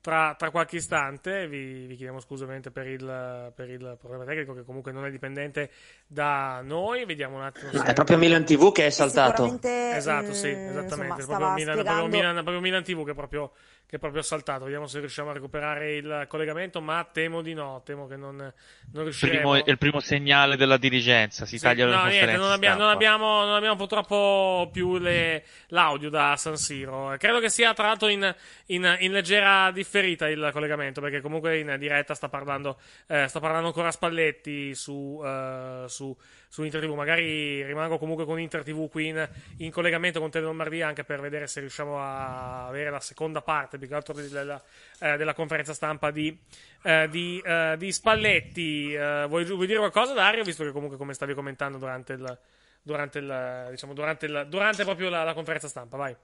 [0.00, 1.46] tra, tra qualche istante.
[1.46, 5.12] Vi, vi chiediamo scusa ovviamente per il, per il problema tecnico, che comunque non è
[5.12, 5.70] dipendente
[6.08, 7.04] da noi.
[7.04, 7.70] Vediamo un attimo.
[7.70, 9.60] se- È proprio Milan TV che è saltato.
[9.62, 11.20] Esatto, sì, mm, esattamente.
[11.22, 13.52] insomma, È proprio Milan, proprio, Milan, proprio Milan TV che è proprio,
[13.88, 14.64] che è proprio saltato.
[14.64, 17.80] Vediamo se riusciamo a recuperare il collegamento, ma temo di no.
[17.86, 19.50] Temo che non, non riusciremo.
[19.52, 21.46] Primo- è il primo segnale della dirigenza.
[21.46, 25.42] Si Sì, tagliano no, le niente, non abbiamo, non, abbiamo, non abbiamo purtroppo più le-
[25.68, 27.14] l'audio da San Siro.
[27.16, 28.34] Credo che sia tra l'altro in,
[28.66, 33.68] in- in leggera differita il collegamento, perché comunque in diretta sta parlando, eh, sta parlando
[33.68, 36.14] ancora Spalletti su, eh, su,
[36.48, 36.92] su Inter TV.
[36.94, 41.46] Magari rimango comunque con Inter TV qui in, collegamento con Tele Lombardia anche per vedere
[41.46, 44.60] se riusciamo a avere la seconda parte, più che altro della,
[45.00, 46.36] eh, della conferenza stampa di,
[46.82, 48.92] eh, di, eh, di Spalletti.
[48.92, 50.42] Eh, vuoi, vuoi dire qualcosa, Dario?
[50.42, 52.38] Visto che comunque, come stavi commentando durante il,
[52.82, 56.16] durante il, diciamo, durante il, durante proprio la, la conferenza stampa, vai.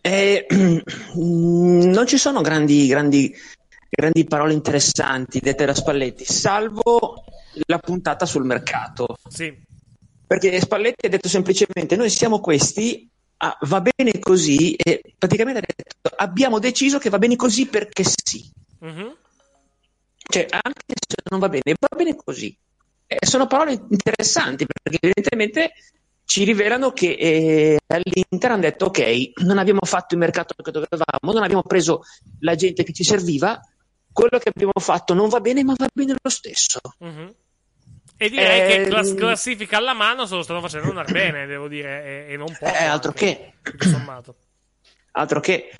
[0.00, 0.46] Eh,
[1.16, 3.34] non ci sono grandi, grandi,
[3.88, 7.24] grandi parole interessanti dette da Spalletti, salvo
[7.66, 9.16] la puntata sul mercato.
[9.28, 9.54] Sì.
[10.26, 13.08] Perché Spalletti ha detto semplicemente noi siamo questi,
[13.38, 18.02] ah, va bene così e praticamente ha detto abbiamo deciso che va bene così perché
[18.04, 18.50] sì.
[18.80, 19.16] Mhm.
[20.28, 22.56] Cioè, anche se non va bene, va bene così.
[23.06, 25.72] Eh, sono parole interessanti perché evidentemente
[26.24, 31.32] ci rivelano che eh, all'Inter hanno detto ok, non abbiamo fatto il mercato che dovevamo,
[31.32, 32.02] non abbiamo preso
[32.40, 33.60] la gente che ci serviva,
[34.16, 36.80] quello che abbiamo fatto non va bene, ma va bene lo stesso.
[37.00, 37.34] Mhm.
[38.16, 41.68] E direi che Ehm, class- classifica alla mano se lo stanno facendo andare bene, devo
[41.68, 42.72] dire, e, e non poco.
[42.72, 43.72] Eh, altro anche, che.
[45.12, 45.70] Altro che.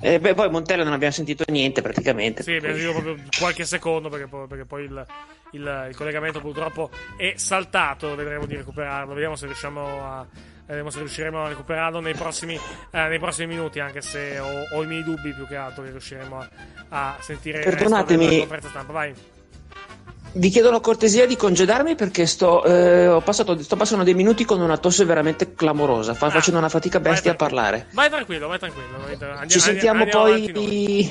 [0.00, 2.42] Eh, beh, poi Montella non abbiamo sentito niente praticamente.
[2.42, 5.06] Sì, abbiamo sentito proprio qualche secondo perché poi, perché poi il,
[5.52, 8.14] il- il collegamento purtroppo è saltato.
[8.14, 9.12] Vedremo di recuperarlo.
[9.12, 10.26] Vediamo se riusciamo a.
[10.68, 12.54] Vedremo se riusciremo a recuperarlo nei prossimi,
[12.90, 13.80] eh, nei prossimi minuti.
[13.80, 16.48] Anche se ho, ho i miei dubbi più che altro che riusciremo a,
[16.90, 18.26] a sentire Perdonatemi.
[18.26, 18.92] della conferenza stampa.
[18.92, 19.14] Vai.
[20.30, 24.44] Vi chiedo la cortesia di congedarmi perché sto, eh, ho passato, sto passando dei minuti
[24.44, 26.12] con una tosse veramente clamorosa.
[26.12, 27.86] Fa- facendo una fatica bestia a parlare.
[27.92, 28.98] Vai tranquillo, vai tranquillo.
[29.06, 31.10] vai tra- andiamo- Ci sentiamo andiamo poi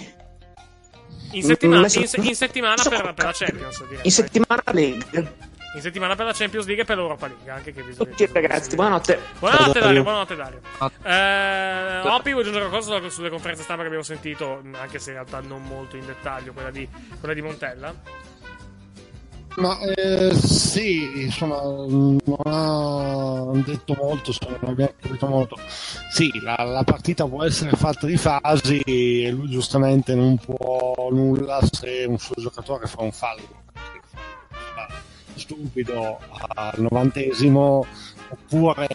[1.31, 3.87] In settimana, in, in settimana per, per la Champions.
[3.87, 4.05] direi.
[4.05, 5.33] in settimana League.
[5.77, 7.51] In settimana per la Champions League e per l'Europa League.
[7.51, 8.09] Anche che bisogna.
[8.09, 9.19] Tutti ragazzi, buonanotte.
[9.37, 10.61] Buonanotte Dario, buonanotte Dario.
[11.03, 15.39] Eh, Oppi, vuoi aggiungere qualcosa sulle- conferenze stampa che abbiamo sentito, anche se in realtà
[15.41, 16.89] non molto in dettaglio, quella di,
[17.19, 17.93] quella di Montella?
[19.57, 25.57] Ma eh, sì, insomma, non ha detto molto, non abbiamo capito molto.
[26.09, 31.59] Sì, la, la partita può essere fatta di fasi e lui giustamente non può nulla
[31.71, 33.65] se un suo giocatore fa un fallo.
[35.37, 36.19] Stupido
[36.55, 37.85] al novantesimo
[38.29, 38.87] oppure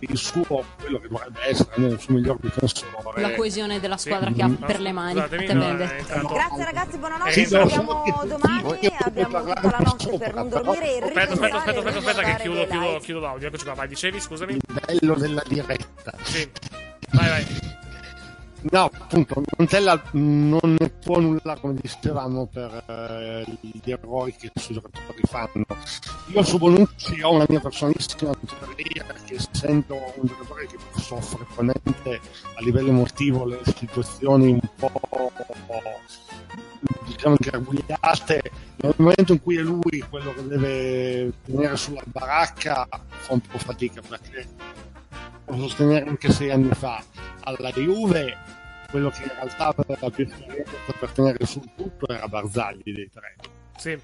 [0.00, 3.20] il suo, quello che dovrebbe essere il suo miglior difensore.
[3.20, 5.12] La coesione della squadra che ha per le mani.
[5.12, 7.32] Scusatemi, te no, entrato- Grazie ragazzi, buonanotte.
[7.32, 8.78] Sì, Ci no, vediamo domani.
[8.80, 12.66] io Abbiamo tutta la notte per non dormire Aspetta, aspetta, aspetta, ripensare aspetta, che chiudo,
[12.66, 13.48] chiudo, chiudo l'audio.
[13.48, 14.52] Eccoci qua, vai, dicevi, scusami.
[14.52, 16.12] Il bello della diretta.
[16.22, 16.50] Sì.
[17.12, 17.46] Vai, vai.
[18.70, 24.60] No, appunto, Montella non ne può nulla, come dicevamo, per eh, gli errori che i
[24.60, 25.64] suoi giocatori fanno.
[26.32, 32.20] Io su Bonucci ho una mia personalissima teoria, perché essendo un giocatore che soffre probabilmente
[32.54, 34.90] a livello emotivo le situazioni un po'
[37.06, 43.32] diciamo ingarbugliate, nel momento in cui è lui quello che deve tenere sulla baracca fa
[43.32, 44.46] un po' fatica perché
[45.46, 47.02] posso sostenere anche sei anni fa
[47.44, 48.36] alla Juve
[48.90, 53.34] quello che in realtà aveva più esperienza per tenere sul tutto era Barzagli dei tre
[53.78, 53.98] Sì.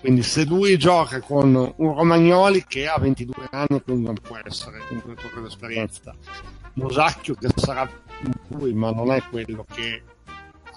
[0.00, 4.78] quindi se lui gioca con un Romagnoli che ha 22 anni quindi non può essere
[4.90, 6.14] un giocatore d'esperienza
[6.74, 7.88] Mosacchio che sarà
[8.48, 10.02] lui ma non è quello che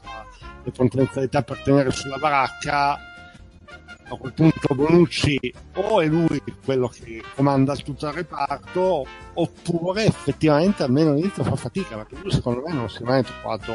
[0.04, 0.26] ha
[0.64, 3.00] le potenzialità per tenere sulla baracca
[4.10, 10.84] a quel punto Bonucci o è lui quello che comanda tutto il reparto oppure effettivamente
[10.84, 13.74] almeno all'inizio fa fatica perché lui secondo me non si è mai trovato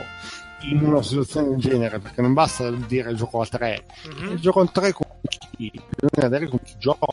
[0.62, 3.84] in una situazione del genere perché non basta dire gioco a tre
[4.16, 4.30] Mhm.
[4.32, 7.06] il gioco a tre con chi bisogna vedere con chi gioco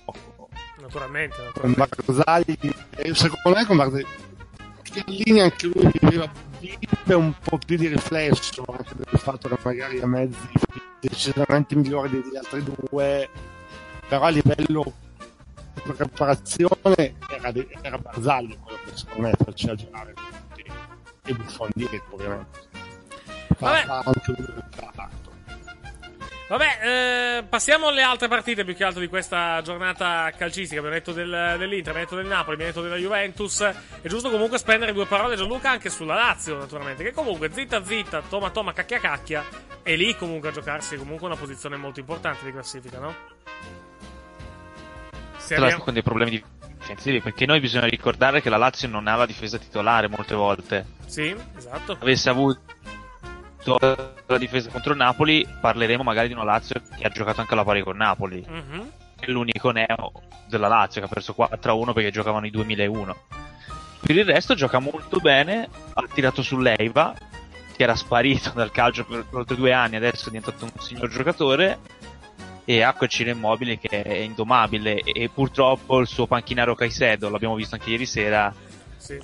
[0.81, 1.95] Naturalmente, con naturalmente.
[2.05, 2.57] Barzagli
[2.95, 4.05] e secondo me con Barzagli
[4.83, 9.99] Chiellini anche lui viveva vive un po' più di riflesso anche del fatto che magari
[10.01, 10.35] ha mezzi
[10.99, 13.29] decisamente migliori degli altri due
[14.07, 14.93] però a livello
[15.75, 20.63] di preparazione era, de- era Barzagli quello che secondo me faceva girare tutti
[21.25, 22.59] e Buffon dietro ovviamente.
[23.55, 24.63] Fa, fa anche lui
[26.49, 30.79] Vabbè, eh, passiamo alle altre partite più che altro di questa giornata calcistica.
[30.79, 33.61] Abbiamo detto del, dell'Inter, abbiamo detto del Napoli, abbiamo detto della Juventus.
[33.61, 37.03] È giusto comunque spendere due parole, Gianluca, anche sulla Lazio, naturalmente.
[37.03, 39.45] Che comunque, zitta zitta, toma toma, cacchia cacchia,
[39.83, 43.15] è lì comunque a giocarsi comunque una posizione molto importante di classifica, no?
[45.37, 45.83] Se abbiamo...
[45.83, 46.43] con dei problemi
[46.79, 50.85] difensivi, perché noi bisogna ricordare che la Lazio non ha la difesa titolare molte volte.
[51.05, 51.95] Sì, esatto.
[51.99, 52.59] Avesse avuto
[53.65, 57.63] la difesa contro il Napoli, parleremo magari di una Lazio che ha giocato anche alla
[57.63, 58.45] pari con Napoli.
[58.47, 58.91] Mhm.
[59.19, 60.11] È l'unico neo
[60.47, 63.15] della Lazio che ha perso 4-1 perché giocavano i 2001.
[64.01, 67.13] Per il resto gioca molto bene, ha tirato sull'Eiva,
[67.75, 71.79] che era sparito dal calcio per, oltre due anni, adesso è diventato un signor giocatore,
[72.63, 77.29] e ha quel Ciro Immobile che è indomabile, e, e purtroppo il suo panchinaro Caicedo,
[77.29, 78.53] l'abbiamo visto anche ieri sera,
[78.97, 79.19] Sì.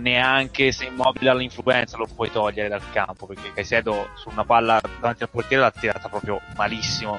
[0.00, 4.80] Neanche se Immobile ha l'influenza lo puoi togliere dal campo, perché Caicedo su una palla
[5.00, 7.18] davanti al portiere l'ha tirata proprio malissimo,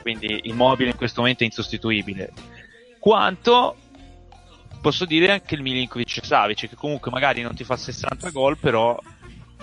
[0.00, 2.32] quindi Immobile in questo momento è insostituibile.
[2.98, 3.76] Quanto
[4.80, 8.98] posso dire anche il Milinkovic Savic, che comunque magari non ti fa 60 gol, però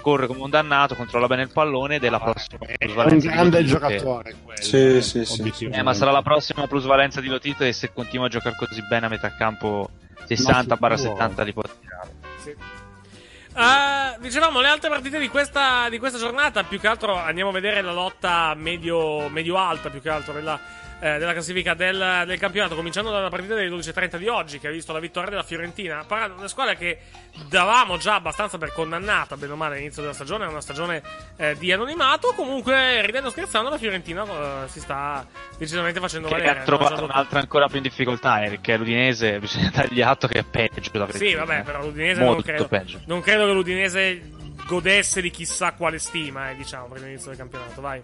[0.01, 3.63] corre come un dannato, controlla bene il pallone ed è la prossima È un grande
[3.65, 4.61] giocatore quello.
[4.61, 5.41] Sì, sì, sì.
[5.41, 5.77] obiettivamente.
[5.77, 9.05] Eh, ma sarà la prossima plusvalenza di Lotito e se continua a giocare così bene
[9.05, 9.89] a metà campo
[10.25, 12.18] 60-70 li può tirare.
[12.47, 16.63] Eh, dicevamo le altre partite di questa, di questa giornata.
[16.63, 20.59] Più che altro andiamo a vedere la lotta medio- medio-alta, più che altro della,
[20.99, 22.75] eh, della classifica del, del campionato.
[22.75, 26.03] Cominciando dalla partita delle 12.30 di oggi, che ha visto la vittoria della Fiorentina.
[26.05, 26.99] Parlando di una squadra che
[27.47, 30.45] davamo già abbastanza per condannata, bene o male, all'inizio della stagione.
[30.45, 31.01] È una stagione
[31.37, 32.33] eh, di anonimato.
[32.33, 35.25] Comunque, ridendo scherzando, la Fiorentina eh, si sta
[35.57, 36.59] decisamente facendo Che valere.
[36.59, 40.43] ha trovato un'altra ancora più in difficoltà, eh, perché l'Udinese bisogna dargli atto che è
[40.43, 42.99] peggio da Sì, vabbè, però l'Udinese non Molto credo, peggio.
[43.05, 44.29] non credo che l'Udinese
[44.65, 48.01] godesse di chissà quale stima, eh, diciamo, per l'inizio del campionato, vai.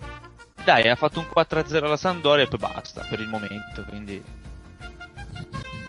[0.65, 4.21] Dai, ha fatto un 4-0 alla Sampdoria e poi basta per il momento, quindi...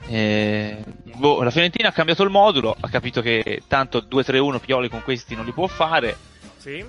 [0.08, 0.84] Eh,
[1.16, 5.34] boh, la Fiorentina ha cambiato il modulo, ha capito che tanto 2-3-1 Pioli con questi
[5.34, 6.14] non li può fare.
[6.58, 6.84] Sì.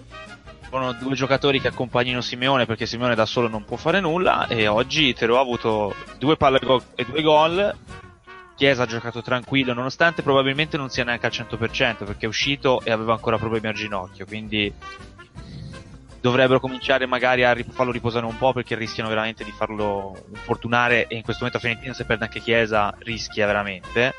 [0.70, 4.68] Sono due giocatori che accompagnino Simeone perché Simeone da solo non può fare nulla e
[4.68, 7.76] oggi Tero ha avuto due palle gol e due gol.
[8.58, 12.92] Chiesa ha giocato tranquillo nonostante probabilmente non sia neanche al 100% perché è uscito e
[12.92, 14.74] aveva ancora problemi al ginocchio, quindi
[16.20, 21.16] dovrebbero cominciare magari a farlo riposare un po' perché rischiano veramente di farlo infortunare e
[21.16, 24.14] in questo momento a Fiorentina se perde anche Chiesa rischia veramente.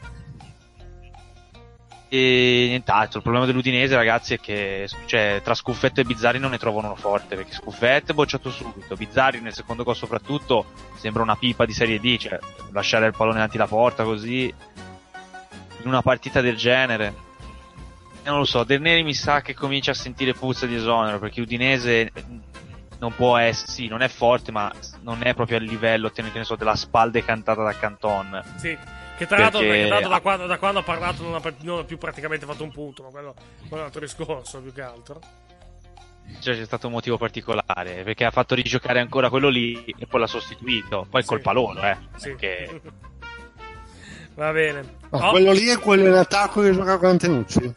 [2.10, 6.58] E nient'altro il problema dell'Udinese ragazzi è che cioè, tra Scuffetto e Bizzarri non ne
[6.58, 10.64] trovano uno forte perché Scuffetto è bocciato subito Bizzarri nel secondo gol soprattutto
[10.96, 12.38] sembra una pipa di Serie D cioè
[12.72, 17.26] lasciare il pallone davanti la porta così in una partita del genere
[18.28, 21.40] non lo so, Del Neri mi sa che comincia a sentire puzza di esonero perché
[21.40, 22.10] Udinese
[22.98, 26.44] non può essere, sì, non è forte, ma non è proprio a livello, che ne
[26.44, 28.42] so, della spalda cantata da Canton.
[28.56, 28.76] Sì.
[29.16, 31.98] Che tra l'altro, Perché- da, quando, da quando ha parlato non ha, non ha più
[31.98, 33.34] praticamente fatto un punto, ma quello,
[33.68, 35.20] quello è un altro discorso più che altro.
[36.40, 40.20] Cioè, c'è stato un motivo particolare perché ha fatto rigiocare ancora quello lì e poi
[40.20, 41.06] l'ha sostituito.
[41.08, 41.96] Poi colpa loro, eh.
[42.16, 42.28] Sì.
[42.30, 42.80] Perché
[44.34, 44.96] Va bene.
[45.10, 47.74] Ma Oh, quello lì è quello in attacco che gioca con Antenucci.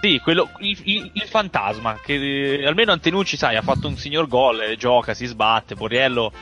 [0.00, 2.14] Sì, quello, il, il- il fantasma, che
[2.54, 6.32] eh, almeno Antenucci, sai, ha fatto un signor gol, eh, gioca, si sbatte, Borriello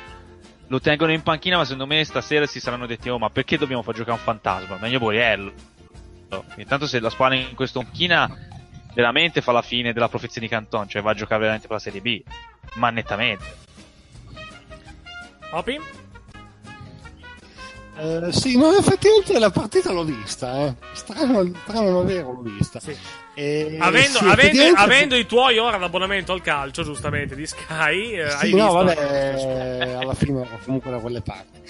[0.71, 3.83] lo tengono in panchina, ma secondo me stasera si saranno detti, oh, ma perché dobbiamo
[3.83, 4.77] far giocare un fantasma?
[4.79, 5.53] Meglio Borriello.
[6.57, 8.31] Intanto se la squadra in questa panchina
[8.93, 11.83] veramente fa la fine della profezia di Canton, cioè va a giocare veramente per la
[11.83, 12.23] Serie B,
[12.75, 13.45] ma nettamente.
[15.53, 15.81] Opi?
[17.97, 20.75] Eh, sì, no, effettivamente la partita l'ho vista, eh.
[20.93, 22.79] Strano, strano ma vero, l'ho vista.
[23.39, 28.31] E, Avendo, sì, avendo- avendo i tuoi ora l'abbonamento al calcio, giustamente, di Sky, eh,
[28.33, 28.97] Sì, no, visto?
[28.97, 31.61] vabbè, alla fine ero comunque da quelle parti.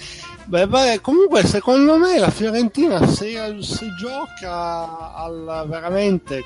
[0.45, 6.43] Beh, vabbè, comunque secondo me la Fiorentina se, se gioca al, veramente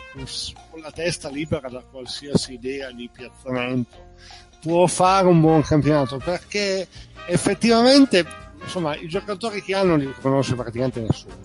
[0.69, 4.11] con la testa libera da qualsiasi idea di piazzamento
[4.59, 6.85] può fare un buon campionato perché
[7.27, 8.25] effettivamente
[8.61, 11.35] insomma i giocatori che hanno li conosce praticamente nessuno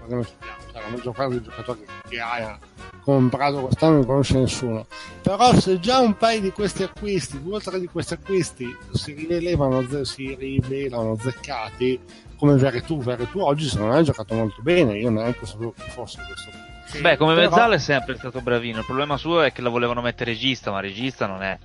[0.00, 2.58] Parliamoci chiaro, la maggior parte dei giocatori che ha
[3.02, 4.86] comprato quest'anno non conosce nessuno
[5.22, 9.12] però se già un paio di questi acquisti due o tre di questi acquisti si
[9.12, 11.98] rivelano si rivelano zeccati
[12.36, 16.20] come Veretù Veretù oggi secondo me ha giocato molto bene io neanche sapevo che fosse
[16.26, 16.66] questo
[17.00, 18.78] Beh, come Però- Mezzale è sempre stato bravino.
[18.78, 21.58] Il problema suo è che la volevano mettere regista, ma regista non è.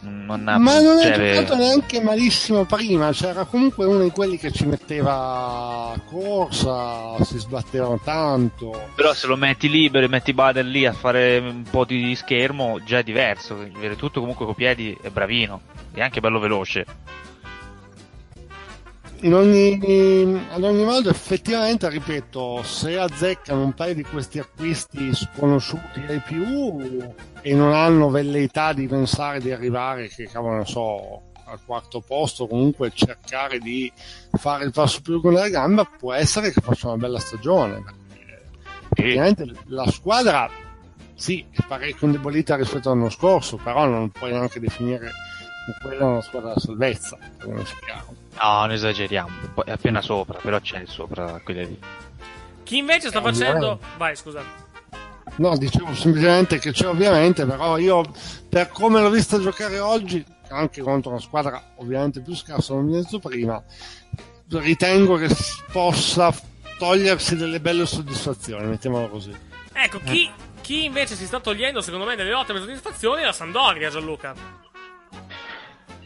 [0.00, 4.38] Non ha, Ma non cioè, è giocato neanche malissimo prima, c'era comunque uno di quelli
[4.38, 8.90] che ci metteva corsa, si sbattevano tanto.
[8.94, 12.78] Però se lo metti libero e metti Baden lì a fare un po' di schermo,
[12.84, 13.58] già è diverso.
[13.96, 15.62] Tutto comunque con i piedi è bravino.
[15.92, 16.86] E anche bello veloce.
[19.20, 26.00] In ogni, ad ogni modo, effettivamente, ripeto, se azzeccano un paio di questi acquisti sconosciuti
[26.06, 26.78] ai più
[27.40, 32.46] e non hanno velleità di pensare di arrivare, che cavolo ne so, al quarto posto,
[32.46, 33.90] comunque cercare di
[34.32, 37.82] fare il passo più con la gamba, può essere che faccia una bella stagione.
[38.88, 40.48] Perché effettivamente la squadra
[41.14, 45.10] sì, è parecchio indebolita rispetto all'anno scorso, però non puoi neanche definire
[45.82, 48.17] quella una squadra da salvezza, parliamoci chiaro.
[48.40, 49.30] No, non esageriamo.
[49.64, 51.78] È appena sopra, però c'è sopra quelle lì.
[52.62, 53.78] Chi invece sta Eh, facendo...
[53.96, 54.42] Vai, scusa.
[55.36, 58.02] No, dicevo semplicemente che c'è ovviamente, però io
[58.48, 62.96] per come l'ho vista giocare oggi, anche contro una squadra ovviamente più scarsa, non mi
[62.96, 63.62] ho detto prima,
[64.48, 65.28] ritengo che
[65.70, 66.34] possa
[66.78, 69.36] togliersi delle belle soddisfazioni, mettiamolo così.
[69.72, 70.28] Ecco, chi,
[70.60, 74.34] chi invece si sta togliendo, secondo me, delle ottime soddisfazioni è la Sandoria, Gianluca.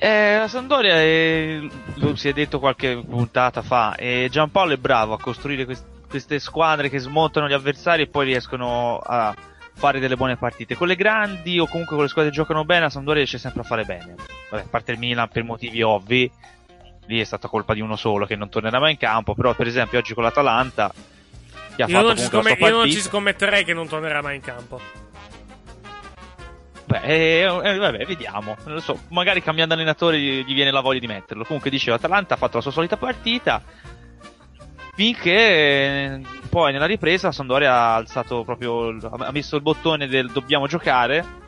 [0.04, 1.60] Eh, la Sampdoria è-
[1.94, 3.94] lo si è detto qualche puntata fa.
[3.94, 8.26] E Giampaolo è bravo a costruire quest- queste squadre che smontano gli avversari e poi
[8.26, 9.32] riescono a,
[9.74, 10.74] fare delle buone partite.
[10.74, 13.60] Con le grandi o comunque con le squadre che giocano bene, la Sampdoria riesce sempre
[13.60, 14.16] a fare bene.
[14.50, 16.28] Vabbè, a parte il Milan per motivi ovvi,
[17.06, 19.68] lì è stata colpa di uno solo che non tornerà mai in campo, però per
[19.68, 20.92] esempio oggi con l'Atalanta ha
[21.76, 24.80] Io fatto non, scomm- io non ci scommetterei che non tornerà mai in campo.
[26.92, 28.54] Beh, eh, eh, vabbè, vediamo.
[28.64, 31.44] Non lo so, magari cambiando allenatore gli gli viene la voglia di metterlo.
[31.44, 33.62] Comunque dicevo, Atalanta ha fatto la sua solita partita.
[34.94, 40.30] Finché eh, poi nella ripresa la Sampdoria ha alzato proprio, ha messo il bottone del
[40.30, 41.40] dobbiamo giocare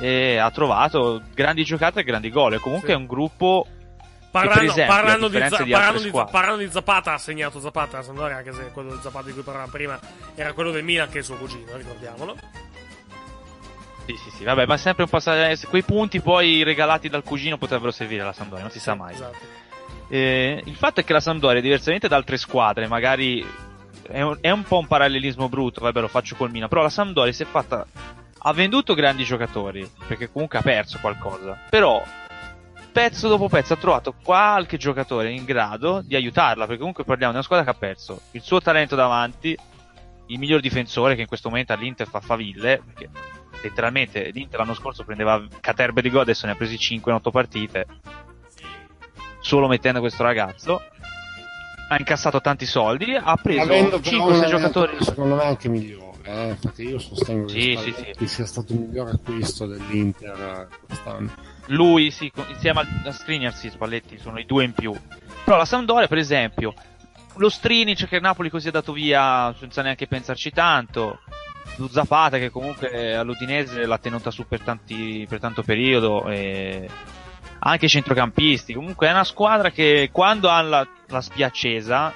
[0.00, 2.54] e ha trovato grandi giocate e grandi gol.
[2.54, 2.94] E comunque Sì.
[2.94, 3.66] è un gruppo
[4.30, 8.02] Parlando, esempio, parlando di, Za- di parlando, di, parlando di Zapata, ha segnato Zapata a
[8.02, 9.98] Sampdoria, anche se quello di Zapata di cui parlavamo prima
[10.34, 12.36] era quello del Milan, che è suo cugino, ricordiamolo.
[14.06, 17.58] Sì, sì, sì, vabbè, ma sempre un po' sa- quei punti poi regalati dal cugino
[17.58, 19.14] potrebbero servire alla Sampdoria, non si sa mai.
[19.14, 19.36] Esatto.
[20.08, 23.44] Eh, il fatto è che la Sampdoria, diversamente da altre squadre, magari
[24.08, 26.88] è un, è un po' un parallelismo brutto, vabbè, lo faccio col Milan, però la
[26.88, 27.84] Sampdoria si è fatta
[28.38, 31.58] ha venduto grandi giocatori, perché comunque ha perso qualcosa.
[31.68, 32.00] Però
[32.92, 37.38] pezzo dopo pezzo ha trovato qualche giocatore in grado di aiutarla, perché comunque parliamo di
[37.38, 39.58] una squadra che ha perso il suo talento davanti,
[40.28, 43.10] il miglior difensore che in questo momento all'Inter fa faville, perché
[43.62, 47.30] letteralmente l'Inter l'anno scorso prendeva caterbe di gol, adesso ne ha presi 5 in 8
[47.30, 47.86] partite,
[49.40, 50.82] solo mettendo questo ragazzo.
[51.88, 54.96] Ha incassato tanti soldi, ha preso Avendo però 5-6 un giocatori.
[55.04, 58.80] secondo me anche migliore, eh, perché io sostengo Sì, che sì, Spalletti sia stato il
[58.80, 61.32] miglior acquisto dell'Inter eh, quest'anno.
[61.66, 64.92] Lui, sì, insieme a Skriniar, sì, Spalletti sono i due in più.
[65.44, 66.74] Però la Sampdoria, per esempio,
[67.36, 71.20] lo Strinic che il Napoli così ha dato via senza neanche pensarci tanto.
[71.90, 76.28] Zapata che comunque all'Udinese l'ha tenuta su per, tanti, per tanto periodo.
[76.28, 76.88] E
[77.58, 78.74] anche i centrocampisti.
[78.74, 82.12] Comunque è una squadra che quando ha la, la spia accesa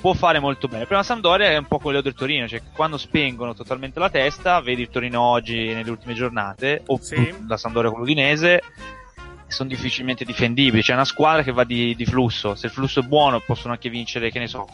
[0.00, 0.84] può fare molto bene.
[0.84, 4.60] Però la Sampdoria è un po' quello del Torino, cioè quando spengono totalmente la testa,
[4.60, 7.00] vedi il Torino oggi nelle ultime giornate, o
[7.46, 8.62] la Sampdoria con l'Udinese,
[9.46, 10.82] sono difficilmente difendibili.
[10.82, 12.54] C'è una squadra che va di, di flusso.
[12.54, 14.66] Se il flusso è buono, possono anche vincere, che ne so,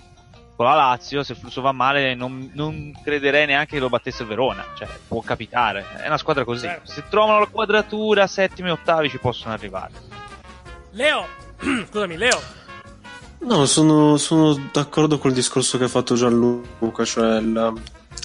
[0.60, 1.22] con la Lazio.
[1.22, 4.62] Se il flusso va male, non, non crederei neanche che lo battesse il Verona.
[4.76, 5.86] Cioè, può capitare.
[6.02, 6.68] È una squadra così.
[6.82, 9.92] Se trovano la quadratura, settimi e ottavi ci possono arrivare.
[10.90, 11.26] Leo,
[11.88, 12.38] scusami, Leo.
[13.38, 17.72] No, sono, sono d'accordo col discorso che ha fatto Gianluca, cioè la,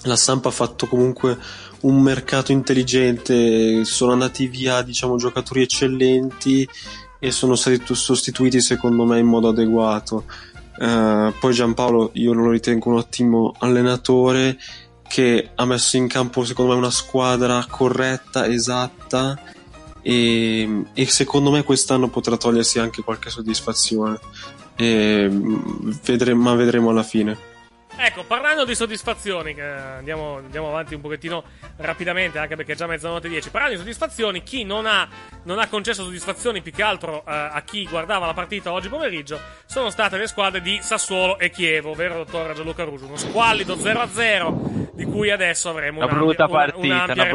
[0.03, 1.37] la stampa ha fatto comunque
[1.81, 6.67] un mercato intelligente, sono andati via diciamo giocatori eccellenti
[7.17, 10.25] e sono stati tu- sostituiti secondo me in modo adeguato.
[10.79, 14.57] Eh, poi Giampaolo io lo ritengo un ottimo allenatore
[15.07, 19.39] che ha messo in campo secondo me una squadra corretta, esatta
[20.01, 24.19] e, e secondo me quest'anno potrà togliersi anche qualche soddisfazione.
[24.75, 27.53] E, mm, vedremo, ma vedremo alla fine.
[27.97, 31.43] Ecco, parlando di soddisfazioni, andiamo, andiamo avanti un pochettino
[31.77, 33.49] rapidamente, anche perché è già mezzanotte 10.
[33.49, 35.07] Parlando di soddisfazioni, chi non ha,
[35.43, 39.39] non ha concesso soddisfazioni più che altro eh, a chi guardava la partita oggi pomeriggio
[39.65, 43.05] sono state le squadre di Sassuolo e Chievo, vero dottor Gianluca Ruggio?
[43.05, 47.33] Uno squallido 0-0 di cui adesso avremo Una brutta una- partita, una retrospettiva.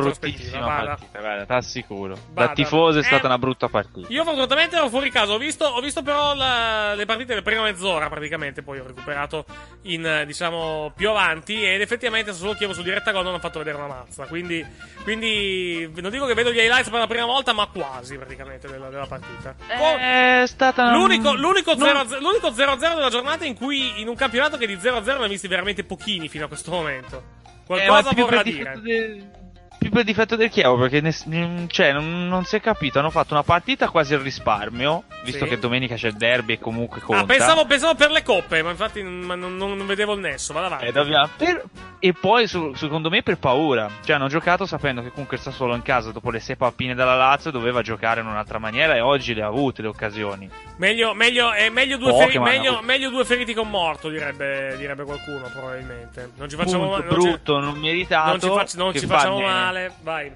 [0.58, 2.14] bruttissima partita, guarda, t'assicuro.
[2.32, 2.46] Vada.
[2.48, 4.06] Da tifoso è Eh, stata una brutta partita.
[4.10, 7.62] Io fortunatamente ero fuori casa, ho visto, ho visto però la- le partite della prima
[7.62, 9.44] mezz'ora praticamente, poi ho recuperato
[9.82, 13.58] in, eh, diciamo, più avanti ed effettivamente solo Chievo su diretta gol non ha fatto
[13.58, 14.64] vedere una mazza, quindi,
[15.02, 18.88] quindi non dico che vedo gli highlights per la prima volta, ma quasi praticamente della,
[18.88, 19.54] della partita.
[19.66, 24.56] È stata L'unico, l'unico, non- 0 l'unico 0-0 della giornata in cui in un campionato
[24.56, 27.38] che di 0-0 ne ha visti veramente pochini fino a questo momento.
[27.66, 28.80] Qualcosa Eh, ma più vorrà dire.
[28.82, 29.38] del-
[29.80, 32.98] più per difetto del Chievo perché ness- mm, cioè, non, non si è capito.
[32.98, 35.50] Hanno fatto una partita quasi al risparmio, visto Sì.
[35.50, 37.22] che domenica c'è il derby e comunque conta.
[37.22, 40.52] Ah, pensavo, pensavo per le coppe, ma infatti non, ma non- non vedevo il nesso.
[40.52, 40.84] Vada avanti.
[40.84, 41.64] Eh, per-
[42.02, 43.90] E poi su- secondo me per paura.
[44.02, 47.14] Cioè hanno giocato sapendo che comunque il Sassuolo in casa dopo le sei pappine dalla
[47.14, 50.48] Lazio doveva giocare in un'altra maniera e oggi le ha avute le occasioni.
[50.78, 55.04] Meglio, meglio, è meglio due, Poche, feri- meglio, meglio due feriti con morto, direbbe, direbbe
[55.04, 56.30] qualcuno, probabilmente.
[56.36, 58.28] Non ci facciamo Punto ma- non brutto, non meritato.
[58.30, 59.48] non ci, facci- non ci facciamo bene.
[59.70, 59.92] Male.
[60.02, 60.32] Vai.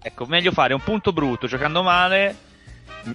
[0.00, 2.46] Ecco, meglio fare un punto brutto giocando male.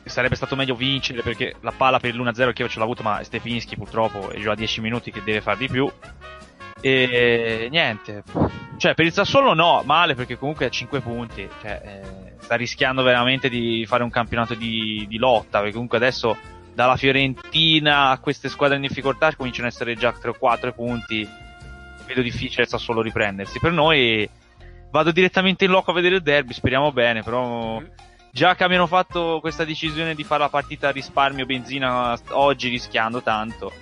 [0.05, 3.23] Sarebbe stato meglio vincere perché la palla per l'1-0 il Chievo ce l'ha avuto, ma
[3.23, 5.89] Stefinski purtroppo è già a 10 minuti che deve far di più.
[6.81, 8.23] E niente.
[8.77, 11.47] Cioè, per il Sassuolo no, male perché comunque ha 5 punti.
[11.61, 15.59] Cioè, eh, sta rischiando veramente di fare un campionato di, di lotta.
[15.59, 16.38] Perché comunque adesso
[16.73, 21.27] dalla Fiorentina a queste squadre in difficoltà cominciano ad essere già 3 o 4 punti.
[22.14, 23.59] Vedo difficile il Sassuolo riprendersi.
[23.59, 24.30] Per noi
[24.92, 27.82] vado direttamente in loco a vedere il derby, speriamo bene, però
[28.32, 33.24] già che abbiano fatto questa decisione di fare la partita a risparmio benzina oggi rischiando
[33.24, 33.74] tanto.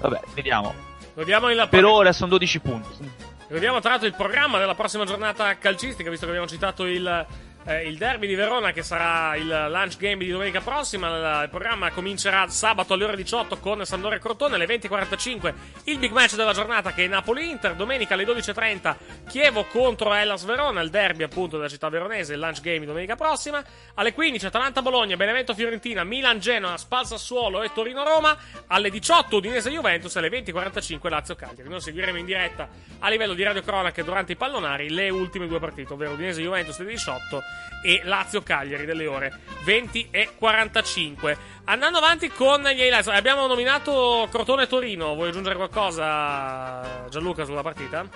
[0.00, 0.74] Vabbè, vediamo.
[1.14, 3.10] Il Per ora sono 12 punti.
[3.48, 7.26] Vediamo tra l'altro il programma della prossima giornata calcistica, visto che abbiamo citato il,
[7.64, 11.42] eh, il derby di Verona, che sarà il lunch game di domenica prossima.
[11.42, 16.34] Il, programma comincerà sabato alle ore 18 con Sandore Crotone, alle 20.45 il big match
[16.34, 18.94] della giornata che è Napoli-Inter, domenica alle 12.30
[19.28, 23.16] Chievo contro Hellas Verona, il derby appunto della città veronese, il lunch game di domenica
[23.16, 23.62] prossima.
[23.94, 28.36] Alle 15 Atalanta-Bologna, Benevento-Fiorentina, Milan-Genoa, Spal-Sassuolo e Torino-Roma.
[28.66, 31.68] Alle 18 Udinese-Juventus, alle 20.45 Lazio-Cagliari.
[31.68, 32.68] Noi seguiremo in diretta
[32.98, 36.90] a livello di radio cronache durante i pallonari le ultime due partite, ovvero Udinese-Juventus alle
[36.90, 37.42] 18
[37.82, 41.36] e Lazio-Cagliari delle ore 20 e 45.
[41.64, 45.14] Andando avanti con gli highlights, abbiamo nominato Crotone-Torino.
[45.14, 48.06] Vuoi aggiungere qualcosa, Gianluca, sulla partita?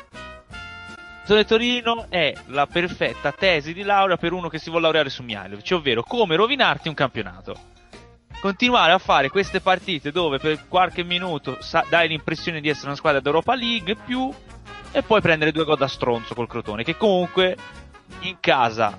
[1.26, 5.24] Torino Torino è la perfetta tesi di laurea per uno che si vuole laureare su
[5.24, 7.74] Mihailovic, ovvero come rovinarti un campionato.
[8.40, 11.58] Continuare a fare queste partite dove per qualche minuto
[11.89, 14.32] dai l'impressione di essere una squadra d'Europa League più
[14.92, 17.56] e poi prendere due gol da stronzo col Crotone, che comunque
[18.20, 18.97] in casa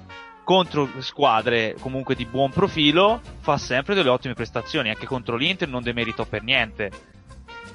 [0.48, 5.84] contro squadre comunque di buon profilo fa sempre delle ottime prestazioni, anche contro l'Inter non
[5.84, 6.90] demeritò per niente.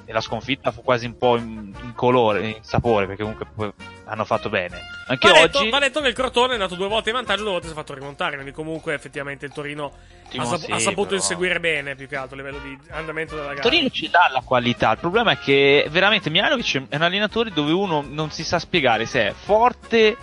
[0.05, 3.73] E la sconfitta fu quasi un po' in, in colore, in sapore, perché comunque
[4.05, 4.77] hanno fatto bene.
[5.07, 7.43] Anche va detto, oggi va detto che il Crotone è andato due volte in vantaggio,
[7.43, 8.33] due volte si è fatto rimontare.
[8.33, 9.93] Quindi, comunque, effettivamente, il Torino
[10.35, 13.35] ha, sap- sì, ha saputo però- inseguire bene più che altro a livello di andamento
[13.35, 13.61] della gara.
[13.61, 17.71] Torino ci dà la qualità, il problema è che veramente Mihailovic è un allenatore dove
[17.71, 20.17] uno non si sa spiegare se è forte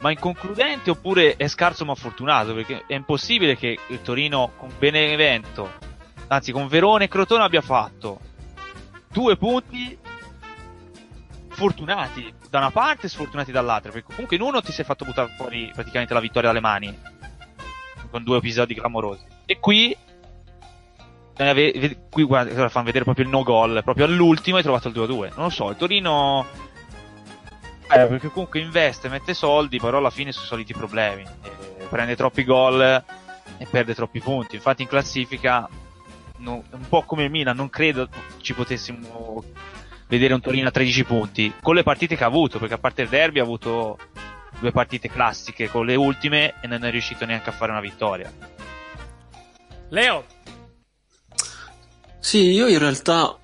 [0.00, 5.70] ma inconcludente oppure è scarso ma fortunato, perché è impossibile che il Torino con Benevento,
[6.28, 8.20] anzi con Verone e Crotone abbia fatto
[9.10, 9.96] due punti
[11.48, 15.34] fortunati da una parte e sfortunati dall'altra, perché comunque in uno ti sei fatto buttare
[15.36, 16.96] fuori praticamente la vittoria dalle mani
[18.10, 19.24] con due episodi clamorosi.
[19.44, 19.96] E qui
[21.40, 25.34] eh, qui guarda, fanno vedere proprio il no goal, proprio all'ultimo hai trovato il 2-2.
[25.34, 26.46] Non lo so, il Torino
[27.90, 31.22] eh, perché comunque investe, mette soldi, però alla fine sono soliti problemi.
[31.22, 34.56] Eh, prende troppi gol e perde troppi punti.
[34.56, 35.68] Infatti in classifica
[36.38, 38.08] no- un po' come il Milan, non credo
[38.40, 39.42] ci potessimo
[40.08, 43.02] vedere un Torino a 13 punti con le partite che ha avuto, perché a parte
[43.02, 43.98] il derby ha avuto
[44.60, 48.32] due partite classiche con le ultime e non è riuscito neanche a fare una vittoria.
[49.90, 50.24] Leo,
[52.20, 53.38] Sì, io in realtà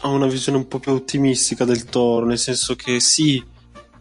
[0.00, 3.42] ho una visione un po' più ottimistica del Toro, nel senso che sì,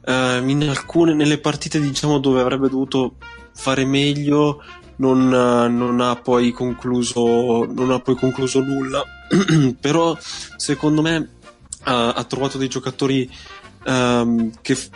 [0.06, 3.16] eh, in alcune, nelle partite diciamo dove avrebbe dovuto
[3.54, 4.62] fare meglio,
[4.98, 9.04] non, eh, non ha poi concluso, non ha poi concluso nulla,
[9.80, 10.18] però
[10.58, 11.30] secondo me
[11.84, 13.30] ha, trovato dei giocatori
[13.86, 14.90] ehm, che f-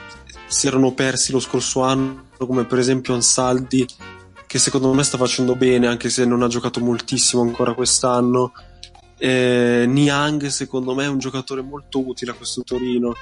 [0.47, 3.85] si erano persi lo scorso anno, come per esempio Ansaldi,
[4.45, 8.53] che secondo me sta facendo bene, anche se non ha giocato moltissimo ancora quest'anno.
[9.19, 13.15] Eh, Niang secondo me è un giocatore molto utile a questo Torino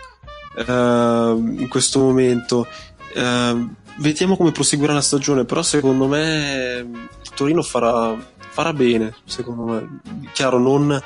[0.58, 2.68] in questo momento.
[3.14, 3.68] Eh,
[4.00, 6.86] vediamo come proseguirà la stagione però secondo me
[7.24, 10.00] il Torino farà, farà bene secondo me.
[10.34, 11.02] Chiaro non,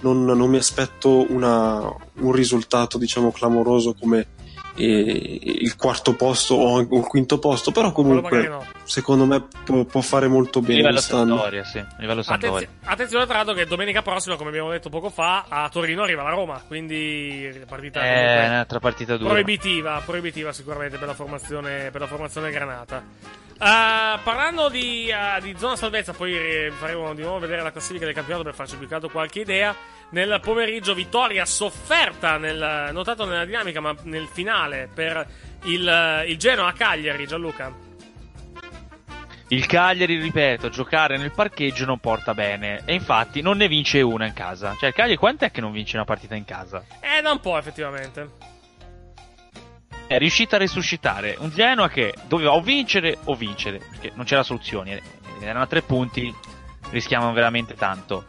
[0.00, 1.80] non, non mi aspetto una-
[2.20, 4.26] un risultato diciamo clamoroso come
[4.76, 8.66] eh, il quarto posto o il quinto posto però comunque no.
[8.82, 11.78] secondo me può, può fare molto A bene livello quest'anno Sandoria, sì.
[11.78, 12.22] A livello.
[12.26, 16.22] Attenzi- attenzione tra l'altro che domenica prossima, come abbiamo detto poco fa, a Torino arriva
[16.22, 19.30] la Roma, quindi partita Eh, comunque un'altra partita dura.
[19.30, 23.02] proibitiva, proibitiva sicuramente per la formazione, per la formazione granata.
[23.58, 28.04] Ah, parlando di, ah, di zona salvezza, poi eh, faremo di nuovo vedere la classifica
[28.04, 29.74] del campionato per farci più che altro qualche idea.
[30.10, 35.26] Nel pomeriggio vittoria sofferta, nel, notato nella dinamica, ma nel finale per
[35.64, 37.72] il, il Genoa a Cagliari, Gianluca.
[39.48, 42.82] Il Cagliari, ripeto, giocare nel parcheggio non porta bene.
[42.84, 44.74] E infatti non ne vince una in casa.
[44.78, 46.84] Cioè, il Cagliari quant'è che non vince una partita in casa?
[47.00, 48.52] Eh, da un po' effettivamente.
[50.06, 53.78] È riuscita a resuscitare un Genoa che doveva o vincere o vincere.
[53.78, 54.92] Perché non c'era soluzioni.
[54.92, 55.02] eh,
[55.40, 56.34] Erano a tre punti,
[56.90, 58.24] rischiavano veramente tanto.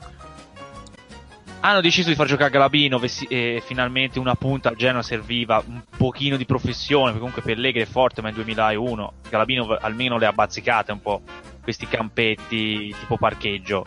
[1.65, 6.37] Hanno deciso di far giocare Galabino e finalmente una punta al Genoa serviva un pochino
[6.37, 10.91] di professione, perché comunque Pellegrini è forte, ma è 2001 Galabino almeno le ha bazzicate
[10.91, 11.23] un po'
[11.63, 13.83] questi campetti tipo parcheggio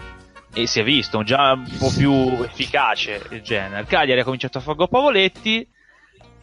[0.53, 3.79] e si è visto già un po' più efficace il Genoa.
[3.79, 5.65] Il Cagliari ha cominciato a fare gol Pavoletti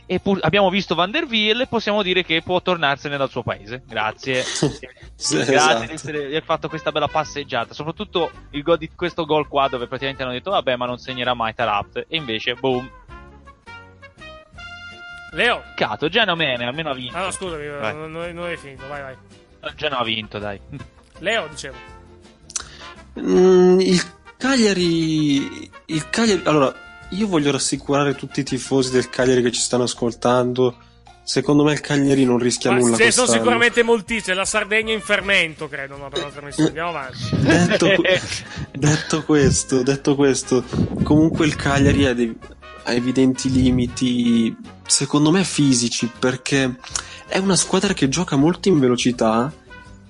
[0.07, 3.43] e pur- abbiamo visto Van der Wiel e possiamo dire che può tornarsene dal suo
[3.43, 3.83] paese.
[3.87, 4.43] Grazie.
[5.17, 5.85] Sì, Grazie esatto.
[5.85, 7.73] di, essere- di aver fatto questa bella passeggiata.
[7.73, 11.33] Soprattutto il gol di questo gol qua dove praticamente hanno detto vabbè ma non segnerà
[11.33, 12.05] mai Tarat.
[12.09, 12.89] E invece boom.
[15.31, 15.63] Leo.
[15.75, 17.15] Cato, Genoa bene, almeno ha vinto.
[17.17, 17.93] Ah, no, scusami, Vai.
[17.95, 19.15] non, non- non hai finito, vai, vai.
[19.75, 20.59] Genoa ha vinto, dai.
[21.19, 21.75] Leo, dicevo.
[23.19, 24.01] Mm, il
[24.37, 26.73] Cagliari, il Cagliari, allora,
[27.15, 30.75] io voglio rassicurare tutti i tifosi del Cagliari che ci stanno ascoltando.
[31.23, 32.97] Secondo me il Cagliari non rischia Ma nulla.
[32.97, 36.67] ce sono sicuramente molti, c'è la Sardegna in fermento, credo, no, per la trasmissione.
[36.69, 37.17] Andiamo avanti.
[37.31, 37.87] detto,
[38.71, 40.63] detto questo, detto questo,
[41.01, 42.37] comunque il Cagliari ha, dei-
[42.83, 46.75] ha evidenti limiti, secondo me fisici, perché
[47.27, 49.51] è una squadra che gioca molto in velocità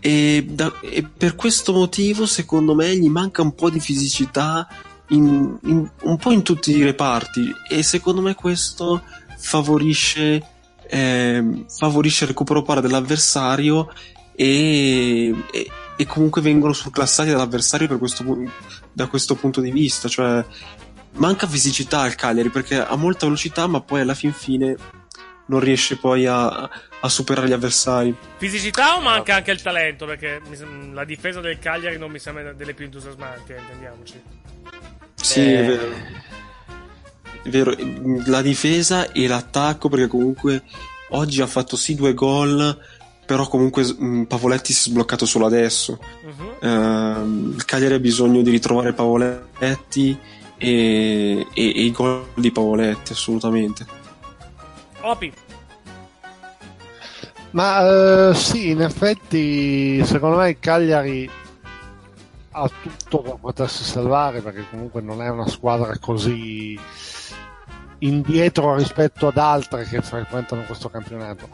[0.02, 4.68] e, da- e per questo motivo, secondo me, gli manca un po' di fisicità
[5.10, 9.04] in- in- un po' in tutti i reparti e secondo me questo
[9.38, 10.44] favorisce,
[10.88, 13.92] ehm, favorisce il recupero palla dell'avversario
[14.36, 18.24] e, e- e comunque vengono surclassati dall'avversario questo
[18.92, 20.10] da questo punto di vista.
[20.10, 20.44] Cioè,
[21.14, 24.76] manca fisicità al Cagliari perché ha molta velocità, ma poi alla fin fine
[25.48, 26.48] non riesce poi a,
[27.00, 28.14] a superare gli avversari.
[28.38, 30.06] Fisicità o manca anche il talento?
[30.06, 30.42] Perché
[30.92, 34.22] la difesa del Cagliari non mi sembra delle più entusiasmanti, eh, intendiamoci.
[35.26, 35.60] Sì, Eh.
[35.60, 35.94] è vero.
[37.42, 37.76] È vero,
[38.28, 40.62] la difesa e l'attacco, perché comunque
[41.10, 42.78] oggi ha fatto sì due gol,
[43.26, 46.00] però comunque mh, Pavoletti si è sbloccato solo adesso.
[46.62, 50.16] Ehm, il Cagliari ha bisogno di ritrovare Pavoletti
[50.58, 53.86] e, e- e i gol di Pavoletti, assolutamente.
[55.02, 55.34] Opi.
[57.52, 61.30] Ma eh, sì, in effetti, secondo me il Cagliari
[62.58, 66.80] ha tutto per potersi salvare perché comunque non è una squadra così
[68.00, 71.50] indietro rispetto ad altre che frequentano questo campionato.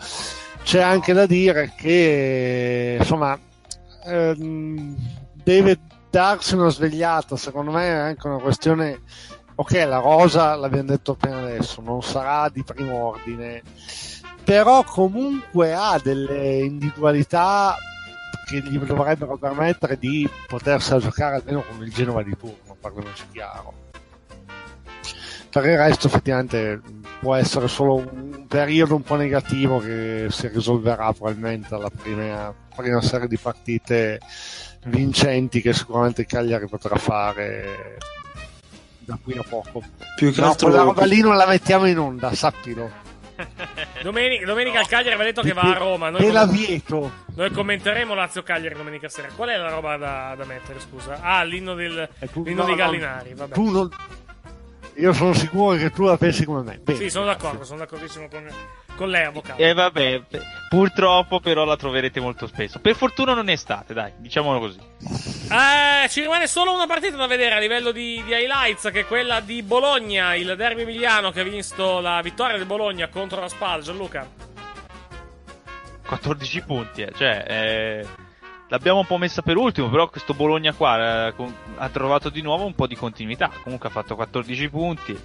[0.63, 3.37] C'è anche da dire che insomma
[4.05, 4.95] ehm,
[5.43, 5.79] deve
[6.11, 9.01] darsi una svegliata, secondo me è anche una questione
[9.55, 13.63] ok, la rosa l'abbiamo detto appena adesso, non sarà di primo ordine,
[14.43, 17.75] però comunque ha delle individualità
[18.51, 23.73] che gli dovrebbero permettere di potersela giocare almeno con il Genova di turno, parliamoci chiaro.
[25.49, 26.81] Per il resto effettivamente
[27.19, 33.01] può essere solo un periodo un po' negativo che si risolverà probabilmente alla prima, prima
[33.01, 34.19] serie di partite
[34.85, 37.97] vincenti che sicuramente Cagliari potrà fare
[38.99, 39.81] da qui a poco.
[40.15, 42.89] Più che no, altro- quella roba lì non la mettiamo in onda, sappilo.
[44.01, 46.09] Domenica, domenica il Cagliari aveva detto che va a Roma.
[46.09, 47.11] Noi, la vieto.
[47.35, 49.29] noi commenteremo Lazio-Cagliari domenica sera.
[49.35, 51.19] Qual è la roba da, da mettere, scusa?
[51.21, 53.33] Ah, l'inno, del, tu- l'inno no, di no, Gallinari.
[53.33, 53.53] Vabbè.
[53.53, 53.89] Tu non-
[55.01, 56.77] Io sono sicuro che tu la pensi come me.
[56.77, 56.99] Bene.
[56.99, 58.47] Sì, sono d'accordo, sono d'accordissimo con,
[58.95, 59.59] con lei, avvocato.
[59.59, 60.39] E vabbè, p-
[60.69, 62.79] purtroppo però la troverete molto spesso.
[62.79, 64.79] Per fortuna non è estate, dai, diciamolo così.
[64.79, 69.05] Eh, ci rimane solo una partita da vedere a livello di, di highlights, che è
[69.07, 73.49] quella di Bologna, il derby emiliano che ha visto la vittoria del Bologna contro la
[73.49, 73.81] Spal.
[73.81, 74.29] Gianluca.
[76.05, 78.07] 14 punti, eh, cioè, eh,
[78.71, 81.33] l'abbiamo un po' messa per ultimo, però questo Bologna qua eh,
[81.75, 83.51] ha trovato di nuovo un po' di continuità.
[83.63, 85.19] Comunque ha fatto 14 punti.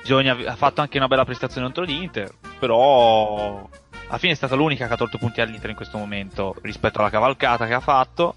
[0.00, 3.68] Bisogna, ha fatto anche una bella prestazione contro l'Inter, però
[4.06, 7.10] alla fine è stata l'unica che ha tolto punti all'Inter in questo momento rispetto alla
[7.10, 8.34] cavalcata che ha fatto.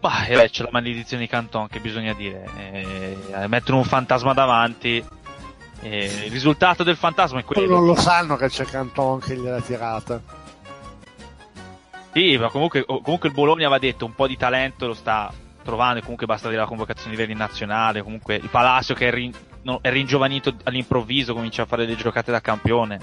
[0.00, 2.44] Ma e beh, c'è la maledizione di Canton che bisogna dire.
[2.56, 5.02] Eh, mettono un fantasma davanti.
[5.80, 7.76] eh, il risultato del fantasma è Poi quello.
[7.76, 10.20] non lo sanno che c'è Canton che gliel'ha tirata.
[12.16, 15.30] Sì, ma comunque, oh, comunque il Bologna va detto, un po' di talento lo sta
[15.62, 19.10] trovando, e comunque basta vedere la convocazione a livello nazionale, comunque il Palacio che è,
[19.10, 22.98] rin- no, è ringiovanito all'improvviso, comincia a fare delle giocate da campione.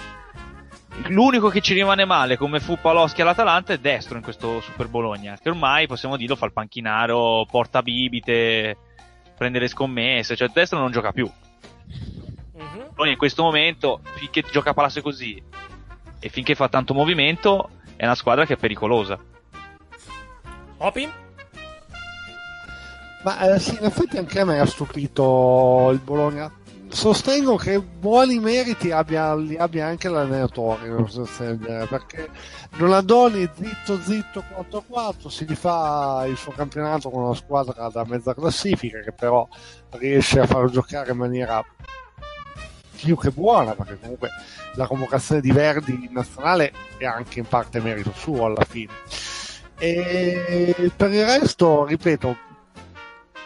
[1.09, 5.38] L'unico che ci rimane male, come fu Paloschi all'Atalanta, è destro in questo Super Bologna,
[5.40, 8.77] che ormai possiamo dirlo fa il panchinaro, porta bibite,
[9.38, 11.30] prende le scommesse, cioè destro non gioca più.
[12.95, 15.40] Bologna in questo momento, finché gioca a Palacio così
[16.19, 19.20] e finché fa tanto movimento, è una squadra che è pericolosa.
[20.78, 21.10] Opi?
[23.24, 26.52] Ma eh, sì, in effetti anche a me ha stupito il Bologna.
[26.90, 30.94] Sostengo che buoni meriti abbia, li abbia anche l'allenatore,
[31.90, 32.30] perché
[32.78, 39.00] Donadoni zitto zitto 4-4 si rifà il suo campionato con una squadra da mezza classifica
[39.00, 39.48] che però
[39.92, 41.66] riesce a far giocare in maniera
[43.03, 44.30] più che buona, perché comunque
[44.75, 48.93] la convocazione di Verdi in nazionale è anche in parte merito suo alla fine.
[49.77, 52.38] E per il resto, ripeto,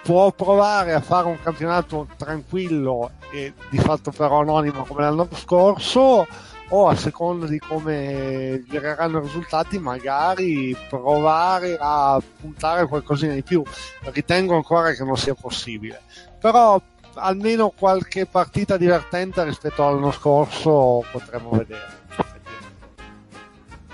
[0.03, 6.27] può provare a fare un campionato tranquillo e di fatto però anonimo come l'anno scorso
[6.69, 13.63] o a seconda di come gireranno i risultati magari provare a puntare qualcosina di più
[14.03, 16.01] ritengo ancora che non sia possibile
[16.39, 16.81] però
[17.17, 22.05] almeno qualche partita divertente rispetto all'anno scorso potremmo vedere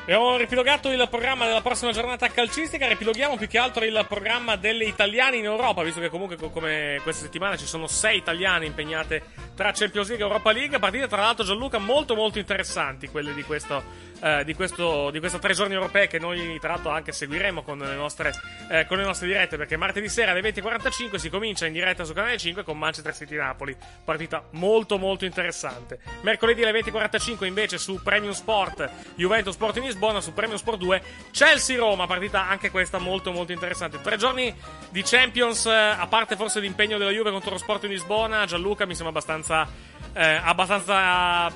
[0.03, 4.83] Abbiamo riepilogato il programma della prossima giornata calcistica, riepiloghiamo più che altro il programma delle
[4.83, 9.23] italiane in Europa, visto che comunque co- come questa settimana ci sono sei italiane impegnate
[9.55, 13.43] tra Champions League e Europa League, partite tra l'altro Gianluca molto molto interessanti, quelle di
[13.43, 13.81] questo,
[14.19, 17.77] eh, di questo, di queste tre giorni europee che noi tra l'altro anche seguiremo con
[17.77, 18.33] le nostre,
[18.69, 22.11] eh, con le nostre dirette, perché martedì sera alle 20.45 si comincia in diretta su
[22.11, 23.73] Canale 5 con Manchester City Napoli,
[24.03, 25.99] partita molto molto interessante.
[26.23, 32.07] Mercoledì alle 20.45 invece su Premium Sport, Juventus Sport Lisbona, su Premium Sport 2, Chelsea-Roma,
[32.07, 34.01] partita anche questa molto molto interessante.
[34.01, 34.53] Tre giorni
[34.89, 38.85] di Champions, eh, a parte forse l'impegno della Juve contro lo Sport in Lisbona, Gianluca
[38.85, 39.67] mi sembra abbastanza,
[40.13, 41.51] eh, abbastanza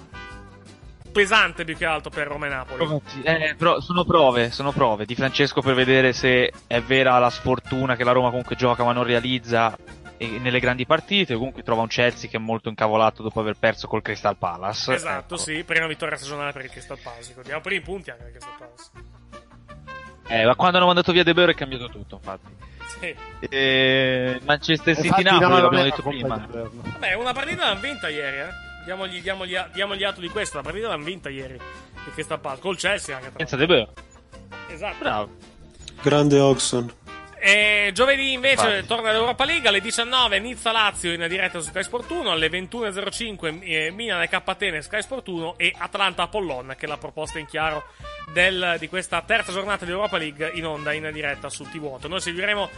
[1.12, 3.02] pesante più che altro per Roma e Napoli.
[3.24, 7.96] Eh, però sono prove, sono prove di Francesco per vedere se è vera la sfortuna
[7.96, 9.76] che la Roma comunque gioca ma non realizza
[10.18, 11.36] nelle grandi partite.
[11.36, 14.94] Comunque trova un Chelsea che è molto incavolato dopo aver perso col Crystal Palace.
[14.94, 15.44] Esatto, Ecco.
[15.44, 18.58] sì, prima vittoria stagionale per il Crystal Palace, ricordiamo, primi punti anche per il Crystal
[18.58, 19.16] Palace.
[20.30, 22.56] Eh, ma quando hanno mandato via De Boer è cambiato tutto, infatti.
[23.00, 23.16] Sì.
[23.50, 26.48] Eh, Manchester City Napoli, no, l'abbiamo detto prima.
[26.50, 28.66] Vabbè, una partita l'hanno vinta ieri, eh.
[28.86, 31.54] Diamogli, diamogli, diamogli atto di questo, la partita l'hanno vinta ieri.
[31.54, 33.90] Il Crystal Palace, col Chelsea anche tra Senza De Boer.
[34.70, 34.96] Esatto.
[35.00, 35.30] Bravo.
[36.02, 36.94] Grande Oxon.
[37.40, 38.86] E giovedì invece Vai.
[38.86, 43.60] torna l'Europa League alle 19 Nizza Lazio in diretta su Sky Sport 1 alle 21.05
[43.62, 47.40] eh, Milan e K Atene Sky Sport 1 e Atlanta Apollon che è la proposta
[47.40, 47.84] in chiaro
[48.32, 52.20] del- di questa terza giornata di Europa League in onda in diretta su TV8 noi
[52.20, 52.70] seguiremo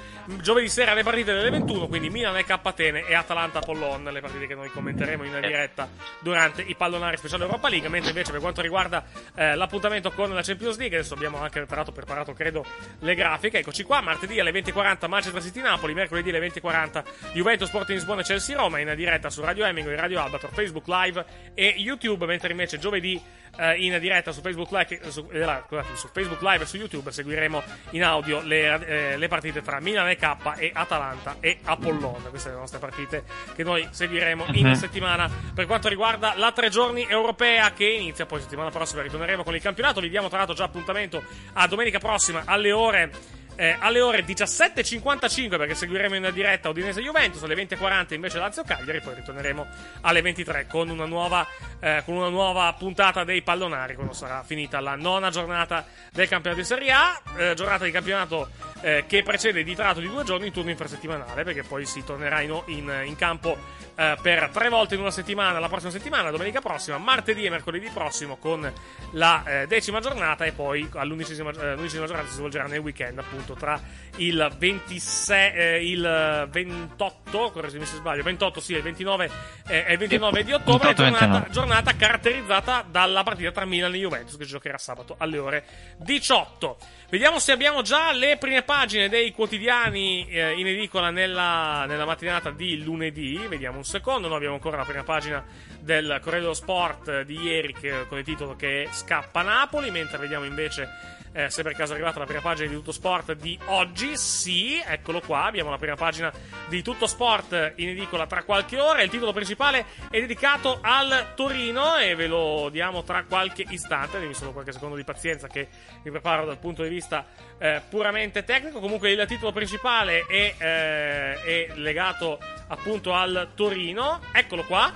[0.42, 4.22] giovedì sera le partite delle 21 quindi Milan e K Atene e Atalanta Apollon le
[4.22, 7.90] partite che noi commenteremo in diretta durante i pallonari speciali Europa League.
[7.90, 9.04] Mentre invece per quanto riguarda
[9.36, 12.64] eh, l'appuntamento con la Champions League adesso abbiamo anche l'altro preparato credo
[13.00, 13.60] le grafiche.
[13.60, 17.04] Eccoci qua martedì alle 20.40 Manchester City Napoli mercoledì alle 20.40
[17.34, 20.88] Juventus Sport in Lisbona e Chelsea Roma in diretta su Radio Hemingway, Radio Albatro, Facebook
[20.88, 22.26] Live e YouTube.
[22.26, 23.20] Mentre invece giovedì
[23.58, 27.12] eh, in diretta su Facebook, Live, su, eh, scusate, su Facebook Live e su YouTube
[27.12, 32.22] seguiremo in audio le, eh, le partite tra Milan e K e Atalanta e Apollon.
[32.30, 33.24] Queste sono le nostre partite
[33.56, 34.74] che noi seguiremo in Mhm.
[34.74, 35.30] settimana.
[35.54, 39.62] Per quanto riguarda la tre giorni europea che inizia poi settimana prossima ritorneremo con il
[39.62, 40.00] campionato.
[40.02, 43.12] Vi diamo tra l'altro già appuntamento a domenica prossima alle ore
[43.60, 49.02] eh, alle ore 17.55 perché seguiremo in diretta Udinese Juventus, alle 20.40 invece Lazio Cagliari,
[49.02, 49.68] poi ritorneremo
[50.00, 51.46] alle 23 con una nuova,
[51.82, 56.62] eh, con una nuova puntata dei pallonari quando sarà finita la nona giornata del campionato
[56.62, 58.50] di Serie A, eh, giornata di campionato
[58.82, 62.42] eh, che precede di tratto di due giorni in turno infrasettimanale perché poi si tornerà
[62.42, 63.58] in, in- in campo
[63.96, 67.90] eh, per tre volte in una settimana la prossima settimana, domenica prossima, martedì e mercoledì
[67.94, 68.72] prossimo con
[69.12, 73.80] la eh, decima giornata e poi all'undicesima eh, giornata si svolgerà nel weekend appunto tra
[74.18, 79.30] il 26 eh, il 28 correggimi se sbaglio 28 sì il 29
[79.68, 81.52] eh, e il 29 di ottobre 28, giornata, 29.
[81.52, 85.66] giornata caratterizzata dalla partita tra Milan e Juventus che giocherà sabato alle ore
[85.98, 86.78] 18
[87.10, 92.52] vediamo se abbiamo già le prime pagine dei quotidiani eh, in edicola nella, nella mattinata
[92.52, 93.36] di lunedì.
[93.48, 95.44] Vediamo un secondo noi abbiamo ancora la prima pagina
[95.80, 100.46] del Corriere dello Sport di ieri che- con il titolo che Scappa Napoli mentre vediamo
[100.46, 100.88] invece
[101.32, 104.82] eh, se per caso è arrivata la prima pagina di Tutto Sport di oggi, sì,
[104.86, 106.32] eccolo qua, abbiamo la prima pagina
[106.68, 111.98] di Tutto Sport in edicola tra qualche ora, il titolo principale è dedicato al Torino
[111.98, 115.68] e ve lo diamo tra qualche istante, devi solo qualche secondo di pazienza che
[116.04, 117.26] mi preparo dal punto di vista
[117.58, 124.64] eh, puramente tecnico, comunque il titolo principale è, eh, è legato appunto al Torino, eccolo
[124.64, 124.92] qua,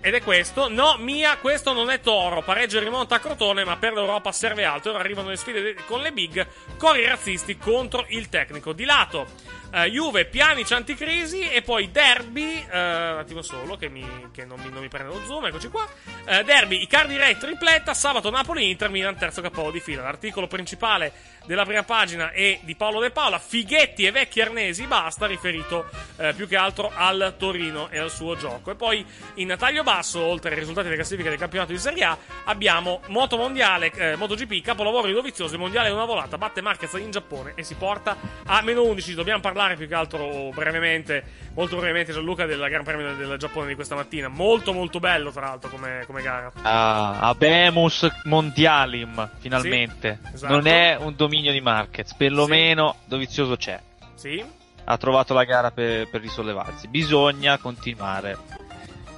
[0.00, 0.68] ed è questo.
[0.68, 2.42] No, Mia, questo non è Toro.
[2.42, 4.94] Pareggio rimonta a Crotone, ma per l'Europa serve altro.
[4.94, 6.46] Arrivano le sfide de- con le big.
[6.76, 8.72] Cori razzisti contro il tecnico.
[8.72, 9.26] Di lato,
[9.70, 11.48] eh, Juve, Pjanic anticrisi.
[11.48, 12.66] E poi Derby.
[12.70, 15.46] eh, un attimo solo, che, mi, che non, mi, non mi prende lo zoom.
[15.46, 15.86] Eccoci qua.
[16.24, 17.94] Eh, derby, Icardi Re, tripletta.
[17.94, 20.02] Sabato Napoli, Inter, Milan, terzo capo di fila.
[20.02, 21.12] L'articolo principale
[21.44, 23.38] della prima pagina è di Paolo De Paola.
[23.38, 25.26] Fighetti e vecchi arnesi, basta.
[25.26, 28.70] Riferito eh, più che altro al Torino e al suo gioco.
[28.70, 32.16] E poi in taglio basso, oltre ai risultati delle classifiche del campionato di Serie A,
[32.44, 36.92] abbiamo Moto Mondiale, eh, MotoGP, capolavoro di Dovizioso, il mondiale è una volata, batte Marquez
[36.94, 39.14] in Giappone e si porta a meno 11.
[39.14, 41.22] Dobbiamo parlare più che altro brevemente,
[41.54, 44.28] molto brevemente Gianluca del Gran Premio del, Giappone di questa mattina.
[44.28, 46.52] Molto molto bello tra l'altro come, come gara.
[46.62, 50.20] Ah, Abemus Mondialim, finalmente.
[50.22, 50.52] Sì, esatto.
[50.52, 53.80] Non è un dominio di Marquez, perlomeno Dovizioso c'è.
[54.14, 54.44] Sì?
[54.84, 56.88] Ha trovato la gara per, per risollevarsi.
[56.88, 58.36] Bisogna continuare.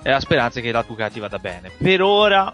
[0.02, 1.70] E la speranza è che la Ducati vada bene.
[1.77, 2.52] Per ora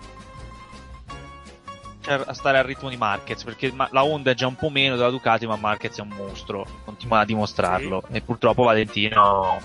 [2.06, 4.94] cioè, a stare al ritmo di Marquez, perché la Honda è già un po' meno
[4.94, 8.04] della Ducati, ma Marquez è un mostro, continua a dimostrarlo.
[8.12, 9.60] E purtroppo Valentino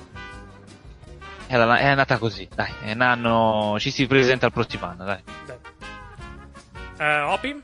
[1.45, 5.23] è, andata così, dai, è un anno, ci si presenta al prossimo anno, dai.
[6.97, 7.63] Eh, Opi?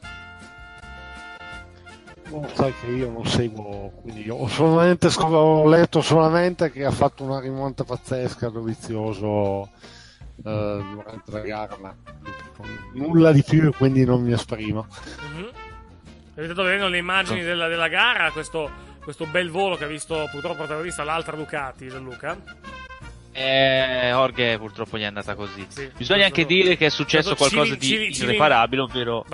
[2.29, 6.91] Non sai che io non seguo, quindi io ho, solamente ho letto solamente che ha
[6.91, 9.69] fatto una rimonta pazzesca Dovizioso
[10.41, 11.95] durante la gara, ma
[12.93, 14.87] nulla di più, quindi non mi esprimo.
[15.33, 15.49] Mhm.
[16.31, 18.69] Avete stato vedendo le immagini della, della gara, questo,
[19.03, 22.37] questo bel volo che ha visto purtroppo protagonista l'altra Ducati, Gianluca.
[23.31, 25.65] Eh, Jorge purtroppo gli è andata così.
[25.95, 29.25] Bisogna anche stato- dire che è successo stato qualcosa cili- di cili- cili- irreparabile, ovvero,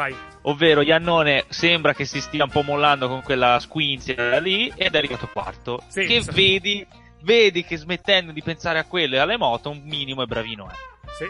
[0.41, 4.97] ovvero Iannone sembra che si stia un po' mollando con quella squinzia lì ed è
[4.97, 5.83] arrivato quarto.
[5.87, 6.31] Sì, che sì.
[6.31, 6.85] vedi,
[7.21, 10.73] vedi che smettendo di pensare a quello e alle moto, un minimo è bravino è.
[11.17, 11.29] Sì.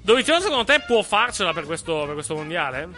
[0.00, 2.88] Dovizioso secondo te può farcela per questo, per questo mondiale?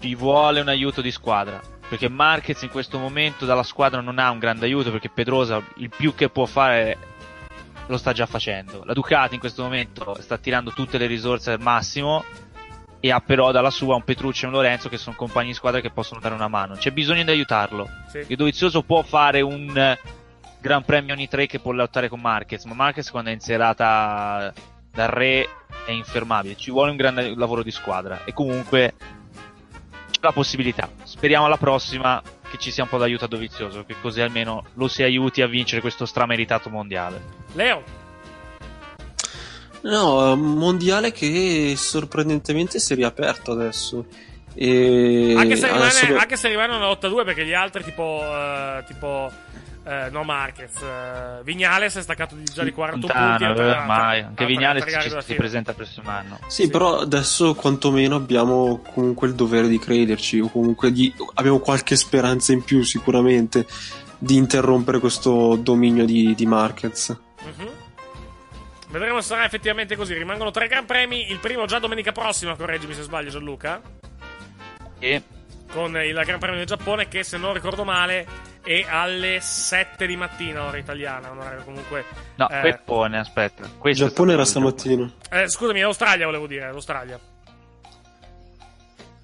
[0.00, 1.60] Ci vuole un aiuto di squadra.
[1.88, 5.90] Perché Marquez in questo momento dalla squadra non ha un grande aiuto perché Pedrosa il
[5.90, 6.98] più che può fare
[7.86, 8.82] lo sta già facendo.
[8.84, 12.24] La Ducati in questo momento sta tirando tutte le risorse al massimo
[13.00, 15.80] e ha però dalla sua un Petrucci e un Lorenzo che sono compagni di squadra
[15.80, 16.74] che possono dare una mano.
[16.74, 17.88] C'è bisogno di aiutarlo.
[18.08, 18.24] Sì.
[18.28, 19.96] Il Dovizioso può fare un
[20.60, 24.52] Gran Premio ogni tre che può lottare con Marquez, ma Marquez quando è in serata
[24.94, 25.48] dal re
[25.84, 26.56] è infermabile.
[26.56, 28.94] Ci vuole un grande lavoro di squadra e comunque
[30.10, 30.88] c'è la possibilità.
[31.02, 34.86] Speriamo alla prossima che ci sia un po' d'aiuto a Dovizioso, che così almeno lo
[34.88, 37.20] si aiuti a vincere questo strameritato mondiale.
[37.54, 37.82] Leo?
[39.82, 44.06] No, mondiale che sorprendentemente si è riaperto adesso.
[44.54, 48.22] E Anche se, rimane, adesso- anche se rimane una lotta 2 perché gli altri tipo,
[48.22, 49.30] eh, tipo
[49.86, 53.20] eh, no Marquez, eh, Vignales è staccato di, già di 40 punti.
[53.22, 53.98] Lontano, altre- eh, ormai.
[54.20, 56.38] altre- Anche Vignales ci, si presenta il prossimo anno.
[56.46, 61.96] Sì, però adesso quantomeno abbiamo comunque il dovere di crederci, o comunque di- abbiamo qualche
[61.96, 63.66] speranza in più sicuramente
[64.18, 67.14] di interrompere questo dominio di, di Marquez.
[67.44, 67.68] Mhm.
[68.88, 70.14] Vedremo se sarà effettivamente così.
[70.14, 71.30] Rimangono tre Gran Premi.
[71.30, 73.82] Il primo già domenica prossima, correggimi se sbaglio, Gianluca.
[75.00, 75.22] E
[75.74, 78.24] Con il Gran Premio del Giappone, che se non ricordo male
[78.62, 81.30] è alle 7 di mattina, ora italiana.
[81.32, 82.04] Un orario comunque.
[82.36, 83.68] No, eh, Peppone, aspetta.
[83.76, 85.10] Questo Giappone era stamattina.
[85.30, 86.70] eh, scusami, l'Australia volevo dire.
[86.70, 87.18] L'Australia.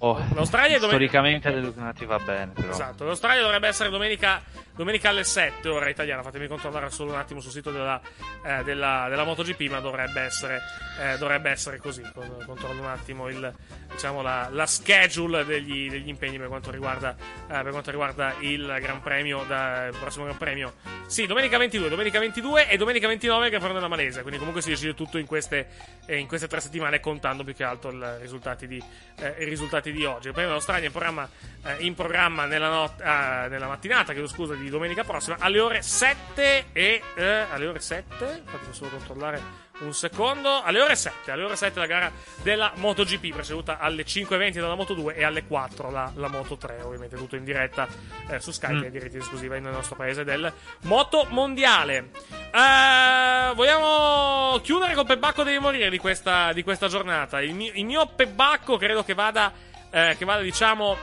[0.03, 2.69] Oh, L'Australia storicamente le Ducati va bene, però.
[2.71, 4.41] Esatto, l'Australia dovrebbe essere domenica,
[4.75, 6.23] domenica alle 7, ora italiana.
[6.23, 8.01] Fatemi controllare solo un attimo sul sito della,
[8.43, 10.59] eh, della, della MotoGP, ma dovrebbe essere,
[10.99, 12.01] eh, dovrebbe essere così.
[12.15, 13.53] Con- Controllo un attimo il,
[13.91, 18.75] diciamo, la, la schedule degli, degli impegni per quanto, riguarda, eh, per quanto riguarda il
[18.81, 20.73] Gran Premio, da, il prossimo Gran Premio.
[21.05, 24.21] Sì, domenica 22, domenica 22 e domenica 29 il Gran Premio della Malesia.
[24.21, 25.67] Quindi comunque si decide tutto in queste,
[26.07, 28.83] eh, in queste tre settimane, contando più che altro il- i risultati di,
[29.19, 30.27] eh, i risultati di oggi.
[30.27, 31.29] Il Premio dell'Australia è in programma,
[31.63, 35.81] eh, in programma nella, not- ah, nella mattinata, chiedo scusa, di domenica prossima, alle ore
[35.81, 37.01] 7 e...
[37.15, 38.43] eh, alle ore 7?
[38.45, 40.61] Fatemi solo controllare un secondo.
[40.61, 42.11] Alle ore 7, alle ore 7 la gara
[42.43, 47.35] della MotoGP, preceduta alle 5.20 dalla Moto2 e alle 4 la, la Moto3, ovviamente tutto
[47.35, 47.87] in diretta
[48.27, 48.83] eh, su Skype Mm.
[48.83, 50.51] e diretta esclusiva nel nostro paese del
[50.83, 52.09] Moto Mondiale.
[52.53, 57.41] Eh, vogliamo chiudere col pebacco devi morire di questa, di questa giornata.
[57.41, 59.51] Il mio, il mio pebacco credo che vada,
[59.91, 60.97] eh, che vada diciamo,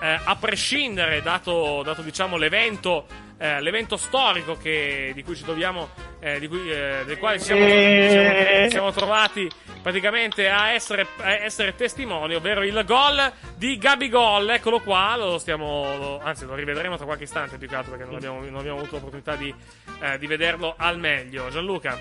[0.00, 3.06] eh, a prescindere, dato, dato diciamo, l'evento,
[3.38, 5.90] eh, l'evento storico che- di cui ci troviamo,
[6.20, 9.50] eh, di cui, eh, del quale ci siamo, siamo- siamo trovati
[9.82, 14.48] praticamente a essere, a essere testimoni, ovvero il gol di Gabigol.
[14.50, 18.06] Eccolo qua, lo stiamo, lo- anzi lo rivedremo tra qualche istante più che altro perché
[18.06, 19.52] non abbiamo, non abbiamo avuto l'opportunità di,
[20.00, 21.48] eh, di vederlo al meglio.
[21.50, 21.98] Gianluca.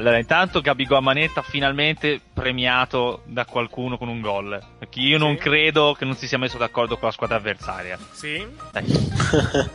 [0.00, 4.58] Allora, intanto Gabigol a manetta finalmente premiato da qualcuno con un gol.
[4.78, 7.98] Perché io non credo che non si sia messo d'accordo con la squadra avversaria.
[8.12, 8.42] Sì.
[8.72, 8.84] Dai.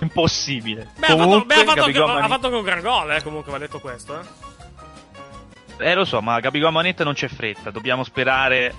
[0.00, 0.90] Impossibile.
[0.98, 3.12] Beh, ha fatto, Comunque, beh, ha fatto, Gabigol a ha fatto anche un gran gol,
[3.12, 4.20] eh, comunque va detto questo.
[5.78, 5.90] Eh.
[5.90, 7.70] Eh, lo so, ma Gabigol a manetta non c'è fretta.
[7.70, 8.74] Dobbiamo sperare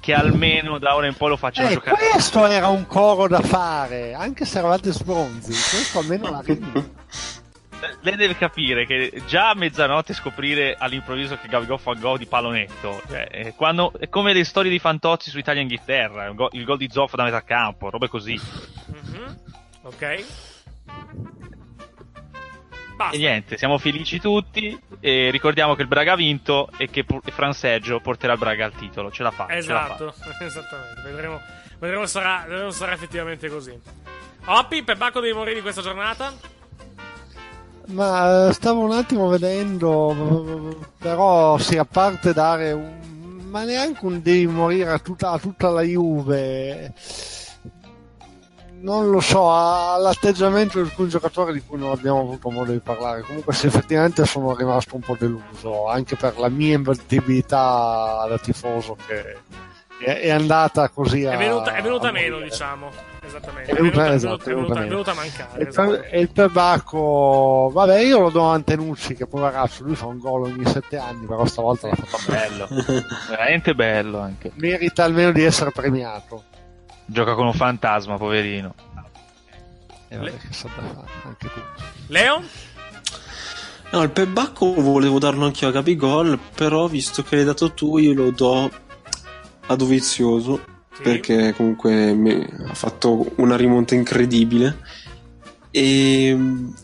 [0.00, 1.96] che almeno da ora in poi lo facciano Eh, giocare.
[2.12, 5.50] questo era un coro da fare, anche se eravate sbronzi.
[5.50, 6.90] Questo almeno la rendi.
[8.00, 13.02] Lei deve capire che già a mezzanotte scoprire all'improvviso che Gabigol fa gol di pallonetto.
[13.08, 16.26] Cioè, è, quando- è come le storie di Fantozzi su Italia-Inghilterra.
[16.26, 18.40] il gol- Il gol di Zoffo da metà campo, robe così.
[18.86, 19.36] Mhm.
[19.82, 20.24] Ok.
[22.96, 23.14] Basta.
[23.14, 24.76] E niente, siamo felici tutti.
[25.00, 28.72] E ricordiamo che il Braga ha vinto e che Fran Sergio porterà il Braga al
[28.72, 29.12] titolo.
[29.12, 29.46] Ce la fa.
[29.48, 29.94] ce la fa.
[29.94, 31.02] Esatto, esattamente.
[31.02, 31.40] Vedremo,
[31.78, 33.78] vedremo se sarà, sarà effettivamente così.
[34.46, 36.32] Oppi, Pebacco devi morire di questa giornata?
[37.90, 43.46] Ma eh, stavo un attimo vedendo, però sì, a parte dare un...
[43.48, 46.92] ma neanche un devi morire a tutta, a tutta la Juve.
[48.80, 52.78] Non lo so, ha l'atteggiamento di alcuni giocatori di cui non abbiamo avuto modo di
[52.78, 53.22] parlare.
[53.22, 58.96] Comunque, sì, effettivamente sono rimasto un po' deluso, anche per la mia imbattibilità da tifoso
[59.06, 59.38] che,
[60.04, 61.32] è, è andata così a...
[61.32, 62.50] È venuta, è venuta a meno, morire.
[62.50, 63.07] diciamo.
[63.28, 63.70] Esattamente.
[63.70, 65.58] È venuta, è esatto, venuta- è venuta- è a mancare.
[65.58, 65.90] E il, esatto.
[65.90, 70.18] per- e il perbacco, vabbè, io lo do a Antenucci, che poveraccio, lui fa un
[70.18, 72.68] gol ogni sette anni, però stavolta l'ha fatto Bello,
[73.28, 74.50] veramente bello anche.
[74.54, 76.44] Merita almeno di essere premiato.
[77.04, 78.74] Gioca con un fantasma, poverino.
[80.08, 81.60] E vabbè, che sa da fare, anche tu.
[82.06, 82.42] Leo?
[83.90, 88.12] No, il perbacco volevo darlo anche a Gabigol, però visto che l'hai dato tu io
[88.14, 88.70] lo do
[89.66, 90.60] a Dovizioso,
[91.02, 94.78] perché comunque ha fatto una rimonta incredibile.
[95.70, 96.30] E,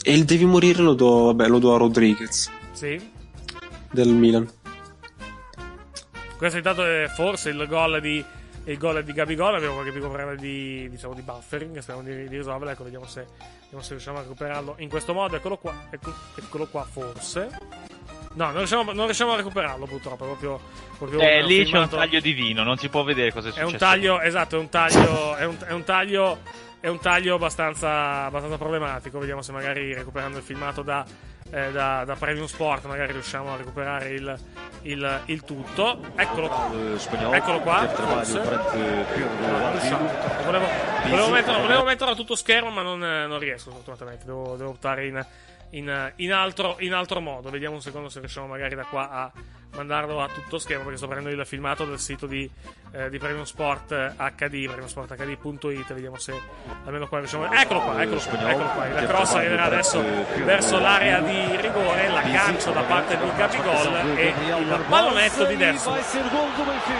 [0.02, 2.50] e il devi morire lo do, vabbè, lo do a Rodriguez.
[2.72, 3.10] Sì.
[3.90, 4.48] del Milan.
[6.36, 8.24] Questo è stato eh, forse il gol di
[8.66, 9.54] il gol di Gabigol.
[9.54, 11.78] Abbiamo qualche piccolo problema di, diciamo, di buffering.
[11.78, 12.70] Speriamo di, di risolverlo.
[12.70, 13.26] Ecco vediamo se,
[13.62, 15.36] vediamo se riusciamo a recuperarlo in questo modo.
[15.36, 17.50] Eccolo qua ecco- eccolo qua forse
[18.34, 20.60] no non riusciamo, non riusciamo a recuperarlo purtroppo proprio,
[20.98, 23.54] proprio Eh, lì c'è un filmato- taglio divino, non si può vedere cosa è è
[23.54, 23.72] successo.
[23.72, 26.38] un taglio esatto è un taglio è un, è un taglio
[26.80, 29.18] è un taglio abbastanza, abbastanza problematico.
[29.18, 31.02] Vediamo se magari recuperando il filmato da,
[31.50, 34.38] eh, da, da Premium Sport magari riusciamo a recuperare il,
[34.82, 35.98] il, il tutto.
[36.14, 37.34] Eccolo qua.
[37.34, 37.86] Eccolo qua.
[37.86, 38.38] Forse.
[38.38, 38.76] Purtroppo.
[40.44, 40.66] volevo,
[41.08, 44.26] volevo, metterlo, volevo metterlo a tutto schermo ma non, non riesco fortunatamente.
[44.26, 45.26] Devo, devo optare in,
[45.74, 47.50] in, in altro, in altro modo.
[47.50, 49.32] Vediamo un secondo se riusciamo magari da qua a
[49.74, 52.48] mandarlo a tutto schermo perché sto prendendo il filmato del sito di,
[52.92, 56.32] eh, di Premium Sport HD premiumsporthd.it vediamo se
[56.84, 57.52] almeno qua riusciamo.
[57.52, 58.88] Eccolo qua eccolo qua, eccolo qua.
[58.88, 60.00] La cross arriverà adesso
[60.44, 65.92] verso l'area di rigore l'aggancio da parte di Gabigol e il pallonetto di destro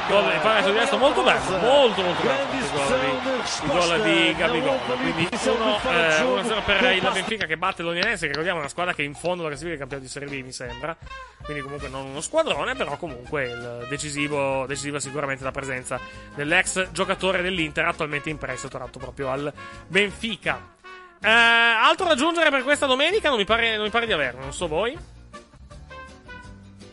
[0.09, 4.79] Gol- il pallonetto di destro molto bello molto molto bello il gol di, Gabigol.
[4.97, 9.05] Quindi 1-0 per il Benfica che batte l'Onianense che ricordiamo è una squadra che è
[9.05, 10.97] in fondo alla classifica del campionato di Serie B mi sembra.
[11.43, 16.01] Quindi comunque non uno squadrone però comunque il decisivo, decisiva sicuramente la presenza
[16.35, 19.53] dell'ex giocatore dell'Inter attualmente in prestito tratto proprio al
[19.87, 20.73] Benfica.
[21.21, 23.29] Eh, altro da aggiungere per questa domenica?
[23.29, 24.97] Non mi pare, non mi pare di averlo non so voi.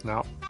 [0.04, 0.41] No.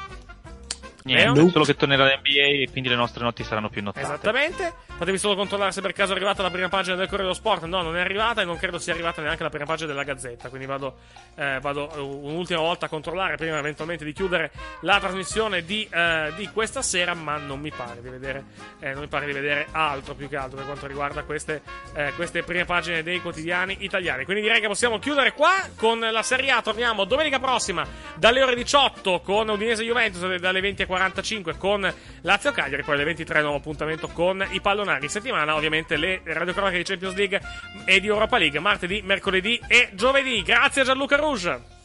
[1.03, 1.49] Niente, Leo?
[1.49, 4.05] solo che tornerà l'NBA e quindi le nostre notti saranno più notate.
[4.05, 4.73] Esattamente.
[5.01, 7.63] Fatevi solo controllare se per caso è arrivata la prima pagina del Corriere dello Sport.
[7.63, 10.49] No, non è arrivata e non credo sia arrivata neanche la prima pagina della Gazzetta.
[10.49, 10.97] Quindi vado,
[11.35, 16.31] eh, vado eh, un'ultima volta a controllare prima eventualmente di chiudere la trasmissione di, eh,
[16.35, 17.15] di questa sera.
[17.15, 18.43] Ma non mi pare di vedere,
[18.79, 21.63] eh, non mi pare di vedere altro più che altro per quanto riguarda queste,
[21.95, 24.23] eh, queste prime pagine dei quotidiani italiani.
[24.23, 26.61] Quindi direi che possiamo chiudere qua con la Serie A.
[26.61, 32.83] Torniamo domenica prossima dalle ore 18 con Udinese Juventus e dalle 20.45 con Lazio Cagliari.
[32.83, 35.07] Poi alle 23 nuovo appuntamento con i pallonari.
[35.09, 37.41] Settimana, ovviamente, le radiocronache di Champions League
[37.85, 40.41] e di Europa League martedì, mercoledì e giovedì.
[40.41, 41.79] Grazie a Gianluca Rouge.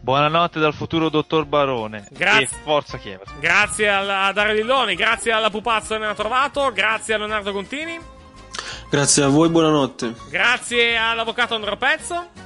[0.00, 2.06] Buonanotte dal futuro dottor Barone.
[2.10, 2.44] Grazie.
[2.44, 3.24] E forza Chievo.
[3.40, 4.94] Grazie a Dario Dilloni.
[4.94, 6.70] Grazie alla Pupazzo che ne ha trovato.
[6.72, 7.98] Grazie a Leonardo Contini.
[8.88, 10.14] Grazie a voi, buonanotte.
[10.30, 12.45] Grazie all'avvocato Andro Pezzo.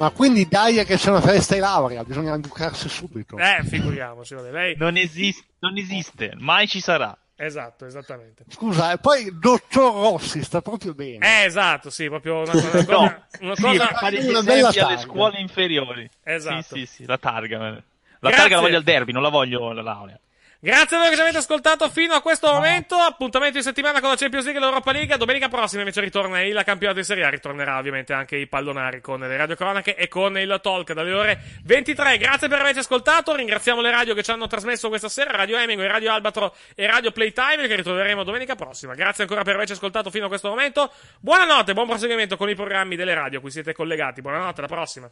[0.00, 3.36] Ma quindi dai che c'è una festa di laurea, bisogna educarsi subito.
[3.36, 4.74] Eh, figuriamoci, vabbè, lei.
[4.78, 7.14] Non esiste, non esiste, mai ci sarà.
[7.36, 8.44] Esatto, esattamente.
[8.48, 11.42] Scusa, e poi dottor Rossi sta proprio bene.
[11.42, 12.84] Eh, esatto, sì, proprio una, una cosa.
[12.92, 15.10] No, una sì, cosa- per fare gli una bella esempi alle targa.
[15.12, 16.10] scuole inferiori.
[16.22, 16.62] Esatto.
[16.62, 17.58] Sì, sì, sì, la targa.
[17.58, 17.82] La
[18.20, 18.36] Grazie.
[18.38, 20.18] targa la voglio al derby, non la voglio la laurea.
[20.62, 22.94] Grazie a voi che ci avete ascoltato fino a questo momento.
[22.94, 25.16] Appuntamento di settimana con la Champions League e l'Europa League.
[25.16, 27.30] Domenica prossima invece ritorna il campionato di Serie A.
[27.30, 32.18] Ritornerà ovviamente anche i pallonari con le radiocronache e con il talk dalle ore 23.
[32.18, 33.34] Grazie per averci ascoltato.
[33.34, 37.10] Ringraziamo le radio che ci hanno trasmesso questa sera: Radio Hemingway, Radio Albatro e Radio
[37.10, 37.66] Playtime.
[37.66, 38.92] Che ritroveremo domenica prossima.
[38.92, 40.92] Grazie ancora per averci ascoltato fino a questo momento.
[41.20, 44.20] Buonanotte, buon proseguimento con i programmi delle radio a cui siete collegati.
[44.20, 45.10] Buonanotte, alla prossima.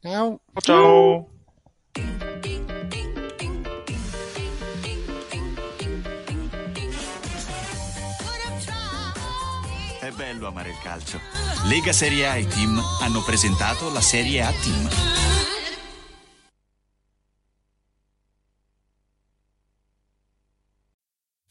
[0.00, 0.40] Ciao.
[0.60, 2.31] Ciao.
[10.02, 11.20] È bello amare il calcio.
[11.66, 14.88] Lega Serie A e Team hanno presentato la Serie A Team.